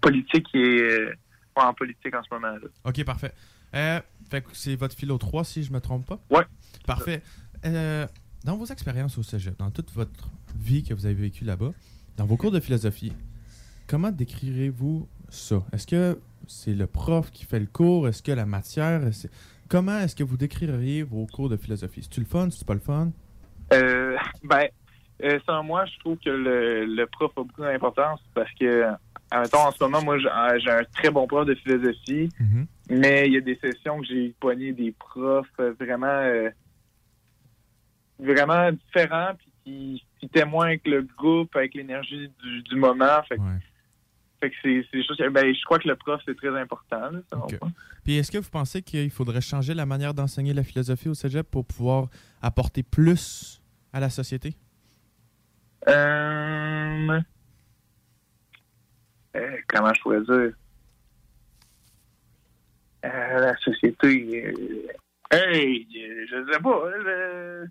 politique 0.00 0.46
et 0.54 1.08
en 1.54 1.72
politique 1.72 2.14
en 2.14 2.22
ce 2.22 2.34
moment. 2.34 2.52
Là. 2.52 2.68
Ok, 2.84 3.04
parfait. 3.04 3.32
Euh, 3.76 4.00
fait 4.30 4.40
que 4.42 4.48
c'est 4.54 4.74
votre 4.76 4.94
philo 4.96 5.18
3, 5.18 5.44
si 5.44 5.62
je 5.62 5.72
me 5.72 5.80
trompe 5.80 6.06
pas? 6.06 6.18
Ouais. 6.30 6.44
Parfait. 6.86 7.22
Euh, 7.64 8.06
dans 8.44 8.56
vos 8.56 8.64
expériences 8.66 9.18
au 9.18 9.22
cégep, 9.22 9.56
dans 9.58 9.70
toute 9.70 9.92
votre 9.92 10.28
vie 10.56 10.82
que 10.82 10.94
vous 10.94 11.06
avez 11.06 11.14
vécue 11.14 11.44
là-bas, 11.44 11.70
dans 12.16 12.24
vos 12.26 12.36
cours 12.36 12.50
de 12.50 12.60
philosophie, 12.60 13.12
comment 13.86 14.10
décrirez-vous 14.10 15.06
ça? 15.28 15.62
Est-ce 15.72 15.86
que 15.86 16.18
c'est 16.46 16.74
le 16.74 16.86
prof 16.86 17.30
qui 17.30 17.44
fait 17.44 17.60
le 17.60 17.66
cours? 17.66 18.08
Est-ce 18.08 18.22
que 18.22 18.32
la 18.32 18.46
matière? 18.46 19.00
Comment 19.68 19.98
est-ce 19.98 20.14
que 20.16 20.24
vous 20.24 20.36
décririez 20.36 21.02
vos 21.02 21.26
cours 21.26 21.48
de 21.48 21.56
philosophie? 21.56 22.02
C'est-tu 22.02 22.20
le 22.20 22.26
fun? 22.26 22.48
C'est 22.50 22.66
pas 22.66 22.74
le 22.74 22.80
fun? 22.80 23.10
Euh, 23.72 24.16
ben, 24.44 24.68
euh, 25.24 25.38
selon 25.46 25.64
moi, 25.64 25.84
je 25.86 25.98
trouve 26.00 26.16
que 26.18 26.30
le, 26.30 26.84
le 26.86 27.06
prof 27.06 27.32
a 27.36 27.42
beaucoup 27.42 27.62
d'importance 27.62 28.20
parce 28.34 28.50
que 28.58 28.84
admettons, 29.30 29.58
en 29.58 29.72
ce 29.72 29.82
moment, 29.82 30.02
moi, 30.02 30.18
j'ai 30.18 30.28
un- 30.28 30.58
j'ai 30.58 30.70
un 30.70 30.84
très 30.94 31.10
bon 31.10 31.26
prof 31.26 31.46
de 31.46 31.54
philosophie, 31.56 32.28
mais 32.88 33.26
il 33.26 33.32
y 33.34 33.36
a 33.36 33.40
des 33.40 33.56
sessions 33.62 34.00
que 34.00 34.06
j'ai 34.06 34.34
pogné 34.40 34.72
des 34.72 34.92
profs 34.92 35.46
euh, 35.60 35.74
vraiment, 35.78 36.06
euh, 36.06 36.50
vraiment 38.18 38.70
différents, 38.72 39.34
puis 39.64 40.04
qui 40.20 40.30
moins 40.44 40.66
avec 40.66 40.86
le 40.86 41.02
groupe, 41.02 41.54
avec 41.56 41.74
l'énergie 41.74 42.28
du, 42.42 42.62
du 42.62 42.76
moment. 42.76 43.22
Fait, 43.28 43.36
que- 43.36 43.42
fait 44.40 44.50
que 44.50 44.56
c'est 44.62 45.28
ben, 45.30 45.54
je 45.54 45.64
crois 45.64 45.78
que 45.78 45.88
le 45.88 45.96
prof, 45.96 46.20
c'est 46.24 46.36
très 46.36 46.56
important. 46.58 47.10
là. 47.10 47.20
Puis 48.04 48.16
est-ce 48.16 48.30
que 48.30 48.38
vous 48.38 48.50
pensez 48.50 48.82
qu'il 48.82 49.10
faudrait 49.10 49.40
changer 49.40 49.74
la 49.74 49.86
manière 49.86 50.14
d'enseigner 50.14 50.52
la 50.54 50.62
philosophie 50.62 51.08
au 51.08 51.14
cégep 51.14 51.50
pour 51.50 51.64
pouvoir 51.66 52.08
apporter 52.40 52.82
plus 52.82 53.60
à 53.92 54.00
la 54.00 54.10
société? 54.10 54.54
Euh, 55.88 57.20
euh, 59.36 59.56
comment 59.68 59.92
je 59.94 60.00
pourrais 60.02 60.20
dire? 60.22 60.52
Euh, 63.06 63.38
la 63.40 63.56
société. 63.58 64.46
euh, 64.46 64.86
hey, 65.30 65.86
je 66.30 66.52
sais 66.52 66.60
pas. 66.60 66.80
euh, 66.86 67.66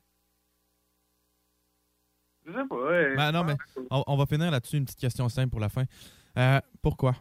je 2.45 2.51
sais 2.51 2.67
pas. 2.69 2.75
euh, 2.75 3.15
Ben 3.15 3.31
non, 3.31 3.43
mais 3.43 3.55
on, 3.89 4.03
on 4.07 4.17
va 4.17 4.25
finir 4.25 4.51
là-dessus. 4.51 4.77
Une 4.77 4.86
petite 4.86 4.99
question 4.99 5.27
simple 5.29 5.49
pour 5.51 5.59
la 5.59 5.69
fin. 5.69 5.83
Euh, 6.38 6.59
pourquoi? 6.81 7.15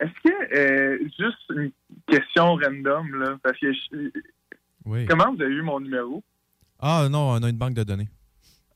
Est-ce 0.00 0.28
que, 0.28 0.56
euh, 0.58 0.98
juste 1.18 1.38
une 1.50 1.70
question 2.08 2.56
random, 2.56 3.14
là, 3.14 3.38
parce 3.42 3.58
que 3.58 3.72
je- 3.72 4.10
Oui. 4.84 5.06
comment 5.06 5.32
vous 5.34 5.40
avez 5.40 5.52
eu 5.54 5.62
mon 5.62 5.80
numéro? 5.80 6.22
Ah 6.80 7.06
non, 7.10 7.30
on 7.30 7.42
a 7.42 7.48
une 7.48 7.56
banque 7.56 7.74
de 7.74 7.84
données. 7.84 8.08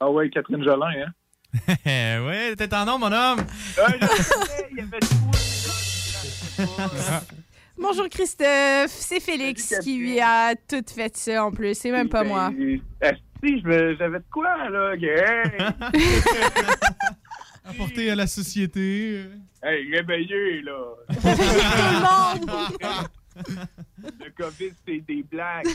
Ah 0.01 0.09
ouais, 0.11 0.31
Catherine 0.31 0.63
Jolin, 0.65 1.07
hein? 1.07 1.13
ouais, 2.27 2.57
t'es 2.57 2.73
en 2.75 2.85
nom, 2.87 2.99
mon 2.99 3.13
homme! 3.13 3.41
Bonjour 7.81 8.09
Christophe, 8.09 8.89
c'est 8.89 9.21
Félix 9.21 9.75
qui 9.83 9.99
lui 9.99 10.21
a 10.21 10.55
tout 10.57 10.83
fait 10.87 11.17
ça 11.17 11.45
en 11.45 11.53
plus, 11.53 11.75
c'est 11.77 11.91
même 11.93 12.09
pas 12.09 12.25
moi. 12.25 12.51
Ben, 12.51 12.81
esti, 13.01 13.61
je 13.63 13.67
me- 13.69 13.97
j'avais 13.97 14.19
de 14.19 14.25
quoi, 14.31 14.69
là? 14.69 14.95
Hey, 14.95 15.59
Apporter 17.65 18.11
à 18.11 18.15
la 18.17 18.27
société. 18.27 19.27
hey 19.63 19.95
réveillez, 19.95 20.63
là! 20.63 20.73
Tout 21.09 21.17
le 21.25 22.41
monde! 22.41 22.51
Le 24.19 24.31
COVID, 24.37 24.73
c'est 24.87 24.99
des 25.07 25.23
blagues. 25.31 25.67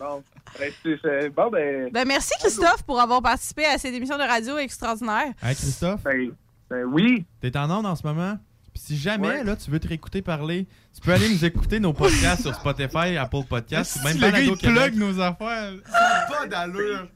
bon, 0.00 0.24
ben, 0.58 0.72
bon, 1.36 1.50
ben. 1.50 1.90
Ben 1.92 2.04
merci 2.08 2.32
Christophe 2.40 2.82
pour 2.84 3.00
avoir 3.00 3.22
participé 3.22 3.64
à 3.66 3.78
cette 3.78 3.94
émission 3.94 4.16
de 4.18 4.22
radio 4.24 4.58
extraordinaire. 4.58 5.32
Hey, 5.40 5.54
Christophe? 5.54 6.02
Ben, 6.02 6.84
oui. 6.86 7.24
T'es 7.40 7.56
en 7.56 7.70
onde 7.70 7.86
en 7.86 7.94
ce 7.94 8.04
moment? 8.04 8.36
Puis 8.74 8.82
si 8.84 8.96
jamais 8.98 9.28
Ouais. 9.28 9.44
là, 9.44 9.54
tu 9.56 9.70
veux 9.70 9.78
te 9.78 9.86
réécouter 9.88 10.20
parler, 10.20 10.66
tu 10.92 11.00
peux 11.00 11.12
aller 11.12 11.28
nous 11.28 11.44
écouter 11.44 11.78
nos 11.80 11.92
podcasts 11.92 12.42
sur 12.42 12.54
Spotify, 12.54 13.16
Apple 13.16 13.44
Podcasts, 13.48 13.96
ou 14.00 14.04
même 14.04 14.16
le 14.16 14.20
gars, 14.20 14.30
Balado 14.32 14.52
il 14.52 14.58
Québec. 14.58 14.74
plug 14.76 14.94
nos 14.96 15.20
affaires. 15.20 15.72
Pas 16.28 16.46
d'allure. 16.48 17.06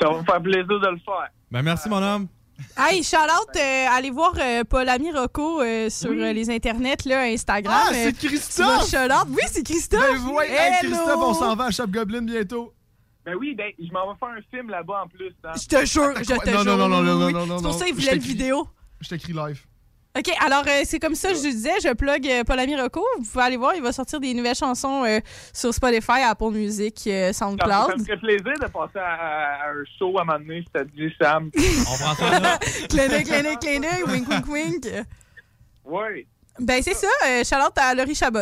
Ça 0.00 0.08
va 0.08 0.18
me 0.20 0.24
faire 0.24 0.40
plaisir 0.40 0.66
de 0.66 0.86
le 0.88 0.98
faire. 0.98 1.28
Ben 1.50 1.62
merci, 1.62 1.88
mon 1.88 2.00
homme. 2.02 2.28
Hey, 2.76 3.00
out, 3.00 3.56
euh, 3.56 3.86
allez 3.90 4.10
voir 4.10 4.34
euh, 4.38 4.62
Paul 4.64 4.88
Ami 4.88 5.10
Rocco 5.10 5.62
euh, 5.62 5.88
sur 5.90 6.10
les 6.12 6.48
internets, 6.50 6.96
là, 7.06 7.22
Instagram. 7.22 7.74
Ah, 7.74 7.88
c'est 7.92 8.12
Christophe! 8.16 8.92
out. 8.92 9.26
Oui, 9.30 9.42
c'est 9.50 9.64
Christophe! 9.64 10.00
Ben 10.00 10.28
ouais, 10.32 10.48
hey! 10.50 10.74
Christophe, 10.86 11.16
on 11.16 11.34
s'en 11.34 11.56
va 11.56 11.64
à 11.64 11.70
Shop 11.70 11.86
Goblin 11.88 12.22
bientôt. 12.22 12.72
Ben 13.24 13.34
oui, 13.34 13.54
ben, 13.56 13.72
je 13.78 13.90
m'en 13.92 14.12
vais 14.12 14.18
faire 14.18 14.28
un 14.28 14.42
film 14.50 14.70
là-bas 14.70 15.02
en 15.04 15.08
plus. 15.08 15.32
hein. 15.44 15.52
Je 15.56 15.66
te 15.66 15.84
jure, 15.86 16.12
je 16.18 16.22
te 16.24 16.50
Non, 16.50 16.62
jure. 16.62 16.76
non, 16.76 16.88
non, 16.88 16.88
non, 16.88 17.02
non, 17.02 17.26
oui, 17.26 17.32
non, 17.32 17.42
oui. 17.42 17.48
non, 17.48 17.56
C'est 17.56 17.62
pour 17.62 17.72
non. 17.72 17.78
ça 17.78 17.84
qu'il 17.86 17.94
voulait 17.94 18.06
le 18.06 18.18
t'écris. 18.18 18.28
vidéo. 18.28 18.68
Je 19.00 19.08
t'écris 19.08 19.32
live. 19.32 19.60
OK, 20.18 20.28
alors 20.44 20.64
euh, 20.66 20.80
c'est 20.84 20.98
comme 20.98 21.14
ça, 21.14 21.28
je 21.32 21.38
disais, 21.38 21.70
je 21.84 21.92
plug 21.94 22.26
euh, 22.26 22.42
Paul 22.42 22.58
Ami 22.58 22.74
Rocco. 22.74 23.04
Vous 23.20 23.24
pouvez 23.30 23.44
aller 23.44 23.56
voir, 23.56 23.74
il 23.76 23.82
va 23.82 23.92
sortir 23.92 24.18
des 24.18 24.34
nouvelles 24.34 24.56
chansons 24.56 25.04
euh, 25.04 25.20
sur 25.52 25.72
Spotify, 25.72 26.22
Apple 26.28 26.50
Music, 26.50 27.00
euh, 27.06 27.32
Ça, 27.32 27.38
ça 27.38 27.46
me 27.46 27.50
SoundCloud. 27.58 28.04
ferait 28.06 28.18
plaisir 28.18 28.52
de 28.60 28.66
passer 28.66 28.98
à, 28.98 29.04
à- 29.14 29.66
à 29.66 29.70
un 29.70 29.84
show 29.98 30.18
à 30.18 30.22
un 30.22 30.24
moment 30.24 30.38
donné, 30.40 30.62
si 30.62 30.68
t'as 30.72 30.82
dit 30.82 31.12
Sam. 31.20 31.50
On 31.56 31.96
prend 31.96 32.14
ça 32.16 32.40
là. 32.40 32.58
clin 32.88 33.08
d'œil, 33.08 33.22
clin 33.22 33.42
d'œil, 33.44 33.56
clin 33.58 33.78
d'œil, 33.80 34.02
wink, 34.08 34.28
wink, 34.28 34.46
wink. 34.48 34.86
Ouais. 35.84 36.26
Ben 36.58 36.82
c'est 36.82 36.94
ça, 36.94 37.06
euh, 37.26 37.44
shout 37.44 37.54
out 37.64 37.78
à 37.78 37.94
Laurie 37.94 38.16
Chabot. 38.16 38.40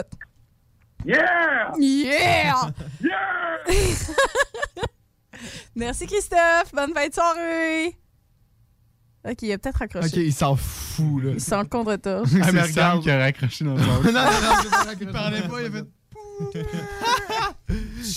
Yeah! 1.05 1.71
Yeah! 1.79 2.71
Yeah! 3.03 3.65
Merci 5.77 6.07
Christophe, 6.07 6.73
bonne 6.73 6.93
fin 6.95 7.07
de 7.09 7.15
soirée! 7.15 7.95
Ok, 9.27 9.43
il 9.43 9.53
a 9.53 9.59
peut-être 9.59 9.79
raccroché. 9.79 10.07
Ok, 10.09 10.17
il 10.17 10.33
s'en 10.33 10.57
fout, 10.57 11.23
là. 11.25 11.31
Il 11.35 11.41
s'en 11.41 11.65
contre 11.65 11.97
toi. 11.97 12.23
Ah, 12.43 12.53
mais 12.53 12.63
C'est 12.67 12.73
Sam 12.73 12.99
regarde. 12.99 13.03
qui 13.03 13.11
a 13.11 13.19
raccroché 13.19 13.65
dans 13.65 13.75
le 13.75 13.81
non, 13.83 13.87
non, 14.05 14.13
non, 14.13 14.93
Il 15.01 15.07
parlait 15.09 15.43
pas, 15.43 15.61
il 15.61 15.67
a 15.67 15.71
fait. 15.71 15.85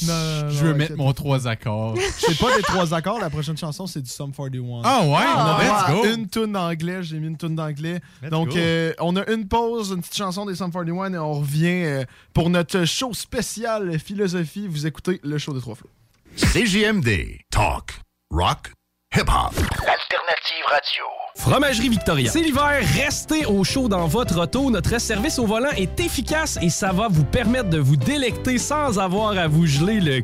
Non, 0.08 0.14
non, 0.44 0.50
Je 0.50 0.66
veux 0.66 0.74
mettre 0.74 0.96
mon 0.96 1.12
trois 1.12 1.48
accords. 1.48 1.98
C'est 2.20 2.38
pas 2.38 2.56
des 2.56 2.62
trois 2.62 2.94
accords, 2.94 3.20
la 3.20 3.30
prochaine 3.30 3.58
chanson, 3.58 3.88
c'est 3.88 4.02
du 4.02 4.10
Sum 4.10 4.32
41. 4.32 4.82
Ah 4.84 5.02
ouais? 5.02 5.08
On 5.10 5.58
let's 5.58 5.72
a 5.72 5.92
go. 5.92 6.06
une 6.16 6.30
tune 6.30 6.52
d'anglais, 6.54 7.04
j'ai 7.04 7.20
mis 7.20 7.28
une 7.28 7.38
tune 7.38 7.56
d'anglais. 7.56 8.00
Let's 8.22 8.32
Donc, 8.32 8.50
go. 8.50 8.58
euh, 8.58 8.94
on 9.00 9.16
a 9.18 9.30
une 9.30 9.48
pause, 9.48 9.92
une 9.92 10.02
petite 10.02 10.16
chanson 10.16 10.46
des 10.46 10.56
Sum 10.56 10.72
41 10.72 11.14
et 11.14 11.18
on 11.18 11.34
revient 11.34 11.84
euh, 11.84 12.04
pour 12.34 12.50
notre 12.50 12.86
show 12.86 13.14
spécial 13.14 14.00
philosophie. 14.00 14.68
Vous 14.68 14.86
écoutez 14.88 15.20
le 15.24 15.38
show 15.38 15.54
des 15.54 15.60
trois 15.62 15.76
flots. 15.76 15.90
CJMD. 16.38 17.10
Talk. 17.50 18.00
Rock. 18.30 18.72
Hip-hop. 19.14 19.54
Alternative 19.86 20.64
radio. 20.70 21.04
Fromagerie 21.36 21.90
Victoria. 21.90 22.32
C'est 22.32 22.40
l'hiver, 22.40 22.82
restez 22.96 23.46
au 23.46 23.62
chaud 23.66 23.90
dans 23.90 24.08
votre 24.08 24.40
auto. 24.40 24.70
Notre 24.72 25.02
service 25.02 25.38
au 25.38 25.46
volant 25.46 25.72
est 25.76 26.00
efficace 26.00 26.58
et 26.62 26.70
ça 26.70 26.94
va 26.94 27.10
vous 27.10 27.26
permettre 27.26 27.70
de 27.70 27.78
vous 27.78 27.98
délecter 27.98 28.58
sans 28.58 29.00
avoir 29.00 29.38
à 29.38 29.50
vous 29.50 29.66
geler 29.66 30.00
le 30.00 30.24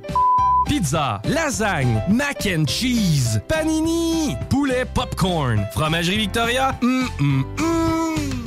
Pizza, 0.68 1.22
lasagne, 1.26 2.02
mac 2.08 2.48
and 2.48 2.64
cheese, 2.68 3.42
panini, 3.50 4.38
poulet 4.50 4.86
popcorn. 4.86 5.68
Fromagerie 5.74 6.20
Victoria, 6.20 6.74
hum, 6.82 7.10
hum, 7.20 7.46
hum. 7.60 8.47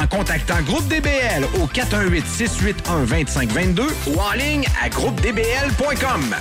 contactant 0.07 0.61
Groupe 0.61 0.87
DBL 0.87 1.45
au 1.61 1.67
418-681-2522 1.67 3.83
ou 4.07 4.19
en 4.19 4.31
ligne 4.33 4.65
à 4.83 4.89
groupedbl.com. 4.89 6.35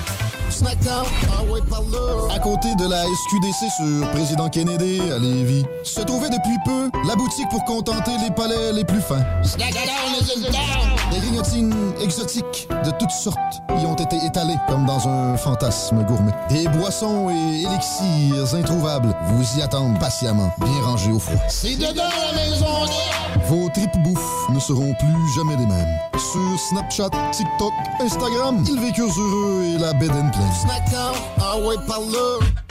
À 2.35 2.41
côté 2.41 2.75
de 2.75 2.91
la 2.91 3.05
SQDC 3.05 3.71
sur 3.77 4.11
Président 4.11 4.49
Kennedy 4.49 5.01
à 5.13 5.19
Lévis, 5.19 5.65
se 5.85 6.01
trouvait 6.01 6.29
depuis 6.29 6.59
peu 6.65 6.91
la 7.07 7.15
boutique 7.15 7.49
pour 7.51 7.65
contenter 7.65 8.11
les 8.23 8.33
palais 8.35 8.73
les 8.73 8.85
plus 8.85 9.01
fins. 9.01 9.25
Snackdown 9.43 10.11
grignotines 11.41 11.95
exotiques 12.03 12.69
de 12.85 12.91
toutes 12.99 13.11
sortes 13.11 13.63
y 13.71 13.87
ont 13.87 13.95
été 13.95 14.17
étalées 14.25 14.57
comme 14.69 14.87
dans 14.87 15.09
un 15.09 15.37
fantasme 15.37 16.03
gourmet. 16.05 16.33
Des 16.49 16.69
boissons 16.69 17.31
et 17.31 17.63
élixirs 17.63 18.55
introuvables 18.55 19.15
vous 19.27 19.59
y 19.59 19.63
attendent 19.63 19.99
patiemment, 19.99 20.51
bien 20.61 20.83
rangés 20.83 21.13
au 21.13 21.19
froid. 21.19 21.41
C'est 21.49 21.77
dedans 21.77 22.03
la 22.33 22.41
maison. 22.41 22.67
Vos 23.47 23.69
tripes 23.71 24.03
bouffe 24.05 24.49
ne 24.51 24.61
seront 24.61 24.95
plus 24.95 25.35
jamais 25.37 25.57
les 25.57 25.67
mêmes. 25.67 25.99
Sur 26.13 26.61
Snapchat, 26.69 27.11
TikTok, 27.33 27.73
Instagram, 28.01 28.63
ils 28.69 28.81
vécurent 28.81 29.19
heureux 29.19 29.65
et 29.65 29.79
la 29.79 29.93
bed 29.95 30.11
and 30.11 30.31
pleine. 30.31 30.53
Snackdown, 30.63 31.15
ah 31.41 31.57
ouais. 31.59 31.77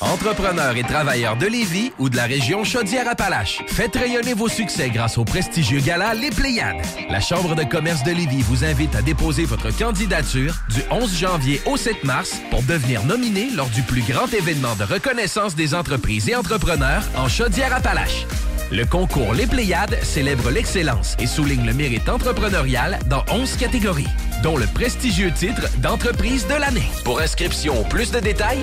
Entrepreneurs 0.00 0.76
et 0.76 0.84
travailleurs 0.84 1.36
de 1.36 1.46
Lévis 1.46 1.90
ou 1.98 2.08
de 2.08 2.14
la 2.14 2.24
région 2.24 2.62
Chaudière-Appalaches, 2.62 3.64
faites 3.66 3.96
rayonner 3.96 4.32
vos 4.32 4.48
succès 4.48 4.90
grâce 4.90 5.18
au 5.18 5.24
prestigieux 5.24 5.80
gala 5.80 6.14
Les 6.14 6.30
Pléiades. 6.30 6.84
La 7.10 7.18
Chambre 7.18 7.56
de 7.56 7.64
commerce 7.64 8.04
de 8.04 8.12
Lévis 8.12 8.42
vous 8.42 8.64
invite 8.64 8.94
à 8.94 9.02
déposer 9.02 9.44
votre 9.44 9.76
candidature 9.76 10.54
du 10.72 10.82
11 10.92 11.18
janvier 11.18 11.60
au 11.66 11.76
7 11.76 12.04
mars 12.04 12.40
pour 12.48 12.62
devenir 12.62 13.04
nominé 13.06 13.48
lors 13.50 13.70
du 13.70 13.82
plus 13.82 14.02
grand 14.02 14.32
événement 14.32 14.76
de 14.76 14.84
reconnaissance 14.84 15.56
des 15.56 15.74
entreprises 15.74 16.28
et 16.28 16.36
entrepreneurs 16.36 17.02
en 17.16 17.28
Chaudière-Appalaches. 17.28 18.24
Le 18.70 18.84
concours 18.84 19.32
Les 19.32 19.46
Pléiades 19.46 19.98
célèbre 20.02 20.50
l'excellence 20.50 21.16
et 21.18 21.26
souligne 21.26 21.64
le 21.64 21.72
mérite 21.72 22.06
entrepreneurial 22.06 22.98
dans 23.06 23.24
11 23.32 23.56
catégories, 23.56 24.08
dont 24.42 24.58
le 24.58 24.66
prestigieux 24.66 25.32
titre 25.32 25.66
d'entreprise 25.78 26.46
de 26.46 26.52
l'année. 26.52 26.90
Pour 27.02 27.18
inscription 27.18 27.80
ou 27.80 27.84
plus 27.84 28.10
de 28.10 28.20
détails, 28.20 28.62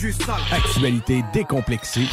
du 0.00 0.12
sale. 0.12 0.40
Actualité 0.50 1.22
décomplexée. 1.32 2.08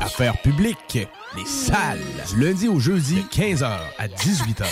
Affaires 0.00 0.40
publiques. 0.40 0.98
Les 1.36 1.44
salles. 1.44 2.00
Du 2.30 2.40
lundi 2.40 2.66
au 2.66 2.80
jeudi, 2.80 3.24
15h 3.30 3.78
à 3.98 4.08
18h. 4.08 4.64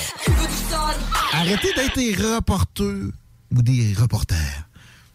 Arrêtez 1.32 1.72
d'être 1.74 1.94
des 1.94 2.14
reporters 2.14 3.12
ou 3.54 3.62
des 3.62 3.94
reporters. 3.98 4.64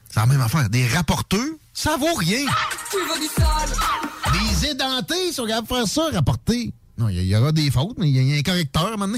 C'est 0.10 0.19
la 0.19 0.26
même 0.27 0.41
affaire. 0.41 0.69
Des 0.69 0.88
rapporteurs, 0.88 1.39
ça 1.73 1.97
vaut 1.97 2.14
rien. 2.14 2.45
Tu 2.91 2.97
veux 2.97 3.19
du 3.19 3.27
sale? 3.27 3.69
Des 4.31 4.68
édentés 4.68 5.31
sont 5.34 5.45
capables 5.45 5.68
de 5.68 5.73
faire 5.73 5.88
ça, 5.88 6.10
rapporter. 6.14 6.72
Non, 6.97 7.10
il 7.10 7.19
y, 7.19 7.26
y 7.26 7.35
aura 7.35 7.51
des 7.51 7.72
fautes, 7.72 7.97
mais 7.97 8.10
il 8.10 8.15
y, 8.15 8.34
a 8.34 8.38
un 8.38 8.41
correcteur 8.41 8.97
maintenant. 8.97 9.18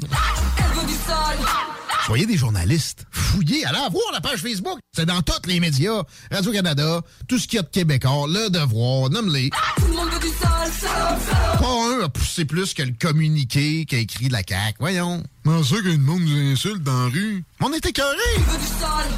Elle 0.57 0.79
veut 0.79 0.87
du 0.87 0.93
sale. 0.93 1.74
Soyez 2.05 2.27
des 2.27 2.37
journalistes. 2.37 3.07
Fouillez, 3.09 3.65
allez 3.65 3.79
voir 3.91 4.11
la 4.13 4.21
page 4.21 4.39
Facebook. 4.39 4.77
C'est 4.95 5.07
dans 5.07 5.23
tous 5.23 5.47
les 5.47 5.59
médias. 5.59 6.03
Radio-Canada, 6.31 7.01
tout 7.27 7.39
ce 7.39 7.47
qu'il 7.47 7.57
y 7.57 7.59
a 7.59 7.63
de 7.63 7.67
québécois, 7.69 8.27
Le 8.27 8.49
Devoir, 8.51 9.09
nomme-les. 9.09 9.49
Tout 9.77 9.87
le 9.87 9.93
monde 9.93 10.09
veut 10.11 10.19
du 10.19 10.27
sale, 10.27 10.71
sale, 10.71 11.19
sale. 11.19 11.59
Pas 11.59 11.65
un 11.67 12.05
a 12.05 12.09
poussé 12.09 12.45
plus 12.45 12.75
que 12.75 12.83
le 12.83 12.93
communiqué 12.99 13.85
qu'a 13.85 13.97
écrit 13.97 14.27
de 14.27 14.33
la 14.33 14.43
CAQ. 14.47 14.75
Voyons. 14.79 15.23
Comment 15.43 15.63
ça 15.63 15.77
que 15.77 15.87
le 15.87 15.97
monde 15.97 16.21
nous 16.21 16.51
insulte 16.53 16.83
dans 16.83 17.05
la 17.05 17.09
rue? 17.09 17.43
On 17.59 17.73
est 17.73 17.83
écœurés. 17.83 18.15
Tu 18.35 18.41
veux 18.41 18.57
du 18.59 18.65
sale? 18.65 19.11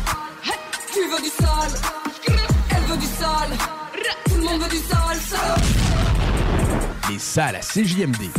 Hey, 0.46 0.54
Tu 0.94 1.00
veux 1.12 1.22
du 1.22 1.30
sale? 1.30 1.82
Elle 2.70 2.84
veut 2.84 2.98
du 2.98 3.06
sale. 3.06 3.58
Tout 4.30 4.36
le 4.36 4.42
monde 4.44 4.62
veut 4.62 4.70
du 4.70 4.78
sale, 4.78 5.20
sale. 5.28 5.62
Les 7.12 7.20
salles 7.20 7.56
à 7.58 7.60
CJMD. 7.60 8.32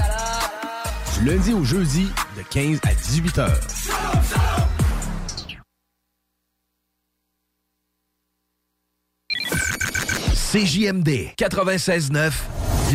Lundi 1.25 1.53
au 1.53 1.65
jeudi, 1.65 2.09
de 2.37 2.43
15 2.43 2.79
à 2.85 2.95
18 2.95 3.39
heures. 3.39 3.61
CJMD 10.53 11.35
96.9 11.37 12.33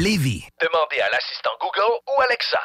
Lévis. 0.02 0.48
Demandez 0.62 1.02
à 1.02 1.10
l'assistant 1.12 1.52
Google 1.60 2.00
ou 2.08 2.22
Alexa. 2.22 2.60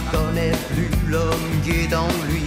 Reconnaît 0.00 0.52
plus 0.72 0.90
l'homme 1.08 1.60
qui 1.64 1.70
est 1.70 1.94
en 1.94 2.08
lui. 2.28 2.44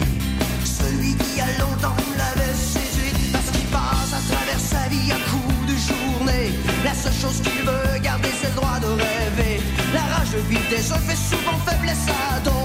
Celui 0.63 1.15
qui 1.15 1.41
a 1.41 1.47
longtemps 1.59 1.95
l'avait 2.17 2.53
séduite 2.53 3.31
parce 3.31 3.49
qu'il 3.51 3.67
passe 3.67 4.13
à 4.13 4.33
travers 4.33 4.59
sa 4.59 4.87
vie 4.89 5.11
à 5.11 5.19
coups 5.29 5.65
de 5.71 5.75
journée. 5.89 6.51
La 6.83 6.93
seule 6.93 7.13
chose 7.13 7.41
qu'il 7.41 7.61
veut 7.65 7.99
garder, 8.01 8.29
c'est 8.41 8.49
le 8.49 8.55
droit 8.55 8.79
de 8.79 8.87
rêver. 8.87 9.61
La 9.93 10.01
rage 10.01 10.31
de 10.31 10.93
uns 10.93 10.99
fait 10.99 11.15
souvent 11.15 11.57
faiblesse 11.65 12.07
à 12.31 12.39
d'autres. 12.39 12.62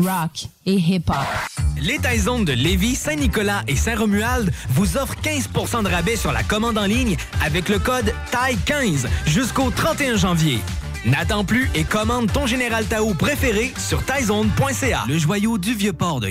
Rock 0.00 0.46
et 0.66 0.74
hip-hop. 0.74 1.16
Les 1.80 1.98
Taizones 1.98 2.44
de 2.44 2.52
Lévis, 2.52 2.96
Saint-Nicolas 2.96 3.62
et 3.68 3.76
Saint-Romuald 3.76 4.52
vous 4.70 4.96
offrent 4.96 5.14
15 5.20 5.48
de 5.84 5.88
rabais 5.88 6.16
sur 6.16 6.32
la 6.32 6.42
commande 6.42 6.76
en 6.76 6.86
ligne 6.86 7.16
avec 7.44 7.68
le 7.68 7.78
code 7.78 8.12
TAI15 8.32 9.06
jusqu'au 9.26 9.70
31 9.70 10.16
janvier. 10.16 10.58
N'attends 11.04 11.44
plus 11.44 11.70
et 11.74 11.84
commande 11.84 12.32
ton 12.32 12.46
Général 12.46 12.84
Tao 12.86 13.14
préféré 13.14 13.72
sur 13.78 14.02
taizone.ca. 14.04 15.04
Le 15.06 15.16
joyau 15.16 15.56
du 15.56 15.74
Vieux-Port 15.74 16.20
de 16.20 16.30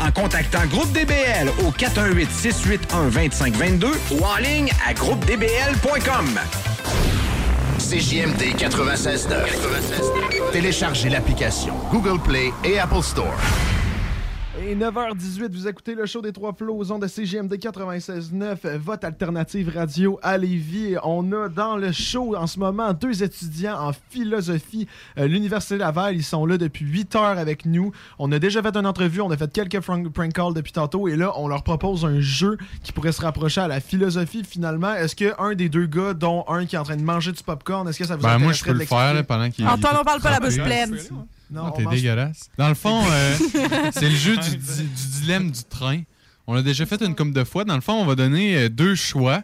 en 0.00 0.10
contactant 0.10 0.64
Groupe 0.66 0.90
DBL 0.92 1.50
au 1.64 1.70
418-681-2522 1.72 3.86
ou 4.12 4.24
en 4.24 4.36
ligne 4.36 4.70
à 4.86 4.94
groupedbl.com. 4.94 6.38
CJMD 7.78 8.54
96.9. 8.56 10.52
Téléchargez 10.52 11.10
l'application 11.10 11.74
Google 11.90 12.20
Play 12.20 12.52
et 12.64 12.78
Apple 12.78 13.02
Store. 13.02 13.34
Et 14.66 14.74
9h18, 14.74 15.52
vous 15.52 15.68
écoutez 15.68 15.94
le 15.94 16.06
show 16.06 16.22
des 16.22 16.32
Trois 16.32 16.54
Flots 16.54 16.74
aux 16.78 16.90
ondes 16.90 17.02
de 17.02 17.06
CGMD 17.06 17.52
96.9, 17.56 18.76
votre 18.78 19.04
alternative 19.06 19.70
radio 19.76 20.18
à 20.22 20.38
Lévis. 20.38 20.94
On 21.02 21.30
a 21.32 21.50
dans 21.50 21.76
le 21.76 21.92
show 21.92 22.34
en 22.34 22.46
ce 22.46 22.58
moment 22.58 22.94
deux 22.94 23.22
étudiants 23.22 23.78
en 23.78 23.92
philosophie. 24.10 24.88
Euh, 25.18 25.26
L'Université 25.26 25.76
Laval, 25.76 26.16
ils 26.16 26.22
sont 26.24 26.46
là 26.46 26.56
depuis 26.56 26.86
8 26.86 27.14
heures 27.16 27.38
avec 27.38 27.66
nous. 27.66 27.92
On 28.18 28.32
a 28.32 28.38
déjà 28.38 28.62
fait 28.62 28.74
une 28.74 28.86
entrevue, 28.86 29.20
on 29.20 29.30
a 29.30 29.36
fait 29.36 29.52
quelques 29.52 29.80
prank, 29.80 30.32
calls 30.32 30.54
depuis 30.54 30.72
tantôt 30.72 31.08
et 31.08 31.16
là, 31.16 31.32
on 31.36 31.46
leur 31.46 31.62
propose 31.62 32.06
un 32.06 32.20
jeu 32.20 32.56
qui 32.82 32.92
pourrait 32.92 33.12
se 33.12 33.20
rapprocher 33.20 33.60
à 33.60 33.68
la 33.68 33.80
philosophie 33.80 34.44
finalement. 34.44 34.94
Est-ce 34.94 35.14
que 35.14 35.38
un 35.38 35.54
des 35.54 35.68
deux 35.68 35.86
gars, 35.86 36.14
dont 36.14 36.42
un 36.48 36.64
qui 36.64 36.76
est 36.76 36.78
en 36.78 36.84
train 36.84 36.96
de 36.96 37.02
manger 37.02 37.32
du 37.32 37.42
popcorn, 37.42 37.86
est-ce 37.86 37.98
que 37.98 38.06
ça 38.06 38.16
vous 38.16 38.22
Ben, 38.22 38.38
moi, 38.38 38.52
je 38.52 38.64
peux 38.64 38.72
de 38.72 38.78
le 38.78 38.86
faire 38.86 39.12
là, 39.12 39.22
pendant 39.24 39.50
qu'il. 39.50 39.68
Antoine, 39.68 39.96
on 40.00 40.04
parle 40.04 40.22
pas 40.22 40.30
la 40.30 40.40
bouche 40.40 40.56
Ouais. 40.56 40.64
pleine. 40.64 40.98
Non, 41.50 41.66
on 41.66 41.70
t'es 41.72 41.82
mange- 41.82 41.94
dégueulasse. 41.94 42.48
Dans 42.58 42.68
le 42.68 42.74
fond, 42.74 43.02
euh, 43.10 43.36
c'est 43.92 44.08
le 44.08 44.16
jeu 44.16 44.36
du, 44.36 44.56
di- 44.56 44.82
du 44.82 45.20
dilemme 45.20 45.50
du 45.50 45.62
train. 45.64 46.02
On 46.46 46.54
l'a 46.54 46.62
déjà 46.62 46.84
fait 46.86 47.00
une 47.02 47.14
couple 47.14 47.32
de 47.32 47.44
fois. 47.44 47.64
Dans 47.64 47.74
le 47.74 47.80
fond, 47.80 47.94
on 47.94 48.04
va 48.04 48.14
donner 48.14 48.56
euh, 48.56 48.68
deux 48.68 48.94
choix. 48.94 49.42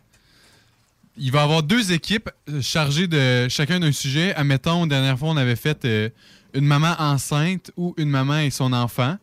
Il 1.17 1.31
va 1.33 1.41
y 1.41 1.43
avoir 1.43 1.63
deux 1.63 1.93
équipes 1.93 2.31
euh, 2.49 2.63
chargées 2.63 3.07
de 3.07 3.49
chacun 3.49 3.81
d'un 3.81 3.93
sujet. 3.93 4.35
Admettons, 4.35 4.87
dernière 4.87 5.19
fois, 5.19 5.29
on 5.31 5.37
avait 5.37 5.57
fait 5.57 5.85
euh, 5.85 6.09
une 6.55 6.65
maman 6.65 6.95
enceinte 6.99 7.71
ou 7.77 7.95
une 7.97 8.09
maman 8.11 8.39
et 8.39 8.51
son 8.51 8.73
enfant. 8.73 9.17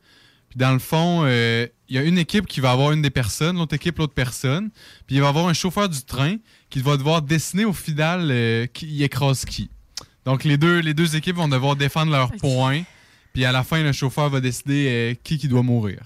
Puis 0.49 0.57
dans 0.57 0.71
le 0.73 0.79
fond, 0.79 1.21
euh, 1.25 1.67
il 1.89 1.95
y 1.95 1.99
a 1.99 2.03
une 2.03 2.17
équipe 2.17 2.45
qui 2.45 2.59
va 2.61 2.71
avoir 2.71 2.91
une 2.93 3.01
des 3.01 3.09
personnes, 3.09 3.57
l'autre 3.57 3.75
équipe 3.75 3.97
l'autre 3.97 4.13
personne. 4.13 4.69
Puis 5.07 5.15
il 5.15 5.19
va 5.21 5.25
y 5.27 5.29
avoir 5.29 5.47
un 5.47 5.53
chauffeur 5.53 5.89
du 5.89 6.01
train 6.03 6.35
qui 6.69 6.81
va 6.81 6.97
devoir 6.97 7.21
dessiner 7.21 7.65
au 7.65 7.73
final 7.73 8.67
qui 8.73 9.03
écrase 9.03 9.45
qui. 9.45 9.69
Donc 10.27 10.43
les 10.43 10.57
deux, 10.57 10.79
les 10.79 10.93
deux 10.93 11.15
équipes 11.15 11.37
vont 11.37 11.47
devoir 11.47 11.77
défendre 11.77 12.11
leurs 12.11 12.33
points. 12.33 12.83
Puis 13.31 13.45
à 13.45 13.53
la 13.53 13.63
fin, 13.63 13.81
le 13.81 13.93
chauffeur 13.93 14.29
va 14.29 14.41
décider 14.41 14.87
euh, 14.89 15.15
qui 15.23 15.37
qui 15.37 15.47
doit 15.47 15.63
mourir. 15.63 16.01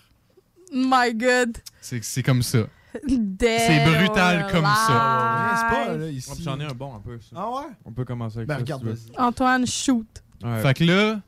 My 0.72 1.12
God. 1.16 1.58
C'est 1.82 2.04
c'est 2.04 2.22
comme 2.22 2.44
ça. 2.44 2.60
C'est 2.94 3.86
brutal 3.86 4.48
comme 4.52 4.64
ça. 4.64 5.48
alive. 5.50 5.58
C'est 5.60 5.76
pas, 5.76 5.98
là, 5.98 6.10
ici. 6.12 6.32
Puis 6.36 6.44
J'en 6.44 6.60
ai 6.60 6.66
un 6.66 6.74
bon 6.74 6.94
un 6.96 7.00
peu. 7.00 7.18
ça. 7.20 7.36
Ah 7.36 7.50
ouais? 7.50 7.66
On 7.84 7.92
peut 7.92 8.06
commencer 8.06 8.38
avec 8.38 8.48
Ben, 8.50 8.60
ça. 8.60 8.66
si 8.66 8.74
regarde, 8.74 8.84
vas-y. 8.84 9.18
Antoine, 9.20 9.66
shoot. 9.66 10.06
Ouais. 10.44 10.62
Fait 10.62 10.74
que 10.76 10.84
là, 10.84 11.20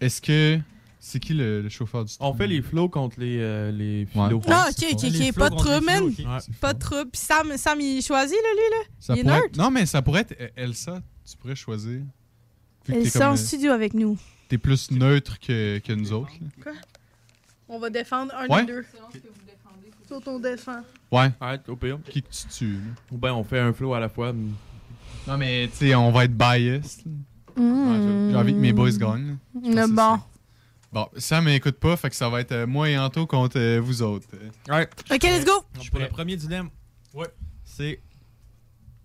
est-ce 0.00 0.22
que. 0.22 0.58
C'est 1.02 1.18
qui 1.18 1.32
le, 1.34 1.62
le 1.62 1.68
chauffeur 1.70 2.04
du 2.04 2.14
train? 2.16 2.26
On 2.28 2.34
fait 2.34 2.46
les 2.46 2.60
flots 2.62 2.88
contre 2.90 3.20
les, 3.20 3.38
euh, 3.40 3.70
les 3.72 4.06
philos. 4.06 4.40
Ah, 4.48 4.68
ok, 4.70 4.86
ok, 4.92 5.04
ok. 5.04 5.32
Pas 5.34 5.50
de 5.50 5.56
trouble, 5.56 5.84
man. 5.86 6.04
Ouais. 6.04 6.38
Pas 6.60 6.72
de 6.74 6.78
trouble. 6.78 7.10
Puis 7.10 7.20
Sam, 7.22 7.56
Sam, 7.56 7.80
il 7.80 8.02
choisit, 8.02 8.36
là, 8.36 8.48
lui, 8.54 8.70
là? 8.70 8.84
Ça 9.00 9.14
il 9.14 9.18
est 9.20 9.22
pourrait 9.22 9.34
nerd. 9.34 9.46
être- 9.46 9.56
Non, 9.56 9.70
mais 9.70 9.86
ça 9.86 10.02
pourrait 10.02 10.20
être 10.22 10.36
euh, 10.40 10.48
Elsa. 10.56 11.00
Tu 11.30 11.36
pourrais 11.36 11.54
choisir. 11.56 12.00
Elle 12.88 13.10
comme, 13.12 13.22
en 13.22 13.32
euh, 13.32 13.36
studio 13.36 13.70
avec 13.72 13.94
nous. 13.94 14.18
T'es 14.48 14.58
plus 14.58 14.90
neutre 14.90 15.38
que, 15.38 15.78
que 15.78 15.92
nous 15.92 16.12
autres. 16.12 16.32
là. 16.40 16.46
Quoi? 16.62 16.72
On 17.68 17.78
va 17.78 17.88
défendre 17.90 18.34
un 18.34 18.48
Ouais. 18.48 18.64
des 18.66 18.72
deux. 18.72 18.86
Sur 20.08 20.20
ton 20.20 20.40
défend. 20.40 20.82
Ouais. 21.12 21.30
Arrête, 21.40 21.68
au 21.68 21.76
pire. 21.76 22.00
Qui 22.10 22.22
que 22.22 22.28
tu 22.30 22.48
tues? 22.48 22.72
là? 22.74 22.80
Ou 23.12 23.16
bien 23.18 23.32
on 23.34 23.44
fait 23.44 23.60
un 23.60 23.72
flow 23.72 23.94
à 23.94 24.00
la 24.00 24.08
fois. 24.08 24.32
Non, 24.32 25.36
mais 25.38 25.68
tu 25.70 25.76
sais, 25.76 25.94
on 25.94 26.10
va 26.10 26.24
être 26.24 26.36
biased. 26.36 27.02
là. 27.06 27.62
Mmh. 27.62 28.30
J'ai 28.30 28.36
envie 28.36 28.52
que 28.52 28.58
mes 28.58 28.72
boys 28.72 28.90
gagnent. 28.92 29.36
là. 29.62 29.86
Bon. 29.86 30.18
Bon, 30.92 31.06
ça 31.18 31.40
m'écoute 31.40 31.76
pas, 31.78 31.96
fait 31.96 32.10
que 32.10 32.16
ça 32.16 32.28
va 32.28 32.40
être 32.40 32.50
euh, 32.50 32.66
moi 32.66 32.88
et 32.90 32.98
Anto 32.98 33.24
contre 33.24 33.60
euh, 33.60 33.78
vous 33.80 34.02
autres. 34.02 34.26
Euh, 34.34 34.72
Ouais. 34.74 34.88
Ok, 35.08 35.22
let's 35.22 35.44
go. 35.44 35.62
Pour 35.90 36.00
le 36.00 36.08
premier 36.08 36.34
dilemme, 36.36 36.68
Ouais. 37.14 37.28
c'est 37.62 38.00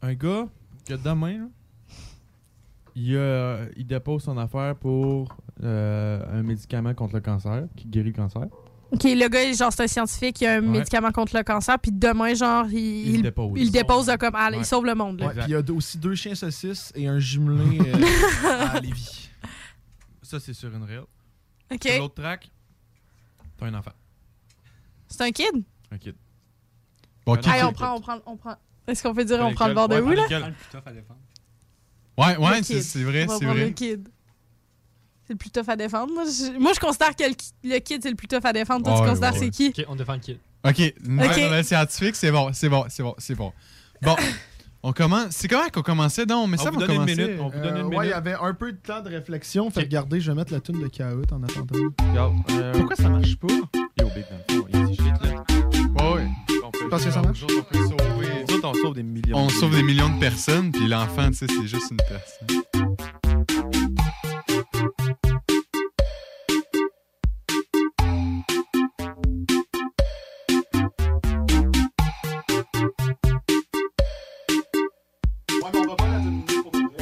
un 0.02 0.16
gars 0.16 0.48
que 0.88 0.96
demain, 0.96 1.38
là, 1.38 1.46
il, 2.96 3.16
euh, 3.16 3.68
il 3.76 3.86
dépose 3.86 4.24
son 4.24 4.38
affaire 4.38 4.76
pour 4.76 5.36
euh, 5.64 6.22
un 6.40 6.44
médicament 6.44 6.94
contre 6.94 7.16
le 7.16 7.22
cancer, 7.22 7.64
qui 7.76 7.88
guérit 7.88 8.10
le 8.10 8.14
cancer. 8.16 8.44
Ok, 8.92 9.04
le 9.04 9.28
gars, 9.28 9.52
genre, 9.52 9.74
c'est 9.74 9.84
un 9.84 9.88
scientifique, 9.88 10.40
il 10.42 10.46
a 10.48 10.54
un 10.56 10.62
Ouais. 10.62 10.68
médicament 10.80 11.12
contre 11.12 11.36
le 11.36 11.44
cancer, 11.44 11.78
puis 11.80 11.92
demain, 11.92 12.34
genre, 12.34 12.66
il, 12.70 13.16
Il 13.16 13.22
dépose. 13.24 13.52
il 13.56 13.72
dépose 13.72 14.06
de 14.06 14.16
comme, 14.16 14.36
ah, 14.36 14.50
Ouais. 14.52 14.60
il 14.60 14.66
sauve 14.66 14.86
le 14.86 14.96
monde, 14.96 15.20
là. 15.20 15.28
Ouais, 15.28 15.34
puis 15.34 15.44
il 15.48 15.52
y 15.52 15.56
a 15.56 15.62
aussi 15.74 15.98
deux 15.98 16.16
chiens 16.16 16.36
saucisses 16.36 16.92
et 16.96 17.08
un 17.08 17.20
jumelé 17.20 17.80
euh, 17.96 18.68
à 18.74 18.80
Lévis. 18.80 19.30
Ça, 20.22 20.40
c'est 20.40 20.54
sur 20.54 20.74
une 20.74 20.84
rail. 20.84 21.00
Ok. 21.74 21.84
Sur 21.84 22.00
l'autre 22.04 22.16
track, 22.16 22.52
t'as 23.58 23.66
un 23.66 23.74
enfant. 23.74 23.92
C'est 25.08 25.22
un 25.24 25.32
kid? 25.32 25.64
Un 25.92 25.98
kid. 25.98 26.16
Bon, 27.26 27.34
Allez, 27.36 27.64
on 27.64 27.74
prend, 27.74 27.96
on 27.96 28.02
prend, 28.02 28.18
on 28.28 28.38
prend. 28.38 28.56
Est-ce 28.88 29.02
qu'on 29.02 29.14
peut 29.16 29.26
dire 29.26 29.40
on 29.42 29.54
prend 29.54 29.68
le 29.68 29.74
bord 29.74 29.88
de 29.90 30.00
où, 30.00 30.10
là? 30.12 30.24
Ouais, 32.18 32.38
ouais, 32.38 32.58
Le 32.60 32.64
c'est 32.64 33.04
vrai, 33.04 33.26
On 33.28 33.34
va 33.34 33.38
c'est 33.40 33.46
vrai. 33.46 33.66
le 33.66 33.70
kid. 33.72 34.08
C'est 35.28 35.34
le 35.34 35.38
plus 35.38 35.50
tough 35.50 35.68
à 35.70 35.76
défendre. 35.76 36.14
Moi, 36.14 36.24
je, 36.26 36.58
moi, 36.60 36.72
je 36.74 36.80
considère 36.80 37.16
que 37.16 37.24
le, 37.24 37.34
ki- 37.34 37.52
le 37.64 37.80
kid, 37.80 38.02
c'est 38.04 38.10
le 38.10 38.16
plus 38.16 38.28
tough 38.28 38.46
à 38.46 38.54
défendre. 38.54 38.86
Toi, 38.86 38.94
Ouais, 38.94 39.02
tu 39.02 39.08
considères 39.10 39.34
ouais, 39.34 39.40
c'est 39.40 39.50
qui? 39.50 39.70
Ok, 39.78 39.86
on 39.90 39.96
défend 39.96 40.14
le 40.14 40.20
kid. 40.20 40.38
Ok, 40.64 40.80
une 40.80 41.20
Ok. 41.20 41.26
vraie 41.28 41.44
nouvelle 41.44 41.66
scientifique, 41.66 42.16
c'est 42.16 42.32
bon, 42.32 42.52
c'est 42.54 42.70
bon, 42.70 42.86
c'est 42.90 43.04
bon, 43.04 43.16
c'est 43.18 43.36
bon. 43.36 43.52
Bon, 44.02 44.16
on 44.84 44.94
commence. 44.94 45.28
C'est 45.32 45.48
comment 45.48 45.68
qu'on 45.74 45.82
commençait 45.82 46.26
donc? 46.28 46.50
Mais 46.50 46.60
On 46.60 46.64
ça 46.64 46.70
vous 46.70 46.80
va 46.80 46.86
donne 46.88 46.96
une 46.96 47.02
commencer. 47.06 47.16
minute, 47.26 47.40
on 47.42 47.50
vous 47.50 47.60
donne 47.60 47.78
Euh, 47.78 47.84
ouais, 47.86 47.96
il 47.96 47.98
y 47.98 48.00
minute. 48.02 48.14
avait 48.14 48.34
un 48.36 48.54
peu 48.54 48.72
de 48.72 48.78
temps 48.78 49.02
de 49.02 49.10
réflexion. 49.10 49.70
Fait 49.72 49.82
que 49.82 49.86
regardez, 49.86 50.20
je 50.22 50.32
vais 50.32 50.36
mettre 50.38 50.54
la 50.54 50.60
tune 50.62 50.80
de 50.80 50.88
KO 50.88 51.22
en 51.36 51.44
attendant. 51.44 51.80
Euh, 52.52 52.72
Pourquoi 52.74 52.96
ça 52.96 53.10
marche 53.10 53.36
pas? 53.38 53.48
Yo, 53.48 54.08
big, 54.14 54.26
dans 54.72 54.80
le 54.80 55.32
là. 55.32 55.44
Ouais, 56.04 56.14
ouais. 56.14 56.28
On 56.64 56.90
Parce 56.90 57.04
que 57.06 57.12
ça 57.12 57.22
marche? 57.24 57.44
On 58.68 58.74
sauve 58.74 58.96
des 58.96 59.04
millions. 59.04 59.38
On 59.38 59.46
de 59.46 59.52
sauve 59.52 59.76
des 59.76 59.84
millions 59.84 60.10
de 60.10 60.20
personnes, 60.20 60.72
puis 60.72 60.88
l'enfant, 60.88 61.30
tu 61.30 61.36
sais, 61.36 61.46
c'est 61.48 61.68
juste 61.68 61.92
une 61.92 61.98
personne. 61.98 62.64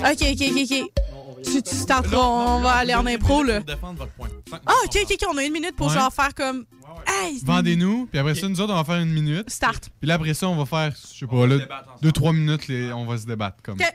Ok, 0.06 0.22
ok, 0.22 0.42
ok, 0.42 0.58
ok. 0.70 1.13
Tu, 1.42 1.62
tu 1.64 1.76
on 2.16 2.60
va 2.62 2.72
aller 2.74 2.94
en 2.96 3.06
impro, 3.06 3.44
là. 3.44 3.60
Défendre 3.62 4.00
votre 4.00 4.12
point. 4.14 4.30
Ah, 4.66 4.74
ok, 4.86 4.98
ok, 5.04 5.12
ok, 5.22 5.28
on 5.34 5.38
a 5.38 5.44
une 5.44 5.54
minute 5.54 5.76
pour 5.76 5.88
Ouais. 5.88 5.94
genre 5.94 6.12
faire 6.14 6.34
comme. 6.36 6.66
Hey! 7.08 7.40
Vendez-nous, 7.44 8.06
puis 8.08 8.20
après 8.20 8.36
ça, 8.36 8.48
nous 8.48 8.60
autres, 8.62 8.74
on 8.74 8.78
va 8.78 8.84
faire 8.84 9.00
une 9.02 9.12
minute. 9.14 9.50
Start. 9.50 9.90
Puis 10.00 10.08
là, 10.08 10.16
après 10.16 10.34
ça, 10.34 10.48
on 10.48 10.56
va 10.56 10.66
faire, 10.66 10.94
je 10.96 11.20
sais 11.20 11.28
pas, 11.28 11.46
là, 11.48 11.58
deux, 12.02 12.12
trois 12.12 12.34
minutes, 12.34 12.68
les- 12.68 12.92
on 12.94 13.06
va 13.06 13.18
se 13.18 13.26
débattre 13.26 13.58
comme. 13.64 13.76
Ok. 13.76 13.94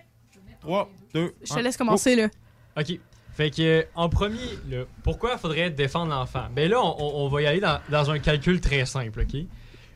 3, 0.61 0.91
2, 1.15 1.35
Je 1.43 1.55
te 1.55 1.59
laisse 1.61 1.77
commencer, 1.77 2.17
là. 2.17 2.29
OK. 2.79 2.99
Fait 3.33 3.51
que, 3.51 3.63
euh, 3.63 3.83
en 3.95 4.09
premier, 4.09 4.59
là, 4.69 4.83
pourquoi 5.05 5.39
faudrait 5.39 5.71
défendre 5.71 6.11
l'enfant? 6.13 6.47
Ben 6.55 6.69
là, 6.69 6.81
on, 6.83 6.97
on- 6.99 7.25
on 7.25 7.29
va 7.29 7.43
y 7.43 7.47
aller 7.47 7.61
dans, 7.61 7.79
dans 7.89 8.11
un 8.11 8.19
calcul 8.19 8.61
très 8.61 8.85
simple, 8.85 9.21
OK? 9.21 9.41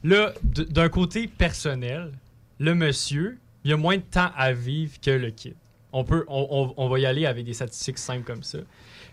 Là, 0.05 0.33
d- 0.45 0.65
d'un 0.71 0.89
côté 0.89 1.27
personnel, 1.27 2.13
le 2.61 2.75
monsieur, 2.77 3.39
il 3.65 3.73
a 3.73 3.77
moins 3.77 3.97
de 3.97 4.03
temps 4.03 4.31
à 4.37 4.53
vivre 4.53 4.95
que 5.01 5.11
le 5.11 5.31
kid. 5.31 5.55
On, 5.93 6.05
peut, 6.05 6.25
on, 6.29 6.47
on- 6.51 6.75
on 6.85 6.89
va 6.89 6.99
y 6.99 7.07
aller 7.07 7.27
avec 7.27 7.45
des 7.45 7.55
statistiques 7.55 7.99
simples 7.99 8.25
comme 8.25 8.43
ça. 8.43 8.59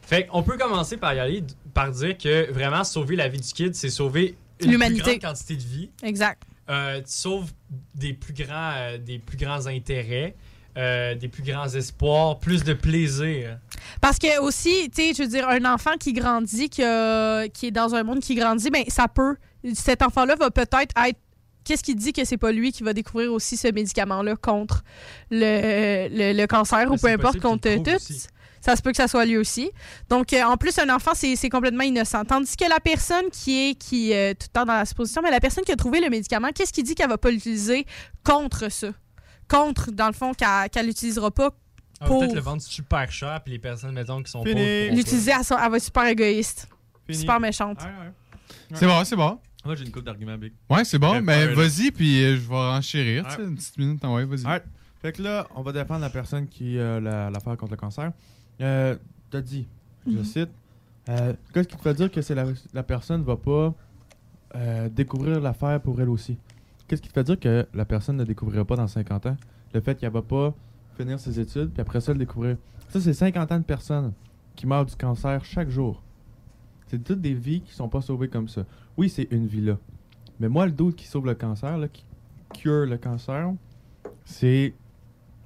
Fait 0.02 0.26
qu'on 0.28 0.44
peut 0.44 0.58
commencer 0.58 0.98
par 0.98 1.14
y 1.14 1.20
aller, 1.20 1.44
par 1.74 1.92
dire 1.92 2.18
que 2.18 2.52
vraiment 2.52 2.84
sauver 2.84 3.16
la 3.16 3.28
vie 3.28 3.40
du 3.40 3.48
kid, 3.54 3.76
c'est 3.76 3.90
sauver 3.90 4.36
une 4.62 4.72
plus 4.78 4.78
grande 5.02 5.22
quantité 5.22 5.56
de 5.56 5.62
vie. 5.62 5.90
Exact. 6.04 6.42
Euh, 6.70 7.00
tu 7.00 7.06
sauves 7.12 7.52
des 7.96 8.14
plus 8.14 8.34
grands, 8.34 8.72
euh, 8.78 8.98
des 8.98 9.20
plus 9.20 9.38
grands 9.38 9.66
intérêts. 9.68 10.36
euh, 10.78 11.16
des 11.16 11.28
plus 11.28 11.42
grands 11.44 11.68
espoirs, 11.68 12.38
plus 12.40 12.64
de 12.64 12.74
plaisir. 12.74 13.58
Parce 14.00 14.18
que 14.20 14.40
aussi, 14.40 14.90
tu 14.96 15.02
sais, 15.02 15.14
je 15.14 15.24
veux 15.24 15.28
dire, 15.28 15.50
un 15.50 15.66
enfant 15.66 15.98
qui 16.00 16.14
grandit, 16.14 16.70
qui, 16.70 16.84
a- 16.84 17.48
qui 17.50 17.66
est 17.68 17.72
dans 17.72 17.96
un 17.96 18.04
monde 18.04 18.20
qui 18.22 18.36
grandit, 18.36 18.70
ben 18.70 18.84
ça 18.88 19.08
peut. 19.08 19.36
Cet 19.74 20.02
enfant-là 20.04 20.36
va 20.36 20.52
peut-être 20.52 20.96
être. 21.06 21.20
Qu'est-ce 21.70 21.84
qui 21.84 21.94
dit 21.94 22.14
que 22.14 22.26
c'est 22.26 22.38
pas 22.38 22.52
lui 22.52 22.72
qui 22.72 22.82
va 22.82 22.94
découvrir 22.94 23.32
aussi 23.32 23.56
ce 23.58 23.68
médicament-là 23.68 24.36
contre 24.36 24.84
le, 25.30 26.08
le, 26.10 26.34
le 26.36 26.48
cancer 26.48 26.92
ou 26.92 26.96
peu 26.98 27.10
importe 27.10 27.40
contre 27.40 27.70
tout? 27.84 28.04
Ça 28.60 28.76
se 28.76 28.82
peut 28.82 28.90
que 28.90 28.98
ça 28.98 29.08
soit 29.08 29.24
lui 29.26 29.38
aussi. 29.38 29.70
Donc, 30.10 30.34
euh, 30.34 30.42
en 30.44 30.58
plus, 30.58 30.80
un 30.80 30.90
enfant, 30.90 31.12
c'est 31.14 31.50
complètement 31.50 31.84
innocent. 31.84 32.26
Tandis 32.26 32.58
que 32.58 32.68
la 32.68 32.80
personne 32.80 33.30
qui 33.32 33.70
est 33.70 33.76
qui 33.76 34.14
euh, 34.16 34.32
tout 34.34 34.48
le 34.50 34.52
temps 34.52 34.66
dans 34.66 34.74
la 34.74 34.86
supposition, 34.86 35.22
mais 35.22 35.30
la 35.30 35.40
personne 35.40 35.64
qui 35.64 35.72
a 35.72 35.76
trouvé 35.76 36.02
le 36.02 36.10
médicament, 36.10 36.50
qu'est-ce 36.54 36.74
qui 36.74 36.82
dit 36.82 36.96
qu'elle 36.96 37.08
va 37.10 37.20
pas 37.20 37.30
l'utiliser 37.30 37.86
contre 38.26 38.70
ça? 38.72 38.88
Contre, 39.48 39.92
dans 39.92 40.08
le 40.08 40.14
fond, 40.14 40.34
qu'elle 40.34 40.70
qu'elle 40.72 40.88
l'utilisera 40.88 41.30
pas 41.30 41.52
Ah, 42.02 42.08
pour 42.08 42.20
Peut-être 42.22 42.34
le 42.34 42.42
vendre 42.42 42.62
super 42.64 43.12
cher, 43.12 43.40
puis 43.44 43.54
les 43.54 43.60
personnes, 43.60 43.94
mettons, 43.94 44.24
qui 44.24 44.32
sont 44.32 44.44
Fini. 44.44 44.56
pauvres. 44.56 44.96
l'utiliser. 44.98 45.32
Elle, 45.32 45.58
elle 45.64 45.72
va 45.72 45.78
être 45.78 45.84
super 45.84 46.06
égoïste. 46.08 46.68
Fini. 47.06 47.20
Super 47.20 47.40
méchante. 47.40 47.80
C'est 48.74 48.88
bon, 48.88 49.04
c'est 49.06 49.16
bon. 49.16 49.40
Moi, 49.70 49.76
j'ai 49.76 49.86
une 49.86 49.92
coupe 49.92 50.04
d'arguments, 50.04 50.36
Big. 50.36 50.52
Ouais, 50.68 50.84
c'est 50.84 50.98
bon. 50.98 51.22
Ouais, 51.22 51.54
vas-y, 51.54 51.92
puis 51.92 52.24
euh, 52.24 52.38
je 52.38 52.50
vais 52.50 52.56
enchérir. 52.56 53.24
Ouais. 53.24 53.46
Une 53.46 53.54
petite 53.56 53.78
minute, 53.78 54.04
ouais, 54.04 54.26
vas-y. 54.26 54.44
Ouais. 54.44 54.64
Fait 55.00 55.12
que 55.12 55.22
là, 55.22 55.46
on 55.56 55.62
va 55.62 55.72
défendre 55.72 56.02
la 56.02 56.10
personne 56.10 56.48
qui 56.48 56.80
a 56.80 57.00
la- 57.00 57.30
l'affaire 57.30 57.56
contre 57.56 57.74
le 57.74 57.78
cancer. 57.78 58.12
Euh, 58.62 58.96
T'as 59.30 59.42
dit, 59.42 59.68
je 60.08 60.18
Mhm. 60.18 60.24
cite, 60.24 60.50
euh, 61.10 61.34
qu'est-ce 61.54 61.68
qui 61.68 61.78
te 61.78 61.82
fait 61.84 61.94
dire 61.94 62.10
que 62.10 62.20
c'est 62.24 62.34
la, 62.34 62.46
la 62.74 62.82
personne 62.82 63.22
va 63.22 63.38
pas 63.38 63.76
euh, 64.56 64.90
découvrir 64.90 65.40
l'affaire 65.40 65.80
pour 65.82 66.02
elle 66.02 66.10
aussi? 66.10 66.36
Qu'est-ce 66.88 67.04
qui 67.04 67.10
te 67.10 67.14
fait 67.14 67.24
dire 67.24 67.40
que 67.40 67.68
la 67.76 67.86
personne 67.86 68.18
ne 68.18 68.24
découvrira 68.24 68.66
pas 68.66 68.76
dans 68.76 68.88
50 68.88 69.28
ans? 69.28 69.38
Le 69.72 69.82
fait 69.82 69.94
qu'elle 70.00 70.12
va 70.12 70.24
pas 70.24 70.56
finir 70.98 71.20
ses 71.20 71.40
études, 71.40 71.70
puis 71.70 71.82
après 71.82 72.02
ça, 72.02 72.12
le 72.12 72.18
découvrir. 72.18 72.58
Ça, 72.88 73.00
c'est 73.00 73.14
50 73.14 73.52
ans 73.52 73.60
de 73.60 73.64
personnes 73.64 74.14
qui 74.56 74.66
meurent 74.66 74.88
du 74.88 74.96
cancer 74.96 75.46
chaque 75.46 75.70
jour. 75.70 76.02
C'est 76.88 77.04
toutes 77.04 77.22
des 77.22 77.36
vies 77.36 77.62
qui 77.62 77.72
sont 77.72 77.88
pas 77.88 78.02
sauvées 78.02 78.30
comme 78.30 78.48
ça. 78.48 78.64
Oui, 79.00 79.10
c'est 79.10 79.30
une 79.32 79.48
vie 79.48 79.62
là. 79.62 79.78
Mais 80.42 80.50
moi, 80.50 80.66
le 80.66 80.74
doute 80.74 80.98
qui 80.98 81.08
sauve 81.08 81.26
le 81.26 81.34
cancer, 81.34 81.78
là, 81.78 81.88
qui 81.88 82.04
cure 82.54 82.86
le 82.86 82.98
cancer, 82.98 83.50
c'est 84.26 84.74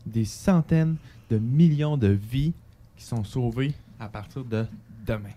des 0.07 0.25
centaines 0.25 0.95
de 1.29 1.37
millions 1.37 1.95
de 1.95 2.07
vies 2.07 2.53
qui 2.97 3.03
sont 3.03 3.23
sauvées 3.23 3.75
à 3.99 4.07
partir 4.07 4.43
de 4.43 4.65
demain. 5.05 5.35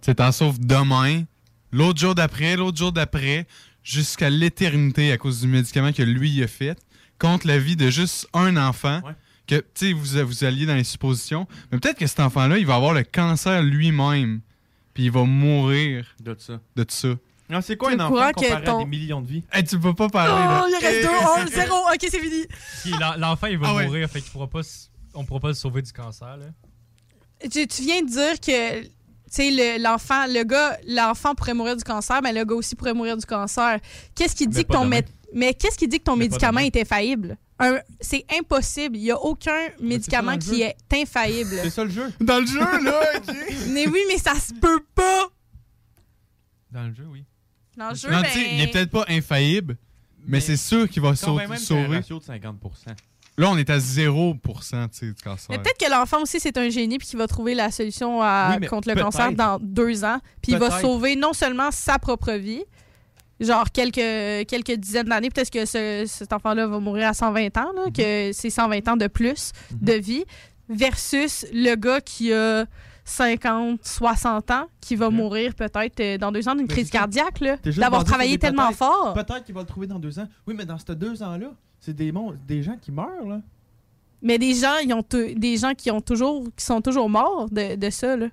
Tu 0.00 0.12
t'en 0.16 0.32
sauves 0.32 0.58
demain, 0.58 1.22
l'autre 1.70 2.00
jour 2.00 2.16
d'après, 2.16 2.56
l'autre 2.56 2.78
jour 2.78 2.90
d'après, 2.90 3.46
jusqu'à 3.84 4.28
l'éternité 4.28 5.12
à 5.12 5.16
cause 5.16 5.42
du 5.42 5.46
médicament 5.46 5.92
que 5.92 6.02
lui 6.02 6.28
il 6.28 6.42
a 6.42 6.48
fait, 6.48 6.76
contre 7.20 7.46
la 7.46 7.56
vie 7.56 7.76
de 7.76 7.88
juste 7.88 8.26
un 8.32 8.56
enfant. 8.56 9.00
Que, 9.46 9.60
tu 9.60 9.64
sais, 9.74 9.92
vous, 9.92 10.26
vous 10.26 10.42
alliez 10.42 10.66
dans 10.66 10.74
les 10.74 10.82
suppositions. 10.82 11.46
Mais 11.70 11.78
peut-être 11.78 11.98
que 11.98 12.06
cet 12.08 12.18
enfant-là, 12.18 12.58
il 12.58 12.66
va 12.66 12.74
avoir 12.74 12.94
le 12.94 13.04
cancer 13.04 13.62
lui-même. 13.62 14.40
Puis 14.94 15.04
il 15.04 15.10
va 15.10 15.24
mourir 15.24 16.14
de 16.20 16.34
ça. 16.38 16.60
De 16.76 16.84
ça. 16.88 17.08
Non, 17.48 17.60
c'est 17.60 17.76
quoi 17.76 17.90
un 17.90 18.00
enfant 18.00 18.32
comparé 18.32 18.52
à 18.52 18.60
ton- 18.60 18.78
des 18.80 18.84
millions 18.86 19.20
de 19.20 19.26
vies? 19.26 19.44
Hey, 19.52 19.64
tu 19.64 19.78
peux 19.78 19.94
pas 19.94 20.08
parler, 20.08 20.32
là. 20.32 20.62
Oh, 20.64 20.68
il 20.70 20.74
reste 20.84 20.98
Eh, 21.00 21.02
deux, 21.02 21.08
un, 21.08 21.46
eh, 21.46 21.50
zéro. 21.50 21.76
Ok, 21.92 21.98
c'est 22.00 22.18
fini. 22.20 22.46
Puis 22.82 22.92
L'enfant, 23.18 23.46
il 23.48 23.58
va 23.58 23.68
Ah 23.70 23.74
ouais. 23.74 23.84
mourir, 23.86 24.08
fait 24.08 24.20
qu'il 24.22 24.30
pourra 24.32 24.46
pas, 24.46 24.60
s- 24.60 24.90
on 25.14 25.24
pourra 25.24 25.40
pas 25.40 25.48
le 25.48 25.54
sauver 25.54 25.82
du 25.82 25.92
cancer. 25.92 26.36
Là. 26.36 26.46
Tu, 27.50 27.66
tu 27.66 27.82
viens 27.82 28.02
de 28.02 28.08
dire 28.08 28.40
que 28.40 28.82
tu 28.84 28.88
sais, 29.28 29.50
le- 29.50 29.82
l'enfant, 29.82 30.26
le 30.28 30.44
gars, 30.44 30.78
l'enfant 30.86 31.34
pourrait 31.34 31.54
mourir 31.54 31.76
du 31.76 31.84
cancer, 31.84 32.20
mais 32.22 32.32
le 32.32 32.44
gars 32.44 32.54
aussi 32.54 32.74
pourrait 32.76 32.94
mourir 32.94 33.16
du 33.16 33.26
cancer. 33.26 33.80
Qu'est-ce 34.14 34.36
qui 34.36 34.46
dit 34.46 34.58
Mais 34.58 34.64
que 34.64 34.72
ton 34.72 34.84
mais 35.34 35.54
qu'est-ce 35.54 35.78
qui 35.78 35.88
dit 35.88 35.98
que 35.98 36.04
ton 36.04 36.16
médicament 36.16 36.60
est 36.60 36.76
infaillible? 36.76 37.36
Un- 37.62 37.80
C'est 38.00 38.24
impossible. 38.38 38.96
Il 38.96 39.02
n'y 39.04 39.10
a 39.10 39.18
aucun 39.20 39.68
médicament 39.80 40.36
qui 40.36 40.58
jeu. 40.58 40.62
est 40.64 40.76
infaillible. 41.02 41.50
C'est 41.62 41.70
ça 41.70 41.84
le 41.84 41.90
jeu? 41.90 42.12
Dans 42.20 42.40
le 42.40 42.46
jeu, 42.46 42.58
là, 42.60 43.00
ok. 43.16 43.34
Mais 43.68 43.86
oui, 43.88 44.00
mais 44.08 44.18
ça 44.18 44.34
se 44.34 44.52
peut 44.54 44.82
pas. 44.94 45.28
Dans 46.70 46.84
le 46.88 46.94
jeu, 46.94 47.04
oui. 47.10 47.24
Dans 47.76 47.90
le 47.90 47.94
jeu, 47.94 48.10
Non, 48.10 48.20
ben, 48.20 48.28
tu 48.32 48.38
sais, 48.40 48.54
il 48.54 48.60
est 48.62 48.66
peut-être 48.68 48.90
pas 48.90 49.04
infaillible, 49.08 49.76
mais, 50.26 50.40
c'est 50.40 50.56
sûr 50.56 50.88
qu'il 50.88 51.02
va 51.02 51.10
Quand 51.10 51.16
sau- 51.16 51.36
même, 51.36 51.48
même 51.50 51.58
c'est 51.58 51.74
un 51.74 51.84
sauver. 51.84 51.96
ratio 51.96 52.18
de 52.18 52.24
50 52.24 52.58
Là, 53.38 53.48
on 53.50 53.56
est 53.56 53.70
à 53.70 53.78
0% 53.78 54.88
tu 54.88 54.98
sais, 54.98 55.06
du 55.06 55.22
cancer. 55.22 55.46
Mais 55.50 55.58
peut-être 55.58 55.78
que 55.78 55.90
l'enfant 55.90 56.20
aussi, 56.20 56.38
c'est 56.38 56.58
un 56.58 56.68
génie 56.68 56.98
puis 56.98 57.08
qu'il 57.08 57.18
va 57.18 57.26
trouver 57.26 57.54
la 57.54 57.70
solution 57.70 58.20
à- 58.20 58.58
Oui, 58.60 58.66
contre 58.66 58.92
le 58.92 59.00
cancer 59.00 59.32
dans 59.32 59.58
deux 59.58 60.04
ans. 60.04 60.18
Puis 60.42 60.52
il 60.52 60.58
va 60.58 60.80
sauver 60.80 61.16
non 61.16 61.32
seulement 61.32 61.70
sa 61.70 61.98
propre 61.98 62.32
vie, 62.32 62.62
genre 63.42 63.70
quelques, 63.72 64.46
quelques 64.48 64.72
dizaines 64.78 65.06
d'années, 65.08 65.30
peut-être 65.30 65.50
que 65.50 65.64
ce- 65.66 66.04
cet 66.06 66.32
enfant-là 66.32 66.66
va 66.66 66.78
mourir 66.80 67.08
à 67.08 67.14
120 67.14 67.56
ans, 67.58 67.72
là, 67.74 67.90
que 67.94 68.30
c'est 68.32 68.50
120 68.50 68.88
ans 68.88 68.96
de 68.96 69.06
plus 69.06 69.52
de 69.72 69.92
vie, 69.94 70.24
versus 70.68 71.44
le 71.52 71.74
gars 71.74 72.00
qui 72.00 72.32
a 72.32 72.64
50, 73.04 73.80
60 73.84 74.50
ans, 74.52 74.66
qui 74.80 74.94
va 74.96 75.10
mourir 75.10 75.54
peut-être 75.54 75.98
euh, 76.00 76.18
dans 76.18 76.30
deux 76.30 76.48
ans 76.48 76.54
d'une 76.54 76.66
Mais 76.66 76.72
crise 76.72 76.86
ça. 76.88 76.98
cardiaque, 76.98 77.40
d'avoir 77.76 78.04
travaillé 78.04 78.38
tellement 78.38 78.70
fort. 78.72 79.12
Peut-être 79.14 79.44
qu'il 79.44 79.54
va 79.54 79.62
le 79.62 79.66
trouver 79.66 79.86
dans 79.88 79.98
deux 79.98 80.18
ans. 80.20 80.28
Oui, 80.46 80.54
mais 80.56 80.64
dans 80.64 80.78
ces 80.78 80.94
deux 80.94 81.22
ans-là, 81.22 81.48
c'est 81.80 81.94
des, 81.94 82.12
des 82.46 82.62
gens 82.62 82.76
qui 82.80 82.92
meurent, 82.92 83.26
là. 83.28 83.40
Mais 84.24 84.38
des 84.38 84.54
gens, 84.54 84.76
ils 84.84 84.94
ont 84.94 85.02
des 85.36 85.56
gens 85.56 85.74
qui 85.74 85.90
ont 85.90 86.00
toujours 86.00 86.44
qui 86.56 86.64
sont 86.64 86.80
toujours 86.80 87.10
morts 87.10 87.48
de, 87.50 87.74
de 87.74 87.90
ça, 87.90 88.16
là. 88.16 88.28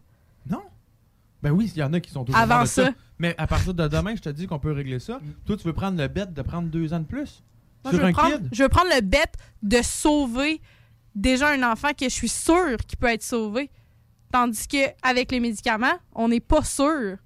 Ben 1.41 1.52
oui, 1.52 1.72
il 1.73 1.80
y 1.80 1.84
en 1.84 1.94
a 1.94 2.02
qui 2.02 2.11
sont 2.11 2.26
toujours 2.26 2.40
Avant 2.41 2.56
morts 2.56 2.64
de 2.64 2.68
ça. 2.69 2.90
Mais 3.20 3.36
à 3.38 3.48
partir 3.48 3.74
de 3.74 3.88
demain, 3.88 4.16
je 4.16 4.22
te 4.22 4.30
dis 4.30 4.48
qu'on 4.48 4.60
peut 4.60 4.72
régler 4.72 5.00
ça. 5.00 5.20
Toi, 5.46 5.58
tu 5.58 5.64
veux 5.68 5.74
prendre 5.74 6.02
le 6.02 6.08
bet 6.08 6.26
de 6.28 6.41
prendre 6.41 6.70
deux 6.70 6.94
ans 6.94 7.00
de 7.00 7.06
plus? 7.06 7.44
Moi, 7.84 7.91
sur 7.91 7.94
je, 7.94 7.98
veux 7.98 8.06
un 8.10 8.12
prendre, 8.14 8.38
kid? 8.38 8.50
je 8.52 8.64
veux 8.64 8.70
prendre 8.70 8.90
le 8.96 9.02
bet 9.02 9.32
de 9.62 9.82
sauver 9.82 10.62
déjà 11.16 11.50
un 11.52 11.64
enfant 11.70 11.90
que 11.94 12.06
je 12.06 12.10
suis 12.14 12.30
sûre 12.30 12.78
qu'il 12.88 12.98
peut 12.98 13.08
être 13.08 13.24
sauvé. 13.24 13.70
Tandis 14.32 14.68
qu'avec 14.68 15.32
les 15.32 15.40
médicaments, 15.40 15.98
on 16.14 16.30
n'est 16.30 16.40
pas 16.40 16.64
sûr. 16.64 17.18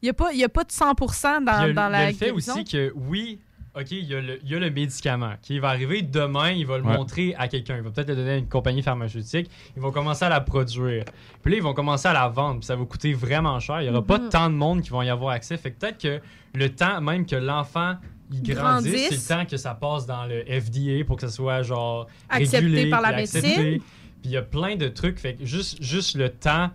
Il 0.00 0.06
n'y 0.06 0.10
a, 0.10 0.14
pas- 0.14 0.32
il 0.32 0.38
y 0.38 0.44
a 0.44 0.48
pas 0.48 0.64
de 0.64 0.72
100 0.72 0.94
dans, 0.94 0.98
a, 0.98 1.42
dans 1.42 1.66
il 1.66 1.70
y 1.70 1.74
la 1.74 1.82
a 1.98 2.06
le 2.10 2.16
fait 2.16 2.26
guérison. 2.26 2.52
aussi 2.52 2.64
que, 2.64 2.92
oui, 2.94 3.38
OK, 3.76 3.90
il 3.90 4.04
y, 4.04 4.14
a 4.14 4.20
le, 4.20 4.38
il 4.44 4.50
y 4.50 4.54
a 4.54 4.58
le 4.60 4.70
médicament 4.70 5.32
qui 5.42 5.58
va 5.58 5.68
arriver 5.70 6.02
demain, 6.02 6.50
il 6.52 6.64
va 6.64 6.78
le 6.78 6.84
Ouais. 6.84 6.96
montrer 6.96 7.34
à 7.36 7.48
quelqu'un. 7.48 7.76
Il 7.76 7.82
va 7.82 7.90
peut-être 7.90 8.08
le 8.08 8.14
donner 8.16 8.30
à 8.30 8.36
une 8.36 8.48
compagnie 8.48 8.82
pharmaceutique. 8.82 9.50
Ils 9.76 9.82
vont 9.82 9.90
commencer 9.90 10.24
à 10.24 10.28
la 10.28 10.40
produire. 10.40 11.04
Puis 11.42 11.50
là, 11.52 11.56
ils 11.58 11.62
vont 11.62 11.74
commencer 11.74 12.06
à 12.06 12.12
la 12.12 12.28
vendre. 12.28 12.60
Puis 12.60 12.66
ça 12.66 12.76
va 12.76 12.84
coûter 12.84 13.12
vraiment 13.14 13.58
cher. 13.58 13.80
Il 13.80 13.84
n'y 13.84 13.90
aura 13.90 14.02
pas 14.06 14.18
Mhm. 14.18 14.28
tant 14.28 14.48
de 14.48 14.54
monde 14.54 14.82
qui 14.82 14.90
vont 14.90 15.02
y 15.02 15.08
avoir 15.10 15.30
accès. 15.34 15.56
Fait 15.56 15.72
que 15.72 15.78
peut-être 15.80 15.98
que 15.98 16.20
le 16.54 16.68
temps, 16.70 17.00
même 17.00 17.26
que 17.26 17.34
l'enfant 17.36 17.96
il 18.32 18.42
grandisse, 18.42 19.08
c'est 19.08 19.34
le 19.34 19.40
temps 19.40 19.46
que 19.48 19.56
ça 19.56 19.74
passe 19.74 20.06
dans 20.06 20.24
le 20.24 20.44
FDA 20.48 21.04
pour 21.04 21.16
que 21.16 21.22
ça 21.22 21.28
soit 21.28 21.62
genre 21.62 22.06
Accepté 22.28 22.58
régulé, 22.66 22.90
par 22.90 23.00
la 23.02 23.08
accepté. 23.08 23.48
médecine. 23.48 23.80
Puis 23.80 23.82
il 24.24 24.30
y 24.30 24.36
a 24.36 24.42
plein 24.42 24.76
de 24.76 24.86
trucs. 24.88 25.18
Fait 25.18 25.34
que 25.34 25.44
juste, 25.44 25.82
juste 25.82 26.16
le 26.16 26.30
temps 26.30 26.70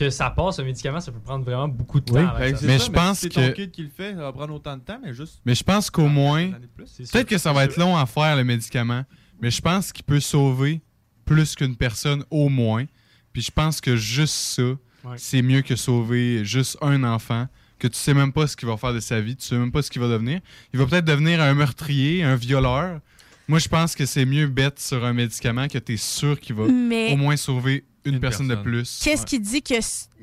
que 0.00 0.10
ça 0.10 0.30
passe, 0.30 0.58
un 0.58 0.64
médicament, 0.64 1.00
ça 1.00 1.12
peut 1.12 1.20
prendre 1.20 1.44
vraiment 1.44 1.68
beaucoup 1.68 2.00
de 2.00 2.06
temps. 2.06 2.14
Oui, 2.14 2.24
ben, 2.38 2.56
ça 2.56 2.66
mais 2.66 2.78
je 2.78 2.90
pense 2.90 3.20
si 3.20 3.28
que- 3.28 3.34
ton 3.34 3.52
kid 3.52 3.70
qui 3.70 3.82
le 3.82 3.90
fait, 3.90 4.10
ça 4.14 4.20
va 4.22 4.32
prendre 4.32 4.54
autant 4.54 4.76
de 4.76 4.82
temps, 4.82 4.98
mais 5.02 5.12
juste. 5.14 5.40
Mais 5.44 5.54
je 5.54 5.62
pense 5.62 5.90
qu'au 5.90 6.08
moins, 6.08 6.50
peut-être 6.76 7.28
que 7.28 7.38
ça 7.38 7.52
va 7.52 7.64
être 7.64 7.76
long 7.76 7.96
à 7.96 8.06
faire 8.06 8.36
le 8.36 8.44
médicament, 8.44 9.04
mais 9.40 9.50
je 9.50 9.60
pense 9.60 9.92
qu'il 9.92 10.04
peut 10.04 10.20
sauver 10.20 10.80
plus 11.24 11.54
qu'une 11.54 11.76
personne 11.76 12.24
au 12.30 12.48
moins. 12.48 12.84
Puis 13.32 13.42
je 13.42 13.50
pense 13.50 13.80
que 13.80 13.94
juste 13.96 14.34
ça, 14.34 14.62
Ouais. 14.62 15.14
c'est 15.16 15.42
mieux 15.42 15.62
que 15.62 15.76
sauver 15.76 16.44
juste 16.44 16.76
un 16.82 17.04
enfant 17.04 17.46
que 17.78 17.88
tu 17.88 17.96
sais 17.96 18.12
même 18.12 18.32
pas 18.32 18.46
ce 18.46 18.56
qu'il 18.56 18.68
va 18.68 18.76
faire 18.76 18.92
de 18.92 19.00
sa 19.00 19.20
vie, 19.20 19.36
tu 19.36 19.46
sais 19.46 19.56
même 19.56 19.72
pas 19.72 19.80
ce 19.82 19.90
qu'il 19.90 20.02
va 20.02 20.08
devenir. 20.08 20.40
Il 20.74 20.78
va 20.80 20.86
peut-être 20.86 21.04
devenir 21.06 21.40
un 21.40 21.54
meurtrier, 21.54 22.22
un 22.22 22.36
violeur. 22.36 23.00
Moi, 23.48 23.58
je 23.58 23.68
pense 23.68 23.94
que 23.94 24.04
c'est 24.06 24.26
mieux 24.26 24.46
bête 24.48 24.78
sur 24.78 25.04
un 25.04 25.12
médicament 25.12 25.66
que 25.68 25.78
tu 25.78 25.94
es 25.94 25.96
sûr 25.96 26.38
qu'il 26.38 26.54
va 26.56 26.66
Mais- 26.66 27.12
au 27.12 27.16
moins 27.16 27.36
sauver 27.36 27.84
une, 28.04 28.14
Une 28.14 28.20
personne, 28.20 28.48
de 28.48 28.54
plus. 28.54 29.00
Qu'est-ce 29.02 29.26
qui 29.26 29.38
dit 29.40 29.62
que 29.62 29.74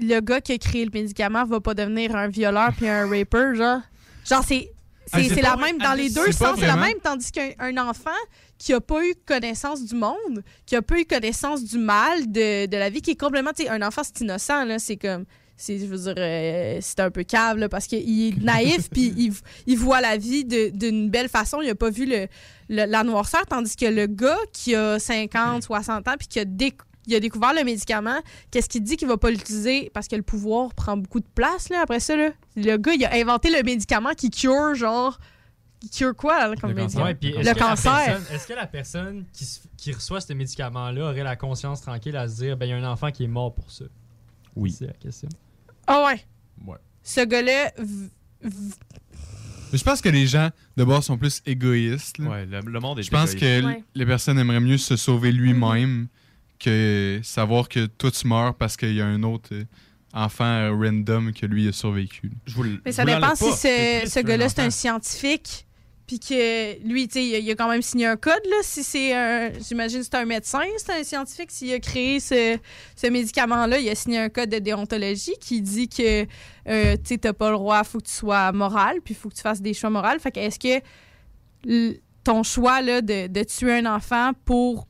le 0.02 0.20
gars 0.20 0.42
qui 0.42 0.52
a 0.54 0.58
créé 0.58 0.84
le 0.86 0.92
médicament 0.92 1.46
va 1.46 1.60
pas 1.60 1.74
devenir 1.74 2.16
un 2.16 2.28
violeur 2.28 2.72
puis 2.76 2.88
un 2.88 3.08
raper, 3.08 3.56
genre? 3.56 3.82
Genre, 4.28 4.44
c'est. 4.48 4.72
Ah, 5.14 5.20
C'est 5.24 5.42
la 5.42 5.56
même 5.56 5.78
dans 5.78 5.92
Ah, 5.92 5.96
les 5.96 6.10
deux 6.10 6.32
sens, 6.34 6.58
c'est 6.60 6.68
la 6.68 6.76
même. 6.76 6.98
Tandis 7.02 7.32
qu'un 7.32 7.52
un 7.60 7.78
enfant 7.78 8.10
qui 8.58 8.74
a 8.74 8.82
pas 8.82 9.06
eu 9.06 9.14
connaissance 9.26 9.86
du 9.86 9.96
monde, 9.96 10.44
qui 10.66 10.76
a 10.76 10.82
pas 10.82 11.00
eu 11.00 11.06
connaissance 11.06 11.64
du 11.64 11.78
mal, 11.78 12.30
de, 12.30 12.66
de 12.66 12.78
la 12.78 12.90
vie, 12.90 13.02
qui 13.02 13.12
est 13.12 13.16
complètement. 13.20 13.52
Tu 13.56 13.64
sais, 13.64 13.70
un 13.70 13.82
enfant, 13.82 14.02
c'est 14.04 14.20
innocent, 14.22 14.66
là. 14.66 14.80
C'est 14.80 14.98
comme. 14.98 15.24
c'est, 15.56 15.80
Je 15.80 15.86
veux 15.86 15.98
dire, 15.98 16.16
euh, 16.18 16.80
c'est 16.82 17.00
un 17.00 17.10
peu 17.10 17.24
cave, 17.24 17.58
là, 17.58 17.70
parce 17.70 17.88
qu'il 17.88 18.28
est 18.28 18.38
naïf, 18.44 18.90
puis 18.92 19.14
il, 19.16 19.34
il 19.66 19.78
voit 19.78 20.02
la 20.02 20.18
vie 20.18 20.44
de- 20.44 20.72
d'une 20.74 21.10
belle 21.10 21.30
façon. 21.30 21.62
Il 21.62 21.70
a 21.70 21.76
pas 21.76 21.90
vu 21.90 22.06
le, 22.06 22.28
le- 22.68 22.86
la 22.86 23.04
noirceur, 23.06 23.46
tandis 23.46 23.78
que 23.78 23.86
le 23.86 24.08
gars 24.08 24.38
qui 24.52 24.76
a 24.76 25.00
50, 25.00 25.64
60 25.64 26.06
ans, 26.08 26.16
puis 26.20 26.28
qui 26.28 26.40
a, 26.42 26.44
déc- 26.46 26.82
il 27.08 27.16
a 27.16 27.20
découvert 27.20 27.54
le 27.54 27.64
médicament, 27.64 28.20
qu'est-ce 28.52 28.70
qu'il 28.70 28.84
dit 28.84 28.98
qu'il 28.98 29.08
va 29.08 29.18
pas 29.18 29.32
l'utiliser? 29.32 29.90
Parce 29.94 30.08
que 30.08 30.16
le 30.16 30.22
pouvoir 30.22 30.74
prend 30.76 30.98
beaucoup 30.98 31.20
de 31.20 31.26
place, 31.34 31.70
là, 31.70 31.82
après 31.82 32.00
ça, 32.00 32.16
là. 32.16 32.30
Le 32.56 32.78
gars, 32.78 32.94
il 32.94 33.06
a 33.06 33.14
inventé 33.16 33.50
le 33.50 33.64
médicament 33.64 34.14
qui 34.14 34.30
cure, 34.30 34.76
genre. 34.76 35.18
Qui 35.80 35.90
cure 35.92 36.16
quoi, 36.16 36.48
là, 36.48 36.56
comme 36.60 36.74
médicament? 36.74 37.06
Ouais, 37.06 37.14
puis 37.16 37.30
est-ce 37.30 37.48
le 37.50 37.56
cancer. 37.56 38.20
Est-ce 38.32 38.48
que 38.48 38.54
la 38.54 38.66
personne 38.66 39.26
qui, 39.78 39.92
reçoit 39.94 40.20
ce 40.22 40.34
médicament-là 40.34 41.04
aurait 41.12 41.24
la 41.24 41.36
conscience 41.36 41.82
tranquille 41.82 42.18
à 42.18 42.28
se 42.28 42.36
dire, 42.38 42.58
ben 42.58 42.66
il 42.66 42.70
y 42.70 42.72
a 42.74 42.78
un 42.78 42.92
enfant 42.92 43.12
qui 43.12 43.24
est 43.26 43.28
mort 43.28 43.54
pour 43.54 43.70
ça? 43.72 43.86
Oui. 44.56 44.72
C'est 44.72 44.88
la 44.88 44.94
question. 44.94 45.30
Ah 45.86 46.04
ouais. 46.08 46.20
Ouais. 46.66 46.78
Ce 47.04 47.22
gars-là. 47.24 47.72
v- 47.78 48.10
v- 48.42 48.74
Mais 49.72 49.78
je 49.78 49.84
pense 49.84 50.02
que 50.02 50.10
les 50.10 50.26
gens, 50.26 50.50
de 50.78 50.84
base, 50.84 51.06
sont 51.06 51.18
plus 51.18 51.42
égoïstes. 51.46 52.18
là. 52.18 52.30
Ouais, 52.30 52.46
le, 52.48 52.60
le 52.62 52.80
monde 52.80 52.98
est 53.00 53.04
Je 53.04 53.12
pense 53.12 53.34
égoïste. 53.34 53.62
que 53.62 53.66
Ouais. 53.68 53.84
les 53.94 54.06
personnes 54.08 54.40
aimeraient 54.40 54.60
mieux 54.60 54.78
se 54.80 54.96
sauver 54.96 55.32
lui-même 55.32 56.08
que 56.60 57.20
savoir 57.24 57.70
que 57.70 57.86
toi 57.86 58.12
tu 58.12 58.28
meurs 58.28 58.56
parce 58.56 58.76
qu'il 58.78 58.94
y 58.94 59.02
a 59.02 59.06
un 59.06 59.24
autre 59.24 59.50
euh, 59.54 59.64
enfant 60.14 60.46
euh, 60.46 60.72
random 60.74 61.34
que 61.34 61.46
lui 61.46 61.68
a 61.68 61.72
survécu. 61.72 62.32
Je 62.46 62.54
vous 62.56 62.64
Mais 62.86 62.92
ça 62.92 63.06
dépend 63.06 63.36
si 63.36 63.52
ce, 63.52 64.10
ce 64.10 64.20
gars-là, 64.22 64.50
c'est 64.50 64.62
un 64.62 64.70
scientifique. 64.70 65.64
Puis 66.08 66.20
que 66.22 66.82
lui, 66.88 67.10
tu 67.10 67.16
sais, 67.16 67.42
il 67.42 67.52
a- 67.52 67.56
quand 67.56 67.70
même 67.70 67.82
signé 67.82 68.06
un 68.06 68.16
code, 68.16 68.40
là. 68.50 68.56
Si 68.62 68.82
c'est 68.82 69.14
un. 69.14 69.52
J'imagine 69.68 70.00
que 70.00 70.06
c'est 70.06 70.16
un 70.16 70.24
médecin, 70.24 70.62
c'est 70.78 70.94
un 70.94 71.04
scientifique. 71.04 71.52
S'il 71.52 71.74
a 71.74 71.80
créé 71.80 72.22
ce, 72.22 72.58
ce 72.96 73.08
médicament-là, 73.08 73.78
il 73.80 73.90
a 73.90 73.96
signé 73.96 74.18
un 74.20 74.30
code 74.30 74.50
de 74.50 74.60
déontologie 74.60 75.34
qui 75.42 75.62
dit 75.62 75.90
que, 75.90 76.22
euh, 76.70 76.96
tu 76.96 77.02
sais, 77.04 77.18
t'as 77.18 77.34
pas 77.34 77.50
le 77.52 77.58
droit, 77.58 77.84
faut 77.84 78.00
que 78.00 78.06
tu 78.08 78.14
sois 78.14 78.54
moral, 78.54 79.02
puis 79.04 79.16
faut 79.16 79.28
que 79.28 79.36
tu 79.36 79.42
fasses 79.42 79.62
des 79.62 79.74
choix 79.74 79.90
moraux. 79.90 80.08
Fait 80.22 80.32
que 80.32 80.40
est-ce 80.40 80.58
que 80.60 80.82
ton 82.24 82.44
choix, 82.44 82.82
là, 82.82 83.02
de, 83.02 83.28
de 83.28 83.44
tuer 83.44 83.74
un 83.80 83.86
enfant 83.94 84.32
pour 84.46 84.87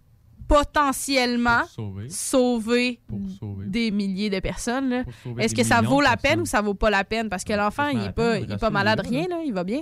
potentiellement 0.48 1.66
sauver. 1.66 2.10
sauver 2.10 3.00
sauver. 3.40 3.66
des 3.68 3.92
milliers 3.92 4.30
de 4.30 4.40
personnes, 4.40 5.04
Est-ce 5.38 5.54
que 5.56 5.64
ça 5.64 5.82
vaut 5.82 6.02
la 6.02 6.18
peine 6.18 6.42
ou 6.42 6.46
ça 6.46 6.62
vaut 6.62 6.74
pas 6.74 6.90
la 6.90 7.04
peine? 7.04 7.30
Parce 7.30 7.44
que 7.44 7.54
l'enfant, 7.54 7.88
il 7.90 8.00
la 8.00 8.06
est 8.06 8.12
pas, 8.12 8.40
il 8.40 8.52
est 8.52 8.58
pas 8.58 8.70
malade, 8.70 9.02
rien, 9.08 9.28
là. 9.28 9.40
Il 9.46 9.54
va 9.54 9.64
bien. 9.64 9.82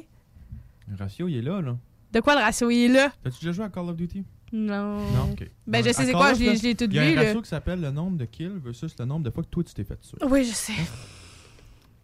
Le 0.87 0.95
ratio, 0.97 1.27
il 1.27 1.37
est 1.37 1.41
là, 1.41 1.61
là. 1.61 1.77
De 2.11 2.19
quoi 2.21 2.35
le 2.35 2.41
ratio 2.41 2.69
il 2.69 2.85
est 2.85 2.87
là? 2.87 3.11
T'as-tu 3.23 3.39
déjà 3.39 3.51
joué 3.51 3.65
à 3.65 3.69
Call 3.69 3.89
of 3.89 3.95
Duty? 3.97 4.23
Non. 4.53 4.99
Non, 4.99 5.31
ok. 5.33 5.49
Ben, 5.67 5.83
je 5.83 5.89
À 5.89 5.93
sais 5.93 6.05
c'est 6.05 6.11
quoi, 6.13 6.33
je 6.33 6.43
l'ai- 6.61 6.75
tout 6.75 6.85
Il 6.85 6.93
y 6.93 6.99
a 6.99 7.03
vu, 7.05 7.11
un 7.11 7.15
là. 7.15 7.23
ratio 7.23 7.41
qui 7.41 7.49
s'appelle 7.49 7.81
le 7.81 7.91
nombre 7.91 8.17
de 8.17 8.25
kills 8.25 8.53
versus 8.63 8.95
le 8.97 9.05
nombre 9.05 9.23
de 9.25 9.31
fois 9.31 9.43
que 9.43 9.49
toi 9.49 9.63
tu 9.63 9.73
t'es 9.73 9.83
fait 9.83 9.97
tuer. 9.99 10.17
Oui, 10.29 10.45
je 10.45 10.53
sais. 10.53 10.73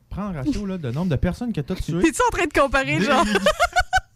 Prends 0.09 0.23
un 0.23 0.33
ratio 0.33 0.65
là, 0.65 0.77
de 0.77 0.91
nombre 0.91 1.09
de 1.11 1.15
personnes 1.15 1.53
que 1.53 1.61
t'as 1.61 1.75
tué. 1.75 1.99
T'es-tu 2.01 2.21
en 2.27 2.35
train 2.35 2.45
de 2.47 2.51
comparer, 2.53 2.99
genre? 2.99 3.23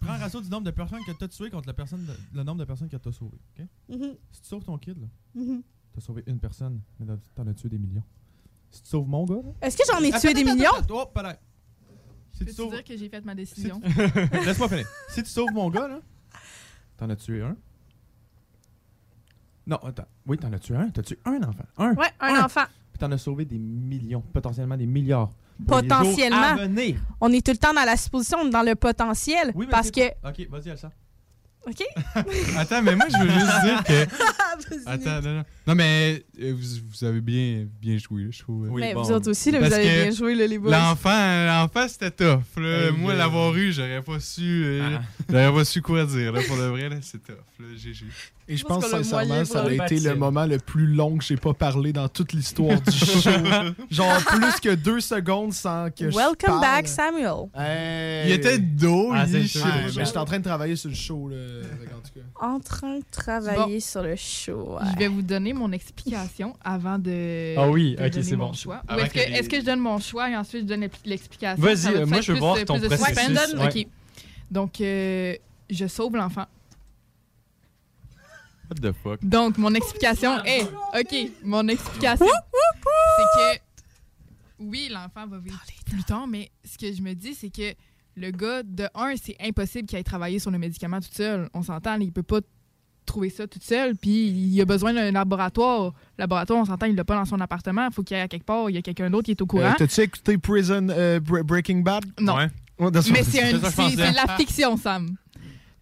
Prends 0.05 0.13
un 0.13 0.17
ratio 0.17 0.41
du 0.41 0.49
nombre 0.49 0.63
de 0.65 0.71
personnes 0.71 0.99
que 1.05 1.11
t'as 1.11 1.27
tué 1.27 1.49
contre 1.49 1.67
la 1.67 1.73
personne 1.73 2.05
le 2.33 2.43
nombre 2.43 2.59
de 2.59 2.65
personnes 2.65 2.89
que 2.89 2.97
t'as 2.97 3.11
sauvé. 3.11 3.37
ok? 3.57 3.65
Mhm. 3.89 4.15
Si 4.31 4.41
tu 4.41 4.47
sauves 4.47 4.63
ton 4.63 4.77
kid, 4.77 4.97
là, 4.99 5.07
Mhm. 5.35 5.61
t'as 5.93 6.01
sauvé 6.01 6.23
une 6.27 6.39
personne, 6.39 6.81
mais 6.99 7.05
t'en 7.33 7.47
as 7.47 7.53
tué 7.53 7.69
des 7.69 7.77
millions. 7.79 8.03
Si 8.71 8.81
tu 8.83 8.89
sauves 8.89 9.07
mon 9.07 9.25
gars. 9.25 9.41
Est-ce 9.61 9.77
que 9.77 9.83
j'en 9.91 9.99
ai 10.03 10.09
Attends, 10.09 10.19
tué 10.19 10.33
des 10.33 10.41
attends, 10.41 10.53
millions? 10.55 10.71
attends, 10.77 11.01
Oh, 11.03 11.05
pas 11.07 11.21
là. 11.23 11.39
Si 12.33 12.45
tu 12.45 12.51
sauves. 12.51 12.71
dire 12.71 12.83
que 12.83 12.97
j'ai 12.97 13.07
fait 13.09 13.23
ma 13.23 13.33
décision? 13.33 13.79
Laisse-moi 14.45 14.67
finir. 14.69 14.87
Si 15.09 15.23
tu 15.23 15.29
sauves 15.29 15.51
mon 15.53 15.69
gars, 15.69 15.87
là, 15.87 15.99
t'en 16.97 17.09
as 17.09 17.15
tué 17.15 17.41
un. 17.41 17.55
Non, 19.67 19.77
attends. 19.77 20.05
Oui, 20.27 20.37
t'en 20.37 20.51
as 20.53 20.59
tué 20.59 20.75
un. 20.75 20.89
T'as 20.89 21.01
tué 21.01 21.17
un 21.25 21.41
enfant. 21.43 21.65
Un. 21.77 21.93
Ouais, 21.95 22.11
un 22.19 22.43
enfant. 22.43 22.65
Puis 22.91 22.99
t'en 22.99 23.11
as 23.11 23.17
sauvé 23.17 23.45
des 23.45 23.57
millions, 23.57 24.21
potentiellement 24.21 24.77
des 24.77 24.85
milliards. 24.85 25.31
Pour 25.67 25.79
les 25.81 25.87
jours 25.87 25.97
Potentiellement. 25.99 26.37
à 26.41 26.55
venir. 26.55 26.95
On 27.21 27.31
est 27.31 27.45
tout 27.45 27.51
le 27.51 27.57
temps 27.57 27.73
dans 27.73 27.85
la 27.85 27.97
supposition, 27.97 28.45
dans 28.49 28.63
le 28.63 28.75
potentiel. 28.75 29.51
Oui, 29.55 29.65
mais 29.65 29.71
parce 29.71 29.91
que. 29.91 30.01
Ok, 30.27 30.47
vas-y, 30.49 30.69
Elsa. 30.69 30.91
OK? 31.67 31.83
Attends, 32.57 32.83
mais 32.83 32.95
moi 32.95 33.07
je 33.09 33.17
veux 33.17 33.29
juste 33.29 33.61
dire 33.63 33.83
que. 33.83 34.05
Vas-y. 34.69 34.81
Attends, 34.85 35.21
non, 35.27 35.33
non. 35.37 35.43
Non, 35.67 35.75
mais 35.75 36.23
euh, 36.39 36.53
vous, 36.55 36.79
vous 36.89 37.03
avez 37.05 37.19
bien, 37.21 37.65
bien 37.81 37.97
joué, 37.97 38.27
je 38.31 38.39
trouve. 38.43 38.69
Mais 38.71 38.93
vous 38.93 39.11
autres 39.11 39.31
aussi, 39.31 39.49
là, 39.51 39.57
vous 39.57 39.63
Parce 39.63 39.75
avez 39.75 39.83
que 39.87 40.01
bien 40.03 40.11
joué, 40.11 40.35
là, 40.35 40.45
les 40.47 40.59
boys. 40.59 40.71
L'enfant, 40.71 41.45
l'enfant 41.47 41.87
c'était 41.89 42.11
tough. 42.11 42.43
là. 42.57 42.91
Moi, 42.91 43.13
euh, 43.13 43.17
l'avoir 43.17 43.55
eu, 43.55 43.73
j'aurais 43.73 44.01
pas 44.03 44.19
su. 44.19 44.43
euh, 44.63 44.97
Ah. 44.97 45.01
J'aurais 45.27 45.51
pas 45.53 45.65
su 45.65 45.81
quoi 45.81 46.05
dire. 46.05 46.31
Là, 46.31 46.41
pour 46.47 46.55
le 46.55 46.67
vrai, 46.67 46.87
là, 46.87 46.97
c'est 47.01 47.21
tough. 47.23 47.35
Là, 47.59 47.65
GG. 47.75 48.05
Et 48.47 48.57
je 48.57 48.63
pense 48.63 48.83
pense 48.83 48.93
a 48.93 48.97
sincèrement 49.03 49.43
ça 49.45 49.63
a 49.63 49.71
été 49.71 49.99
le 49.99 50.13
moment 50.15 50.45
le 50.45 50.59
plus 50.59 50.85
long 50.85 51.17
que 51.17 51.23
j'ai 51.23 51.35
pas 51.35 51.53
parlé 51.55 51.91
dans 51.93 52.07
toute 52.07 52.31
l'histoire 52.31 52.79
du 52.79 52.91
show. 52.95 53.29
Genre 53.89 54.17
plus 54.25 54.59
que 54.61 54.75
deux 54.75 54.99
secondes 54.99 55.51
sans 55.51 55.89
que 55.89 56.11
je 56.11 56.15
Welcome 56.15 56.59
back, 56.61 56.87
Samuel. 56.87 57.47
Hey. 57.55 58.27
Il 58.29 58.33
était 58.33 58.59
dos, 58.59 59.09
Ah, 59.13 59.25
il 59.27 59.33
Mais 59.33 60.05
j'étais 60.05 60.17
en 60.17 60.25
train 60.25 60.37
de 60.39 60.43
travailler 60.43 60.75
sur 60.75 60.89
le 60.89 60.95
show. 60.95 61.27
Là, 61.29 61.37
qu'en 61.91 62.01
tout 62.01 62.19
cas. 62.19 62.45
En 62.45 62.59
train 62.59 62.97
de 62.99 63.03
travailler 63.11 63.79
sur 63.79 64.03
le 64.03 64.15
show. 64.15 64.77
Je 64.93 64.99
vais 64.99 65.07
vous 65.07 65.23
donner 65.23 65.53
mon 65.53 65.71
explication 65.71 66.55
avant 66.63 66.99
de. 66.99 67.55
Ah 67.57 67.67
oui, 67.69 67.95
de 67.95 68.05
ok, 68.05 68.23
c'est 68.23 68.35
mon 68.35 68.47
bon. 68.47 68.53
choix. 68.53 68.81
Ou 68.89 68.99
est-ce 68.99 69.05
que, 69.13 69.25
que 69.25 69.31
les- 69.41 69.47
que 69.47 69.59
je 69.59 69.65
donne 69.65 69.79
mon 69.79 69.97
choix 69.99 70.29
et 70.29 70.35
ensuite 70.35 70.61
je 70.61 70.67
donne 70.67 70.81
l'ex- 70.81 70.99
l'explication? 71.05 71.63
Vas-y, 71.63 71.95
euh, 71.95 72.05
moi, 72.05 72.21
je 72.21 72.31
veux 72.33 72.37
voir 72.39 72.57
euh, 72.57 72.63
ton 72.63 72.77
de 72.77 72.87
processus. 72.87 73.53
Ouais. 73.55 73.65
Ok. 73.81 73.87
Donc, 74.51 74.81
euh, 74.81 75.33
je 75.71 75.87
sauve 75.87 76.15
l'enfant. 76.15 76.45
What 78.69 78.75
the 78.81 78.93
fuck? 79.03 79.19
Donc, 79.23 79.57
mon 79.57 79.73
explication 79.73 80.43
est. 80.43 80.63
Ok, 80.99 81.31
mon 81.43 81.67
explication. 81.67 82.25
c'est 82.25 83.57
que. 83.57 83.61
Oui, 84.59 84.89
l'enfant 84.91 85.27
va 85.27 85.37
vivre 85.37 85.61
plus 85.85 86.03
tard, 86.03 86.27
mais 86.27 86.49
ce 86.63 86.77
que 86.77 86.91
je 86.93 87.01
me 87.01 87.13
dis, 87.13 87.33
c'est 87.35 87.49
que 87.49 87.73
le 88.15 88.31
gars, 88.31 88.63
de 88.63 88.87
un, 88.95 89.13
c'est 89.21 89.35
impossible 89.41 89.85
qu'il 89.87 89.97
aille 89.97 90.03
travailler 90.05 90.39
sur 90.39 90.49
le 90.51 90.57
médicament 90.57 90.99
tout 91.01 91.09
seul. 91.11 91.49
On 91.53 91.61
s'entend, 91.61 91.99
il 91.99 92.11
peut 92.13 92.23
pas 92.23 92.39
trouver 93.05 93.29
ça 93.29 93.45
tout 93.47 93.59
seul, 93.61 93.95
puis 93.97 94.29
il 94.29 94.61
a 94.61 94.65
besoin 94.65 94.93
d'un 94.93 95.11
laboratoire. 95.11 95.87
Le 96.17 96.23
laboratoire, 96.23 96.59
on 96.59 96.65
s'entend, 96.65 96.85
il 96.85 96.95
l'a 96.95 97.03
pas 97.03 97.15
dans 97.15 97.25
son 97.25 97.39
appartement. 97.41 97.87
Il 97.87 97.93
faut 97.93 98.01
qu'il 98.03 98.15
aille 98.15 98.23
à 98.23 98.27
quelque 98.29 98.45
part. 98.45 98.69
Il 98.69 98.75
y 98.75 98.79
a 98.79 98.81
quelqu'un 98.81 99.09
d'autre 99.09 99.25
qui 99.25 99.31
est 99.31 99.41
au 99.41 99.45
courant. 99.45 99.63
Euh, 99.65 99.73
T'as-tu 99.77 100.01
écouté 100.01 100.37
Prison 100.37 100.87
euh, 100.89 101.19
Bre- 101.19 101.43
Breaking 101.43 101.79
Bad? 101.81 102.05
Non. 102.19 102.37
Ouais. 102.37 102.47
Mais 103.11 103.23
c'est 103.23 103.51
la 104.13 104.35
fiction, 104.37 104.77
Sam. 104.77 105.15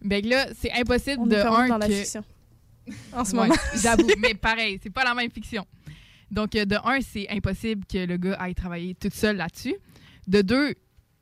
Ben 0.02 0.24
là, 0.26 0.46
c'est 0.60 0.72
impossible 0.72 1.20
On 1.22 1.26
de 1.26 1.36
un 1.36 1.68
dans 1.68 1.78
la 1.78 1.86
que- 1.88 1.92
fiction. 1.94 2.22
En 3.12 3.24
ce 3.24 3.34
Ouais, 3.36 3.42
moment. 3.48 3.54
J'avoue, 3.82 4.08
mais 4.18 4.34
pareil, 4.34 4.78
c'est 4.82 4.90
pas 4.92 5.04
la 5.04 5.14
même 5.14 5.30
fiction. 5.30 5.66
Donc, 6.30 6.54
euh, 6.56 6.64
de 6.64 6.76
un, 6.84 7.00
c'est 7.00 7.28
impossible 7.30 7.84
que 7.86 7.98
le 8.06 8.16
gars 8.16 8.34
aille 8.34 8.54
travailler 8.54 8.94
toute 8.94 9.14
seule 9.14 9.36
là-dessus. 9.36 9.74
De 10.26 10.42
deux, 10.42 10.74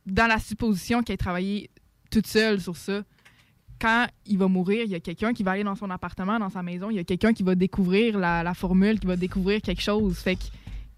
dans 0.06 0.26
la 0.26 0.39
supposition 0.39 1.02
qu'il 1.02 1.12
aille 1.12 1.18
travailler 1.18 1.70
toute 2.10 2.26
seule 2.26 2.60
sur 2.60 2.76
ça, 2.76 3.02
quand 3.80 4.06
il 4.26 4.39
va 4.39 4.47
mourir, 4.48 4.84
il 4.84 4.90
y 4.90 4.94
a 4.94 5.01
quelqu'un 5.01 5.32
qui 5.32 5.43
va 5.43 5.52
aller 5.52 5.64
dans 5.64 5.74
son 5.74 5.90
appartement, 5.90 6.39
dans 6.39 6.51
sa 6.51 6.62
maison, 6.62 6.90
il 6.90 6.97
y 6.97 7.01
a 7.01 7.05
quelqu'un 7.05 7.32
qui 7.32 7.43
va 7.43 7.55
découvrir 7.56 8.16
la, 8.18 8.43
la 8.43 8.55
formule, 8.55 9.01
qui 9.01 9.06
va 9.06 9.16
découvrir 9.16 9.60
quelque 9.60 9.82
chose. 9.82 10.18
Fait 10.18 10.36
que 10.36 10.43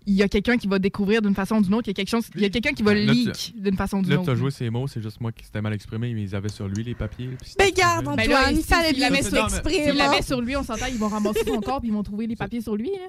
il 0.06 0.14
y 0.14 0.22
a 0.22 0.28
quelqu'un 0.28 0.56
qui 0.58 0.66
va 0.68 0.78
découvrir 0.78 1.22
d'une 1.22 1.34
façon 1.34 1.56
ou 1.56 1.62
d'une 1.62 1.74
autre, 1.74 1.88
il 1.88 1.90
y 1.90 1.92
a 1.92 1.94
quelque 1.94 2.10
chose, 2.10 2.26
il 2.34 2.42
y 2.42 2.44
a 2.44 2.50
quelqu'un 2.50 2.72
qui 2.72 2.82
va 2.82 2.92
tu- 2.92 3.00
leak 3.06 3.54
d'une 3.56 3.76
façon 3.76 3.98
ou 3.98 4.02
d'une 4.02 4.10
Là, 4.12 4.16
autre. 4.20 4.26
t'as 4.26 4.34
joué 4.34 4.50
ces 4.50 4.68
mots, 4.70 4.86
c'est 4.86 5.00
juste 5.02 5.20
moi 5.20 5.32
qui 5.32 5.44
s'était 5.44 5.60
mal 5.62 5.72
exprimé, 5.72 6.12
mais 6.14 6.22
ils 6.22 6.34
avaient 6.36 6.48
sur 6.48 6.68
lui 6.68 6.84
les 6.84 6.94
papiers. 6.94 7.28
puis 7.40 7.52
Ben 7.58 7.70
garde, 7.74 8.04
Ben 8.04 8.12
Antoine, 8.12 8.54
il 8.56 8.62
fallait 8.62 8.92
bien 8.92 9.08
tu 9.10 10.22
sur- 10.22 10.40
lui, 10.40 10.56
on 10.56 10.62
s'entend, 10.62 10.86
ils 10.90 10.98
vont 10.98 11.08
ramasser 11.08 11.40
son 11.46 11.60
corps 11.60 11.80
puis 11.80 11.88
ils 11.88 11.94
vont 11.94 12.02
trouver 12.02 12.26
les 12.26 12.36
papiers 12.36 12.60
sur 12.60 12.76
lui. 12.76 12.90
hein. 12.94 13.08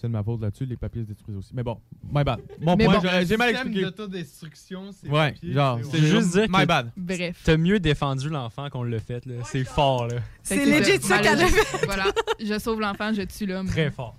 C'est 0.00 0.06
de 0.06 0.12
ma 0.12 0.22
faute 0.22 0.40
là-dessus, 0.40 0.64
les 0.64 0.76
papiers 0.76 1.02
se 1.02 1.08
détruisent 1.08 1.36
aussi. 1.36 1.50
Mais 1.52 1.62
bon, 1.62 1.76
my 2.10 2.24
bad. 2.24 2.40
Mon 2.60 2.74
Mais 2.76 2.84
point, 2.86 2.94
bon. 2.94 3.00
j'ai 3.02 3.36
mal 3.36 3.48
Système 3.48 3.50
expliqué. 3.50 3.82
d'autodestruction, 3.82 4.90
c'est 4.92 5.10
Ouais, 5.10 5.34
genre, 5.42 5.78
c'est- 5.90 5.98
juste 5.98 6.32
dire 6.32 6.46
my 6.48 6.60
que 6.62 6.66
bad. 6.66 6.92
Bref. 6.96 7.40
t'as 7.44 7.56
mieux 7.56 7.80
défendu 7.80 8.28
l'enfant 8.30 8.70
qu'on 8.70 8.84
l'a 8.84 9.00
fait. 9.00 9.26
là. 9.26 9.34
C'est 9.44 9.64
fort, 9.64 10.06
là. 10.06 10.16
C'est 10.42 10.64
legit 10.64 11.02
ça 11.02 11.18
qu'elle 11.18 11.42
a 11.42 11.46
fait. 11.46 11.84
Voilà, 11.86 12.04
je 12.42 12.58
sauve 12.58 12.80
l'enfant, 12.80 13.12
je 13.12 13.22
tue 13.22 13.46
l'homme. 13.46 13.66
Très 13.66 13.90
fort. 13.90 14.16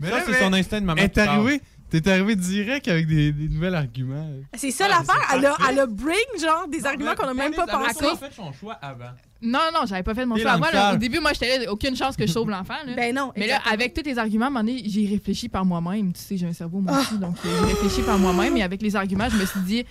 Mais 0.00 0.10
Ça, 0.10 0.16
là, 0.18 0.22
c'est 0.26 0.40
son 0.40 0.52
instinct 0.52 0.80
de 0.80 0.86
maman. 0.86 0.98
Elle 0.98 1.04
est 1.06 1.60
t'es 2.00 2.10
arrivé 2.10 2.36
direct 2.36 2.88
avec 2.88 3.06
des, 3.06 3.32
des 3.32 3.48
nouveaux 3.48 3.72
arguments. 3.74 4.28
C'est 4.54 4.70
ça 4.72 4.88
l'affaire. 4.88 5.14
Elle 5.32 5.46
a, 5.46 5.56
elle 5.70 5.78
a 5.78 5.86
bring, 5.86 6.16
genre, 6.40 6.66
des 6.68 6.84
arguments 6.84 7.14
qu'on 7.14 7.28
a 7.28 7.34
même 7.34 7.54
pas 7.54 7.66
pensé. 7.66 8.04
cause- 8.04 8.18
fait 8.18 8.32
son 8.34 8.52
choix 8.52 8.74
avant. 8.74 9.12
Non, 9.40 9.60
non, 9.72 9.80
j'avais 9.86 10.02
pas 10.02 10.14
fait 10.14 10.26
mon 10.26 10.34
choix. 10.36 10.44
Là, 10.52 10.58
l'enfer. 10.58 10.90
au 10.94 10.96
début, 10.96 11.20
moi, 11.20 11.32
j'étais 11.32 11.64
là, 11.64 11.72
aucune 11.72 11.94
chance 11.96 12.16
que 12.16 12.26
je 12.26 12.32
sauve 12.32 12.50
l'enfant. 12.50 12.74
Ben 12.96 13.14
non. 13.14 13.32
Mais 13.36 13.46
là, 13.46 13.60
avec 13.70 13.94
tous 13.94 14.02
les 14.04 14.18
arguments, 14.18 14.50
j'ai 14.84 15.06
réfléchi 15.06 15.48
par 15.48 15.64
moi-même. 15.64 16.12
Tu 16.12 16.20
sais, 16.20 16.36
j'ai 16.36 16.46
un 16.46 16.52
cerveau, 16.52 16.80
moi 16.80 16.92
Ah. 16.96 17.00
aussi. 17.00 17.18
Donc, 17.18 17.36
j'ai 17.44 17.66
réfléchi 17.66 18.02
par 18.02 18.18
moi-même. 18.18 18.56
Et 18.56 18.62
avec 18.62 18.82
les 18.82 18.96
arguments, 18.96 19.28
je 19.30 19.36
me 19.36 19.44
suis 19.46 19.60
dit, 19.60 19.86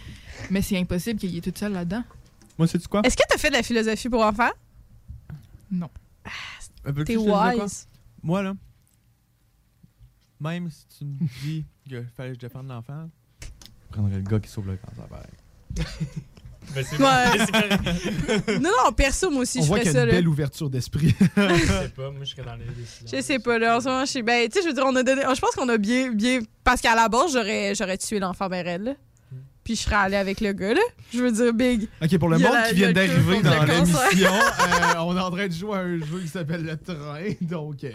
mais 0.49 0.61
c'est 0.61 0.77
impossible 0.77 1.19
qu'il 1.19 1.33
y 1.33 1.37
ait 1.37 1.41
toute 1.41 1.57
seule 1.57 1.73
là-dedans. 1.73 2.03
Moi, 2.57 2.67
sais-tu 2.67 2.87
quoi? 2.87 3.01
Est-ce 3.03 3.15
que 3.15 3.23
t'as 3.29 3.37
fait 3.37 3.49
de 3.49 3.53
la 3.55 3.63
philosophie 3.63 4.09
pour 4.09 4.21
enfants? 4.23 4.51
Non. 5.71 5.89
Veux-tu 6.83 7.13
T'es 7.13 7.17
wise. 7.17 7.87
Moi, 8.21 8.43
là, 8.43 8.53
même 10.39 10.69
si 10.69 10.85
tu 10.97 11.05
me 11.05 11.15
dis 11.43 11.65
qu'il 11.87 12.05
fallait 12.15 12.29
que 12.29 12.35
je 12.35 12.39
défende 12.39 12.67
l'enfant, 12.67 13.09
je 13.41 13.47
prendrais 13.91 14.15
le 14.17 14.21
gars 14.23 14.39
qui 14.39 14.49
sauve 14.49 14.67
le 14.67 14.77
cancer, 14.77 15.05
pareil. 15.07 15.25
Ben, 16.73 16.83
c'est 16.83 16.97
Ouais. 16.99 18.57
non, 18.59 18.71
non, 18.85 18.91
perso, 18.91 19.29
moi 19.29 19.41
aussi, 19.43 19.59
On 19.59 19.61
je 19.61 19.67
voit 19.67 19.77
ferais 19.77 19.83
qu'il 19.91 19.93
y 19.93 19.97
a 19.97 19.99
ça. 19.99 20.03
une 20.05 20.09
Là. 20.09 20.15
belle 20.15 20.27
ouverture 20.27 20.67
d'esprit. 20.67 21.13
Je 21.37 21.65
sais 21.65 21.89
pas, 21.89 22.09
moi, 22.09 22.23
je 22.23 22.31
serais 22.31 22.41
dans 22.43 22.55
les 22.55 22.65
décisions. 22.65 23.07
Je 23.13 23.21
sais 23.21 23.37
pas, 23.37 23.59
là. 23.59 23.77
En 23.77 23.81
ce 23.81 23.85
moment, 23.87 24.03
je 24.03 24.09
suis. 24.09 24.23
Ben, 24.23 24.49
tu 24.49 24.53
sais, 24.57 24.63
je 24.63 24.69
veux 24.69 24.73
dire, 24.73 24.83
on 24.87 24.95
a 24.95 25.03
donné. 25.03 25.21
Je 25.21 25.39
pense 25.39 25.51
qu'on 25.51 25.69
a 25.69 25.77
bien. 25.77 26.11
bien... 26.11 26.39
Parce 26.63 26.81
qu'à 26.81 26.95
la 26.95 27.07
base, 27.07 27.33
j'aurais, 27.33 27.75
j'aurais 27.75 27.99
tué 27.99 28.17
l'enfant 28.17 28.49
ben 28.49 28.65
raide, 28.65 28.81
là. 28.81 28.93
Puis 29.63 29.75
je 29.75 29.81
serais 29.81 29.95
allée 29.95 30.15
avec 30.17 30.41
le 30.41 30.53
gars, 30.53 30.73
là. 30.73 30.81
Je 31.13 31.19
veux 31.19 31.31
dire, 31.31 31.53
big. 31.53 31.87
Ok, 32.01 32.17
pour 32.17 32.29
le 32.29 32.39
monde 32.39 32.51
la- 32.51 32.69
qui 32.69 32.75
vient 32.75 32.91
d'arriver 32.91 33.41
dans 33.43 33.63
l'émission, 33.63 33.99
euh, 34.33 34.99
on 35.01 35.15
est 35.15 35.19
en 35.21 35.29
train 35.29 35.47
de 35.47 35.53
jouer 35.53 35.77
à 35.77 35.81
un 35.81 35.99
jeu 35.99 36.19
qui 36.21 36.27
s'appelle 36.29 36.63
Le 36.65 36.77
Train. 36.77 37.29
Donc, 37.41 37.83
euh, 37.83 37.91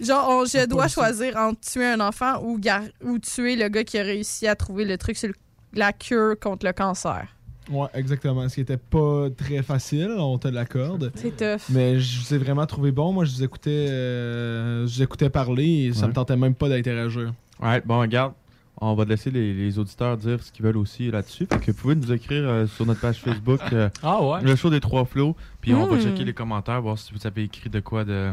Genre, 0.00 0.26
on- 0.28 0.44
je 0.44 0.66
dois 0.66 0.88
choisir 0.88 1.36
entre 1.36 1.60
tuer 1.60 1.86
un 1.86 2.00
enfant 2.00 2.42
ou, 2.42 2.58
gar- 2.58 2.82
ou 3.02 3.18
tuer 3.18 3.56
le 3.56 3.68
gars 3.68 3.84
qui 3.84 3.98
a 3.98 4.02
réussi 4.02 4.46
à 4.46 4.54
trouver 4.56 4.84
le 4.84 4.98
truc 4.98 5.16
sur 5.16 5.28
le- 5.28 5.34
la 5.74 5.92
cure 5.92 6.38
contre 6.40 6.66
le 6.66 6.72
cancer. 6.72 7.26
ouais, 7.70 7.86
exactement. 7.94 8.48
Ce 8.48 8.56
qui 8.56 8.60
était 8.60 8.76
pas 8.76 9.28
très 9.36 9.62
facile, 9.62 10.10
on 10.18 10.36
te 10.38 10.48
l'accorde. 10.48 11.10
C'est 11.14 11.36
tough. 11.36 11.62
Mais 11.70 11.98
je 12.00 12.20
vous 12.20 12.34
ai 12.34 12.38
vraiment 12.38 12.66
trouvé 12.66 12.92
bon. 12.92 13.12
Moi, 13.12 13.24
je 13.24 13.32
vous 13.36 13.42
écoutais, 13.42 13.86
euh, 13.88 14.86
je 14.86 14.94
vous 14.96 15.02
écoutais 15.02 15.30
parler 15.30 15.86
et 15.86 15.92
ça 15.92 16.02
Ouais. 16.02 16.08
me 16.08 16.12
tentait 16.12 16.36
même 16.36 16.54
pas 16.54 16.68
d'interagir. 16.68 17.32
Ouais, 17.62 17.80
bon, 17.84 18.00
regarde. 18.00 18.34
On 18.80 18.94
va 18.94 19.04
laisser 19.04 19.30
les, 19.30 19.54
les 19.54 19.78
auditeurs 19.78 20.16
dire 20.16 20.42
ce 20.42 20.50
qu'ils 20.50 20.64
veulent 20.64 20.76
aussi 20.76 21.08
là-dessus. 21.10 21.46
Fait 21.46 21.58
que 21.60 21.70
vous 21.70 21.76
pouvez 21.78 21.94
nous 21.94 22.12
écrire 22.12 22.42
euh, 22.44 22.66
sur 22.66 22.84
notre 22.84 23.00
page 23.00 23.18
Facebook 23.20 23.60
euh, 23.72 23.88
Ah 24.02 24.20
ouais? 24.20 24.42
le 24.42 24.56
show 24.56 24.68
des 24.68 24.80
trois 24.80 25.04
flots. 25.04 25.36
Puis 25.60 25.72
on 25.72 25.86
va 25.86 25.96
Hmm. 25.96 26.00
checker 26.02 26.24
les 26.24 26.34
commentaires, 26.34 26.82
voir 26.82 26.98
si 26.98 27.12
vous 27.14 27.24
avez 27.26 27.44
écrit 27.44 27.70
de 27.70 27.78
quoi 27.80 28.04
de 28.04 28.32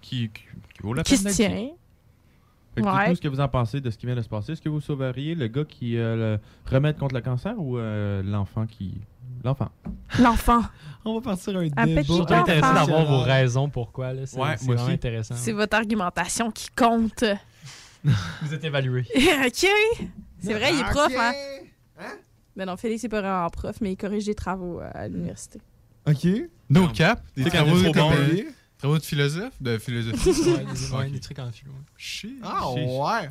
qui, 0.00 0.28
qui, 0.30 0.42
qui 0.74 0.82
vaut 0.82 0.94
la 0.94 1.02
Qui 1.02 1.16
peine 1.16 1.30
se 1.32 1.36
tient. 1.36 1.48
dit. 1.50 1.70
Fait 2.74 2.82
que 2.82 2.86
Ouais. 2.86 2.98
dites-nous 3.00 3.16
ce 3.16 3.20
que 3.20 3.28
vous 3.28 3.40
en 3.40 3.48
pensez 3.48 3.80
de 3.80 3.90
ce 3.90 3.98
qui 3.98 4.06
vient 4.06 4.14
de 4.16 4.22
se 4.22 4.28
passer. 4.28 4.52
Est-ce 4.52 4.62
que 4.62 4.68
vous 4.68 4.80
sauveriez 4.80 5.34
le 5.34 5.48
gars 5.48 5.64
qui 5.64 5.96
euh, 5.96 6.36
le 6.36 6.40
remède 6.70 6.96
contre 6.98 7.14
le 7.14 7.20
cancer 7.20 7.54
ou 7.58 7.78
euh, 7.78 8.22
l'enfant 8.22 8.66
qui. 8.66 8.94
L'enfant? 9.44 9.70
L'enfant. 10.20 10.62
On 11.04 11.14
va 11.14 11.20
partir 11.20 11.56
un 11.56 11.60
Un 11.60 11.62
débat. 11.86 11.86
petit 12.02 12.12
Surtout 12.12 12.34
intéressant 12.34 12.74
d'avoir 12.74 13.04
vos 13.06 13.20
raisons 13.20 13.68
pourquoi. 13.68 14.12
Là. 14.12 14.26
C'est 14.26 14.38
Ouais, 14.38 14.56
c'est 14.56 14.66
moi 14.66 14.74
vraiment 14.74 14.86
aussi. 14.88 14.94
intéressant. 14.94 15.34
C'est 15.36 15.52
votre 15.52 15.76
argumentation 15.76 16.50
qui 16.50 16.68
compte. 16.76 17.24
Vous 18.04 18.54
êtes 18.54 18.64
évalué. 18.64 19.00
OK. 19.46 19.66
C'est 20.40 20.54
vrai, 20.54 20.72
il 20.72 20.80
est 20.80 20.84
prof, 20.90 21.06
Ok. 21.06 21.14
hein? 21.18 21.32
Ben 22.56 22.66
non, 22.66 22.76
Félix, 22.76 23.02
c'est 23.02 23.08
pas 23.08 23.20
vraiment 23.20 23.48
prof, 23.50 23.76
mais 23.80 23.92
il 23.92 23.96
corrige 23.96 24.24
des 24.24 24.34
travaux 24.34 24.80
euh, 24.80 24.90
à 24.92 25.06
l'université. 25.08 25.60
OK. 26.06 26.26
No 26.70 26.88
cap. 26.88 27.22
Des 27.36 27.44
travaux, 27.44 27.80
trop 27.82 27.92
bon, 27.92 28.12
euh, 28.12 28.14
hein. 28.32 28.50
Travaux 28.78 28.98
de 28.98 29.02
philosophe? 29.04 29.52
De 29.60 29.78
philosophie? 29.78 30.28
Ouais, 30.50 30.64
des, 30.64 30.92
ouais, 30.92 31.10
des 31.10 31.20
trucs 31.20 31.38
en 31.38 31.50
philo. 31.52 31.72
Shit. 31.96 32.38
Ah 32.42 32.70
ouais. 32.70 33.30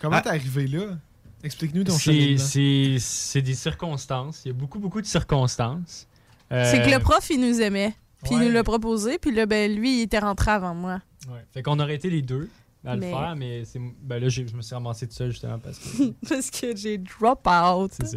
Comment 0.00 0.16
Ah. 0.16 0.22
t'es 0.22 0.28
arrivé 0.30 0.66
là? 0.66 0.96
Explique-nous 1.42 1.84
ton 1.84 1.92
C'est- 1.96 2.12
cheminement. 2.12 2.44
C'est 2.44 2.96
c'est 3.00 3.42
des 3.42 3.54
circonstances. 3.54 4.42
Il 4.44 4.48
y 4.48 4.50
a 4.50 4.54
beaucoup, 4.54 4.78
beaucoup 4.78 5.00
de 5.00 5.06
circonstances. 5.06 6.06
Euh, 6.52 6.64
C'est 6.70 6.82
que 6.82 6.90
le 6.94 6.98
prof, 7.00 7.28
il 7.30 7.40
nous 7.40 7.60
aimait. 7.60 7.94
Puis 8.24 8.32
il 8.34 8.40
nous 8.40 8.50
l'a 8.50 8.64
proposé, 8.64 9.18
puis 9.18 9.32
là, 9.32 9.46
ben 9.46 9.72
lui, 9.72 9.98
il 10.00 10.02
était 10.02 10.18
rentré 10.18 10.50
avant 10.50 10.74
moi. 10.74 11.00
Ouais. 11.28 11.44
Fait 11.54 11.62
qu'on 11.62 11.78
aurait 11.78 11.94
été 11.94 12.10
les 12.10 12.22
deux 12.22 12.48
à 12.84 12.94
le 12.96 13.00
Mais- 13.02 13.10
faire, 13.12 13.36
mais 13.36 13.64
c'est 13.64 13.80
ben 14.02 14.18
là, 14.20 14.28
j'ai- 14.28 14.48
je 14.48 14.56
me 14.56 14.62
suis 14.62 14.74
ramassé 14.74 15.06
tout 15.06 15.14
seul 15.14 15.30
justement 15.30 15.58
parce 15.60 15.78
que 15.78 15.86
Parce 16.28 16.50
que 16.50 16.74
j'ai 16.74 16.98
drop 16.98 17.46
out. 17.46 17.92
c'est 17.94 18.06
ça. 18.06 18.16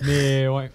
Mais 0.00 0.48
ouais. 0.48 0.70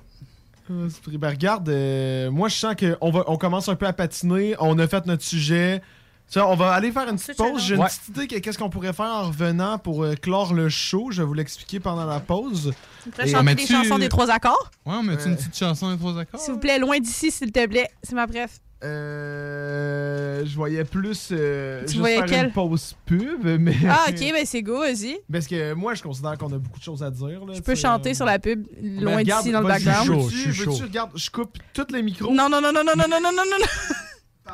Pris. 1.04 1.18
Ben, 1.18 1.30
regarde, 1.30 1.70
euh, 1.70 2.30
moi 2.32 2.50
je 2.50 2.56
sens 2.56 2.76
qu'on 2.76 3.10
va, 3.12 3.24
on 3.28 3.38
commence 3.38 3.70
un 3.70 3.76
peu 3.76 3.86
à 3.88 3.94
patiner. 3.94 4.56
On 4.60 4.78
a 4.80 4.88
fait 4.88 5.06
notre 5.06 5.24
sujet. 5.24 5.82
Ça, 6.30 6.46
on 6.46 6.56
va 6.56 6.74
aller 6.74 6.92
faire 6.92 7.08
une 7.08 7.16
petite 7.16 7.38
pause. 7.38 7.64
J'ai 7.66 7.76
une 7.76 7.82
Ouais. 7.82 7.88
petite 7.88 8.10
idée 8.10 8.28
que 8.28 8.36
qu'est-ce 8.40 8.58
qu'on 8.58 8.70
pourrait 8.70 8.92
faire 8.92 9.06
en 9.06 9.24
revenant 9.28 9.78
pour 9.78 10.04
euh, 10.04 10.14
clore 10.16 10.54
le 10.54 10.68
show. 10.68 11.08
Je 11.12 11.22
vais 11.22 11.26
vous 11.28 11.34
l'expliquer 11.34 11.80
pendant 11.80 12.06
la 12.06 12.20
pause. 12.20 12.74
Tu 13.04 13.10
Et- 13.22 13.32
chanter 13.32 13.44
met 13.46 13.56
des 13.56 13.64
tu- 13.66 13.72
chansons 13.74 13.98
des 13.98 14.10
trois 14.10 14.30
accords? 14.30 14.70
Ouais, 14.86 14.96
on 14.98 15.04
met 15.04 15.14
une 15.14 15.38
petite 15.38 15.58
chanson 15.58 15.90
des 15.90 15.98
trois 15.98 16.20
accords? 16.20 16.42
S'il 16.42 16.54
vous 16.56 16.60
plaît, 16.60 16.80
loin 16.80 17.00
d'ici, 17.00 17.32
s'il 17.32 17.52
te 17.54 17.66
plaît. 17.66 17.90
C'est 18.04 18.14
ma 18.16 18.28
bref. 18.28 18.60
Euh, 18.84 20.46
je 20.46 20.56
voyais 20.56 20.84
plus 20.84 21.30
euh, 21.32 21.82
Tu 21.82 21.88
juste 21.88 22.00
voyais 22.00 22.18
faire 22.18 22.26
quel? 22.28 22.46
une 22.48 22.52
pause 22.52 22.96
pub, 23.06 23.44
mais 23.60 23.76
Ah, 23.90 24.06
ok, 24.10 24.20
ben 24.20 24.46
c'est 24.46 24.62
go, 24.62 24.80
vas-y. 24.80 25.18
parce 25.32 25.48
que 25.48 25.74
moi 25.74 25.96
je 25.96 26.04
considère 26.04 26.38
qu'on 26.38 26.52
a 26.54 26.58
beaucoup 26.60 26.78
de 26.78 26.84
choses 26.84 27.02
à 27.02 27.10
dire. 27.10 27.44
Là, 27.46 27.54
Je 27.56 27.62
peux 27.62 27.74
chanter 27.76 28.14
sur 28.14 28.26
la 28.26 28.38
pub, 28.38 28.68
Mais 28.82 29.02
loin 29.02 29.24
d'ici, 29.24 29.52
dans 29.52 29.62
le 29.62 29.68
vas-y, 29.68 29.84
background. 29.86 30.22
chaud, 30.22 30.30
je 30.30 30.36
suis 30.38 30.52
veux-tu, 30.52 30.64
chaud. 30.78 30.84
regarde, 30.86 31.12
je 31.16 31.30
coupe 31.32 31.58
tous 31.74 31.88
les 31.92 32.04
micros. 32.04 32.32
Non, 32.32 32.50
non, 32.50 32.62
non, 32.62 32.72
non, 32.72 32.84
non, 32.84 32.94
non, 32.96 33.08
non, 33.10 33.20
non, 33.20 33.32
non, 33.32 33.44
non, 33.50 33.58
non. 33.60 34.54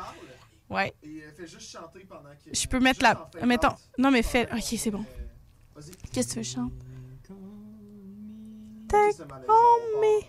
Ouais. 0.74 0.92
Et 1.02 1.06
euh, 1.22 1.30
fais 1.36 1.46
juste 1.46 1.70
chanter 1.70 2.06
pendant 2.08 2.30
que. 2.30 2.50
Je 2.52 2.66
peux 2.66 2.80
mettre 2.80 3.02
la. 3.02 3.28
Mettons. 3.44 3.74
Non, 3.98 4.10
mais 4.10 4.22
fais. 4.22 4.48
Ok, 4.52 4.62
c'est 4.78 4.90
bon. 4.90 5.04
Qu'est-ce 6.12 6.28
que 6.28 6.32
tu 6.32 6.38
veux 6.38 6.42
chanter? 6.44 6.74
Take 8.88 9.22
on 9.48 10.00
me. 10.00 10.22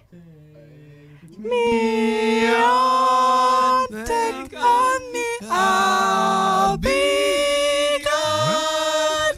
Me 1.37 2.49
on, 2.55 3.87
take 4.05 4.55
on 4.55 5.11
me. 5.11 5.49
I'll 5.49 6.77
be 6.77 7.99
gone. 8.03 9.35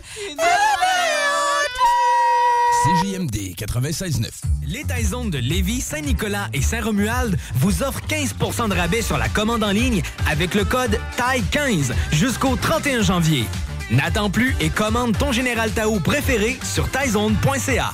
CJMD 2.84 3.56
96.9. 3.56 4.30
Les 4.68 4.84
Taizones 4.84 5.32
de 5.32 5.40
Lévis, 5.40 5.82
Saint-Nicolas 5.82 6.50
et 6.54 6.62
Saint-Romuald 6.62 7.36
vous 7.56 7.82
offrent 7.82 8.06
15 8.06 8.36
de 8.70 8.76
rabais 8.76 9.02
sur 9.02 9.18
la 9.18 9.30
commande 9.30 9.64
en 9.64 9.72
ligne 9.72 10.04
avec 10.30 10.54
le 10.54 10.66
code 10.66 11.00
TAI15 11.18 11.94
jusqu'au 12.12 12.56
31 12.56 13.02
janvier. 13.02 13.46
N'attends 13.90 14.30
plus 14.30 14.56
et 14.60 14.70
commande 14.70 15.18
ton 15.18 15.32
Général 15.32 15.72
Tao 15.72 16.00
préféré 16.00 16.60
sur 16.64 16.90
taizone.ca. 16.90 17.94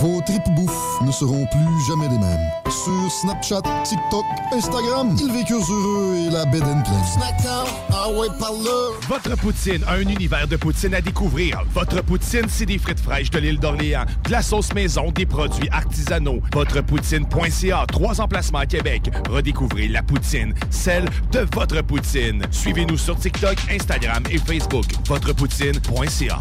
Vos 0.00 0.20
tripes 0.22 0.50
bouffe 0.56 1.00
ne 1.02 1.12
seront 1.12 1.46
plus 1.46 1.86
jamais 1.86 2.08
les 2.08 2.18
mêmes. 2.18 2.50
Sur 2.68 3.10
Snapchat, 3.10 3.62
TikTok, 3.84 4.24
Instagram, 4.52 5.16
ils 5.20 5.32
vécurent 5.32 5.70
heureux 5.70 6.16
et 6.16 6.30
la 6.30 6.44
bed 6.46 6.62
and 6.62 6.82
pleine. 6.82 7.04
Snackdown, 7.04 7.66
ah 7.92 8.10
ouais. 8.10 8.28
Votre 9.08 9.36
poutine, 9.36 9.84
un 9.88 10.00
univers 10.00 10.48
de 10.48 10.56
poutine 10.56 10.94
à 10.94 11.00
découvrir. 11.00 11.62
Votre 11.72 12.02
poutine, 12.02 12.46
c'est 12.48 12.66
des 12.66 12.78
frites 12.78 13.00
fraîches 13.00 13.30
de 13.30 13.38
l'île 13.38 13.60
d'Orléans, 13.60 14.04
de 14.24 14.30
la 14.30 14.42
sauce 14.42 14.72
maison, 14.74 15.10
des 15.12 15.26
produits 15.26 15.68
artisanaux. 15.70 16.40
Votrepoutine.ca, 16.52 17.84
trois 17.86 18.20
emplacements 18.20 18.58
à 18.58 18.66
Québec. 18.66 19.10
Redécouvrez 19.30 19.88
la 19.88 20.02
poutine, 20.02 20.54
celle 20.70 21.04
de 21.32 21.46
votre 21.52 21.82
poutine. 21.82 22.42
Suivez-nous 22.50 22.98
sur 22.98 23.16
TikTok, 23.16 23.56
Instagram 23.70 24.22
et 24.30 24.38
Facebook. 24.38 24.86
Votrepoutine.ca. 25.06 26.40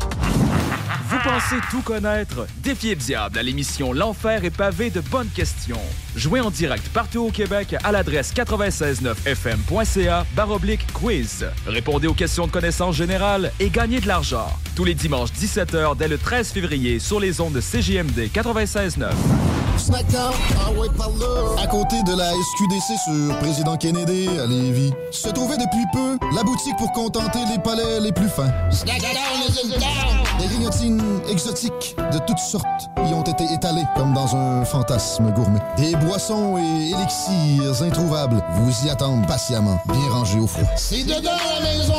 Vous 1.09 1.19
pensez 1.19 1.61
tout 1.69 1.81
connaître? 1.81 2.47
Défiez 2.57 2.95
le 2.95 3.01
diable 3.01 3.38
à 3.44 3.45
l'émission 3.45 3.91
L'Enfer 3.91 4.45
est 4.45 4.56
pavé 4.56 4.90
de 4.90 5.02
bonnes 5.02 5.28
questions. 5.28 5.82
Jouez 6.15 6.40
en 6.40 6.49
direct 6.49 6.88
partout 6.90 7.26
au 7.26 7.30
Québec 7.30 7.76
à 7.84 7.91
l'adresse 7.91 8.34
969fm.ca 8.34 10.26
baroblique 10.34 10.88
quiz. 10.94 11.45
Répondez 11.68 12.07
aux 12.07 12.14
questions 12.14 12.48
de 12.48 12.52
connaissance 12.52 12.95
générale 12.95 13.52
et 13.60 13.70
gagnez 13.70 13.99
de 13.99 14.07
l'argent. 14.07 14.48
Tous 14.78 14.86
les 14.86 14.95
dimanches 14.95 15.32
17h 15.32 15.98
dès 15.98 16.07
le 16.07 16.18
13 16.18 16.52
février 16.52 16.99
sur 16.99 17.20
les 17.20 17.41
ondes 17.41 17.53
de 17.53 17.60
CJMD 17.60 18.30
96.9. 18.34 19.10
Snackdown, 19.78 20.34
ah 20.60 20.72
ouais, 20.72 20.88
par 20.95 21.10
là. 21.10 21.61
À 21.61 21.68
côté 21.68 22.02
de 22.03 22.15
la 22.15 22.32
SQDC 22.32 22.94
sur 23.03 23.40
Président 23.40 23.76
Kennedy 23.76 24.30
à 24.40 24.45
Lévis, 24.45 24.94
se 25.11 25.30
trouvait 25.30 25.57
depuis 25.57 25.84
peu 25.91 26.18
la 26.36 26.44
boutique 26.44 26.78
pour 26.78 26.91
contenter 26.91 27.40
les 27.52 27.60
palais 27.60 27.99
les 27.99 28.11
plus 28.11 28.30
fins. 28.30 28.53
Des 30.40 30.45
grignotines 30.45 31.02
exotiques 31.30 31.95
de 32.11 32.20
toutes 32.26 32.38
sortes 32.40 32.65
y 32.98 33.14
ont 33.14 33.24
été 33.24 33.32
étalées 33.41 33.85
comme 33.95 34.14
dans 34.14 34.35
un 34.35 34.65
fantasme 34.65 35.31
gourmet. 35.31 35.60
Des 35.77 35.95
boissons 35.95 36.57
et 36.57 36.91
élixirs 36.91 37.84
introuvables 37.84 38.43
vous 38.55 38.85
y 38.85 38.89
attendent 38.89 39.27
patiemment, 39.27 39.80
bien 39.85 40.11
rangés 40.11 40.39
au 40.39 40.47
froid. 40.47 40.69
C'est 40.76 41.03
dedans 41.03 41.31
la 41.60 41.65
maison 41.65 41.93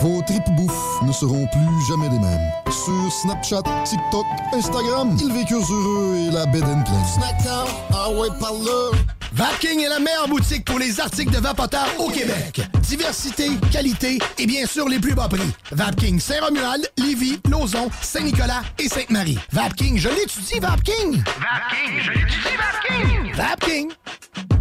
Vos 0.00 0.22
tripes 0.22 0.50
bouffe 0.56 1.02
ne 1.02 1.12
seront 1.12 1.46
plus 1.48 1.86
jamais 1.88 2.08
les 2.08 2.18
mêmes. 2.20 2.50
Sur 2.66 3.12
Snapchat, 3.12 3.62
TikTok, 3.84 4.24
Instagram, 4.52 5.16
ils 5.20 5.32
vécurent 5.32 5.72
heureux 5.72 6.16
et 6.16 6.30
la 6.30 6.46
bed 6.46 6.62
and 6.62 6.84
pleine. 6.84 7.04
Snackdown, 7.04 7.66
ah 7.92 8.08
ouais, 8.10 8.28
par 8.38 8.52
là. 8.52 8.96
Vapking 9.32 9.80
est 9.80 9.88
la 9.88 9.98
meilleure 9.98 10.28
boutique 10.28 10.64
pour 10.64 10.78
les 10.78 11.00
articles 11.00 11.32
de 11.32 11.38
vapoteurs 11.38 11.88
au 11.98 12.10
Québec. 12.10 12.60
Diversité, 12.82 13.50
qualité 13.72 14.18
et 14.38 14.46
bien 14.46 14.66
sûr 14.66 14.88
les 14.88 15.00
plus 15.00 15.14
bas 15.14 15.28
prix. 15.28 15.50
Vapking 15.72 16.20
Saint-Romuald, 16.20 16.88
Lévis, 16.96 17.40
Lauson, 17.50 17.90
Saint-Nicolas 18.00 18.62
et 18.78 18.88
Sainte-Marie. 18.88 19.38
Vapking, 19.52 19.98
je 19.98 20.08
l'étudie, 20.08 20.60
Vapking! 20.60 21.22
Vapking, 21.24 22.00
je 22.00 22.10
l'étudie, 22.12 22.56
Vapking! 22.56 23.34
Vapking! 23.34 23.88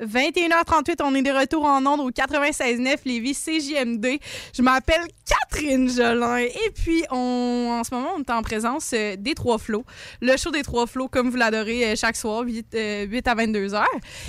21h38, 0.00 0.96
on 1.02 1.14
est 1.14 1.22
de 1.22 1.30
retour 1.30 1.64
en 1.64 1.84
ondes 1.86 2.00
au 2.00 2.10
96.9 2.10 2.96
Lévis 3.04 3.34
CJMD. 3.34 4.18
Je 4.56 4.62
m'appelle 4.62 5.02
Catherine 5.24 5.88
Jolin 5.88 6.38
et 6.38 6.70
puis 6.74 7.04
on, 7.10 7.68
en 7.78 7.84
ce 7.84 7.94
moment, 7.94 8.10
on 8.16 8.20
est 8.20 8.30
en 8.30 8.42
présence 8.42 8.90
euh, 8.92 9.16
des 9.16 9.34
Trois 9.34 9.58
Flots. 9.58 9.84
Le 10.20 10.36
show 10.36 10.50
des 10.50 10.62
Trois 10.62 10.86
Flots, 10.86 11.08
comme 11.08 11.30
vous 11.30 11.36
l'adorez 11.36 11.92
euh, 11.92 11.96
chaque 11.96 12.16
soir, 12.16 12.42
8, 12.42 12.74
euh, 12.74 13.06
8 13.06 13.28
à 13.28 13.34
22h. 13.34 13.84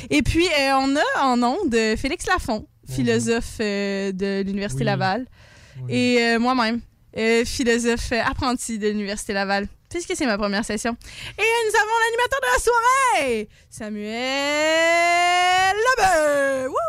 Et 0.10 0.22
puis, 0.22 0.46
on 0.74 0.96
a 0.96 1.24
en 1.24 1.42
ondes 1.42 1.76
Félix 1.98 2.28
Lafont, 2.28 2.68
philosophe 2.90 3.58
euh, 3.60 4.12
de 4.12 4.44
l'Université 4.46 4.84
Oui. 4.84 4.86
Laval. 4.86 5.26
Et 5.90 6.38
moi-même, 6.38 6.80
philosophe 7.46 8.12
apprenti 8.12 8.78
de 8.80 8.88
l'Université 8.88 9.34
Laval, 9.34 9.68
puisque 9.96 10.18
c'est 10.18 10.26
ma 10.26 10.38
première 10.38 10.66
session. 10.66 10.96
Et 11.38 11.42
euh, 11.42 11.70
nous 11.70 11.76
avons 11.80 11.96
l'animateur 12.04 12.40
de 12.42 12.48
la 12.54 12.60
soirée, 12.60 13.50
Samuel 13.70 14.16
Lebeu! 15.76 16.74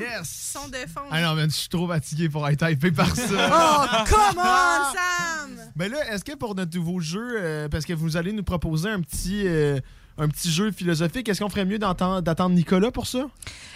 Yes! 0.00 0.52
Son 0.52 0.68
de 0.68 0.76
fond. 0.88 1.02
Ah 1.10 1.20
non, 1.20 1.36
je 1.44 1.50
suis 1.50 1.68
trop 1.68 1.86
fatigué 1.86 2.28
pour 2.30 2.48
être 2.48 2.68
hypé 2.70 2.90
par 2.90 3.14
ça. 3.14 3.22
Oh, 3.52 3.86
come 4.08 4.38
on, 4.38 4.92
Sam! 4.92 5.70
Ben 5.76 5.90
là, 5.92 5.98
est-ce 6.12 6.24
que 6.24 6.34
pour 6.34 6.54
notre 6.54 6.74
nouveau 6.76 6.98
jeu, 7.00 7.34
euh, 7.36 7.68
parce 7.68 7.84
que 7.84 7.92
vous 7.92 8.16
allez 8.16 8.32
nous 8.32 8.42
proposer 8.42 8.88
un 8.88 9.00
petit, 9.00 9.42
euh, 9.46 9.78
un 10.18 10.28
petit 10.28 10.50
jeu 10.50 10.70
philosophique, 10.72 11.28
est-ce 11.28 11.40
qu'on 11.42 11.50
ferait 11.50 11.66
mieux 11.66 11.78
d'attendre 11.78 12.50
Nicolas 12.50 12.90
pour 12.90 13.06
ça? 13.06 13.26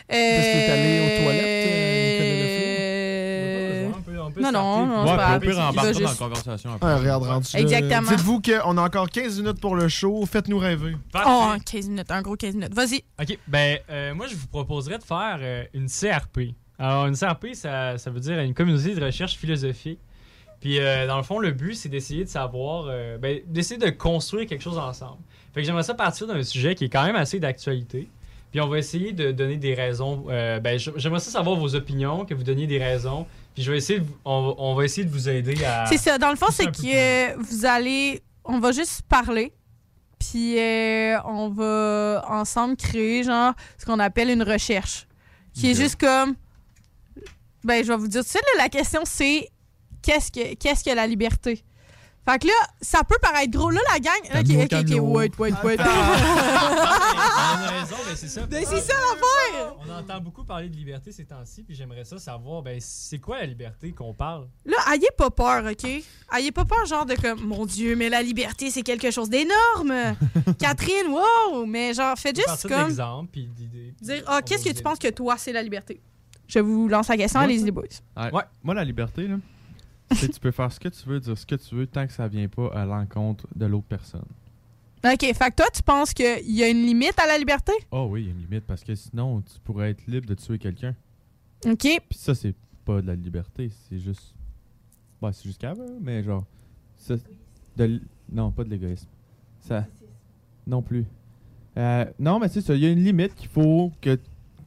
Parce 0.08 0.18
qu'il 0.18 0.18
est 0.18 0.70
allé 0.70 1.00
aux 1.00 1.22
toilettes, 1.22 1.68
euh, 1.68 2.12
Nicolas 2.12 2.55
Non, 4.40 4.52
non, 4.52 4.86
non, 4.86 5.00
Ouais, 5.02 5.06
pas 5.06 5.12
embarque 5.14 5.42
Il 5.44 5.50
va 5.52 5.72
dans 5.72 5.82
la 5.82 5.92
juste- 5.92 6.18
conversation 6.18 6.70
un 6.74 6.78
peu. 6.78 6.86
Ah, 6.86 6.96
regarde, 6.98 7.22
rendu. 7.24 7.48
Exactement. 7.54 8.08
Dites-vous 8.10 8.40
qu'on 8.42 8.76
a 8.78 8.82
encore 8.82 9.08
15 9.10 9.40
minutes 9.40 9.60
pour 9.60 9.76
le 9.76 9.88
show. 9.88 10.24
Faites-nous 10.26 10.58
rêver. 10.58 10.96
Oh, 11.26 11.52
15 11.64 11.88
minutes, 11.88 12.10
un 12.10 12.22
gros 12.22 12.36
15 12.36 12.54
minutes. 12.54 12.74
Vas-y. 12.74 13.02
OK, 13.20 13.38
ben, 13.48 13.78
euh, 13.90 14.14
moi, 14.14 14.26
je 14.26 14.34
vous 14.36 14.46
proposerais 14.48 14.98
de 14.98 15.04
faire 15.04 15.38
euh, 15.40 15.64
une 15.74 15.88
CRP. 15.88 16.54
Alors, 16.78 17.06
une 17.06 17.16
CRP, 17.16 17.54
ça, 17.54 17.96
ça 17.98 18.10
veut 18.10 18.20
dire 18.20 18.38
une 18.40 18.52
communauté 18.54 18.94
de 18.94 19.02
recherche 19.04 19.36
philosophique. 19.36 19.98
Puis, 20.60 20.78
euh, 20.80 21.06
dans 21.06 21.16
le 21.18 21.22
fond, 21.22 21.38
le 21.38 21.52
but, 21.52 21.74
c'est 21.74 21.88
d'essayer 21.88 22.24
de 22.24 22.28
savoir, 22.30 22.86
euh, 22.88 23.18
ben, 23.18 23.40
d'essayer 23.46 23.78
de 23.78 23.90
construire 23.90 24.46
quelque 24.46 24.62
chose 24.62 24.78
ensemble. 24.78 25.18
Fait 25.54 25.60
que 25.60 25.66
j'aimerais 25.66 25.82
ça 25.82 25.94
partir 25.94 26.26
d'un 26.26 26.42
sujet 26.42 26.74
qui 26.74 26.84
est 26.84 26.88
quand 26.88 27.04
même 27.04 27.16
assez 27.16 27.38
d'actualité. 27.38 28.08
Puis, 28.50 28.60
on 28.60 28.68
va 28.68 28.78
essayer 28.78 29.12
de 29.12 29.32
donner 29.32 29.56
des 29.58 29.74
raisons. 29.74 30.24
euh, 30.30 30.60
ben, 30.60 30.78
j'aimerais 30.78 31.20
ça 31.20 31.30
savoir 31.30 31.56
vos 31.56 31.74
opinions, 31.74 32.24
que 32.24 32.32
vous 32.34 32.42
donniez 32.42 32.66
des 32.66 32.78
raisons. 32.78 33.26
Puis, 33.56 33.64
je 33.64 33.72
vais 33.72 33.78
essayer 33.78 33.98
de, 33.98 34.04
vous- 34.04 34.16
on, 34.24 34.46
va- 34.48 34.54
on 34.58 34.74
va 34.76 34.84
essayer 34.84 35.04
de 35.04 35.10
vous 35.10 35.28
aider 35.28 35.64
à. 35.64 35.86
C'est 35.86 35.98
ça. 35.98 36.16
Dans 36.18 36.30
le 36.30 36.36
fond, 36.36 36.46
c'est 36.52 36.66
que 36.66 37.36
vous 37.40 37.64
allez. 37.66 38.22
On 38.44 38.60
va 38.60 38.70
juste 38.70 39.02
parler. 39.08 39.52
Puis 40.20 40.58
euh, 40.58 41.18
on 41.24 41.48
va 41.50 42.24
ensemble 42.28 42.76
créer, 42.76 43.22
genre, 43.24 43.52
ce 43.78 43.84
qu'on 43.84 43.98
appelle 43.98 44.30
une 44.30 44.42
recherche. 44.42 45.06
Qui 45.54 45.70
est 45.70 45.74
juste 45.74 45.98
comme. 45.98 46.34
Ben, 47.64 47.82
je 47.84 47.88
vais 47.88 47.96
vous 47.96 48.06
dire 48.08 48.20
tout 48.20 48.26
de 48.26 48.30
suite, 48.30 48.44
là, 48.56 48.62
la 48.64 48.68
question, 48.68 49.00
c'est 49.04 49.48
qu'est-ce 50.02 50.30
que, 50.30 50.54
qu'est-ce 50.54 50.84
que 50.84 50.90
la 50.94 51.06
liberté? 51.06 51.64
Fait 52.28 52.40
que 52.40 52.48
là, 52.48 52.54
ça 52.80 53.04
peut 53.04 53.18
paraître 53.22 53.52
gros. 53.52 53.70
Là, 53.70 53.80
la 53.92 54.00
gang. 54.00 54.14
Ok, 54.34 54.50
ok, 54.64 54.72
ok, 54.80 54.90
wait, 55.14 55.38
wait, 55.38 55.54
wait. 55.62 55.76
On 55.78 55.84
a 57.62 57.70
raison, 57.70 57.96
ben, 58.04 58.16
c'est 58.16 58.28
ça. 58.28 58.42
C'est 58.50 58.80
ça 58.80 58.94
l'affaire! 58.94 59.76
On 59.86 59.90
entend 59.92 60.20
beaucoup 60.20 60.42
parler 60.42 60.68
de 60.68 60.74
liberté 60.74 61.12
ces 61.12 61.24
temps-ci, 61.24 61.62
puis 61.62 61.76
j'aimerais 61.76 62.04
ça 62.04 62.18
savoir, 62.18 62.62
ben, 62.62 62.78
c'est 62.80 63.18
quoi 63.18 63.38
la 63.38 63.46
liberté 63.46 63.92
qu'on 63.92 64.12
parle? 64.12 64.48
Là, 64.64 64.76
ayez 64.92 65.08
pas 65.16 65.30
peur, 65.30 65.64
OK? 65.70 65.88
Ayez 66.36 66.50
pas 66.50 66.64
peur, 66.64 66.84
genre 66.86 67.06
de 67.06 67.14
comme, 67.14 67.42
mon 67.42 67.64
Dieu, 67.64 67.94
mais 67.94 68.08
la 68.08 68.22
liberté, 68.22 68.70
c'est 68.70 68.82
quelque 68.82 69.12
chose 69.12 69.30
d'énorme! 69.30 70.16
Catherine, 70.58 71.08
wow! 71.08 71.64
Mais 71.64 71.94
genre, 71.94 72.18
faites 72.18 72.36
juste 72.36 72.66
comme. 72.68 72.88
d'exemples, 72.88 73.30
puis 73.30 73.46
d'idées. 73.46 73.94
Dire, 74.00 74.24
ah, 74.26 74.42
qu'est-ce 74.42 74.64
que 74.64 74.72
tu 74.72 74.82
penses 74.82 74.98
que 74.98 75.10
toi, 75.10 75.36
c'est 75.38 75.52
la 75.52 75.62
liberté? 75.62 76.00
Je 76.48 76.58
vous 76.58 76.88
lance 76.88 77.06
la 77.08 77.16
question, 77.16 77.38
allez-y, 77.40 77.64
les 77.64 77.70
boys. 77.70 77.84
Ouais. 78.16 78.42
Moi, 78.62 78.74
la 78.74 78.84
liberté, 78.84 79.28
là, 79.28 79.36
c'est 80.12 80.28
tu 80.30 80.40
peux 80.40 80.50
faire 80.50 80.70
ce 80.72 80.78
que 80.80 80.88
tu 80.88 81.08
veux, 81.08 81.20
dire 81.20 81.36
ce 81.36 81.46
que 81.46 81.54
tu 81.56 81.74
veux, 81.74 81.86
tant 81.86 82.06
que 82.06 82.12
ça 82.12 82.28
vient 82.28 82.48
pas 82.48 82.68
à 82.74 82.84
l'encontre 82.84 83.46
de 83.54 83.66
l'autre 83.66 83.86
personne. 83.88 84.24
OK, 85.04 85.20
fait 85.20 85.34
que 85.50 85.54
toi, 85.56 85.66
tu 85.72 85.82
penses 85.82 86.12
qu'il 86.14 86.50
y 86.50 86.62
a 86.64 86.68
une 86.68 86.84
limite 86.84 87.18
à 87.18 87.26
la 87.26 87.38
liberté? 87.38 87.72
Oh 87.90 88.08
oui, 88.10 88.22
il 88.22 88.26
y 88.26 88.28
a 88.28 88.32
une 88.32 88.40
limite, 88.40 88.64
parce 88.64 88.82
que 88.82 88.94
sinon, 88.94 89.40
tu 89.42 89.58
pourrais 89.62 89.90
être 89.90 90.06
libre 90.06 90.26
de 90.26 90.34
tuer 90.34 90.58
quelqu'un. 90.58 90.94
OK. 91.64 91.78
Puis 91.80 92.18
ça, 92.18 92.34
c'est 92.34 92.54
pas 92.84 93.00
de 93.02 93.06
la 93.06 93.14
liberté, 93.14 93.70
c'est 93.88 93.98
juste. 93.98 94.34
Bah, 95.20 95.32
c'est 95.32 95.44
juste 95.44 95.60
cave, 95.60 95.78
hein, 95.80 95.92
mais 96.00 96.22
genre. 96.22 96.44
ça- 96.96 97.14
de 97.76 97.84
l- 97.84 98.02
Non, 98.32 98.50
pas 98.50 98.64
de 98.64 98.70
l'égoïsme. 98.70 99.06
Ça. 99.60 99.86
Non 100.66 100.82
plus. 100.82 101.04
Euh, 101.76 102.04
non, 102.18 102.38
mais 102.40 102.48
c'est 102.48 102.60
ça, 102.62 102.74
il 102.74 102.80
y 102.82 102.86
a 102.86 102.90
une 102.90 103.04
limite 103.04 103.34
qu'il 103.34 103.48
faut 103.48 103.92
que 104.00 104.14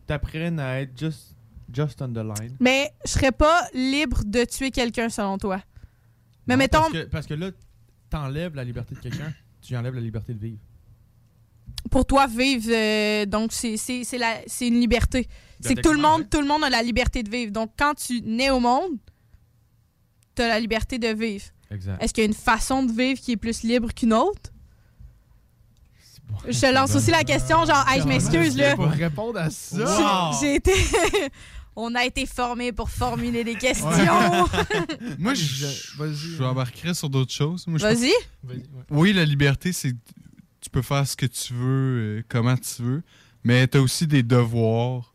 tu 0.08 0.14
apprennes 0.14 0.60
à 0.60 0.80
être 0.82 0.98
just, 0.98 1.36
just 1.74 2.02
on 2.02 2.10
the 2.14 2.18
line. 2.18 2.56
Mais 2.60 2.92
je 3.06 3.12
serais 3.12 3.32
pas 3.32 3.68
libre 3.74 4.24
de 4.26 4.46
tuer 4.46 4.72
quelqu'un, 4.72 5.10
selon 5.10 5.38
toi. 5.38 5.62
Mais 6.48 6.56
Non, 6.56 6.60
mettons, 6.60 6.80
Parce 6.80 6.92
que, 6.92 7.04
parce 7.06 7.28
que 7.28 7.34
là, 7.34 7.52
t'enlèves 8.10 8.56
la 8.56 8.64
liberté 8.64 8.96
de 8.96 9.00
quelqu'un, 9.00 9.34
tu 9.62 9.76
enlèves 9.78 9.96
la 9.96 10.02
liberté 10.02 10.34
de 10.34 10.40
vivre. 10.40 10.60
pour 11.92 12.06
toi, 12.06 12.28
vivre, 12.28 12.70
euh, 12.72 13.26
donc 13.26 13.52
c'est 13.54 13.76
une 14.62 14.80
liberté. 14.80 15.28
C'est 15.62 15.76
que 15.76 15.82
tout 15.82 15.94
le 15.94 16.02
monde, 16.02 16.30
tout 16.30 16.42
le 16.42 16.48
monde 16.48 16.64
a 16.64 16.70
la 16.70 16.82
liberté 16.82 17.22
de 17.24 17.30
vivre. 17.30 17.52
Donc, 17.52 17.72
quand 17.78 17.94
tu 17.94 18.22
nais 18.22 18.50
au 18.50 18.60
monde, 18.60 18.98
tu 20.36 20.42
as 20.42 20.48
la 20.48 20.60
liberté 20.60 20.98
de 20.98 21.10
vivre. 21.10 21.46
Exact. 21.72 22.02
Est-ce 22.02 22.14
qu'il 22.14 22.24
y 22.24 22.26
a 22.26 22.30
une 22.30 22.34
façon 22.34 22.84
de 22.84 22.92
vivre 22.92 23.20
qui 23.20 23.34
est 23.34 23.38
plus 23.38 23.64
libre 23.64 23.94
qu'une 23.94 24.14
autre? 24.14 24.52
Je 26.48 26.74
lance 26.74 26.96
aussi 26.96 27.12
la 27.12 27.24
question, 27.24 27.66
genre, 27.66 27.86
hey, 27.90 28.02
je 28.02 28.08
m'excuse, 28.08 28.56
là. 28.56 28.76
Pour 28.76 28.86
répondre 28.88 29.40
à 29.40 29.50
ça. 29.50 30.32
J'ai 30.40 30.56
été. 30.56 30.74
On 31.82 31.96
a 31.96 32.04
été 32.06 32.26
formés 32.26 32.72
pour 32.74 32.90
formuler 32.90 33.44
des 33.46 33.56
questions. 33.56 33.88
Moi, 35.18 35.34
je, 35.34 35.66
je 36.38 36.44
embarquerais 36.44 36.94
sur 36.94 37.10
d'autres 37.10 37.32
choses. 37.32 37.66
Vas-y. 37.68 38.12
pense- 38.48 38.58
Oui, 38.90 39.14
la 39.14 39.24
liberté, 39.26 39.72
c'est 39.72 39.94
tu 40.62 40.70
peux 40.70 40.82
faire 40.82 41.08
ce 41.08 41.16
que 41.16 41.26
tu 41.26 41.54
veux, 41.54 42.20
euh, 42.20 42.24
comment 42.28 42.58
tu 42.58 42.82
veux, 42.84 43.02
mais 43.46 43.66
tu 43.68 43.78
as 43.78 43.82
aussi 43.82 44.06
des 44.08 44.24
devoirs. 44.24 45.14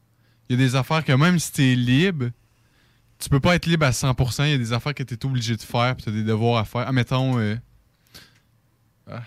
Il 0.49 0.59
y 0.59 0.63
a 0.63 0.67
des 0.67 0.75
affaires 0.75 1.05
que 1.05 1.13
même 1.13 1.39
si 1.39 1.53
tu 1.53 1.63
es 1.63 1.75
libre, 1.75 2.31
tu 3.19 3.29
peux 3.29 3.41
pas 3.41 3.55
être 3.55 3.67
libre 3.67 3.85
à 3.85 3.91
100%. 3.93 4.45
Il 4.47 4.51
y 4.53 4.55
a 4.55 4.59
des 4.59 4.73
affaires 4.73 4.95
que 4.95 5.03
tu 5.03 5.13
es 5.15 5.27
obligé 5.27 5.57
de 5.57 5.63
faire, 5.63 5.95
puis 5.97 6.05
tu 6.05 6.09
as 6.09 6.13
des 6.13 6.23
devoirs 6.25 6.59
à 6.61 6.65
faire. 6.65 6.89
Admettons, 6.89 7.39
euh, 7.39 7.57
ah. 9.11 9.23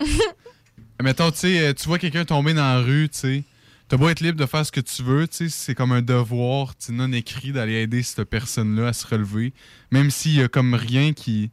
Admettons, 0.98 1.30
tu 1.30 1.38
sais, 1.38 1.60
euh, 1.68 1.72
tu 1.72 1.86
vois 1.86 1.98
quelqu'un 2.00 2.24
tomber 2.24 2.52
dans 2.54 2.62
la 2.62 2.80
rue, 2.80 3.08
tu 3.08 3.18
sais. 3.18 3.44
T'as 3.88 3.96
beau 3.96 4.10
être 4.10 4.20
libre 4.20 4.38
de 4.38 4.44
faire 4.44 4.66
ce 4.66 4.70
que 4.72 4.80
tu 4.80 5.02
veux, 5.02 5.26
c'est 5.30 5.74
comme 5.74 5.92
un 5.92 6.02
devoir 6.02 6.74
non 6.90 7.10
écrit 7.12 7.52
d'aller 7.52 7.76
aider 7.76 8.02
cette 8.02 8.24
personne-là 8.24 8.88
à 8.88 8.92
se 8.92 9.06
relever. 9.06 9.54
Même 9.90 10.10
s'il 10.10 10.34
y 10.34 10.42
a 10.42 10.48
comme 10.48 10.74
rien 10.74 11.14
qui. 11.14 11.50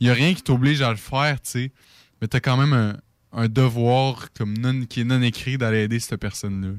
Il 0.00 0.08
y 0.08 0.10
a 0.10 0.12
rien 0.14 0.34
qui 0.34 0.42
t'oblige 0.42 0.82
à 0.82 0.90
le 0.90 0.96
faire, 0.96 1.40
tu 1.40 1.50
sais. 1.50 1.72
Mais 2.20 2.26
t'as 2.26 2.40
quand 2.40 2.56
même 2.56 2.98
un, 3.32 3.48
devoir 3.48 4.28
non, 4.40 4.86
qui 4.86 5.02
est 5.02 5.04
non 5.04 5.22
écrit 5.22 5.56
d'aller 5.56 5.84
aider 5.84 6.00
cette 6.00 6.16
personne-là. 6.16 6.74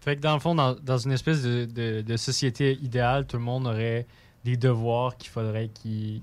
Fait 0.00 0.16
que 0.16 0.20
dans 0.20 0.34
le 0.34 0.40
fond, 0.40 0.54
dans, 0.54 0.98
une 0.98 1.12
espèce 1.12 1.42
de, 1.42 1.64
de- 1.64 2.02
de 2.02 2.16
société 2.16 2.78
idéale, 2.80 3.26
tout 3.26 3.38
le 3.38 3.42
monde 3.42 3.66
aurait 3.66 4.06
des 4.44 4.56
devoirs 4.56 5.16
qu'il 5.16 5.30
faudrait 5.30 5.68
qu'ils 5.68 6.20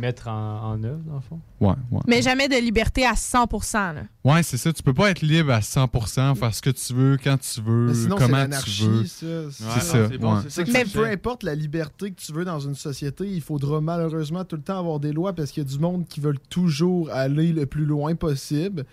mettent 0.00 0.26
en, 0.26 0.72
en 0.72 0.84
œuvre, 0.84 1.00
dans 1.06 1.14
le 1.16 1.20
fond? 1.20 1.40
Ouais, 1.60 1.74
ouais. 1.90 2.00
Mais 2.06 2.22
jamais 2.22 2.48
de 2.48 2.56
liberté 2.56 3.04
à 3.06 3.12
100%. 3.14 3.94
Là. 3.94 4.02
Ouais, 4.24 4.42
c'est 4.42 4.56
ça. 4.56 4.72
Tu 4.72 4.82
peux 4.82 4.94
pas 4.94 5.10
être 5.10 5.22
libre 5.22 5.52
à 5.52 5.60
100%, 5.60 6.34
faire 6.34 6.54
ce 6.54 6.62
que 6.62 6.70
tu 6.70 6.92
veux, 6.94 7.16
quand 7.22 7.38
tu 7.38 7.60
veux, 7.60 7.86
Mais 7.88 7.94
sinon, 7.94 8.16
c'est 8.18 8.24
comment 8.24 8.36
tu 8.36 8.42
l'anarchie, 8.42 8.88
veux. 8.88 9.04
ça. 9.04 9.26
C'est 9.50 9.80
ça. 9.80 9.98
ouais. 10.06 10.40
C'est 10.48 10.64
que 10.64 10.92
peu 10.92 11.06
importe 11.06 11.42
la 11.42 11.54
liberté 11.54 12.10
que 12.10 12.20
tu 12.20 12.32
veux 12.32 12.44
dans 12.44 12.60
une 12.60 12.74
société, 12.74 13.26
il 13.26 13.40
faudra 13.40 13.80
malheureusement 13.80 14.44
tout 14.44 14.56
le 14.56 14.62
temps 14.62 14.78
avoir 14.78 15.00
des 15.00 15.12
lois 15.12 15.32
parce 15.32 15.50
qu'il 15.50 15.62
y 15.62 15.66
a 15.66 15.68
du 15.68 15.78
monde 15.78 16.06
qui 16.08 16.20
veulent 16.20 16.40
toujours 16.50 17.10
aller 17.10 17.52
le 17.52 17.66
plus 17.66 17.84
loin 17.84 18.14
possible. 18.14 18.84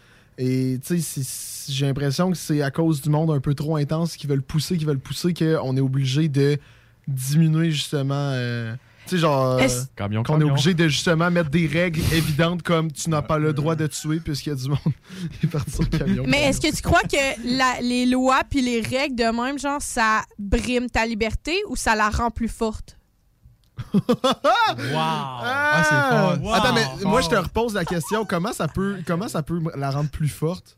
Et 0.41 0.79
tu 0.85 1.01
sais, 1.01 1.21
j'ai 1.69 1.85
l'impression 1.85 2.31
que 2.31 2.37
c'est 2.37 2.61
à 2.61 2.71
cause 2.71 3.01
du 3.01 3.09
monde 3.09 3.29
un 3.31 3.41
peu 3.41 3.53
trop 3.53 3.75
intense 3.75 4.15
qui 4.15 4.25
veulent 4.25 4.41
pousser, 4.41 4.77
qui 4.77 4.85
veulent 4.85 4.97
pousser, 4.99 5.33
qu'on 5.33 5.75
est 5.75 5.81
obligé 5.81 6.29
de 6.29 6.57
diminuer 7.07 7.71
justement. 7.71 8.13
euh, 8.33 8.75
tu 9.09 9.15
sais, 9.15 9.21
genre. 9.21 9.59
euh, 9.59 9.67
qu'on 10.23 10.39
est 10.41 10.43
obligé 10.43 10.73
de 10.73 10.87
justement 10.87 11.29
mettre 11.31 11.49
des 11.49 11.67
règles 11.67 12.01
évidentes 12.13 12.61
comme 12.63 12.91
tu 12.91 13.09
n'as 13.09 13.21
pas 13.21 13.37
le 13.39 13.51
droit 13.53 13.75
de 13.75 13.87
tuer 13.87 14.19
puisqu'il 14.19 14.49
y 14.49 14.51
a 14.53 14.55
du 14.55 14.69
monde 14.69 14.79
qui 15.39 15.45
est 15.45 15.49
parti 15.49 15.71
sur 15.71 15.81
le 15.91 15.97
camion. 15.97 16.23
Mais 16.27 16.43
est-ce 16.43 16.61
que 16.61 16.73
tu 16.73 16.81
crois 16.81 17.01
que 17.01 17.57
la- 17.57 17.81
les 17.81 18.05
lois 18.05 18.41
puis 18.49 18.61
les 18.61 18.81
règles 18.81 19.15
de 19.15 19.23
même, 19.25 19.57
genre, 19.59 19.81
ça 19.81 20.21
brime 20.37 20.89
ta 20.89 21.05
liberté 21.05 21.55
ou 21.69 21.75
ça 21.75 21.95
la 21.95 22.09
rend 22.09 22.31
plus 22.31 22.47
forte? 22.49 22.95
Ah, 24.93 25.83
c'est 25.83 26.17
fort. 26.17 26.43
Wow. 26.43 26.53
Attends, 26.53 26.73
mais 26.73 27.05
moi, 27.05 27.21
je 27.21 27.29
te 27.29 27.35
repose 27.35 27.73
la 27.73 27.85
question. 27.85 28.25
Comment 28.25 28.53
ça 28.53 28.67
peut, 28.67 28.97
comment 29.05 29.27
ça 29.27 29.41
peut 29.43 29.59
la 29.75 29.91
rendre 29.91 30.09
plus 30.09 30.29
forte? 30.29 30.77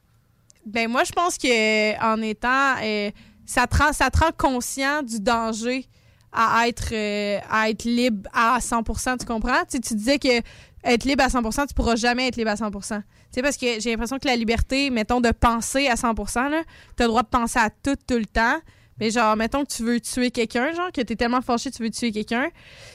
Ben 0.66 0.90
moi, 0.90 1.04
je 1.04 1.12
pense 1.12 1.38
que 1.38 2.00
en 2.04 2.22
étant... 2.22 2.76
euh, 2.84 3.10
ça, 3.46 3.68
te 3.68 3.78
rend, 3.78 3.92
ça 3.94 4.10
te 4.12 4.20
rend 4.20 4.30
conscient 4.38 5.02
du 5.04 5.20
danger 5.20 5.88
à 6.32 6.68
être, 6.68 6.94
euh, 6.94 7.40
à 7.50 7.70
être 7.70 7.84
libre 7.84 8.30
à 8.34 8.60
100%, 8.60 9.20
tu 9.20 9.26
comprends? 9.26 9.64
Tu, 9.70 9.80
tu 9.80 9.96
disais 9.96 10.20
que 10.20 10.42
être 10.84 11.04
libre 11.06 11.24
à 11.24 11.28
100%, 11.28 11.68
tu 11.68 11.74
pourras 11.74 11.96
jamais 11.96 12.28
être 12.28 12.38
libre 12.38 12.52
à 12.52 12.56
100%. 12.56 12.98
Tu 12.98 13.04
sais, 13.32 13.42
parce 13.42 13.58
que 13.58 13.80
j'ai 13.80 13.92
l'impression 13.92 14.18
que 14.18 14.28
la 14.28 14.36
liberté, 14.36 14.90
mettons, 14.90 15.22
de 15.22 15.32
penser 15.32 15.88
à 15.88 15.96
100%, 15.96 16.50
là, 16.50 16.64
t'as 16.96 17.04
le 17.04 17.10
droit 17.10 17.24
de 17.24 17.28
penser 17.28 17.60
à 17.60 17.70
tout, 17.70 17.96
tout 18.08 18.18
le 18.18 18.26
temps. 18.26 18.60
Mais 19.00 19.10
genre, 19.10 19.36
mettons 19.36 19.64
que 19.64 19.72
tu 19.72 19.84
veux 19.84 20.00
tuer 20.00 20.32
quelqu'un, 20.32 20.74
genre, 20.74 20.92
que 20.92 21.02
t'es 21.02 21.16
tellement 21.16 21.42
fâché 21.42 21.72
tu 21.72 21.82
veux 21.82 21.90
tuer 21.90 22.12
quelqu'un, 22.12 22.50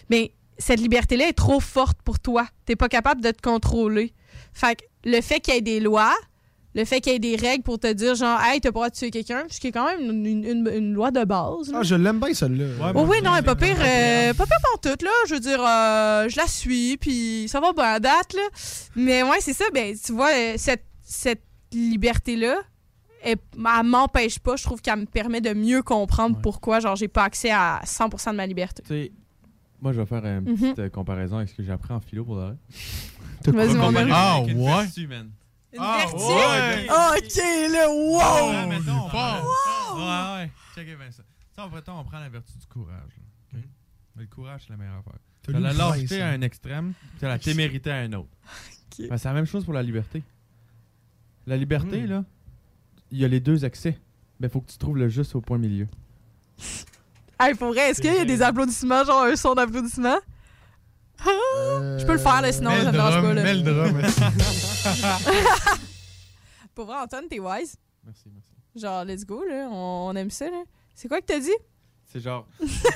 mais 0.08 0.32
cette 0.58 0.80
liberté-là 0.80 1.28
est 1.28 1.32
trop 1.32 1.60
forte 1.60 1.98
pour 2.02 2.18
toi. 2.18 2.46
T'es 2.64 2.76
pas 2.76 2.88
capable 2.88 3.20
de 3.20 3.30
te 3.30 3.42
contrôler. 3.42 4.12
Fait 4.52 4.76
que 4.76 4.84
le 5.04 5.20
fait 5.20 5.40
qu'il 5.40 5.54
y 5.54 5.56
ait 5.58 5.62
des 5.62 5.80
lois, 5.80 6.14
le 6.77 6.85
fait 6.85 7.01
qu'il 7.01 7.12
y 7.12 7.16
ait 7.16 7.19
des 7.19 7.35
règles 7.36 7.65
pour 7.65 7.78
te 7.81 7.90
dire, 7.93 8.15
genre, 8.15 8.39
hey, 8.43 8.61
t'as 8.61 8.69
pas 8.70 8.70
le 8.70 8.73
droit 8.74 8.90
de 8.90 8.94
tuer 8.94 9.11
quelqu'un, 9.11 9.44
ce 9.48 9.59
qui 9.59 9.69
est 9.69 9.73
quand 9.73 9.86
même 9.86 10.01
une, 10.09 10.27
une- 10.27 10.44
une- 10.44 10.70
une 10.73 10.93
loi 10.93 11.11
de 11.11 11.24
base. 11.24 11.73
là. 11.73 11.78
Ah, 11.81 11.82
je 11.82 11.94
l'aime 11.94 12.20
bien, 12.20 12.32
celle-là. 12.35 12.93
Oh 12.94 13.07
oui, 13.09 13.16
non, 13.24 13.32
elle 13.35 13.40
est 13.43 13.47
pas 13.47 13.57
pire, 13.57 13.77
euh, 13.81 14.35
pas 14.35 14.44
pire 14.47 14.59
pantoute, 14.73 15.03
là. 15.03 15.11
Je 15.27 15.35
veux 15.35 15.40
dire, 15.40 15.59
euh, 15.66 16.28
je 16.28 16.36
la 16.36 16.47
suis, 16.47 16.97
puis 16.98 17.47
ça 17.48 17.59
va 17.61 17.73
bien 17.73 17.85
à 17.85 17.98
date, 17.98 18.35
là. 18.35 18.43
Mais 18.94 19.23
ouais, 19.23 19.39
c'est 19.40 19.55
ça, 19.55 19.65
ben, 19.74 19.97
tu 19.97 20.12
vois, 20.12 20.31
euh, 20.35 20.55
cette, 20.59 20.85
cette 21.03 21.43
liberté-là, 21.73 22.57
elle, 23.23 23.36
elle 23.55 23.86
m'empêche 23.86 24.39
pas. 24.39 24.57
Je 24.57 24.62
trouve 24.65 24.81
qu'elle 24.82 25.01
me 25.01 25.07
permet 25.07 25.40
de 25.40 25.53
mieux 25.55 25.82
comprendre 25.82 26.39
pourquoi, 26.43 26.81
genre, 26.81 26.94
j'ai 26.97 27.09
pas 27.09 27.24
accès 27.24 27.51
à 27.51 27.81
100% 27.85 28.32
de 28.32 28.36
ma 28.36 28.47
liberté. 28.47 28.82
Tu 28.82 28.89
sais, 28.89 29.12
moi, 29.81 29.93
je 29.93 30.01
vais 30.01 30.07
faire 30.07 30.24
une 30.24 30.40
Mhm. 30.53 30.74
petite 30.74 30.93
comparaison 30.93 31.39
avec 31.39 31.48
ce 31.48 31.55
que 31.55 31.62
j'ai 31.62 31.73
appris 31.73 31.93
en 31.94 32.01
philo 32.01 32.24
pour 32.24 32.36
le. 32.36 32.55
Vas-y, 33.47 33.74
mon 33.74 33.93
gars. 33.93 34.07
Ah, 34.12 34.40
ouais? 34.43 34.86
Une 35.77 35.82
Ah, 35.82 35.98
vertu? 35.98 36.16
ouais. 36.16 36.86
Ok, 36.89 37.73
là, 37.73 37.90
wow! 37.90 38.51
Ouais, 38.51 38.66
mettons, 38.66 38.93
on 39.05 39.09
prend- 39.09 39.40
Wow! 39.43 39.97
Ouais, 39.98 40.36
ouais. 40.43 40.51
Checkez 40.74 40.97
bien 40.97 41.11
ça. 41.11 41.23
Ça, 41.55 41.66
en 41.66 41.70
fait, 41.70 41.89
on 41.89 42.05
prend 42.05 42.19
la 42.19 42.28
vertu 42.28 42.53
du 42.59 42.66
courage. 42.66 42.97
là, 42.98 43.59
ok? 43.59 43.65
Mais 44.16 44.23
le 44.23 44.28
courage, 44.28 44.62
c'est 44.66 44.70
la 44.70 44.77
meilleure 44.77 44.98
affaire. 44.98 45.19
T'as 45.43 45.59
la 45.59 45.73
lâcheté 45.73 46.20
à 46.20 46.28
hein? 46.28 46.32
un 46.35 46.40
extrême, 46.40 46.93
t'as 47.20 47.28
la 47.28 47.39
témérité 47.39 47.90
à 47.90 47.97
un 47.98 48.12
autre. 48.15 48.28
Ok. 48.98 49.09
Ben, 49.09 49.16
c'est 49.19 49.28
la 49.28 49.35
même 49.35 49.47
chose 49.47 49.65
pour 49.65 49.74
la 49.74 49.82
liberté. 49.82 50.23
La 51.47 51.57
liberté, 51.57 52.03
Hmm. 52.03 52.07
là, 52.11 52.24
il 53.12 53.19
y 53.19 53.24
a 53.24 53.28
les 53.28 53.39
deux 53.40 53.65
excès. 53.65 53.98
Mais 54.40 54.48
faut 54.48 54.61
que 54.61 54.70
tu 54.70 54.77
trouves 54.78 54.97
le 54.98 55.09
juste 55.09 55.35
au 55.36 55.40
point 55.40 55.57
milieu. 55.59 55.86
Hey, 57.39 57.55
pour 57.55 57.69
vrai, 57.69 57.90
est-ce 57.90 58.01
qu'il 58.03 58.12
y 58.12 58.19
a 58.19 58.24
des 58.24 58.43
applaudissements, 58.43 59.05
genre 59.05 59.23
un 59.23 59.36
son 59.36 59.55
d'applaudissement? 59.55 60.16
Je 61.24 62.05
peux 62.05 62.12
le 62.12 62.19
faire, 62.19 62.43
là, 62.43 62.53
sinon 62.53 62.70
dérange 62.70 62.93
drum, 63.12 63.23
pas. 63.23 63.35
Là. 63.35 63.43
mets 63.43 63.55
le 63.55 63.62
drum. 63.62 64.01
Pour 66.74 66.86
vrai, 66.86 66.96
Antoine, 67.02 67.26
t'es 67.28 67.38
wise. 67.40 67.76
Merci, 68.04 68.24
merci. 68.32 68.50
Genre, 68.74 69.04
let's 69.04 69.24
go, 69.24 69.42
là. 69.44 69.68
On, 69.70 70.08
on 70.10 70.16
aime 70.16 70.30
ça, 70.30 70.50
là. 70.50 70.62
C'est 70.94 71.08
quoi 71.08 71.20
que 71.20 71.26
t'as 71.26 71.40
dit? 71.40 71.50
C'est 72.04 72.20
genre. 72.20 72.46
c'est 72.60 72.92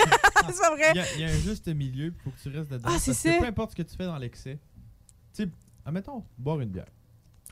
pas 0.60 0.74
vrai. 0.76 0.92
Il 0.94 0.96
y, 0.96 1.00
a- 1.00 1.14
il 1.16 1.20
y 1.20 1.24
a 1.24 1.28
un 1.28 1.38
juste 1.38 1.66
milieu, 1.68 2.06
il 2.06 2.12
faut 2.22 2.30
que 2.30 2.38
tu 2.40 2.48
restes 2.56 2.70
dedans. 2.70 2.88
Ah, 2.92 2.98
c'est 2.98 3.12
ça. 3.14 3.30
peu 3.38 3.44
importe 3.46 3.70
ce 3.72 3.76
que 3.76 3.82
tu 3.82 3.96
fais 3.96 4.04
dans 4.06 4.18
l'excès. 4.18 4.58
Tu 5.34 5.44
sais, 5.44 5.48
admettons, 5.84 6.24
boire 6.38 6.60
une 6.60 6.70
bière. 6.70 6.86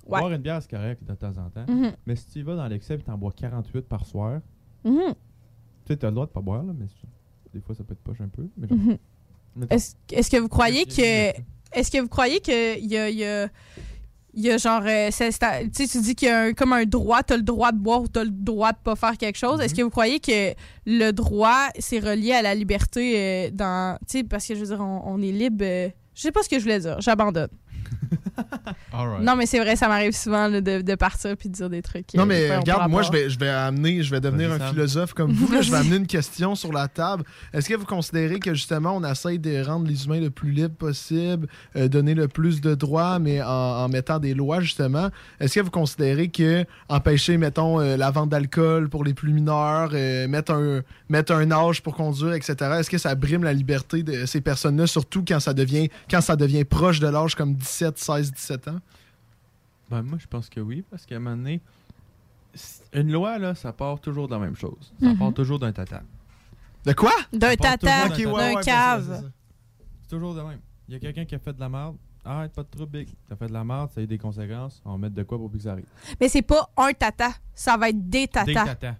Ouais. 0.06 0.20
Boire 0.20 0.32
une 0.32 0.42
bière, 0.42 0.62
c'est 0.62 0.70
correct 0.70 1.02
de 1.04 1.14
temps 1.14 1.36
en 1.38 1.50
temps. 1.50 1.66
Mhm. 1.68 1.92
Mais 2.06 2.16
si 2.16 2.26
tu 2.28 2.38
y 2.38 2.42
vas 2.42 2.56
dans 2.56 2.66
l'excès 2.68 2.94
et 2.94 2.98
t'en 2.98 3.18
bois 3.18 3.32
48 3.32 3.82
par 3.88 4.06
soir, 4.06 4.40
Mhm. 4.84 5.14
tu 5.14 5.14
sais, 5.88 5.96
t'as 5.96 6.08
le 6.08 6.14
droit 6.14 6.26
de 6.26 6.30
pas 6.32 6.40
boire, 6.40 6.62
là, 6.62 6.72
mais 6.76 6.86
des 7.52 7.60
fois, 7.60 7.74
ça 7.74 7.82
peut 7.84 7.92
être 7.94 8.02
poche 8.02 8.20
un 8.20 8.28
peu. 8.28 8.46
Mais 8.56 8.68
genre, 8.68 8.78
Mhm. 8.78 8.98
mettons- 9.56 9.74
Est-ce 9.74 10.30
que 10.30 10.36
vous 10.36 10.48
croyez 10.48 10.84
que. 10.86 11.32
Est-ce 11.72 11.90
que 11.90 11.98
vous 12.00 12.08
croyez 12.08 12.40
que 12.40 12.78
il 12.78 12.86
y 12.86 12.96
a, 12.96 13.10
y 13.10 13.24
a- 13.24 13.48
il 14.38 14.44
y 14.44 14.50
a 14.52 14.56
genre. 14.56 14.82
euh, 14.86 15.10
tu 15.76 15.88
tu 15.88 16.00
dis 16.00 16.14
qu'il 16.14 16.28
y 16.28 16.30
a 16.30 16.40
un- 16.42 16.52
comme 16.52 16.72
un 16.72 16.84
droit, 16.84 17.22
t'as 17.22 17.36
le 17.36 17.42
droit 17.42 17.72
de 17.72 17.78
boire 17.78 18.02
ou 18.02 18.08
t'as 18.08 18.22
le 18.24 18.30
droit 18.30 18.72
de 18.72 18.78
pas 18.82 18.94
faire 18.96 19.16
quelque 19.18 19.36
chose. 19.36 19.60
Est-ce 19.60 19.74
que 19.74 19.82
vous 19.82 19.90
croyez 19.90 20.20
que 20.20 20.54
le 20.86 21.10
droit, 21.10 21.68
c'est 21.78 21.98
relié 21.98 22.32
à 22.32 22.42
la 22.42 22.54
liberté 22.54 23.14
euh, 23.16 23.50
dans. 23.52 23.98
Tu 24.08 24.18
sais, 24.18 24.24
parce 24.24 24.46
que 24.46 24.54
je 24.54 24.60
veux 24.60 24.66
dire, 24.66 24.80
on, 24.80 25.02
on 25.04 25.20
est 25.22 25.32
libre. 25.32 25.64
euh, 25.64 25.88
je 26.14 26.22
sais 26.22 26.32
pas 26.32 26.42
ce 26.42 26.48
que 26.48 26.58
je 26.58 26.62
voulais 26.64 26.80
dire, 26.80 27.00
j'abandonne. 27.00 27.48
Non, 29.20 29.36
mais 29.36 29.46
c'est 29.46 29.58
vrai, 29.58 29.76
ça 29.76 29.88
m'arrive 29.88 30.12
souvent 30.12 30.48
là, 30.48 30.60
de, 30.60 30.80
de 30.80 30.94
partir 30.94 31.36
puis 31.36 31.48
de 31.48 31.54
dire 31.54 31.70
des 31.70 31.82
trucs. 31.82 32.14
Non, 32.14 32.22
euh, 32.22 32.26
mais 32.26 32.56
regarde, 32.56 32.90
moi, 32.90 33.02
je 33.02 33.12
vais, 33.12 33.30
je 33.30 33.38
vais 33.38 33.48
amener, 33.48 34.02
je 34.02 34.10
vais 34.10 34.20
devenir 34.20 34.52
un 34.52 34.58
philosophe 34.58 35.12
comme 35.14 35.32
vous. 35.32 35.52
là. 35.52 35.60
je 35.60 35.70
vais 35.70 35.76
amener 35.78 35.96
une 35.96 36.06
question 36.06 36.54
sur 36.54 36.72
la 36.72 36.88
table. 36.88 37.24
Est-ce 37.52 37.68
que 37.68 37.74
vous 37.74 37.84
considérez 37.84 38.38
que 38.38 38.54
justement, 38.54 38.96
on 38.96 39.04
essaye 39.04 39.38
de 39.38 39.62
rendre 39.64 39.86
les 39.86 40.04
humains 40.06 40.20
le 40.20 40.30
plus 40.30 40.50
libres 40.50 40.74
possible, 40.74 41.48
euh, 41.76 41.88
donner 41.88 42.14
le 42.14 42.28
plus 42.28 42.60
de 42.60 42.74
droits, 42.74 43.18
mais 43.18 43.42
en, 43.42 43.46
en 43.46 43.88
mettant 43.88 44.18
des 44.18 44.34
lois, 44.34 44.60
justement? 44.60 45.10
Est-ce 45.40 45.54
que 45.56 45.60
vous 45.60 45.70
considérez 45.70 46.28
que 46.28 46.64
empêcher, 46.88 47.36
mettons, 47.36 47.80
euh, 47.80 47.96
la 47.96 48.10
vente 48.10 48.30
d'alcool 48.30 48.88
pour 48.88 49.04
les 49.04 49.14
plus 49.14 49.32
mineurs, 49.32 49.90
euh, 49.92 50.28
mettre, 50.28 50.52
un, 50.52 50.82
mettre 51.08 51.32
un 51.32 51.50
âge 51.50 51.82
pour 51.82 51.94
conduire, 51.94 52.34
etc., 52.34 52.56
est-ce 52.78 52.90
que 52.90 52.98
ça 52.98 53.14
brime 53.14 53.44
la 53.44 53.52
liberté 53.52 54.02
de 54.02 54.26
ces 54.26 54.40
personnes-là, 54.40 54.86
surtout 54.86 55.24
quand 55.26 55.40
ça 55.40 55.54
devient, 55.54 55.88
quand 56.10 56.20
ça 56.20 56.36
devient 56.36 56.64
proche 56.64 57.00
de 57.00 57.08
l'âge 57.08 57.34
comme 57.34 57.54
17, 57.54 57.98
16, 57.98 58.27
17 58.32 58.68
ans? 58.68 58.78
Ben, 59.90 60.02
moi, 60.02 60.18
je 60.20 60.26
pense 60.26 60.48
que 60.48 60.60
oui, 60.60 60.84
parce 60.90 61.06
qu'à 61.06 61.16
un 61.16 61.18
moment 61.20 61.36
donné, 61.36 61.60
une 62.92 63.12
loi, 63.12 63.38
là, 63.38 63.54
ça 63.54 63.72
part 63.72 64.00
toujours 64.00 64.28
de 64.28 64.34
la 64.34 64.40
même 64.40 64.56
chose. 64.56 64.92
Ça 65.00 65.06
Mhm. 65.08 65.18
part 65.18 65.32
toujours 65.32 65.58
d'un 65.58 65.72
tata. 65.72 66.02
De 66.84 66.92
quoi? 66.92 67.12
D'un 67.32 67.54
tata, 67.56 68.08
d'un 68.08 68.54
tata. 68.54 68.60
cave. 68.62 69.30
C'est 70.02 70.08
toujours 70.08 70.34
de 70.34 70.42
même. 70.42 70.60
Il 70.88 70.94
y 70.94 70.96
a 70.96 71.00
quelqu'un 71.00 71.24
qui 71.24 71.34
a 71.34 71.38
fait 71.38 71.52
de 71.52 71.60
la 71.60 71.68
merde. 71.68 71.96
Arrête, 72.24 72.52
pas 72.52 72.62
de 72.62 72.68
trouble, 72.68 72.90
big. 72.98 73.08
T'as 73.28 73.36
fait 73.36 73.46
de 73.46 73.52
la 73.52 73.64
merde, 73.64 73.90
ça 73.94 74.00
a 74.00 74.04
eu 74.04 74.06
des 74.06 74.18
conséquences. 74.18 74.82
On 74.84 74.92
va 74.92 74.98
mettre 74.98 75.14
de 75.14 75.22
quoi 75.22 75.38
pour 75.38 75.48
plus 75.50 75.58
que 75.58 75.64
ça 75.64 75.72
arrive. 75.72 75.86
Mais 76.20 76.28
c'est 76.28 76.42
pas 76.42 76.68
un 76.76 76.92
tata, 76.92 77.30
ça 77.54 77.76
va 77.76 77.88
être 77.90 78.08
des 78.08 78.28
tatas. 78.28 78.44
Des 78.46 78.54
tatas. 78.54 78.94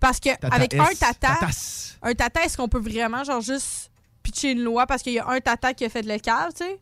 Parce 0.00 0.20
que 0.20 0.30
Tata 0.36 0.54
avec 0.54 0.74
S. 0.74 0.80
un 0.80 0.94
tata, 0.94 1.34
Tatas. 1.40 1.98
un 2.02 2.14
tata, 2.14 2.44
est-ce 2.44 2.56
qu'on 2.58 2.68
peut 2.68 2.80
vraiment 2.80 3.24
genre 3.24 3.40
juste 3.40 3.90
pitcher 4.22 4.52
une 4.52 4.62
loi 4.62 4.86
parce 4.86 5.02
qu'il 5.02 5.12
y 5.14 5.18
a 5.18 5.26
un 5.28 5.40
tata 5.40 5.72
qui 5.72 5.84
a 5.84 5.88
fait 5.88 6.02
le 6.02 6.18
cave, 6.18 6.50
tu 6.54 6.64
sais? 6.64 6.80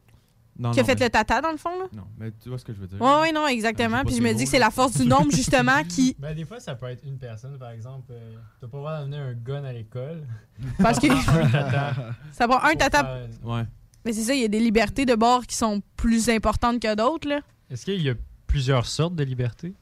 Non, 0.59 0.71
qui 0.73 0.81
a 0.81 0.83
non, 0.83 0.87
fait 0.87 0.99
mais- 0.99 1.07
le 1.07 1.11
tata 1.11 1.41
dans 1.41 1.51
le 1.51 1.57
fond, 1.57 1.71
là? 1.79 1.87
Non, 1.95 2.05
mais 2.19 2.31
tu 2.43 2.51
vois 2.51 2.59
ce 2.59 2.65
que 2.65 2.75
je 2.75 2.79
veux 2.79 2.87
dire. 2.87 3.01
Ouais, 3.01 3.21
ouais, 3.23 3.33
non, 3.33 3.47
exactement. 3.47 4.05
Puis 4.05 4.17
je 4.17 4.23
me 4.23 4.33
dis 4.35 4.45
que 4.45 4.51
c'est 4.51 4.59
la 4.59 4.71
force 4.71 4.99
du 4.99 5.07
nombre, 5.07 5.31
justement, 5.33 5.83
qui. 5.89 6.15
Ben, 6.19 6.35
des 6.35 6.45
fois, 6.45 6.61
ça 6.61 6.75
peut 6.75 6.87
être 6.91 7.03
une 7.05 7.19
personne, 7.19 7.59
par 7.59 7.71
exemple. 7.71 8.13
euh, 8.13 8.35
T'as 8.61 8.67
pas 8.69 8.77
le 8.77 8.83
droit 8.83 8.99
d'amener 8.99 9.17
un 9.17 9.33
gun 9.33 9.65
à 9.65 9.73
l'école. 9.73 10.27
Parce 10.79 10.99
que. 10.99 11.07
Ça 12.33 12.47
prend 12.49 12.63
un 12.63 12.75
tata. 12.77 13.03
faire- 13.05 13.29
Ouais. 13.43 13.63
Mais 14.05 14.13
c'est 14.13 14.23
ça, 14.23 14.35
il 14.35 14.43
y 14.43 14.45
a 14.45 14.49
des 14.49 14.61
libertés 14.61 15.07
de 15.07 15.15
bord 15.15 15.47
qui 15.47 15.57
sont 15.57 15.81
plus 15.97 16.29
importantes 16.29 16.81
que 16.83 16.95
d'autres, 16.95 17.29
là. 17.29 17.41
Est-ce 17.71 17.85
qu'il 17.87 18.03
y 18.03 18.11
a 18.11 18.15
plusieurs 18.47 18.85
sortes 18.87 19.15
de 19.15 19.25
libertés? 19.25 19.75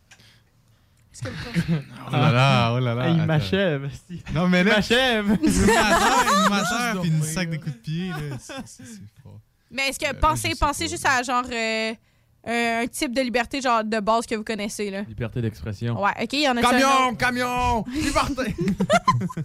Oh 1.26 2.12
là 2.12 2.30
là, 2.32 2.72
oh 2.74 2.78
là 2.78 2.94
là. 2.94 3.08
Hey, 3.08 3.16
il 3.16 3.24
m'achève. 3.24 3.90
Non, 4.34 4.48
mais 4.48 4.60
Il 4.60 4.66
là. 4.68 4.76
m'achève. 4.76 5.38
Il 5.42 5.48
m'achève, 5.50 5.66
il 6.44 6.50
m'achève, 6.50 7.00
puis 7.00 7.10
il 7.10 7.24
sac 7.24 7.50
des 7.50 7.58
coups 7.58 7.74
de 7.74 7.80
pied. 7.80 8.08
là. 8.10 8.16
C'est- 8.38 8.52
c'est- 8.66 8.84
c'est 8.84 9.22
fort. 9.22 9.40
Mais 9.70 9.88
est-ce 9.88 9.98
que 9.98 10.06
Euh, 10.06 10.18
pensez, 10.20 10.52
pensez 10.58 10.88
juste 10.88 11.06
à 11.06 11.22
genre 11.22 11.44
euh, 11.50 11.94
euh, 12.48 12.82
un 12.82 12.86
type 12.88 13.14
de 13.14 13.20
liberté 13.20 13.60
genre 13.60 13.84
de 13.84 14.00
base 14.00 14.26
que 14.26 14.34
vous 14.34 14.42
connaissez 14.44 14.90
là? 14.90 15.02
Liberté 15.02 15.40
d'expression. 15.42 16.02
Ouais, 16.02 16.10
ok, 16.22 16.32
il 16.32 16.42
y 16.42 16.48
en 16.48 16.56
a 16.56 16.60
Camion, 16.62 17.14
camion, 17.14 17.84
liberté. 17.92 18.54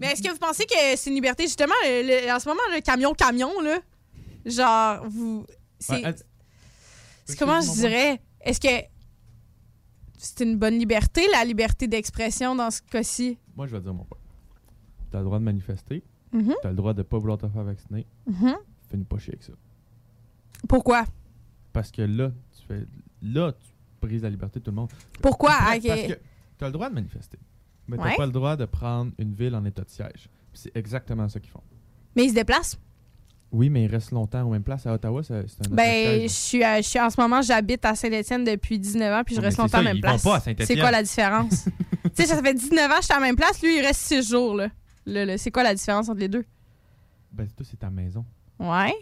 Mais 0.00 0.12
est-ce 0.12 0.22
que 0.22 0.30
vous 0.30 0.38
pensez 0.38 0.64
que 0.66 0.74
c'est 0.96 1.10
une 1.10 1.16
liberté? 1.16 1.44
Justement 1.44 1.74
le- 1.84 2.02
le- 2.26 2.32
en 2.32 2.38
ce 2.38 2.48
moment 2.48 2.60
le 2.74 2.80
camion 2.80 3.12
camion 3.14 3.60
là, 3.60 3.78
genre 4.46 5.06
vous 5.08 5.46
c'est 5.78 5.92
Ouais, 5.94 6.04
att- 6.06 6.24
c'est 7.24 7.38
comment 7.38 7.60
je 7.60 7.72
dirais? 7.72 8.20
Est-ce 8.40 8.60
que 8.60 8.68
c'est 10.16 10.40
une 10.40 10.56
bonne 10.56 10.78
liberté 10.78 11.26
la 11.32 11.44
liberté 11.44 11.86
d'expression 11.86 12.54
dans 12.54 12.70
ce 12.70 12.80
cas-ci? 12.82 13.38
Moi, 13.56 13.66
je 13.66 13.72
vais 13.76 13.80
dire 13.80 13.92
mon 13.94 14.04
point. 14.04 14.18
T'as 15.10 15.18
le 15.18 15.24
droit 15.24 15.38
de 15.38 15.44
manifester. 15.44 16.02
Mhm. 16.32 16.54
T'as 16.62 16.70
le 16.70 16.76
droit 16.76 16.94
de 16.94 17.02
pas 17.02 17.18
vouloir 17.18 17.38
te 17.38 17.48
faire 17.48 17.64
vacciner. 17.64 18.06
Mhm. 18.26 18.54
Fais-nous 18.88 19.04
pas 19.04 19.18
chier 19.18 19.32
avec 19.34 19.42
ça. 19.42 19.52
Pourquoi? 20.68 21.04
Parce 21.72 21.90
que 21.90 22.02
là, 22.02 22.30
tu 22.56 22.66
fais. 22.66 22.86
Là, 23.22 23.52
tu 23.52 23.68
brises 24.00 24.22
la 24.22 24.30
liberté 24.30 24.58
de 24.60 24.64
tout 24.64 24.70
le 24.70 24.76
monde. 24.76 24.90
Pourquoi? 25.22 25.50
Parce 25.58 25.78
que 25.80 26.18
t'as 26.58 26.66
le 26.66 26.72
droit 26.72 26.88
de 26.88 26.94
manifester. 26.94 27.38
Mais 27.88 27.96
t'as 27.96 28.04
Ouais. 28.04 28.16
pas 28.16 28.26
le 28.26 28.32
droit 28.32 28.56
de 28.56 28.64
prendre 28.64 29.12
une 29.18 29.34
ville 29.34 29.54
en 29.54 29.64
état 29.64 29.82
de 29.82 29.90
siège. 29.90 30.28
C'est 30.52 30.74
exactement 30.76 31.28
ça 31.28 31.40
qu'ils 31.40 31.50
font. 31.50 31.62
Mais 32.16 32.24
ils 32.24 32.30
se 32.30 32.34
déplacent? 32.34 32.78
Oui, 33.52 33.68
mais 33.68 33.84
ils 33.84 33.90
restent 33.90 34.12
longtemps 34.12 34.42
aux 34.46 34.50
mêmes 34.50 34.62
places. 34.62 34.86
À 34.86 34.92
Ottawa, 34.94 35.22
c'est 35.24 35.34
un 35.34 35.42
Ben, 35.70 36.22
je 36.22 36.28
siège. 36.28 36.30
suis, 36.30 36.64
à- 36.64 36.80
je 36.80 36.86
suis 36.88 37.00
en 37.00 37.10
ce 37.10 37.20
moment, 37.20 37.42
j'habite 37.42 37.84
à 37.84 37.94
Saint-Étienne 37.96 38.44
depuis 38.44 38.78
19 38.78 39.12
ans, 39.12 39.22
puis 39.24 39.34
je 39.34 39.40
reste 39.40 39.58
longtemps 39.58 39.68
c'est 39.70 39.76
à 39.78 39.82
la 39.82 39.88
ça, 39.90 39.94
même 39.94 39.96
ils 39.96 40.02
vont 40.02 40.08
place. 40.08 40.22
pas 40.22 40.36
à 40.36 40.40
Saint-Étienne. 40.40 40.66
C'est 40.68 40.76
quoi 40.78 40.90
la 40.92 41.02
différence? 41.02 41.64
tu 42.04 42.10
sais, 42.14 42.26
ça 42.26 42.40
fait 42.40 42.54
19 42.54 42.90
ans 42.90 42.94
que 42.94 43.00
je 43.00 43.04
suis 43.06 43.12
à 43.12 43.16
la 43.18 43.26
même 43.26 43.36
place, 43.36 43.60
lui, 43.60 43.76
il 43.78 43.80
reste 43.84 44.00
6 44.02 44.28
jours, 44.30 44.54
là. 44.54 44.68
Là, 45.06 45.24
là, 45.24 45.38
C'est 45.38 45.50
quoi 45.50 45.62
la 45.62 45.74
différence 45.74 46.08
entre 46.08 46.20
les 46.20 46.28
deux? 46.28 46.44
Ben, 47.32 47.46
toi, 47.48 47.64
c'est 47.68 47.78
ta 47.78 47.90
maison. 47.90 48.24
Ouais. 48.58 48.92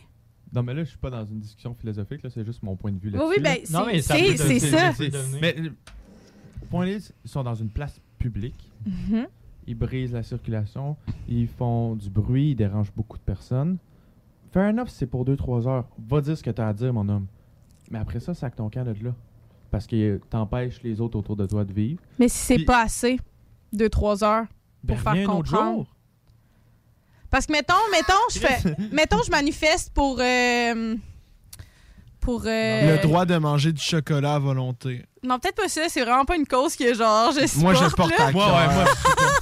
Non, 0.53 0.63
mais 0.63 0.73
là, 0.75 0.83
je 0.85 0.91
suis 0.91 0.99
pas 0.99 1.11
dans 1.11 1.25
une 1.25 1.41
discussion 1.41 1.75
philosophique, 1.75 2.23
là, 2.23 2.31
c'est 2.31 2.45
juste 2.45 2.63
mon 2.63 2.77
point 2.77 2.93
de 2.93 2.99
vue 2.99 3.11
Oui, 3.11 3.17
là-dessus. 3.19 3.29
oui, 3.37 3.43
ben, 3.43 3.51
là. 3.51 3.61
c'est- 3.65 3.73
Non, 3.73 3.87
mais 3.87 4.01
ça 4.03 4.93
c'est-. 4.93 5.41
Mais, 5.41 5.53
le 5.55 5.73
point 6.71 6.87
là, 6.87 6.93
ils 7.25 7.31
sont 7.31 7.43
dans 7.43 7.55
une 7.55 7.69
place 7.69 8.01
publique. 8.19 8.71
Mhm. 8.87 9.27
Ils 9.67 9.75
brisent 9.75 10.13
la 10.13 10.23
circulation, 10.23 10.97
ils 11.29 11.47
font 11.49 11.95
du 11.95 12.09
bruit, 12.09 12.51
ils 12.53 12.55
dérangent 12.55 12.93
beaucoup 12.97 13.19
de 13.19 13.23
personnes. 13.23 13.77
Fair 14.53 14.71
enough, 14.71 14.89
c'est 14.89 15.07
pour 15.07 15.27
2-3 15.27 15.67
heures. 15.67 15.85
Va 16.09 16.23
dire 16.23 16.39
ce 16.39 16.43
que 16.43 16.51
t'as 16.51 16.69
à 16.69 16.73
dire, 16.73 16.93
mon 16.95 17.07
homme. 17.11 17.27
Mais 17.91 17.99
après 17.99 18.21
ça, 18.21 18.33
sac 18.33 18.57
ton 18.57 18.71
camp 18.71 18.85
de 18.85 18.95
là. 19.05 19.15
Parce 19.71 19.87
que 19.87 20.19
t'empêches 20.31 20.83
les 20.83 21.01
autres 21.03 21.19
autour 21.19 21.37
de 21.37 21.45
toi 21.45 21.67
de 21.67 21.73
vivre. 21.75 22.01
Mais 22.19 22.29
si 22.29 22.39
c'est 22.39 22.65
pas 22.65 22.83
assez, 22.85 23.19
2-3 23.75 24.25
heures, 24.25 24.47
pour 24.87 24.97
Ben, 24.97 25.03
faire 25.17 25.27
comprendre. 25.27 25.47
jour. 25.77 25.87
Parce 27.31 27.47
que, 27.47 27.53
mettons, 27.53 27.75
mettons, 27.93 28.15
je 28.33 28.39
fais, 28.39 28.77
mettons, 28.93 29.23
je 29.25 29.31
manifeste 29.31 29.93
pour. 29.93 30.19
euh, 30.21 30.97
pour. 32.21 32.43
euh, 32.47 32.97
Le 32.97 33.03
droit 33.03 33.25
de 33.27 33.37
manger 33.37 33.73
du 33.73 33.83
chocolat 33.83 34.35
à 34.37 34.39
volonté. 34.39 35.05
Non, 35.23 35.39
peut-être 35.39 35.57
pas 35.57 35.69
ça, 35.69 35.83
c'est 35.89 36.03
vraiment 36.03 36.25
pas 36.25 36.37
une 36.37 36.47
cause 36.47 36.77
que, 36.77 36.95
genre, 36.95 37.33
je 37.33 37.47
supporte. 37.47 37.57
Moi, 37.63 37.75
je 37.75 37.95
porte 37.95 38.13
à 38.13 38.33
cœur. 38.33 38.37
Ouais, 38.37 38.67
ouais, 38.69 38.75
moi, 38.75 38.85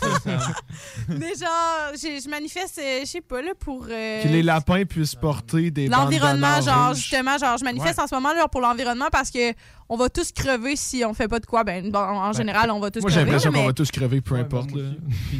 Mais 1.08 1.34
genre, 1.40 1.92
j'ai- 2.00 2.20
je 2.20 2.28
manifeste, 2.28 2.78
euh, 2.78 3.00
je 3.02 3.06
sais 3.06 3.20
pas, 3.20 3.42
là, 3.42 3.52
pour. 3.58 3.86
euh, 3.90 4.22
Que 4.22 4.28
les 4.28 4.42
lapins 4.42 4.84
puissent 4.84 5.14
porter 5.14 5.70
des 5.70 5.88
L'environnement, 5.88 6.60
genre, 6.60 6.88
rouges. 6.88 6.96
justement, 6.98 7.38
genre, 7.38 7.56
je 7.58 7.64
manifeste 7.64 7.98
Ouais. 7.98 8.04
en 8.04 8.06
ce 8.06 8.14
moment 8.14 8.32
là, 8.32 8.48
pour 8.48 8.60
l'environnement 8.60 9.08
parce 9.10 9.30
que 9.30 9.52
on 9.88 9.96
va 9.96 10.08
tous 10.08 10.32
crever 10.32 10.74
si 10.74 11.04
on 11.04 11.14
fait 11.14 11.28
pas 11.28 11.38
de 11.38 11.46
quoi. 11.46 11.62
Ben, 11.62 11.92
bon, 11.92 12.00
en 12.00 12.32
général, 12.32 12.72
on 12.72 12.80
va 12.80 12.90
tous 12.90 13.00
Moi, 13.02 13.10
j'ai 13.10 13.16
crever. 13.18 13.30
l'impression 13.30 13.50
là, 13.52 13.56
qu'on 13.58 13.62
mais- 13.62 13.68
va 13.68 13.72
tous 13.72 13.90
crever, 13.92 14.20
peu 14.20 14.34
importe. 14.34 14.72
là. 14.72 14.82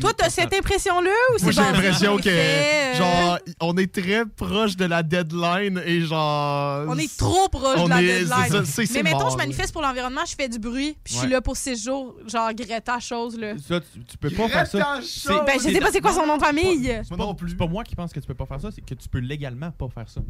Toi, 0.00 0.12
t'as 0.16 0.30
cette 0.30 0.54
impression-là 0.54 1.10
ou 1.34 1.38
c'est 1.38 1.42
Moi, 1.46 1.50
j'ai 1.52 1.62
genre 1.62 1.72
l'impression 1.72 2.16
que, 2.18 2.28
euh, 2.28 2.94
genre, 2.94 3.38
on 3.60 3.76
est 3.76 3.92
très 3.92 4.24
proche 4.24 4.76
de 4.76 4.84
la 4.84 5.02
deadline 5.02 5.82
et 5.84 6.00
genre. 6.02 6.84
On 6.88 6.96
est 6.96 7.16
trop 7.16 7.48
proche 7.48 7.78
on 7.78 7.84
de 7.86 7.90
la 7.90 8.02
est- 8.02 8.20
deadline. 8.20 8.36
c'est 8.50 8.64
c'est- 8.66 8.86
c'est 8.86 9.02
mais 9.02 9.10
mettons, 9.10 9.18
mort, 9.24 9.30
je 9.30 9.36
manifeste 9.36 9.72
pour 9.72 9.82
l'environnement, 9.82 10.20
je 10.28 10.34
fais 10.36 10.48
du 10.48 10.60
bruit, 10.60 10.96
puis 11.02 11.14
je 11.14 11.18
suis 11.18 11.26
Ouais. 11.26 11.32
là 11.32 11.40
pour 11.40 11.56
six 11.56 11.82
jours, 11.84 12.14
genre 12.28 12.52
Greta 12.54 13.00
chose, 13.00 13.36
là. 13.36 13.54
Ça, 13.68 13.80
tu, 13.80 14.04
tu 14.04 14.16
peux 14.16 14.30
pas 14.30 14.48
faire 14.48 14.66
ça. 14.68 14.75
C'est- 15.02 15.28
Ben, 15.44 15.52
je 15.54 15.58
sais 15.72 15.80
pas 15.80 15.90
c'est 15.92 16.00
quoi 16.00 16.12
son 16.12 16.26
nom 16.26 16.36
de 16.36 16.42
famille. 16.42 16.84
C'est 17.02 17.16
pas, 17.16 17.36
c'est 17.48 17.56
pas 17.56 17.66
moi 17.66 17.84
qui 17.84 17.94
pense 17.96 18.12
que 18.12 18.20
tu 18.20 18.26
peux 18.26 18.34
pas 18.34 18.46
faire 18.46 18.60
ça, 18.60 18.70
c'est 18.70 18.80
que 18.84 18.94
tu 18.94 19.08
peux 19.08 19.18
légalement 19.18 19.70
pas 19.70 19.88
faire 19.88 20.08
ça. 20.08 20.20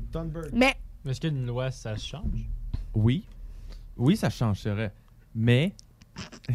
Mais. 0.52 0.74
Mais 1.05 1.10
est-ce 1.12 1.20
qu'une 1.20 1.47
loi, 1.47 1.70
ça 1.70 1.97
change? 1.97 2.48
Oui. 2.94 3.24
Oui, 3.97 4.16
ça 4.16 4.28
change, 4.31 4.60
c'est 4.60 4.70
vrai. 4.70 4.93
Mais. 5.35 5.74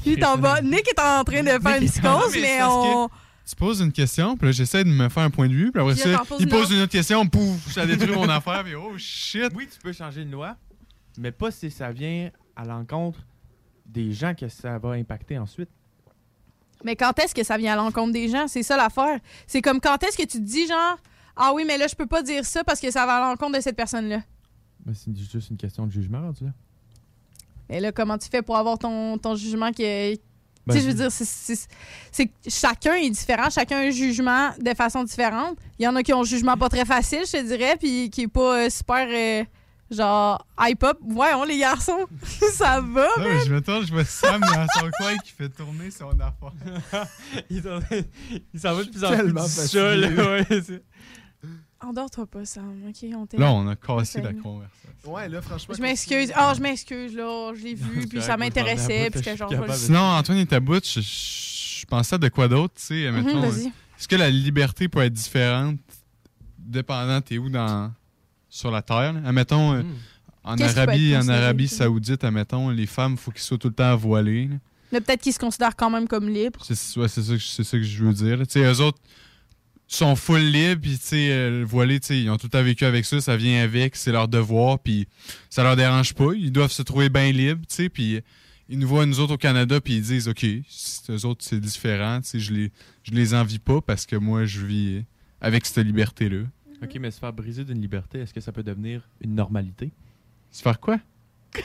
Puis 0.03 0.17
t'en 0.17 0.37
vas. 0.37 0.61
Nick 0.61 0.87
est 0.87 0.99
en 0.99 1.23
train 1.23 1.43
de 1.43 1.49
faire 1.49 1.81
une 1.81 1.87
psychose, 1.87 2.31
mais 2.33 2.41
mais 2.41 2.47
c'est 2.47 2.59
parce 2.59 2.73
on. 2.75 3.09
Tu 3.47 3.55
poses 3.55 3.81
une 3.81 3.91
question, 3.91 4.37
puis 4.37 4.47
là, 4.47 4.51
j'essaie 4.51 4.83
de 4.83 4.89
me 4.89 5.09
faire 5.09 5.23
un 5.23 5.29
point 5.29 5.47
de 5.49 5.53
vue, 5.53 5.71
puis 5.71 5.81
après 5.81 5.93
Puis 5.93 6.03
ça, 6.03 6.09
là, 6.09 6.17
t'en 6.19 6.25
poses 6.25 6.39
il 6.39 6.43
une 6.45 6.49
pose 6.49 6.61
autre. 6.63 6.73
une 6.73 6.81
autre 6.81 6.91
question, 6.91 7.27
pouf, 7.27 7.71
ça 7.73 7.85
détruit 7.85 8.13
mon 8.13 8.29
affaire, 8.29 8.63
puis 8.63 8.75
oh 8.75 8.93
shit. 8.97 9.51
Oui, 9.55 9.67
tu 9.71 9.77
peux 9.79 9.91
changer 9.91 10.21
une 10.21 10.31
loi, 10.31 10.55
mais 11.17 11.31
pas 11.31 11.51
si 11.51 11.69
ça 11.71 11.91
vient 11.91 12.29
à 12.55 12.63
l'encontre 12.65 13.19
des 13.85 14.13
gens 14.13 14.33
que 14.35 14.47
ça 14.47 14.77
va 14.77 14.91
impacter 14.91 15.37
ensuite. 15.37 15.69
Mais 16.83 16.95
quand 16.95 17.17
est-ce 17.19 17.33
que 17.35 17.43
ça 17.43 17.57
vient 17.57 17.73
à 17.73 17.75
l'encontre 17.75 18.11
des 18.13 18.27
gens? 18.29 18.47
C'est 18.47 18.63
ça 18.63 18.77
l'affaire. 18.77 19.19
C'est 19.47 19.61
comme 19.61 19.79
quand 19.79 20.01
est-ce 20.03 20.17
que 20.17 20.23
tu 20.23 20.37
te 20.39 20.43
dis, 20.43 20.67
genre, 20.67 20.97
ah 21.35 21.51
oui, 21.53 21.63
mais 21.65 21.77
là, 21.77 21.87
je 21.87 21.95
peux 21.95 22.05
pas 22.07 22.21
dire 22.23 22.45
ça 22.45 22.63
parce 22.63 22.79
que 22.79 22.91
ça 22.91 23.05
va 23.05 23.17
à 23.17 23.29
l'encontre 23.29 23.57
de 23.57 23.61
cette 23.61 23.75
personne-là. 23.75 24.21
Ben, 24.85 24.93
c'est 24.95 25.15
juste 25.15 25.49
une 25.49 25.57
question 25.57 25.85
de 25.85 25.91
jugement, 25.91 26.21
rendu 26.21 26.43
là. 26.45 26.51
Et 27.69 27.79
là, 27.79 27.91
comment 27.91 28.17
tu 28.17 28.27
fais 28.29 28.41
pour 28.41 28.57
avoir 28.57 28.77
ton, 28.77 29.17
ton 29.17 29.35
jugement 29.35 29.71
qui 29.71 29.83
est. 29.83 30.21
Ben, 30.67 30.73
tu 30.75 30.79
sais, 30.79 30.85
je 30.85 30.91
veux 30.91 30.97
dire, 30.97 31.11
c'est- 31.11 31.67
chacun 32.47 32.93
est 32.95 33.09
différent, 33.09 33.49
chacun 33.49 33.77
a 33.77 33.81
un 33.81 33.89
jugement 33.89 34.49
de 34.59 34.73
façon 34.75 35.03
différente. 35.03 35.57
Il 35.79 35.85
y 35.85 35.87
en 35.87 35.95
a 35.95 36.03
qui 36.03 36.13
ont 36.13 36.21
un 36.21 36.25
jugement 36.25 36.55
pas 36.57 36.69
très 36.69 36.85
facile, 36.85 37.21
je 37.25 37.31
te 37.31 37.41
dirais, 37.47 37.77
puis 37.79 38.09
qui 38.11 38.23
est 38.23 38.27
pas 38.27 38.65
euh, 38.65 38.69
super, 38.69 39.07
euh, 39.09 39.43
genre, 39.91 40.45
hype-up. 40.59 40.97
Voyons, 41.01 41.43
les 41.43 41.59
garçons, 41.59 42.07
ça 42.53 42.81
va, 42.81 43.07
Là, 43.17 43.23
man? 43.23 43.39
je 43.45 43.53
me 43.53 43.61
tourne, 43.61 43.85
je 43.85 43.91
vois 43.91 44.05
Sam 44.05 44.41
dans 44.41 44.65
son 44.79 44.89
coin 44.97 45.17
qui 45.17 45.31
fait 45.31 45.49
tourner 45.49 45.91
son 45.91 46.11
affaire. 46.11 47.07
il 47.49 47.61
s'en 47.61 47.79
il 48.53 48.59
s'en 48.59 48.73
va 48.75 48.83
de 48.83 48.89
plus 48.89 49.03
en 49.03 49.09
Tellement 49.09 49.43
plus 49.45 49.61
du 49.61 50.67
chat, 50.69 50.79
Endors-toi 51.83 52.27
pas, 52.27 52.45
Sam. 52.45 52.83
OK, 52.87 53.09
on 53.15 53.25
t'aime. 53.25 53.39
Là, 53.39 53.51
on 53.51 53.67
a 53.67 53.75
cassé 53.75 54.21
la 54.21 54.33
conversation. 54.33 54.89
Ouais, 55.07 55.27
là, 55.27 55.41
franchement. 55.41 55.73
Je 55.75 55.81
m'excuse. 55.81 56.31
Oh, 56.39 56.51
je 56.55 56.61
m'excuse, 56.61 57.15
là. 57.15 57.53
Je 57.55 57.63
l'ai 57.63 57.73
vu, 57.73 58.07
puis 58.07 58.21
ça 58.21 58.37
m'intéressait, 58.37 59.09
puis 59.09 59.21
j'étais 59.23 59.35
genre. 59.35 59.51
Sinon, 59.73 59.99
Antoine 59.99 60.37
et 60.37 60.45
ta 60.45 60.59
bout, 60.59 60.85
je, 60.85 61.01
je 61.01 61.85
pensais 61.87 62.15
à 62.15 62.17
de 62.19 62.29
quoi 62.29 62.47
d'autre, 62.47 62.75
tu 62.75 62.83
sais, 62.83 63.11
Mhm, 63.11 63.71
Est-ce 63.97 64.07
que 64.07 64.15
la 64.15 64.29
liberté 64.29 64.87
peut 64.87 65.01
être 65.01 65.13
différente 65.13 65.79
dépendant 66.57 67.19
t'es 67.21 67.37
où 67.37 67.49
dans 67.49 67.91
sur 68.51 68.69
la 68.69 68.83
terre? 68.83 69.13
là? 69.13 69.21
Admettons, 69.25 69.73
euh, 69.73 69.81
en 70.43 70.53
Hmm. 70.53 70.57
Peut 70.57 70.63
Arabie, 70.65 71.15
en 71.17 71.27
Arabie? 71.27 71.67
Saoudite, 71.67 72.23
admettons, 72.23 72.69
les 72.69 72.85
femmes, 72.85 73.17
faut 73.17 73.31
qu'ils 73.31 73.41
soient 73.41 73.57
tout 73.57 73.69
le 73.69 73.73
temps 73.73 73.95
voilées. 73.95 74.45
là. 74.47 74.55
Mais 74.91 74.99
peut-être 75.01 75.21
qu'ils 75.21 75.33
se 75.33 75.39
considèrent 75.39 75.75
quand 75.75 75.89
même 75.89 76.07
comme 76.07 76.27
libres. 76.29 76.59
C'est 76.63 76.99
ouais, 76.99 77.07
ça, 77.07 77.21
que- 77.21 77.37
c'est 77.39 77.63
ça 77.63 77.77
que 77.77 77.83
je 77.83 78.03
veux 78.03 78.13
dire. 78.13 78.37
là. 78.37 78.45
Tu 78.45 78.53
sais, 78.59 78.63
eux 78.63 78.81
autres 78.81 78.99
sont 79.87 80.15
full 80.15 80.39
libres, 80.41 80.81
puis 80.81 80.97
tu 80.97 81.05
sais, 81.05 81.31
euh, 81.31 81.65
voilés, 81.67 81.99
tu 81.99 82.07
sais, 82.07 82.21
ils 82.21 82.29
ont 82.29 82.37
tout 82.37 82.47
le 82.47 82.51
temps 82.51 82.63
vécu 82.63 82.85
avec 82.85 83.05
ça, 83.05 83.19
ça 83.21 83.35
vient 83.37 83.61
avec, 83.63 83.95
c'est 83.95 84.11
leur 84.11 84.27
devoir, 84.27 84.79
puis 84.79 85.07
ça 85.49 85.63
leur 85.63 85.75
dérange 85.75 86.13
pas. 86.13 86.31
Ils 86.35 86.51
doivent 86.51 86.71
se 86.71 86.81
trouver 86.81 87.09
bien 87.09 87.31
libres, 87.31 87.61
tu 87.69 87.75
sais, 87.75 87.89
puis 87.89 88.19
ils 88.69 88.79
nous 88.79 88.87
voient, 88.87 89.05
nous 89.05 89.19
autres, 89.19 89.33
au 89.33 89.37
Canada, 89.37 89.79
puis 89.81 89.95
ils 89.95 90.01
disent, 90.01 90.27
OK, 90.29 90.45
eux 90.45 91.25
autres, 91.25 91.43
c'est 91.45 91.59
différent, 91.59 92.19
tu 92.21 92.29
sais, 92.29 92.39
je 92.39 92.53
les, 92.53 92.71
je 93.03 93.11
les 93.11 93.33
envie 93.33 93.59
pas 93.59 93.81
parce 93.81 94.05
que 94.05 94.15
moi, 94.15 94.45
je 94.45 94.65
vis 94.65 95.03
avec 95.41 95.65
cette 95.65 95.85
liberté-là. 95.85 96.43
Ok, 96.83 96.97
mais 96.99 97.11
se 97.11 97.19
faire 97.19 97.31
briser 97.33 97.63
d'une 97.63 97.79
liberté, 97.81 98.19
est-ce 98.19 98.33
que 98.33 98.41
ça 98.41 98.51
peut 98.51 98.63
devenir 98.63 99.07
une 99.21 99.35
normalité? 99.35 99.91
Se 100.49 100.61
faire 100.61 100.79
quoi? 100.79 100.97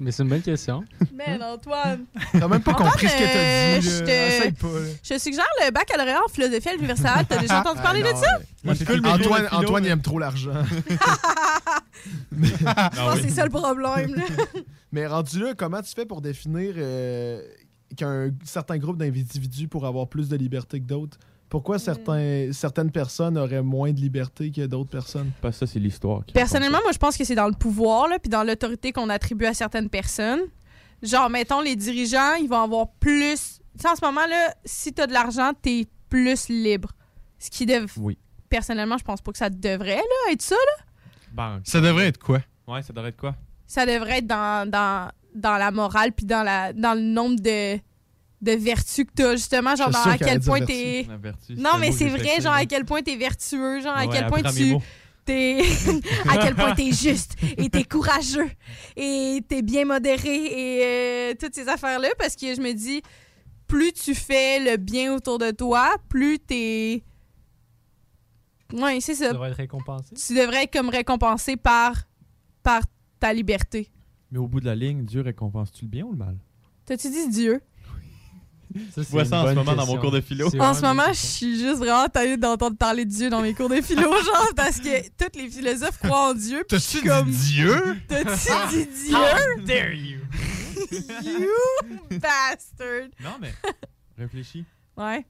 Mais 0.00 0.10
c'est 0.10 0.24
une 0.24 0.30
bonne 0.30 0.42
question. 0.42 0.84
Man, 1.14 1.40
Antoine. 1.44 2.06
T'as 2.32 2.48
même 2.48 2.60
pas 2.60 2.72
Antoine, 2.72 2.90
compris 2.90 3.06
ce 3.06 3.16
que 3.16 3.22
euh, 3.22 3.74
t'as 3.74 3.78
dit. 3.80 3.88
je 3.88 4.00
là. 4.00 4.06
te- 4.06 4.10
Essaye 4.10 4.52
pas. 4.52 4.66
là. 4.80 4.86
Je 5.00 5.14
te 5.14 5.18
suggère 5.20 5.44
le 5.64 5.70
baccalauréat 5.70 6.20
en 6.24 6.28
philosophie 6.28 6.68
à 6.70 6.72
l'université. 6.74 7.08
T'as 7.28 7.38
déjà 7.38 7.60
entendu 7.60 7.80
parler 7.82 8.02
Ah, 8.04 8.12
de 8.12 8.18
ça? 8.18 8.26
Moi, 8.64 8.74
c'est 8.74 8.84
cool, 8.84 9.00
mais 9.00 9.08
Antoine, 9.10 9.46
philo, 9.46 9.60
Antoine, 9.62 9.84
il 9.84 9.90
aime 9.90 10.02
trop 10.02 10.18
l'argent. 10.18 10.64
Je 12.32 12.64
pense 12.64 13.14
que 13.16 13.22
c'est 13.22 13.30
ça 13.30 13.44
le 13.44 13.50
problème. 13.50 14.14
là. 14.16 14.24
Mais 14.92 15.06
rendu 15.06 15.38
là, 15.40 15.54
comment 15.56 15.80
tu 15.80 15.92
fais 15.94 16.04
pour 16.04 16.20
définir 16.20 16.74
euh, 16.76 17.40
qu'un 17.96 18.30
certain 18.44 18.76
groupe 18.78 18.98
d'individus 18.98 19.68
pour 19.68 19.86
avoir 19.86 20.08
plus 20.08 20.28
de 20.28 20.36
liberté 20.36 20.80
que 20.80 20.84
d'autres? 20.86 21.18
Pourquoi 21.52 21.78
certains, 21.78 22.48
certaines 22.50 22.90
personnes 22.90 23.36
auraient 23.36 23.60
moins 23.60 23.92
de 23.92 24.00
liberté 24.00 24.50
que 24.50 24.64
d'autres 24.64 24.88
personnes? 24.88 25.32
Pas 25.42 25.52
ça, 25.52 25.66
c'est 25.66 25.78
l'histoire. 25.78 26.22
Personnellement, 26.32 26.78
moi, 26.82 26.92
je 26.92 26.98
pense 26.98 27.14
que 27.14 27.24
c'est 27.24 27.34
dans 27.34 27.46
le 27.46 27.52
pouvoir, 27.52 28.08
là, 28.08 28.18
puis 28.18 28.30
dans 28.30 28.42
l'autorité 28.42 28.90
qu'on 28.90 29.10
attribue 29.10 29.44
à 29.44 29.52
certaines 29.52 29.90
personnes. 29.90 30.40
Genre, 31.02 31.28
mettons, 31.28 31.60
les 31.60 31.76
dirigeants, 31.76 32.36
ils 32.40 32.48
vont 32.48 32.62
avoir 32.62 32.88
plus. 32.98 33.60
Tu 33.76 33.82
sais, 33.82 33.88
en 33.90 33.94
ce 33.94 34.02
moment, 34.02 34.26
là, 34.26 34.54
si 34.64 34.94
t'as 34.94 35.06
de 35.06 35.12
l'argent, 35.12 35.52
t'es 35.60 35.86
plus 36.08 36.48
libre. 36.48 36.92
Ce 37.38 37.50
qui 37.50 37.66
dev... 37.66 37.84
Oui. 37.98 38.16
Personnellement, 38.48 38.96
je 38.96 39.04
pense 39.04 39.20
pas 39.20 39.30
que 39.32 39.36
ça 39.36 39.50
devrait 39.50 39.96
là, 39.96 40.32
être 40.32 40.40
ça. 40.40 40.54
Là. 40.54 40.84
Banque. 41.34 41.64
Ça 41.64 41.82
devrait 41.82 42.06
être 42.06 42.18
quoi? 42.18 42.40
Ouais, 42.66 42.80
ça 42.80 42.94
devrait 42.94 43.10
être 43.10 43.20
quoi? 43.20 43.36
Ça 43.66 43.84
devrait 43.84 44.20
être 44.20 44.26
dans, 44.26 44.66
dans, 44.70 45.10
dans 45.34 45.58
la 45.58 45.70
morale, 45.70 46.12
puis 46.12 46.24
dans, 46.24 46.44
la, 46.44 46.72
dans 46.72 46.94
le 46.94 47.02
nombre 47.02 47.38
de, 47.40 47.78
de 48.42 48.52
vertus 48.52 49.04
que 49.06 49.12
t'as, 49.14 49.32
justement. 49.36 49.74
Genre, 49.76 49.90
dans 49.90 50.04
à 50.04 50.18
quel 50.18 50.40
point 50.40 50.60
t'es. 50.60 51.06
vertu. 51.08 51.22
Vertu, 51.22 51.54
Non, 51.56 51.78
mais 51.78 51.92
c'est 51.92 52.08
vrai, 52.08 52.40
genre, 52.40 52.52
à 52.52 52.66
quel 52.66 52.84
point 52.84 53.02
t'es 53.02 53.16
vertueux, 53.16 53.80
genre, 53.80 53.96
à 53.96 54.06
quel 54.06 54.26
point 54.26 54.42
tu. 54.42 54.76
à 56.28 56.36
quel 56.36 56.54
point 56.56 56.74
t'es 56.74 56.90
juste, 56.90 57.36
et 57.56 57.70
t'es 57.70 57.84
courageux, 57.84 58.50
et 58.96 59.40
t'es 59.48 59.62
bien 59.62 59.84
modéré, 59.84 60.34
et 60.34 60.82
euh, 60.82 61.34
toutes 61.38 61.54
ces 61.54 61.68
affaires-là, 61.68 62.08
parce 62.18 62.34
que 62.34 62.52
je 62.52 62.60
me 62.60 62.72
dis, 62.72 63.02
plus 63.68 63.92
tu 63.92 64.16
fais 64.16 64.58
le 64.58 64.76
bien 64.76 65.14
autour 65.14 65.38
de 65.38 65.52
toi, 65.52 65.94
plus 66.08 66.40
t'es. 66.40 67.04
Ouais, 68.72 69.00
c'est 69.00 69.14
ça. 69.14 69.26
Ça 69.26 69.32
devrait 69.32 69.50
être 69.50 69.56
récompensé. 69.58 70.14
Tu 70.14 70.34
devrais 70.34 70.64
être 70.64 70.72
comme 70.72 70.88
récompensé 70.88 71.56
par, 71.56 71.94
par 72.64 72.82
ta 73.20 73.32
liberté. 73.32 73.90
Mais 74.32 74.38
au 74.38 74.48
bout 74.48 74.60
de 74.60 74.66
la 74.66 74.74
ligne, 74.74 75.04
Dieu 75.04 75.20
récompense-tu 75.20 75.84
le 75.84 75.90
bien 75.90 76.04
ou 76.04 76.12
le 76.12 76.18
mal? 76.18 76.36
T'as-tu 76.84 77.10
dit 77.10 77.28
Dieu? 77.28 77.60
Je 78.96 79.02
vois 79.02 79.24
ça 79.24 79.42
en 79.42 79.46
ce 79.48 79.54
moment 79.54 79.74
dans 79.74 79.86
mon 79.86 79.96
cours 79.98 80.10
de 80.10 80.20
philo. 80.20 80.48
En 80.60 80.74
ce 80.74 80.82
moment, 80.82 81.08
je 81.08 81.14
suis 81.26 81.58
juste 81.58 81.78
vraiment 81.78 82.08
taillée 82.08 82.36
d'entendre 82.36 82.76
parler 82.76 83.04
de 83.04 83.10
Dieu 83.10 83.30
dans 83.30 83.40
mes 83.42 83.54
cours 83.54 83.68
de 83.68 83.80
philo, 83.80 84.02
genre, 84.24 84.48
parce 84.56 84.78
que 84.80 85.08
tous 85.10 85.38
les 85.38 85.48
philosophes 85.48 85.98
croient 85.98 86.30
en 86.30 86.34
Dieu. 86.34 86.64
T'as-tu 86.68 87.02
comme... 87.06 87.30
dit 87.30 87.52
Dieu? 87.54 87.76
T'as-tu 88.08 88.76
dit 88.76 88.88
Dieu? 89.06 89.16
How 89.16 89.62
dare 89.64 89.92
you? 89.94 90.18
you 91.22 92.18
bastard! 92.18 93.08
Non, 93.22 93.36
mais 93.40 93.52
réfléchis. 94.18 94.64
Ouais. 94.96 95.24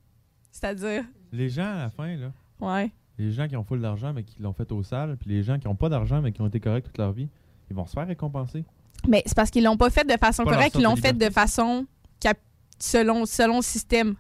C'est-à-dire, 0.50 1.04
Les 1.32 1.48
gens, 1.48 1.62
à 1.74 1.78
la 1.78 1.90
fin, 1.90 2.14
là, 2.16 2.32
ouais. 2.60 2.90
les 3.18 3.32
gens 3.32 3.48
qui 3.48 3.56
ont 3.56 3.64
full 3.64 3.80
d'argent, 3.80 4.12
mais 4.12 4.22
qui 4.22 4.40
l'ont 4.42 4.52
fait 4.52 4.70
au 4.72 4.82
sale, 4.82 5.16
puis 5.18 5.30
les 5.30 5.42
gens 5.42 5.58
qui 5.58 5.66
ont 5.68 5.74
pas 5.76 5.88
d'argent, 5.88 6.20
mais 6.20 6.32
qui 6.32 6.42
ont 6.42 6.46
été 6.46 6.60
corrects 6.60 6.84
toute 6.84 6.98
leur 6.98 7.12
vie, 7.12 7.28
ils 7.70 7.76
vont 7.76 7.86
se 7.86 7.92
faire 7.92 8.06
récompenser. 8.06 8.64
Mais 9.08 9.22
c'est 9.26 9.34
parce 9.34 9.50
qu'ils 9.50 9.64
l'ont 9.64 9.76
pas 9.78 9.90
fait 9.90 10.04
de 10.06 10.16
façon 10.18 10.44
correcte, 10.44 10.76
ils 10.78 10.82
l'ont 10.82 10.96
fait 10.96 11.12
de 11.16 11.30
façon 11.30 11.86
cap- 12.20 12.38
selon, 12.82 13.24
selon 13.26 13.56
le 13.56 13.62
système. 13.62 14.14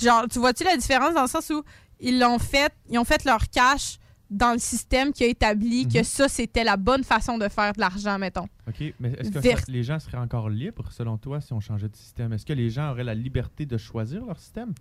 Genre, 0.00 0.26
tu 0.30 0.38
vois-tu 0.38 0.64
la 0.64 0.76
différence 0.76 1.14
dans 1.14 1.22
le 1.22 1.28
sens 1.28 1.50
où 1.50 1.62
ils 2.00 2.18
l'ont 2.18 2.38
fait, 2.38 2.72
ils 2.88 2.98
ont 2.98 3.04
fait 3.04 3.24
leur 3.24 3.48
cash 3.50 3.98
dans 4.30 4.52
le 4.52 4.58
système 4.58 5.12
qui 5.12 5.24
a 5.24 5.26
établi 5.26 5.84
Mhm. 5.86 5.92
que 5.92 6.02
ça, 6.02 6.28
c'était 6.28 6.62
la 6.64 6.76
bonne 6.76 7.02
façon 7.02 7.38
de 7.38 7.48
faire 7.48 7.72
de 7.72 7.80
l'argent, 7.80 8.18
mettons. 8.18 8.46
OK, 8.68 8.94
mais 9.00 9.12
est-ce 9.14 9.30
que 9.30 9.38
Vers- 9.38 9.58
ça- 9.60 9.64
les 9.68 9.82
gens 9.82 9.98
seraient 9.98 10.18
encore 10.18 10.48
libres, 10.50 10.90
selon 10.92 11.16
toi, 11.18 11.40
si 11.40 11.52
on 11.52 11.60
changeait 11.60 11.88
de 11.88 11.96
système? 11.96 12.32
Est-ce 12.32 12.46
que 12.46 12.52
les 12.52 12.70
gens 12.70 12.90
auraient 12.90 13.04
la 13.04 13.14
liberté 13.14 13.66
de 13.66 13.76
choisir 13.76 14.24
leur 14.24 14.38
système? 14.38 14.72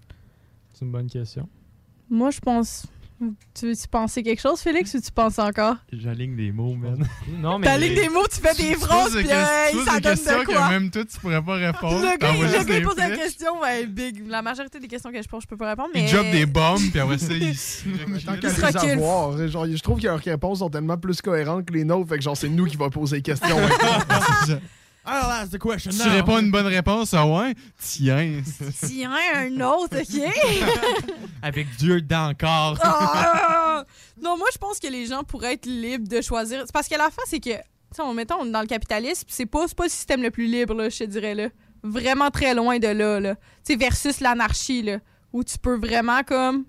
C'est 0.74 0.86
une 0.86 0.92
bonne 0.92 1.10
question. 1.10 1.48
Moi, 2.10 2.30
je 2.32 2.40
pense. 2.40 2.86
Tu 3.20 3.66
veux-tu 3.66 3.88
penser 3.88 4.22
quelque 4.22 4.40
chose, 4.40 4.60
Félix, 4.62 4.94
ou 4.94 5.02
tu 5.02 5.12
penses 5.12 5.40
encore? 5.40 5.78
J'aligne 5.92 6.36
des 6.36 6.52
mots, 6.52 6.76
man. 6.76 7.04
Non, 7.40 7.60
T'as 7.60 7.76
ligne 7.78 7.96
des 7.96 8.10
mots, 8.10 8.28
tu 8.32 8.40
fais 8.40 8.54
des 8.54 8.76
phrases, 8.76 9.16
puis 9.16 9.28
hey, 9.28 9.76
ça 9.84 10.00
donne 10.00 10.14
de 10.16 10.46
quoi? 10.46 10.68
que 10.68 10.70
même 10.70 10.92
toi, 10.92 11.04
tu 11.04 11.20
pourrais 11.20 11.42
pas 11.42 11.56
répondre. 11.56 12.00
Le 12.00 12.18
gars, 12.18 12.32
le 12.32 12.64
gars, 12.66 12.78
il 12.78 12.84
pose 12.84 12.98
la 12.98 13.10
question, 13.10 13.60
ben, 13.60 13.88
big. 13.88 14.28
La 14.28 14.44
majorité 14.44 14.80
des 14.80 14.88
questions 14.88 15.12
que 15.12 15.20
je 15.20 15.28
pose, 15.28 15.42
je 15.42 15.48
peux 15.48 15.58
pas 15.58 15.70
répondre, 15.70 15.90
mais. 15.96 16.04
Il 16.04 16.08
job 16.10 16.26
des 16.32 16.46
bombes, 16.46 16.80
puis 16.92 17.00
après 17.00 17.18
ça, 17.18 17.34
il... 17.34 17.56
Tant 18.26 18.34
Il 18.36 18.40
qu'à 18.40 18.50
se 18.52 18.62
les 18.62 18.68
recule. 18.68 18.90
avoir, 18.92 19.48
genre, 19.48 19.66
je 19.66 19.82
trouve 19.82 20.00
que 20.00 20.06
leurs 20.06 20.20
réponses 20.20 20.60
sont 20.60 20.70
tellement 20.70 20.98
plus 20.98 21.20
cohérentes 21.20 21.66
que 21.66 21.74
les 21.74 21.86
nôtres, 21.86 22.10
fait 22.10 22.18
que 22.18 22.24
genre, 22.24 22.38
c'est 22.38 22.50
nous 22.50 22.66
qui 22.66 22.78
va 22.78 22.92
poser 22.92 23.16
les 23.18 23.22
questions. 23.24 23.58
I'll 25.08 25.32
ask 25.32 25.52
the 25.52 25.58
question 25.58 25.92
Tu 25.92 26.10
réponds 26.10 26.40
une 26.40 26.52
bonne 26.52 26.68
réponse, 26.68 27.14
ah 27.14 27.26
ouais? 27.26 27.56
Tiens. 27.82 28.42
Tiens, 28.86 29.12
un 29.36 29.62
autre, 29.62 29.98
OK? 30.02 31.14
Avec 31.42 31.68
Dieu 31.78 32.02
dedans 32.02 32.30
encore. 32.30 32.78
Ah! 32.82 33.86
Non, 34.22 34.38
moi, 34.38 34.48
je 34.52 34.58
pense 34.58 34.80
que 34.80 34.88
les 34.88 35.06
gens 35.06 35.24
pourraient 35.24 35.54
être 35.54 35.66
libres 35.66 36.08
de 36.08 36.22
choisir. 36.22 36.62
C'est 36.66 36.74
parce 36.74 36.88
que 36.88 36.96
la 36.98 37.10
fin, 37.10 37.22
c'est 37.26 37.40
que, 37.40 37.52
tu 37.52 38.02
on 38.02 38.14
mettons, 38.14 38.36
on 38.42 38.46
est 38.48 38.52
dans 38.52 38.62
le 38.62 38.68
capitalisme, 38.68 39.26
c'est 39.30 39.46
pas, 39.46 39.66
c'est 39.68 39.78
pas 39.78 39.86
le 39.86 39.90
système 39.90 40.22
le 40.22 40.32
plus 40.32 40.48
libre, 40.48 40.74
là, 40.74 40.90
je 40.90 40.98
te 41.00 41.04
dirais, 41.06 41.36
là. 41.36 41.48
Vraiment 41.84 42.30
très 42.32 42.54
loin 42.54 42.80
de 42.80 42.88
là, 42.88 43.20
là. 43.20 43.36
Tu 43.36 43.74
sais, 43.74 43.76
versus 43.76 44.20
l'anarchie, 44.20 44.82
là, 44.82 44.98
où 45.32 45.44
tu 45.44 45.58
peux 45.58 45.78
vraiment, 45.78 46.24
comme, 46.24 46.66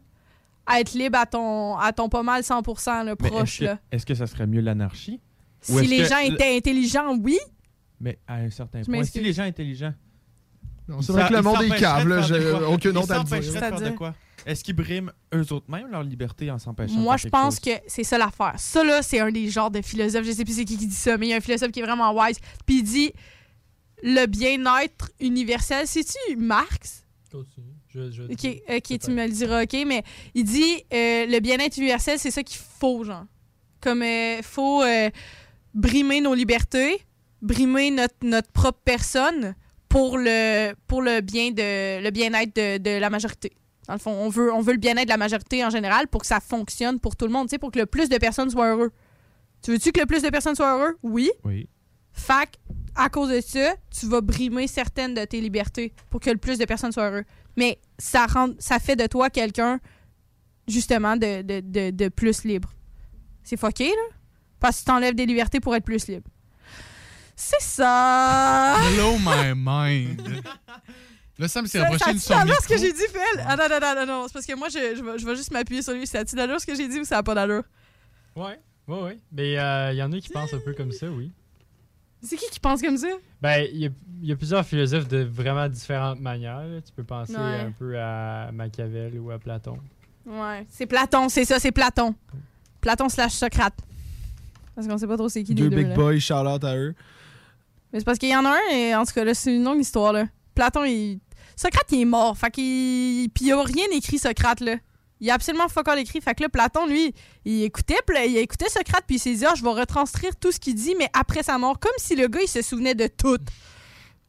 être 0.77 0.93
libre 0.93 1.19
à 1.19 1.27
ton, 1.27 1.77
à 1.78 1.93
ton 1.93 2.09
pas 2.09 2.23
mal 2.23 2.43
100%, 2.43 3.05
là, 3.05 3.16
proche, 3.16 3.43
est-ce 3.43 3.59
que, 3.60 3.65
là. 3.65 3.78
est-ce 3.90 4.06
que 4.06 4.15
ça 4.15 4.27
serait 4.27 4.47
mieux 4.47 4.60
l'anarchie? 4.60 5.20
Si 5.60 5.86
les 5.86 6.02
que 6.02 6.09
gens 6.09 6.20
le- 6.20 6.35
étaient 6.35 6.56
intelligents, 6.56 7.16
oui. 7.20 7.39
Mais 8.00 8.18
à 8.26 8.36
un 8.36 8.50
certain 8.50 8.80
Je 8.82 8.86
point, 8.90 9.02
si 9.04 9.20
les 9.20 9.32
gens 9.32 9.42
intelligents... 9.44 9.94
Non, 10.86 11.02
c'est 11.02 11.12
vrai 11.12 11.28
que 11.28 11.34
le 11.34 11.42
monde 11.42 11.62
est 11.62 11.78
cave, 11.78 12.08
là, 12.08 12.22
j'ai 12.22 12.50
aucune 12.50 12.96
autre 12.96 13.12
à 13.12 13.18
le 13.18 13.24
dire. 13.24 13.36
Ils 13.38 13.44
s'empêcheraient 13.44 13.54
de 13.54 13.58
faire 13.58 13.72
de 13.72 13.76
C'est-à-dire? 13.76 13.96
quoi? 13.96 14.14
Est-ce 14.46 14.64
qu'ils 14.64 14.74
briment 14.74 15.12
eux 15.34 15.52
autres 15.52 15.70
mêmes 15.70 15.88
leur 15.90 16.02
liberté 16.02 16.50
en 16.50 16.58
s'empêchant 16.58 16.94
de 16.94 17.00
Moi, 17.00 17.18
faire 17.18 17.26
je 17.26 17.28
pense 17.28 17.54
chose? 17.56 17.60
que 17.60 17.82
c'est 17.86 18.04
ça 18.04 18.16
l'affaire. 18.16 18.54
Ça, 18.56 18.82
là, 18.84 19.02
c'est 19.02 19.20
un 19.20 19.30
des 19.30 19.50
genres 19.50 19.70
de 19.70 19.82
philosophes. 19.82 20.24
Je 20.24 20.30
sais 20.32 20.44
plus 20.44 20.54
c'est 20.54 20.64
qui 20.64 20.78
qui 20.78 20.86
dit 20.86 20.94
ça, 20.94 21.18
mais 21.18 21.26
il 21.26 21.30
y 21.30 21.32
a 21.34 21.36
un 21.36 21.40
philosophe 21.40 21.72
qui 21.72 21.80
est 21.80 21.82
vraiment 21.82 22.14
wise. 22.14 22.38
Puis 22.64 22.78
il 22.78 22.82
dit 22.84 23.12
le 24.02 24.24
bien-être 24.26 25.10
universel. 25.20 25.86
C'est-tu 25.86 26.36
Marx? 26.38 27.04
Continue. 27.30 27.66
Je, 27.88 28.10
je 28.10 28.22
Ok, 28.22 28.62
ok, 28.70 28.98
tu 28.98 29.10
me 29.10 29.26
le 29.26 29.32
diras, 29.32 29.64
ok. 29.64 29.76
Mais 29.86 30.02
il 30.34 30.44
dit 30.44 30.76
euh, 30.92 31.26
le 31.26 31.40
bien-être 31.40 31.76
universel, 31.76 32.18
c'est 32.18 32.30
ça 32.30 32.42
qu'il 32.42 32.60
faut, 32.78 33.04
genre. 33.04 33.24
Comme 33.82 34.02
il 34.02 34.40
faut 34.42 34.82
euh, 34.82 35.10
brimer 35.74 36.22
nos 36.22 36.32
libertés, 36.32 37.02
brimer 37.43 37.90
notre, 37.90 38.15
notre 38.23 38.51
propre 38.51 38.81
personne 38.85 39.55
pour 39.89 40.19
le, 40.19 40.74
pour 40.86 41.02
le 41.02 41.20
bien 41.20 41.51
de 41.51 42.02
le 42.02 42.10
bien-être 42.10 42.55
de, 42.55 42.78
de 42.78 42.98
la 42.98 43.10
majorité. 43.10 43.52
Dans 43.86 43.94
le 43.94 44.01
fond, 44.01 44.10
on 44.10 44.28
veut, 44.28 44.52
on 44.52 44.60
veut 44.60 44.73
le 44.73 44.78
bien-être 44.78 45.06
de 45.06 45.10
la 45.10 45.16
majorité 45.16 45.65
en 45.65 45.70
général 45.70 46.09
pour 46.09 46.20
que 46.20 46.27
ça 46.27 46.40
fonctionne 46.40 47.01
pour 47.01 47.16
tout 47.16 47.27
le 47.27 47.32
monde, 47.32 47.48
pour 47.59 47.70
que 47.70 47.78
le 47.78 47.86
plus 47.86 48.09
de 48.09 48.19
personnes 48.19 48.51
soient 48.51 48.70
heureux. 48.70 48.93
Tu 49.62 49.70
veux-tu 49.70 49.93
que 49.93 50.01
le 50.01 50.06
plus 50.06 50.23
de 50.23 50.28
personnes 50.28 50.55
soient 50.55 50.77
heureux? 50.78 50.98
Oui. 51.02 51.31
Oui. 51.44 51.69
Fac, 52.12 52.56
à 52.94 53.09
cause 53.09 53.31
de 53.31 53.40
ça, 53.40 53.77
tu 53.90 54.06
vas 54.06 54.20
brimer 54.20 54.66
certaines 54.66 55.15
de 55.15 55.24
tes 55.24 55.40
libertés 55.40 55.94
pour 56.10 56.20
que 56.20 56.31
le 56.31 56.36
plus 56.36 56.59
de 56.59 56.65
personnes 56.65 56.93
soient 56.93 57.10
heureux. 57.10 57.24
Mais 57.56 57.78
ça, 57.98 58.27
rend, 58.27 58.51
ça 58.59 58.78
fait 58.78 58.97
de 58.97 59.06
toi 59.06 59.31
quelqu'un, 59.31 59.81
justement, 60.66 61.16
de, 61.16 61.43
de, 61.43 61.60
de, 61.60 61.90
de 61.90 62.09
plus 62.09 62.44
libre. 62.44 62.70
C'est 63.43 63.56
fucké, 63.56 63.89
là? 63.89 64.16
Parce 64.60 64.77
que 64.77 64.81
tu 64.81 64.85
t'enlèves 64.86 65.15
des 65.15 65.27
libertés 65.27 65.60
pour 65.60 65.74
être 65.74 65.85
plus 65.85 66.09
libre. 66.09 66.28
C'est 67.40 67.60
ça! 67.62 68.78
Blow 68.97 69.16
my 69.19 69.52
mind. 69.55 70.43
Là, 71.39 71.47
Sam 71.47 71.66
s'est 71.69 71.81
rapproché 71.81 72.15
de 72.15 72.19
son 72.19 72.36
micro. 72.44 72.60
ce 72.62 72.66
que 72.66 72.77
j'ai 72.77 72.93
dit, 72.93 72.98
Phil? 73.12 73.44
Ah 73.47 73.55
non, 73.56 73.69
non, 73.70 73.78
non, 73.81 73.94
non, 73.94 74.06
non. 74.06 74.27
C'est 74.27 74.32
parce 74.32 74.44
que 74.47 74.56
moi, 74.56 74.69
je, 74.69 74.97
je, 74.97 75.05
vais, 75.05 75.19
je 75.19 75.24
vais 75.24 75.36
juste 75.36 75.52
m'appuyer 75.52 75.82
sur 75.82 75.93
lui. 75.93 76.05
Ça 76.05 76.19
a-tu 76.19 76.35
d'allure 76.35 76.60
ce 76.60 76.66
que 76.66 76.74
j'ai 76.74 76.89
dit 76.89 76.98
ou 76.98 77.05
ça 77.05 77.19
a 77.19 77.23
pas 77.23 77.36
d'allure? 77.36 77.62
Ouais, 78.35 78.59
ouais, 78.89 79.02
ouais. 79.02 79.19
Mais 79.31 79.52
il 79.52 79.97
y 79.97 80.02
en 80.02 80.10
a 80.12 80.19
qui 80.19 80.31
pensent 80.31 80.52
un 80.52 80.59
peu 80.59 80.73
comme 80.74 80.90
ça, 80.90 81.06
oui. 81.06 81.31
C'est 82.23 82.36
qui 82.36 82.51
qui 82.51 82.59
pense 82.59 82.82
comme 82.82 82.97
ça? 82.97 83.06
Ben, 83.40 83.69
il 83.73 83.78
y, 83.78 83.86
a- 83.86 83.90
y 84.23 84.32
a 84.32 84.36
plusieurs 84.36 84.66
philosophes 84.66 85.06
de 85.06 85.19
vraiment 85.23 85.69
différentes 85.69 86.19
manières. 86.19 86.59
là. 86.66 86.81
Tu 86.81 86.90
peux 86.93 87.05
penser 87.05 87.36
Ouais. 87.36 87.60
un 87.66 87.70
peu 87.70 87.97
à 87.97 88.51
Machiavel 88.52 89.16
ou 89.20 89.31
à 89.31 89.39
Platon. 89.39 89.78
Ouais. 90.27 90.66
C'est 90.69 90.86
Platon, 90.86 91.28
c'est 91.28 91.44
ça, 91.44 91.60
c'est 91.60 91.70
Platon. 91.70 92.16
Platon 92.81 93.09
slash 93.09 93.35
Socrate. 93.35 93.74
Parce 94.74 94.89
qu'on 94.89 94.98
sait 94.98 95.06
pas 95.06 95.16
trop 95.16 95.28
c'est 95.28 95.44
qui 95.44 95.55
Deux 95.55 95.65
les 95.65 95.70
deux. 95.70 95.77
big 95.77 95.89
là. 95.90 95.94
boys, 95.94 96.19
shout 96.19 96.35
out 96.35 96.65
à 96.65 96.77
eux. 96.77 96.94
Mais 97.93 98.01
c'est 98.01 98.05
parce 98.05 98.19
qu'il 98.19 98.28
y 98.28 98.36
en 98.36 98.44
a 98.44 98.51
un, 98.51 98.70
et 98.70 98.94
en 98.94 99.05
tout 99.05 99.12
cas, 99.12 99.24
là, 99.24 99.35
c'est 99.35 99.55
une 99.55 99.65
longue 99.65 99.81
histoire, 99.81 100.12
là. 100.12 100.27
Platon, 100.55 100.85
il. 100.85 101.20
Socrate, 101.56 101.86
il 101.90 102.02
est 102.02 102.05
mort. 102.05 102.36
Fait 102.36 102.51
qu'il. 102.51 103.31
Puis 103.31 103.47
il 103.47 103.52
a 103.52 103.62
rien 103.62 103.86
écrit, 103.93 104.19
Socrate, 104.19 104.60
là. 104.60 104.77
Il 105.20 105.31
a 105.31 105.35
absolument 105.35 105.69
fuck 105.69 105.89
all 105.89 105.98
écrit. 105.98 106.20
Fait 106.20 106.35
que 106.35 106.43
là, 106.43 106.48
Platon, 106.48 106.86
lui, 106.86 107.12
il 107.44 107.65
écoutait, 107.65 107.98
il 108.27 108.36
écoutait 108.36 108.69
Socrate, 108.69 109.05
puis 109.06 109.16
il 109.16 109.19
s'est 109.19 109.35
dit, 109.35 109.44
ah, 109.44 109.55
je 109.56 109.65
vais 109.65 109.70
retranscrire 109.70 110.36
tout 110.36 110.52
ce 110.52 110.60
qu'il 110.60 110.74
dit, 110.74 110.94
mais 110.97 111.09
après 111.12 111.43
sa 111.43 111.59
mort, 111.59 111.78
comme 111.81 111.93
si 111.98 112.15
le 112.15 112.28
gars, 112.28 112.40
il 112.43 112.48
se 112.48 112.62
souvenait 112.62 112.94
de 112.94 113.09
tout. 113.09 113.39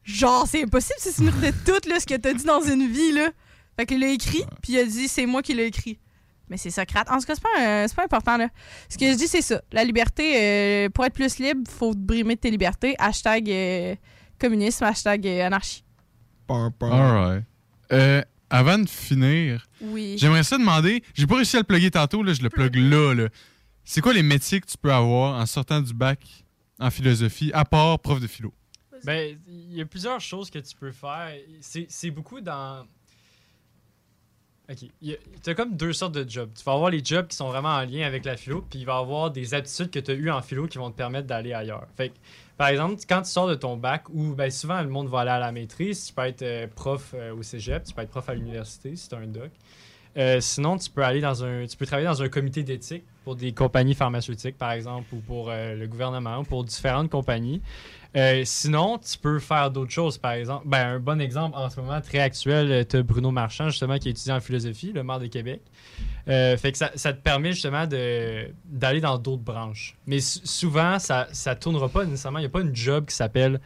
Genre, 0.02 0.46
c'est 0.48 0.64
impossible 0.64 0.98
de 0.98 1.10
se 1.10 1.12
souvenir 1.12 1.34
de 1.34 1.50
tout, 1.64 1.88
là, 1.88 2.00
ce 2.00 2.06
que 2.06 2.16
t'as 2.16 2.32
dit 2.32 2.44
dans 2.44 2.62
une 2.62 2.90
vie, 2.90 3.12
là. 3.12 3.30
Fait 3.78 3.86
qu'il 3.86 4.00
l'a 4.00 4.08
écrit, 4.08 4.42
puis 4.62 4.72
il 4.72 4.78
a 4.78 4.84
dit, 4.84 5.06
c'est 5.06 5.26
moi 5.26 5.42
qui 5.42 5.54
l'ai 5.54 5.66
écrit. 5.66 6.00
Mais 6.50 6.56
c'est 6.56 6.70
Socrate. 6.70 7.08
En 7.10 7.18
tout 7.18 7.24
cas, 7.26 7.34
c'est 7.36 7.42
pas, 7.42 7.88
pas 7.94 8.04
important, 8.04 8.36
là. 8.36 8.48
Ce 8.88 8.98
que 8.98 9.06
je 9.10 9.16
dis, 9.16 9.28
c'est 9.28 9.40
ça. 9.40 9.62
La 9.72 9.84
liberté, 9.84 10.34
euh, 10.36 10.88
pour 10.90 11.04
être 11.06 11.14
plus 11.14 11.38
libre, 11.38 11.62
faut 11.70 11.94
te 11.94 11.98
brimer 12.00 12.34
de 12.34 12.40
tes 12.40 12.50
libertés. 12.50 12.96
Hashtag 12.98 13.48
euh, 13.48 13.94
communisme, 14.38 14.84
hashtag 14.84 15.26
euh, 15.26 15.46
anarchie. 15.46 15.84
Alright. 16.48 17.44
Euh, 17.92 18.22
avant 18.50 18.78
de 18.78 18.88
finir, 18.88 19.64
Oui. 19.80 20.16
j'aimerais 20.18 20.42
ça 20.42 20.58
demander, 20.58 21.04
j'ai 21.14 21.26
pas 21.26 21.36
réussi 21.36 21.56
à 21.56 21.60
le 21.60 21.64
plugger 21.64 21.90
tantôt, 21.92 22.22
là, 22.22 22.32
je 22.32 22.42
le 22.42 22.50
plug 22.50 22.74
là. 22.76 23.14
là. 23.14 23.28
C'est 23.84 24.00
quoi 24.00 24.12
les 24.12 24.22
métiers 24.24 24.60
que 24.60 24.66
tu 24.66 24.76
peux 24.76 24.92
avoir 24.92 25.40
en 25.40 25.46
sortant 25.46 25.80
du 25.80 25.94
bac 25.94 26.20
en 26.80 26.90
philosophie, 26.90 27.50
à 27.54 27.64
part 27.64 27.98
prof 28.00 28.20
de 28.20 28.26
philo? 28.26 28.52
Ben, 29.04 29.38
il 29.48 29.74
y 29.74 29.80
a 29.80 29.86
plusieurs 29.86 30.20
choses 30.20 30.50
que 30.50 30.58
tu 30.58 30.74
peux 30.76 30.90
faire. 30.92 31.32
C'est 31.60 31.86
c'est 31.88 32.10
beaucoup 32.10 32.40
dans. 32.40 32.84
Ok. 34.70 34.88
Tu 35.42 35.50
as 35.50 35.54
comme 35.54 35.76
deux 35.76 35.92
sortes 35.92 36.14
de 36.14 36.28
jobs. 36.28 36.50
Tu 36.56 36.62
vas 36.62 36.72
avoir 36.72 36.90
les 36.90 37.04
jobs 37.04 37.26
qui 37.26 37.36
sont 37.36 37.48
vraiment 37.48 37.70
en 37.70 37.84
lien 37.84 38.06
avec 38.06 38.24
la 38.24 38.36
philo, 38.36 38.64
puis 38.70 38.80
il 38.80 38.86
va 38.86 38.94
y 38.94 38.98
avoir 38.98 39.32
des 39.32 39.52
aptitudes 39.52 39.90
que 39.90 39.98
tu 39.98 40.12
as 40.12 40.14
eues 40.14 40.30
en 40.30 40.42
philo 40.42 40.68
qui 40.68 40.78
vont 40.78 40.90
te 40.90 40.96
permettre 40.96 41.26
d'aller 41.26 41.52
ailleurs. 41.52 41.86
Fait 41.96 42.10
que, 42.10 42.14
par 42.56 42.68
exemple, 42.68 43.02
quand 43.08 43.22
tu 43.22 43.30
sors 43.30 43.48
de 43.48 43.56
ton 43.56 43.76
bac, 43.76 44.08
ou 44.10 44.34
ben, 44.34 44.50
souvent 44.50 44.80
le 44.80 44.88
monde 44.88 45.08
va 45.08 45.20
aller 45.20 45.30
à 45.30 45.40
la 45.40 45.50
maîtrise, 45.50 46.06
tu 46.06 46.12
peux 46.12 46.22
être 46.22 46.42
euh, 46.42 46.66
prof 46.68 47.14
euh, 47.14 47.34
au 47.34 47.42
cégep, 47.42 47.82
tu 47.82 47.92
peux 47.92 48.02
être 48.02 48.10
prof 48.10 48.28
à 48.28 48.34
l'université 48.34 48.94
si 48.94 49.08
tu 49.08 49.14
as 49.16 49.18
un 49.18 49.26
doc. 49.26 49.50
Euh, 50.16 50.40
sinon, 50.40 50.76
tu 50.76 50.90
peux 50.90 51.04
aller 51.04 51.20
dans 51.20 51.44
un, 51.44 51.66
tu 51.66 51.76
peux 51.76 51.86
travailler 51.86 52.08
dans 52.08 52.22
un 52.22 52.28
comité 52.28 52.62
d'éthique 52.62 53.04
pour 53.24 53.36
des 53.36 53.52
compagnies 53.52 53.94
pharmaceutiques, 53.94 54.58
par 54.58 54.72
exemple, 54.72 55.06
ou 55.14 55.18
pour 55.18 55.50
euh, 55.50 55.76
le 55.76 55.86
gouvernement, 55.86 56.38
ou 56.38 56.42
pour 56.42 56.64
différentes 56.64 57.10
compagnies. 57.10 57.62
Euh, 58.16 58.42
sinon, 58.44 58.98
tu 58.98 59.16
peux 59.18 59.38
faire 59.38 59.70
d'autres 59.70 59.92
choses, 59.92 60.18
par 60.18 60.32
exemple. 60.32 60.66
Ben, 60.66 60.94
un 60.94 60.98
bon 60.98 61.20
exemple 61.20 61.56
en 61.56 61.70
ce 61.70 61.80
moment 61.80 62.00
très 62.00 62.18
actuel, 62.18 62.84
tu 62.88 62.96
as 62.96 63.02
Bruno 63.04 63.30
Marchand, 63.30 63.68
justement, 63.68 63.98
qui 63.98 64.08
est 64.08 64.10
étudiant 64.10 64.36
en 64.36 64.40
philosophie, 64.40 64.92
le 64.92 65.04
maire 65.04 65.20
de 65.20 65.26
Québec. 65.26 65.60
Fait 66.26 66.72
que 66.72 66.78
ça, 66.78 66.90
ça 66.96 67.12
te 67.12 67.20
permet 67.20 67.52
justement 67.52 67.86
d'aller 67.86 69.00
dans 69.00 69.16
d'autres 69.18 69.42
branches. 69.42 69.96
Mais 70.06 70.20
sou- 70.20 70.40
souvent, 70.44 70.98
ça 70.98 71.28
ne 71.46 71.54
tournera 71.54 71.88
pas 71.88 72.04
nécessairement. 72.04 72.38
Il 72.40 72.42
n'y 72.42 72.46
a 72.46 72.50
pas 72.50 72.60
une 72.62 72.74
job 72.74 73.06
qui 73.06 73.14
s'appelle 73.14 73.60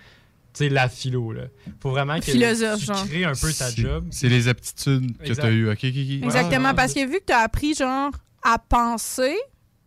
sais, 0.54 0.68
la 0.68 0.88
philo. 0.88 1.32
Il 1.66 1.72
faut 1.80 1.90
vraiment 1.90 2.18
que 2.18 2.24
Philosophe, 2.24 2.78
tu 2.80 2.86
genre. 2.86 3.06
crées 3.06 3.24
un 3.24 3.32
peu 3.34 3.52
ta 3.52 3.70
job. 3.70 4.06
C'est 4.10 4.28
les 4.28 4.48
aptitudes 4.48 5.16
que 5.18 5.32
tu 5.32 5.40
as 5.40 5.50
eues. 5.50 5.68
Ok, 5.70 5.78
ok, 5.84 5.90
ok. 5.90 6.24
Exactement, 6.24 6.68
Ah, 6.70 6.74
parce 6.74 6.92
que 6.94 7.04
vu 7.06 7.18
que 7.20 7.24
tu 7.26 7.32
as 7.32 7.40
appris, 7.40 7.74
genre, 7.74 8.10
à 8.42 8.58
penser, 8.58 9.34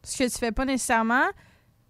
ce 0.04 0.18
que 0.24 0.30
tu 0.30 0.38
fais 0.38 0.52
pas 0.52 0.66
nécessairement, 0.66 1.26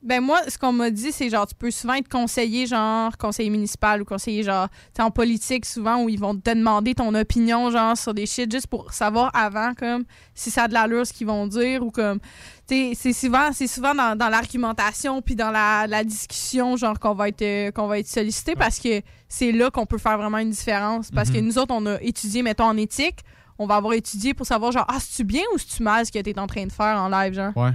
Ben 0.03 0.21
moi, 0.21 0.39
ce 0.47 0.59
qu'on 0.59 0.71
m'a 0.71 0.91
dit, 0.91 1.11
c'est 1.11 1.27
genre, 1.29 1.47
tu 1.47 1.55
peux 1.55 1.71
souvent 1.71 1.95
être 1.95 2.07
conseiller, 2.07 2.67
genre, 2.67 3.17
conseiller 3.17 3.49
municipal 3.49 4.01
ou 4.01 4.05
conseiller, 4.05 4.43
genre, 4.43 4.67
tu 4.95 5.01
en 5.01 5.09
politique, 5.09 5.65
souvent, 5.65 6.03
où 6.03 6.07
ils 6.09 6.19
vont 6.19 6.35
te 6.35 6.51
demander 6.53 6.93
ton 6.93 7.13
opinion, 7.15 7.71
genre, 7.71 7.97
sur 7.97 8.13
des 8.13 8.27
shit, 8.27 8.49
juste 8.51 8.67
pour 8.67 8.93
savoir 8.93 9.31
avant, 9.35 9.73
comme, 9.73 10.03
si 10.35 10.51
ça 10.51 10.63
a 10.63 10.67
de 10.67 10.73
l'allure, 10.73 11.05
ce 11.05 11.11
qu'ils 11.13 11.25
vont 11.25 11.47
dire, 11.47 11.83
ou 11.83 11.89
comme, 11.89 12.19
tu 12.67 12.75
sais, 12.75 12.91
c'est 12.95 13.11
souvent, 13.13 13.51
c'est 13.53 13.65
souvent 13.67 13.95
dans, 13.95 14.15
dans 14.15 14.29
l'argumentation, 14.29 15.21
puis 15.23 15.35
dans 15.35 15.49
la, 15.49 15.87
la 15.87 16.03
discussion, 16.03 16.77
genre, 16.77 16.99
qu'on 16.99 17.15
va 17.15 17.29
être, 17.29 17.41
euh, 17.41 17.71
qu'on 17.71 17.87
va 17.87 17.97
être 17.97 18.07
sollicité, 18.07 18.55
parce 18.55 18.77
que 18.79 19.01
c'est 19.27 19.51
là 19.51 19.71
qu'on 19.71 19.87
peut 19.87 19.97
faire 19.97 20.17
vraiment 20.19 20.37
une 20.37 20.51
différence. 20.51 21.09
Parce 21.09 21.31
que 21.31 21.39
Mhm. 21.39 21.45
nous 21.45 21.57
autres, 21.57 21.73
on 21.73 21.85
a 21.87 21.99
étudié, 22.01 22.43
mettons, 22.43 22.65
en 22.65 22.77
éthique, 22.77 23.21
on 23.57 23.65
va 23.65 23.75
avoir 23.77 23.93
étudié 23.93 24.35
pour 24.35 24.45
savoir, 24.45 24.71
genre, 24.71 24.85
ah, 24.87 24.97
c'est-tu 24.99 25.23
bien 25.23 25.41
ou 25.55 25.57
c'est-tu 25.57 25.81
mal 25.81 26.05
ce 26.05 26.11
que 26.11 26.19
t'es 26.19 26.37
en 26.37 26.45
train 26.45 26.65
de 26.67 26.71
faire 26.71 26.97
en 27.01 27.09
live, 27.09 27.33
genre? 27.33 27.57
Ouais. 27.57 27.71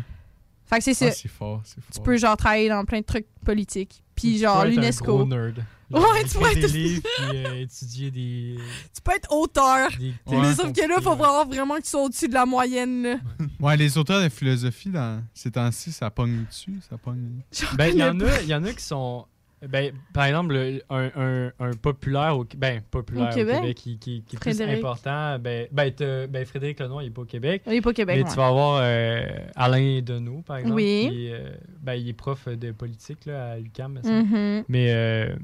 Fait 0.73 0.79
que 0.79 0.85
c'est 0.85 0.95
ça. 0.95 1.07
Ah, 1.09 1.13
c'est 1.13 1.29
fort, 1.29 1.61
c'est 1.65 1.81
fort. 1.81 1.91
Tu 1.95 2.01
peux 2.01 2.17
genre 2.17 2.37
travailler 2.37 2.69
dans 2.69 2.85
plein 2.85 3.01
de 3.01 3.05
trucs 3.05 3.27
politiques. 3.45 4.03
Puis 4.15 4.39
genre 4.39 4.63
Tu 4.63 4.67
peux 4.67 4.73
être 4.73 4.79
un 4.79 4.81
l'UNESCO. 4.81 5.19
Ouais, 5.93 6.25
tu 6.25 6.39
peux 6.39 6.55
des 6.55 6.65
être. 6.65 6.73
livres 6.73 7.03
puis 7.19 7.45
euh, 7.45 7.61
étudier 7.61 8.11
des. 8.11 8.57
Tu 8.95 9.03
peux 9.05 9.13
être 9.13 9.31
auteur. 9.31 9.91
Des 9.99 10.15
Mais 10.31 10.55
sauf 10.55 10.73
que 10.73 10.89
là, 10.89 11.01
faut 11.03 11.15
vraiment, 11.15 11.45
vraiment 11.45 11.77
que 11.77 11.83
tu 11.83 11.91
sois 11.91 12.03
au-dessus 12.05 12.29
de 12.29 12.33
la 12.35 12.47
moyenne. 12.47 13.03
Là. 13.03 13.17
Ouais, 13.61 13.77
les 13.77 13.99
auteurs 13.99 14.23
de 14.23 14.31
philosophie, 14.31 14.89
dans 14.89 15.23
ces 15.35 15.51
temps-ci, 15.51 15.93
ça 15.93 16.11
pogne 16.11 16.47
dessus, 16.47 16.81
ça 16.89 16.97
pogne... 16.97 17.43
Ben, 17.77 17.89
il 17.93 17.99
y, 17.99 18.03
en 18.05 18.19
a- 18.21 18.41
il 18.41 18.49
y 18.49 18.55
en 18.55 18.65
a 18.65 18.73
qui 18.73 18.83
sont. 18.83 19.27
Ben, 19.69 19.93
par 20.13 20.25
exemple, 20.25 20.55
le- 20.55 20.83
un, 20.91 21.11
un, 21.17 21.53
un 21.61 21.71
populaire 21.75 22.37
au, 22.37 22.45
ben, 22.57 22.81
populaire 22.91 23.29
Au 23.29 23.31
au 23.31 23.35
Québec? 23.35 23.57
Québec, 23.61 23.77
qui, 23.77 23.99
qui, 23.99 24.23
qui 24.23 24.37
est 24.37 24.39
plus 24.39 24.55
Frédéric. 24.55 24.79
important. 24.79 25.39
Ben, 25.39 25.69
ben, 25.71 25.93
ben, 26.29 26.45
Frédéric 26.45 26.81
Lenoir, 26.81 27.03
il 27.03 27.07
n'est 27.07 27.11
pas 27.13 27.23
au 27.23 27.27
Québec. 27.27 27.63
Il 27.67 27.75
est 27.75 27.81
pas 27.81 27.91
au 27.91 27.93
Québec, 27.93 28.17
Mais 28.17 28.25
ouais. 28.25 28.31
tu 28.31 28.37
vas 28.37 28.47
avoir 28.49 28.81
euh, 28.83 29.25
Alain 29.55 30.01
Deneau, 30.03 30.43
par 30.45 30.57
exemple. 30.57 30.75
Oui. 30.75 31.09
Qui, 31.11 31.33
euh, 31.33 31.51
ben, 31.81 31.95
il 31.95 32.09
est 32.09 32.13
prof 32.13 32.49
de 32.49 32.73
politique 32.73 33.25
là, 33.27 33.53
à 33.53 33.57
l'UQAM. 33.59 33.93
Mhm. 33.93 34.03
semble. 34.03 34.65
Mais. 34.69 34.87
euh, 34.93 35.35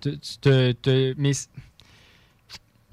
te- 0.00 0.72
te- 0.72 1.14
mais 1.18 1.32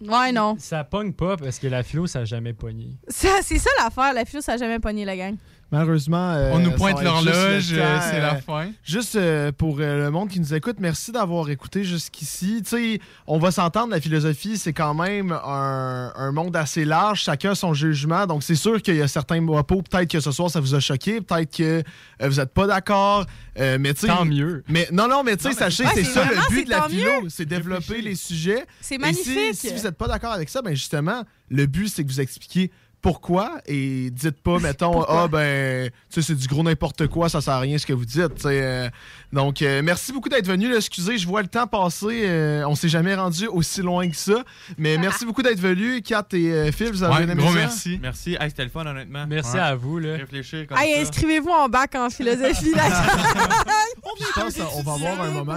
Ouais, 0.01 0.33
non. 0.33 0.57
ça 0.59 0.83
pogne 0.83 1.13
pas 1.13 1.37
parce 1.37 1.57
que 1.57 1.67
la 1.67 1.81
philo, 1.81 2.05
ça 2.05 2.19
n'a 2.19 2.25
jamais 2.25 2.51
pogné. 2.51 2.89
C'est 3.07 3.41
ça 3.41 3.69
l'affaire. 3.81 4.13
La 4.13 4.25
philo, 4.25 4.41
ça 4.41 4.53
a 4.53 4.57
jamais 4.57 4.79
pogné 4.79 5.05
la 5.05 5.15
gang. 5.15 5.35
Malheureusement. 5.71 6.31
euh, 6.33 6.51
On 6.53 6.59
nous 6.59 6.71
pointe 6.71 7.01
l'horloge, 7.03 7.73
euh, 7.73 7.99
c'est 8.01 8.19
la 8.19 8.35
euh, 8.35 8.39
fin. 8.39 8.69
Juste 8.83 9.15
euh, 9.15 9.51
pour 9.51 9.77
le 9.77 10.09
monde 10.11 10.29
qui 10.29 10.39
nous 10.39 10.53
écoute, 10.53 10.77
merci 10.79 11.11
d'avoir 11.11 11.49
écouté 11.49 11.83
jusqu'ici. 11.83 12.61
Tu 12.63 12.69
sais, 12.69 12.99
on 13.27 13.39
va 13.39 13.51
s'entendre, 13.51 13.89
la 13.91 13.99
philosophie, 13.99 14.57
c'est 14.57 14.73
quand 14.73 14.93
même 14.93 15.31
un, 15.31 16.13
un 16.15 16.31
monde 16.31 16.55
assez 16.55 16.85
large. 16.85 17.21
Chacun 17.23 17.51
a 17.51 17.55
son 17.55 17.73
jugement. 17.73 18.27
Donc, 18.27 18.43
c'est 18.43 18.55
sûr 18.55 18.81
qu'il 18.81 18.95
y 18.95 19.01
a 19.01 19.07
certains 19.07 19.43
propos, 19.45 19.81
peut-être 19.81 20.09
que 20.11 20.19
ce 20.19 20.31
soir, 20.31 20.49
ça 20.49 20.59
vous 20.59 20.75
a 20.75 20.79
choqué. 20.79 21.19
Peut-être 21.19 21.55
que 21.57 21.83
vous 22.21 22.35
n'êtes 22.35 22.53
pas 22.53 22.67
d'accord. 22.67 23.25
mais 23.57 23.93
tu 23.93 24.01
sais. 24.01 24.07
Tant 24.07 24.23
mieux. 24.25 24.63
Mais 24.69 24.87
non, 24.91 25.07
non, 25.07 25.23
mais 25.23 25.35
tu 25.35 25.43
sais, 25.49 25.53
sachez, 25.53 25.83
Ouais, 25.85 25.91
c'est 25.95 26.03
ça 26.03 26.23
vraiment, 26.23 26.41
le 26.49 26.55
but 26.55 26.65
de 26.65 26.69
la 26.69 26.87
philo, 26.87 27.11
c'est 27.29 27.45
développer 27.45 28.01
les 28.01 28.15
sujets. 28.15 28.65
C'est 28.81 28.95
Et 28.95 28.97
magnifique. 28.99 29.53
si, 29.55 29.67
si 29.69 29.73
vous 29.73 29.81
n'êtes 29.83 29.97
pas 29.97 30.07
d'accord 30.07 30.31
avec 30.31 30.49
ça, 30.49 30.61
ben 30.61 30.73
justement, 30.75 31.23
le 31.49 31.65
but, 31.65 31.87
c'est 31.89 32.03
que 32.03 32.09
vous 32.09 32.21
expliquiez 32.21 32.71
pourquoi? 33.05 33.59
Et 33.67 34.09
dites 34.09 34.41
pas, 34.41 34.57
mettons, 34.67 34.93
Pourquoi? 34.93 35.21
ah 35.25 35.27
ben, 35.27 35.91
tu 36.09 36.21
sais, 36.21 36.21
c'est 36.23 36.33
du 36.35 36.47
gros 36.47 36.63
n'importe 36.63 37.05
quoi, 37.05 37.29
ça 37.29 37.39
sert 37.39 37.53
à 37.53 37.59
rien 37.59 37.77
ce 37.77 37.85
que 37.85 37.93
vous 37.93 38.03
dites. 38.03 38.43
euh. 38.47 38.89
donc, 39.31 39.61
euh, 39.61 39.83
merci 39.83 40.11
beaucoup 40.11 40.27
d'être 40.27 40.47
venu. 40.47 40.67
là. 40.71 40.77
Excusez, 40.77 41.19
je 41.19 41.27
vois 41.27 41.43
le 41.43 41.47
temps 41.47 41.67
passer. 41.67 42.23
euh, 42.25 42.63
on 42.67 42.73
s'est 42.73 42.89
jamais 42.89 43.13
rendu 43.13 43.45
aussi 43.45 43.83
loin 43.83 44.09
que 44.09 44.15
ça. 44.15 44.43
Mais 44.79 44.97
merci 44.97 45.23
beaucoup 45.23 45.43
d'être 45.43 45.59
venu. 45.59 46.01
Kat 46.01 46.25
et 46.33 46.51
euh, 46.51 46.71
Phil, 46.71 46.89
vous 46.89 47.03
avez 47.03 47.13
Ouais, 47.13 47.23
bien 47.25 47.33
aimé 47.33 47.43
gros 47.43 47.51
ça? 47.53 47.59
merci. 47.59 47.99
Merci. 48.01 48.37
Hey, 48.39 48.49
c'était 48.49 48.63
le 48.63 48.69
fun, 48.71 48.85
honnêtement. 48.87 49.25
Merci 49.27 49.53
Ouais. 49.53 49.59
à 49.59 49.75
vous. 49.75 49.99
Là. 49.99 50.15
Réfléchir 50.17 50.65
comme 50.67 50.77
Hey, 50.79 50.99
inscrivez-vous 51.01 51.49
en 51.51 51.69
bac 51.69 51.93
en 51.93 52.09
philosophie. 52.09 52.73
là. 52.73 52.83
Je 54.35 54.41
pense 54.41 54.53
qu'on 54.55 54.81
va 54.83 54.93
avoir 54.93 55.21
un 55.21 55.31
moment 55.31 55.55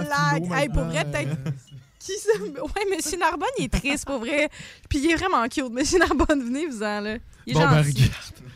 Hey, 0.55 0.69
pour 0.69 0.83
vrai, 0.83 1.03
peut-être. 1.05 1.35
Qui 2.13 2.19
ça? 2.19 2.29
Ouais, 2.63 2.95
Monsieur 2.95 3.17
Narbonne, 3.17 3.47
il 3.57 3.65
est 3.65 3.69
triste, 3.79 4.05
pour 4.05 4.19
vrai. 4.19 4.49
Puis 4.89 4.99
il 4.99 5.11
est 5.11 5.15
vraiment 5.15 5.47
cute. 5.47 5.71
Monsieur 5.71 5.99
Narbonne, 5.99 6.43
venez-vous-en, 6.43 7.01
là. 7.01 7.15
Il 7.45 7.51
est 7.51 7.59
Bon, 7.59 7.67
ben, 7.67 7.83
gentil. 7.83 8.03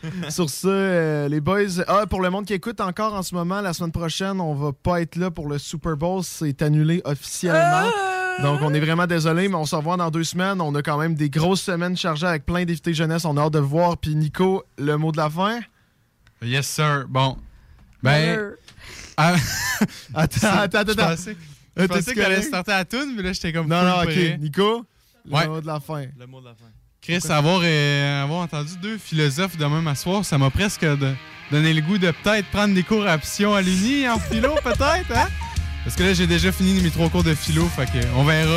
regarde. 0.02 0.30
Sur 0.30 0.50
ça, 0.50 0.68
euh, 0.68 1.28
les 1.28 1.40
boys. 1.40 1.82
Ah, 1.88 2.06
pour 2.06 2.20
le 2.20 2.28
monde 2.30 2.44
qui 2.44 2.52
écoute 2.52 2.80
encore 2.80 3.14
en 3.14 3.22
ce 3.22 3.34
moment, 3.34 3.60
la 3.62 3.72
semaine 3.72 3.92
prochaine, 3.92 4.40
on 4.40 4.54
va 4.54 4.72
pas 4.72 5.00
être 5.00 5.16
là 5.16 5.30
pour 5.30 5.48
le 5.48 5.58
Super 5.58 5.96
Bowl. 5.96 6.22
C'est 6.22 6.60
annulé 6.62 7.00
officiellement. 7.04 7.90
Donc, 8.42 8.60
on 8.62 8.74
est 8.74 8.80
vraiment 8.80 9.06
désolé, 9.06 9.48
mais 9.48 9.54
on 9.54 9.64
se 9.64 9.74
revoit 9.76 9.96
dans 9.96 10.10
deux 10.10 10.24
semaines. 10.24 10.60
On 10.60 10.74
a 10.74 10.82
quand 10.82 10.98
même 10.98 11.14
des 11.14 11.30
grosses 11.30 11.62
semaines 11.62 11.96
chargées 11.96 12.26
avec 12.26 12.44
plein 12.44 12.64
d'invités 12.64 12.92
jeunesse. 12.92 13.24
On 13.24 13.36
a 13.36 13.42
hâte 13.42 13.52
de 13.54 13.58
voir. 13.60 13.96
Puis, 13.96 14.14
Nico, 14.14 14.64
le 14.76 14.96
mot 14.96 15.12
de 15.12 15.16
la 15.16 15.30
fin? 15.30 15.60
Yes, 16.42 16.66
sir. 16.66 17.06
Bon. 17.08 17.38
Ben. 18.02 18.38
Euh, 18.38 18.50
ah- 19.16 19.36
Attends, 20.14 20.48
attends, 20.48 20.78
attends. 20.80 21.14
Je 21.76 21.86
pensais, 21.86 22.00
je 22.00 22.10
Euh, 22.10 22.12
pensais 22.14 22.24
allait 22.24 22.34
correct? 22.36 22.48
starter 22.48 22.72
à 22.72 22.76
la 22.78 22.84
toune, 22.84 23.14
mais 23.16 23.22
là, 23.22 23.32
j'étais 23.32 23.52
comme. 23.52 23.66
Non, 23.68 23.82
non, 23.82 24.02
ok. 24.02 24.38
Nico, 24.40 24.84
le 25.26 25.32
Ouais. 25.34 25.46
mot 25.48 25.60
de 25.60 25.66
la 25.66 25.80
fin. 25.80 26.04
Le 26.18 26.26
mot 26.26 26.40
de 26.40 26.46
la 26.46 26.54
fin. 26.54 26.64
Chris, 27.02 27.20
avoir, 27.28 27.60
euh, 27.64 28.22
avoir 28.22 28.40
entendu 28.40 28.72
deux 28.80 28.96
philosophes 28.96 29.56
de 29.58 29.64
même 29.66 29.86
à 29.88 29.94
soir, 29.94 30.24
ça 30.24 30.38
m'a 30.38 30.48
presque 30.50 30.84
de- 30.84 31.14
donné 31.50 31.74
le 31.74 31.82
goût 31.82 31.98
de 31.98 32.10
peut-être 32.22 32.46
prendre 32.50 32.74
des 32.74 32.82
cours 32.82 33.06
à 33.06 33.14
option 33.16 33.54
à 33.54 33.60
l'Uni 33.60 34.08
en 34.08 34.18
philo, 34.18 34.54
peut-être, 34.64 35.10
hein? 35.14 35.28
Parce 35.84 35.96
que 35.96 36.02
là, 36.02 36.14
j'ai 36.14 36.26
déjà 36.26 36.50
fini 36.50 36.80
mes 36.80 36.90
trois 36.90 37.10
cours 37.10 37.22
de 37.24 37.34
philo, 37.34 37.66
fait 37.66 37.84
que 37.86 38.06
on 38.16 38.24
verra. 38.24 38.56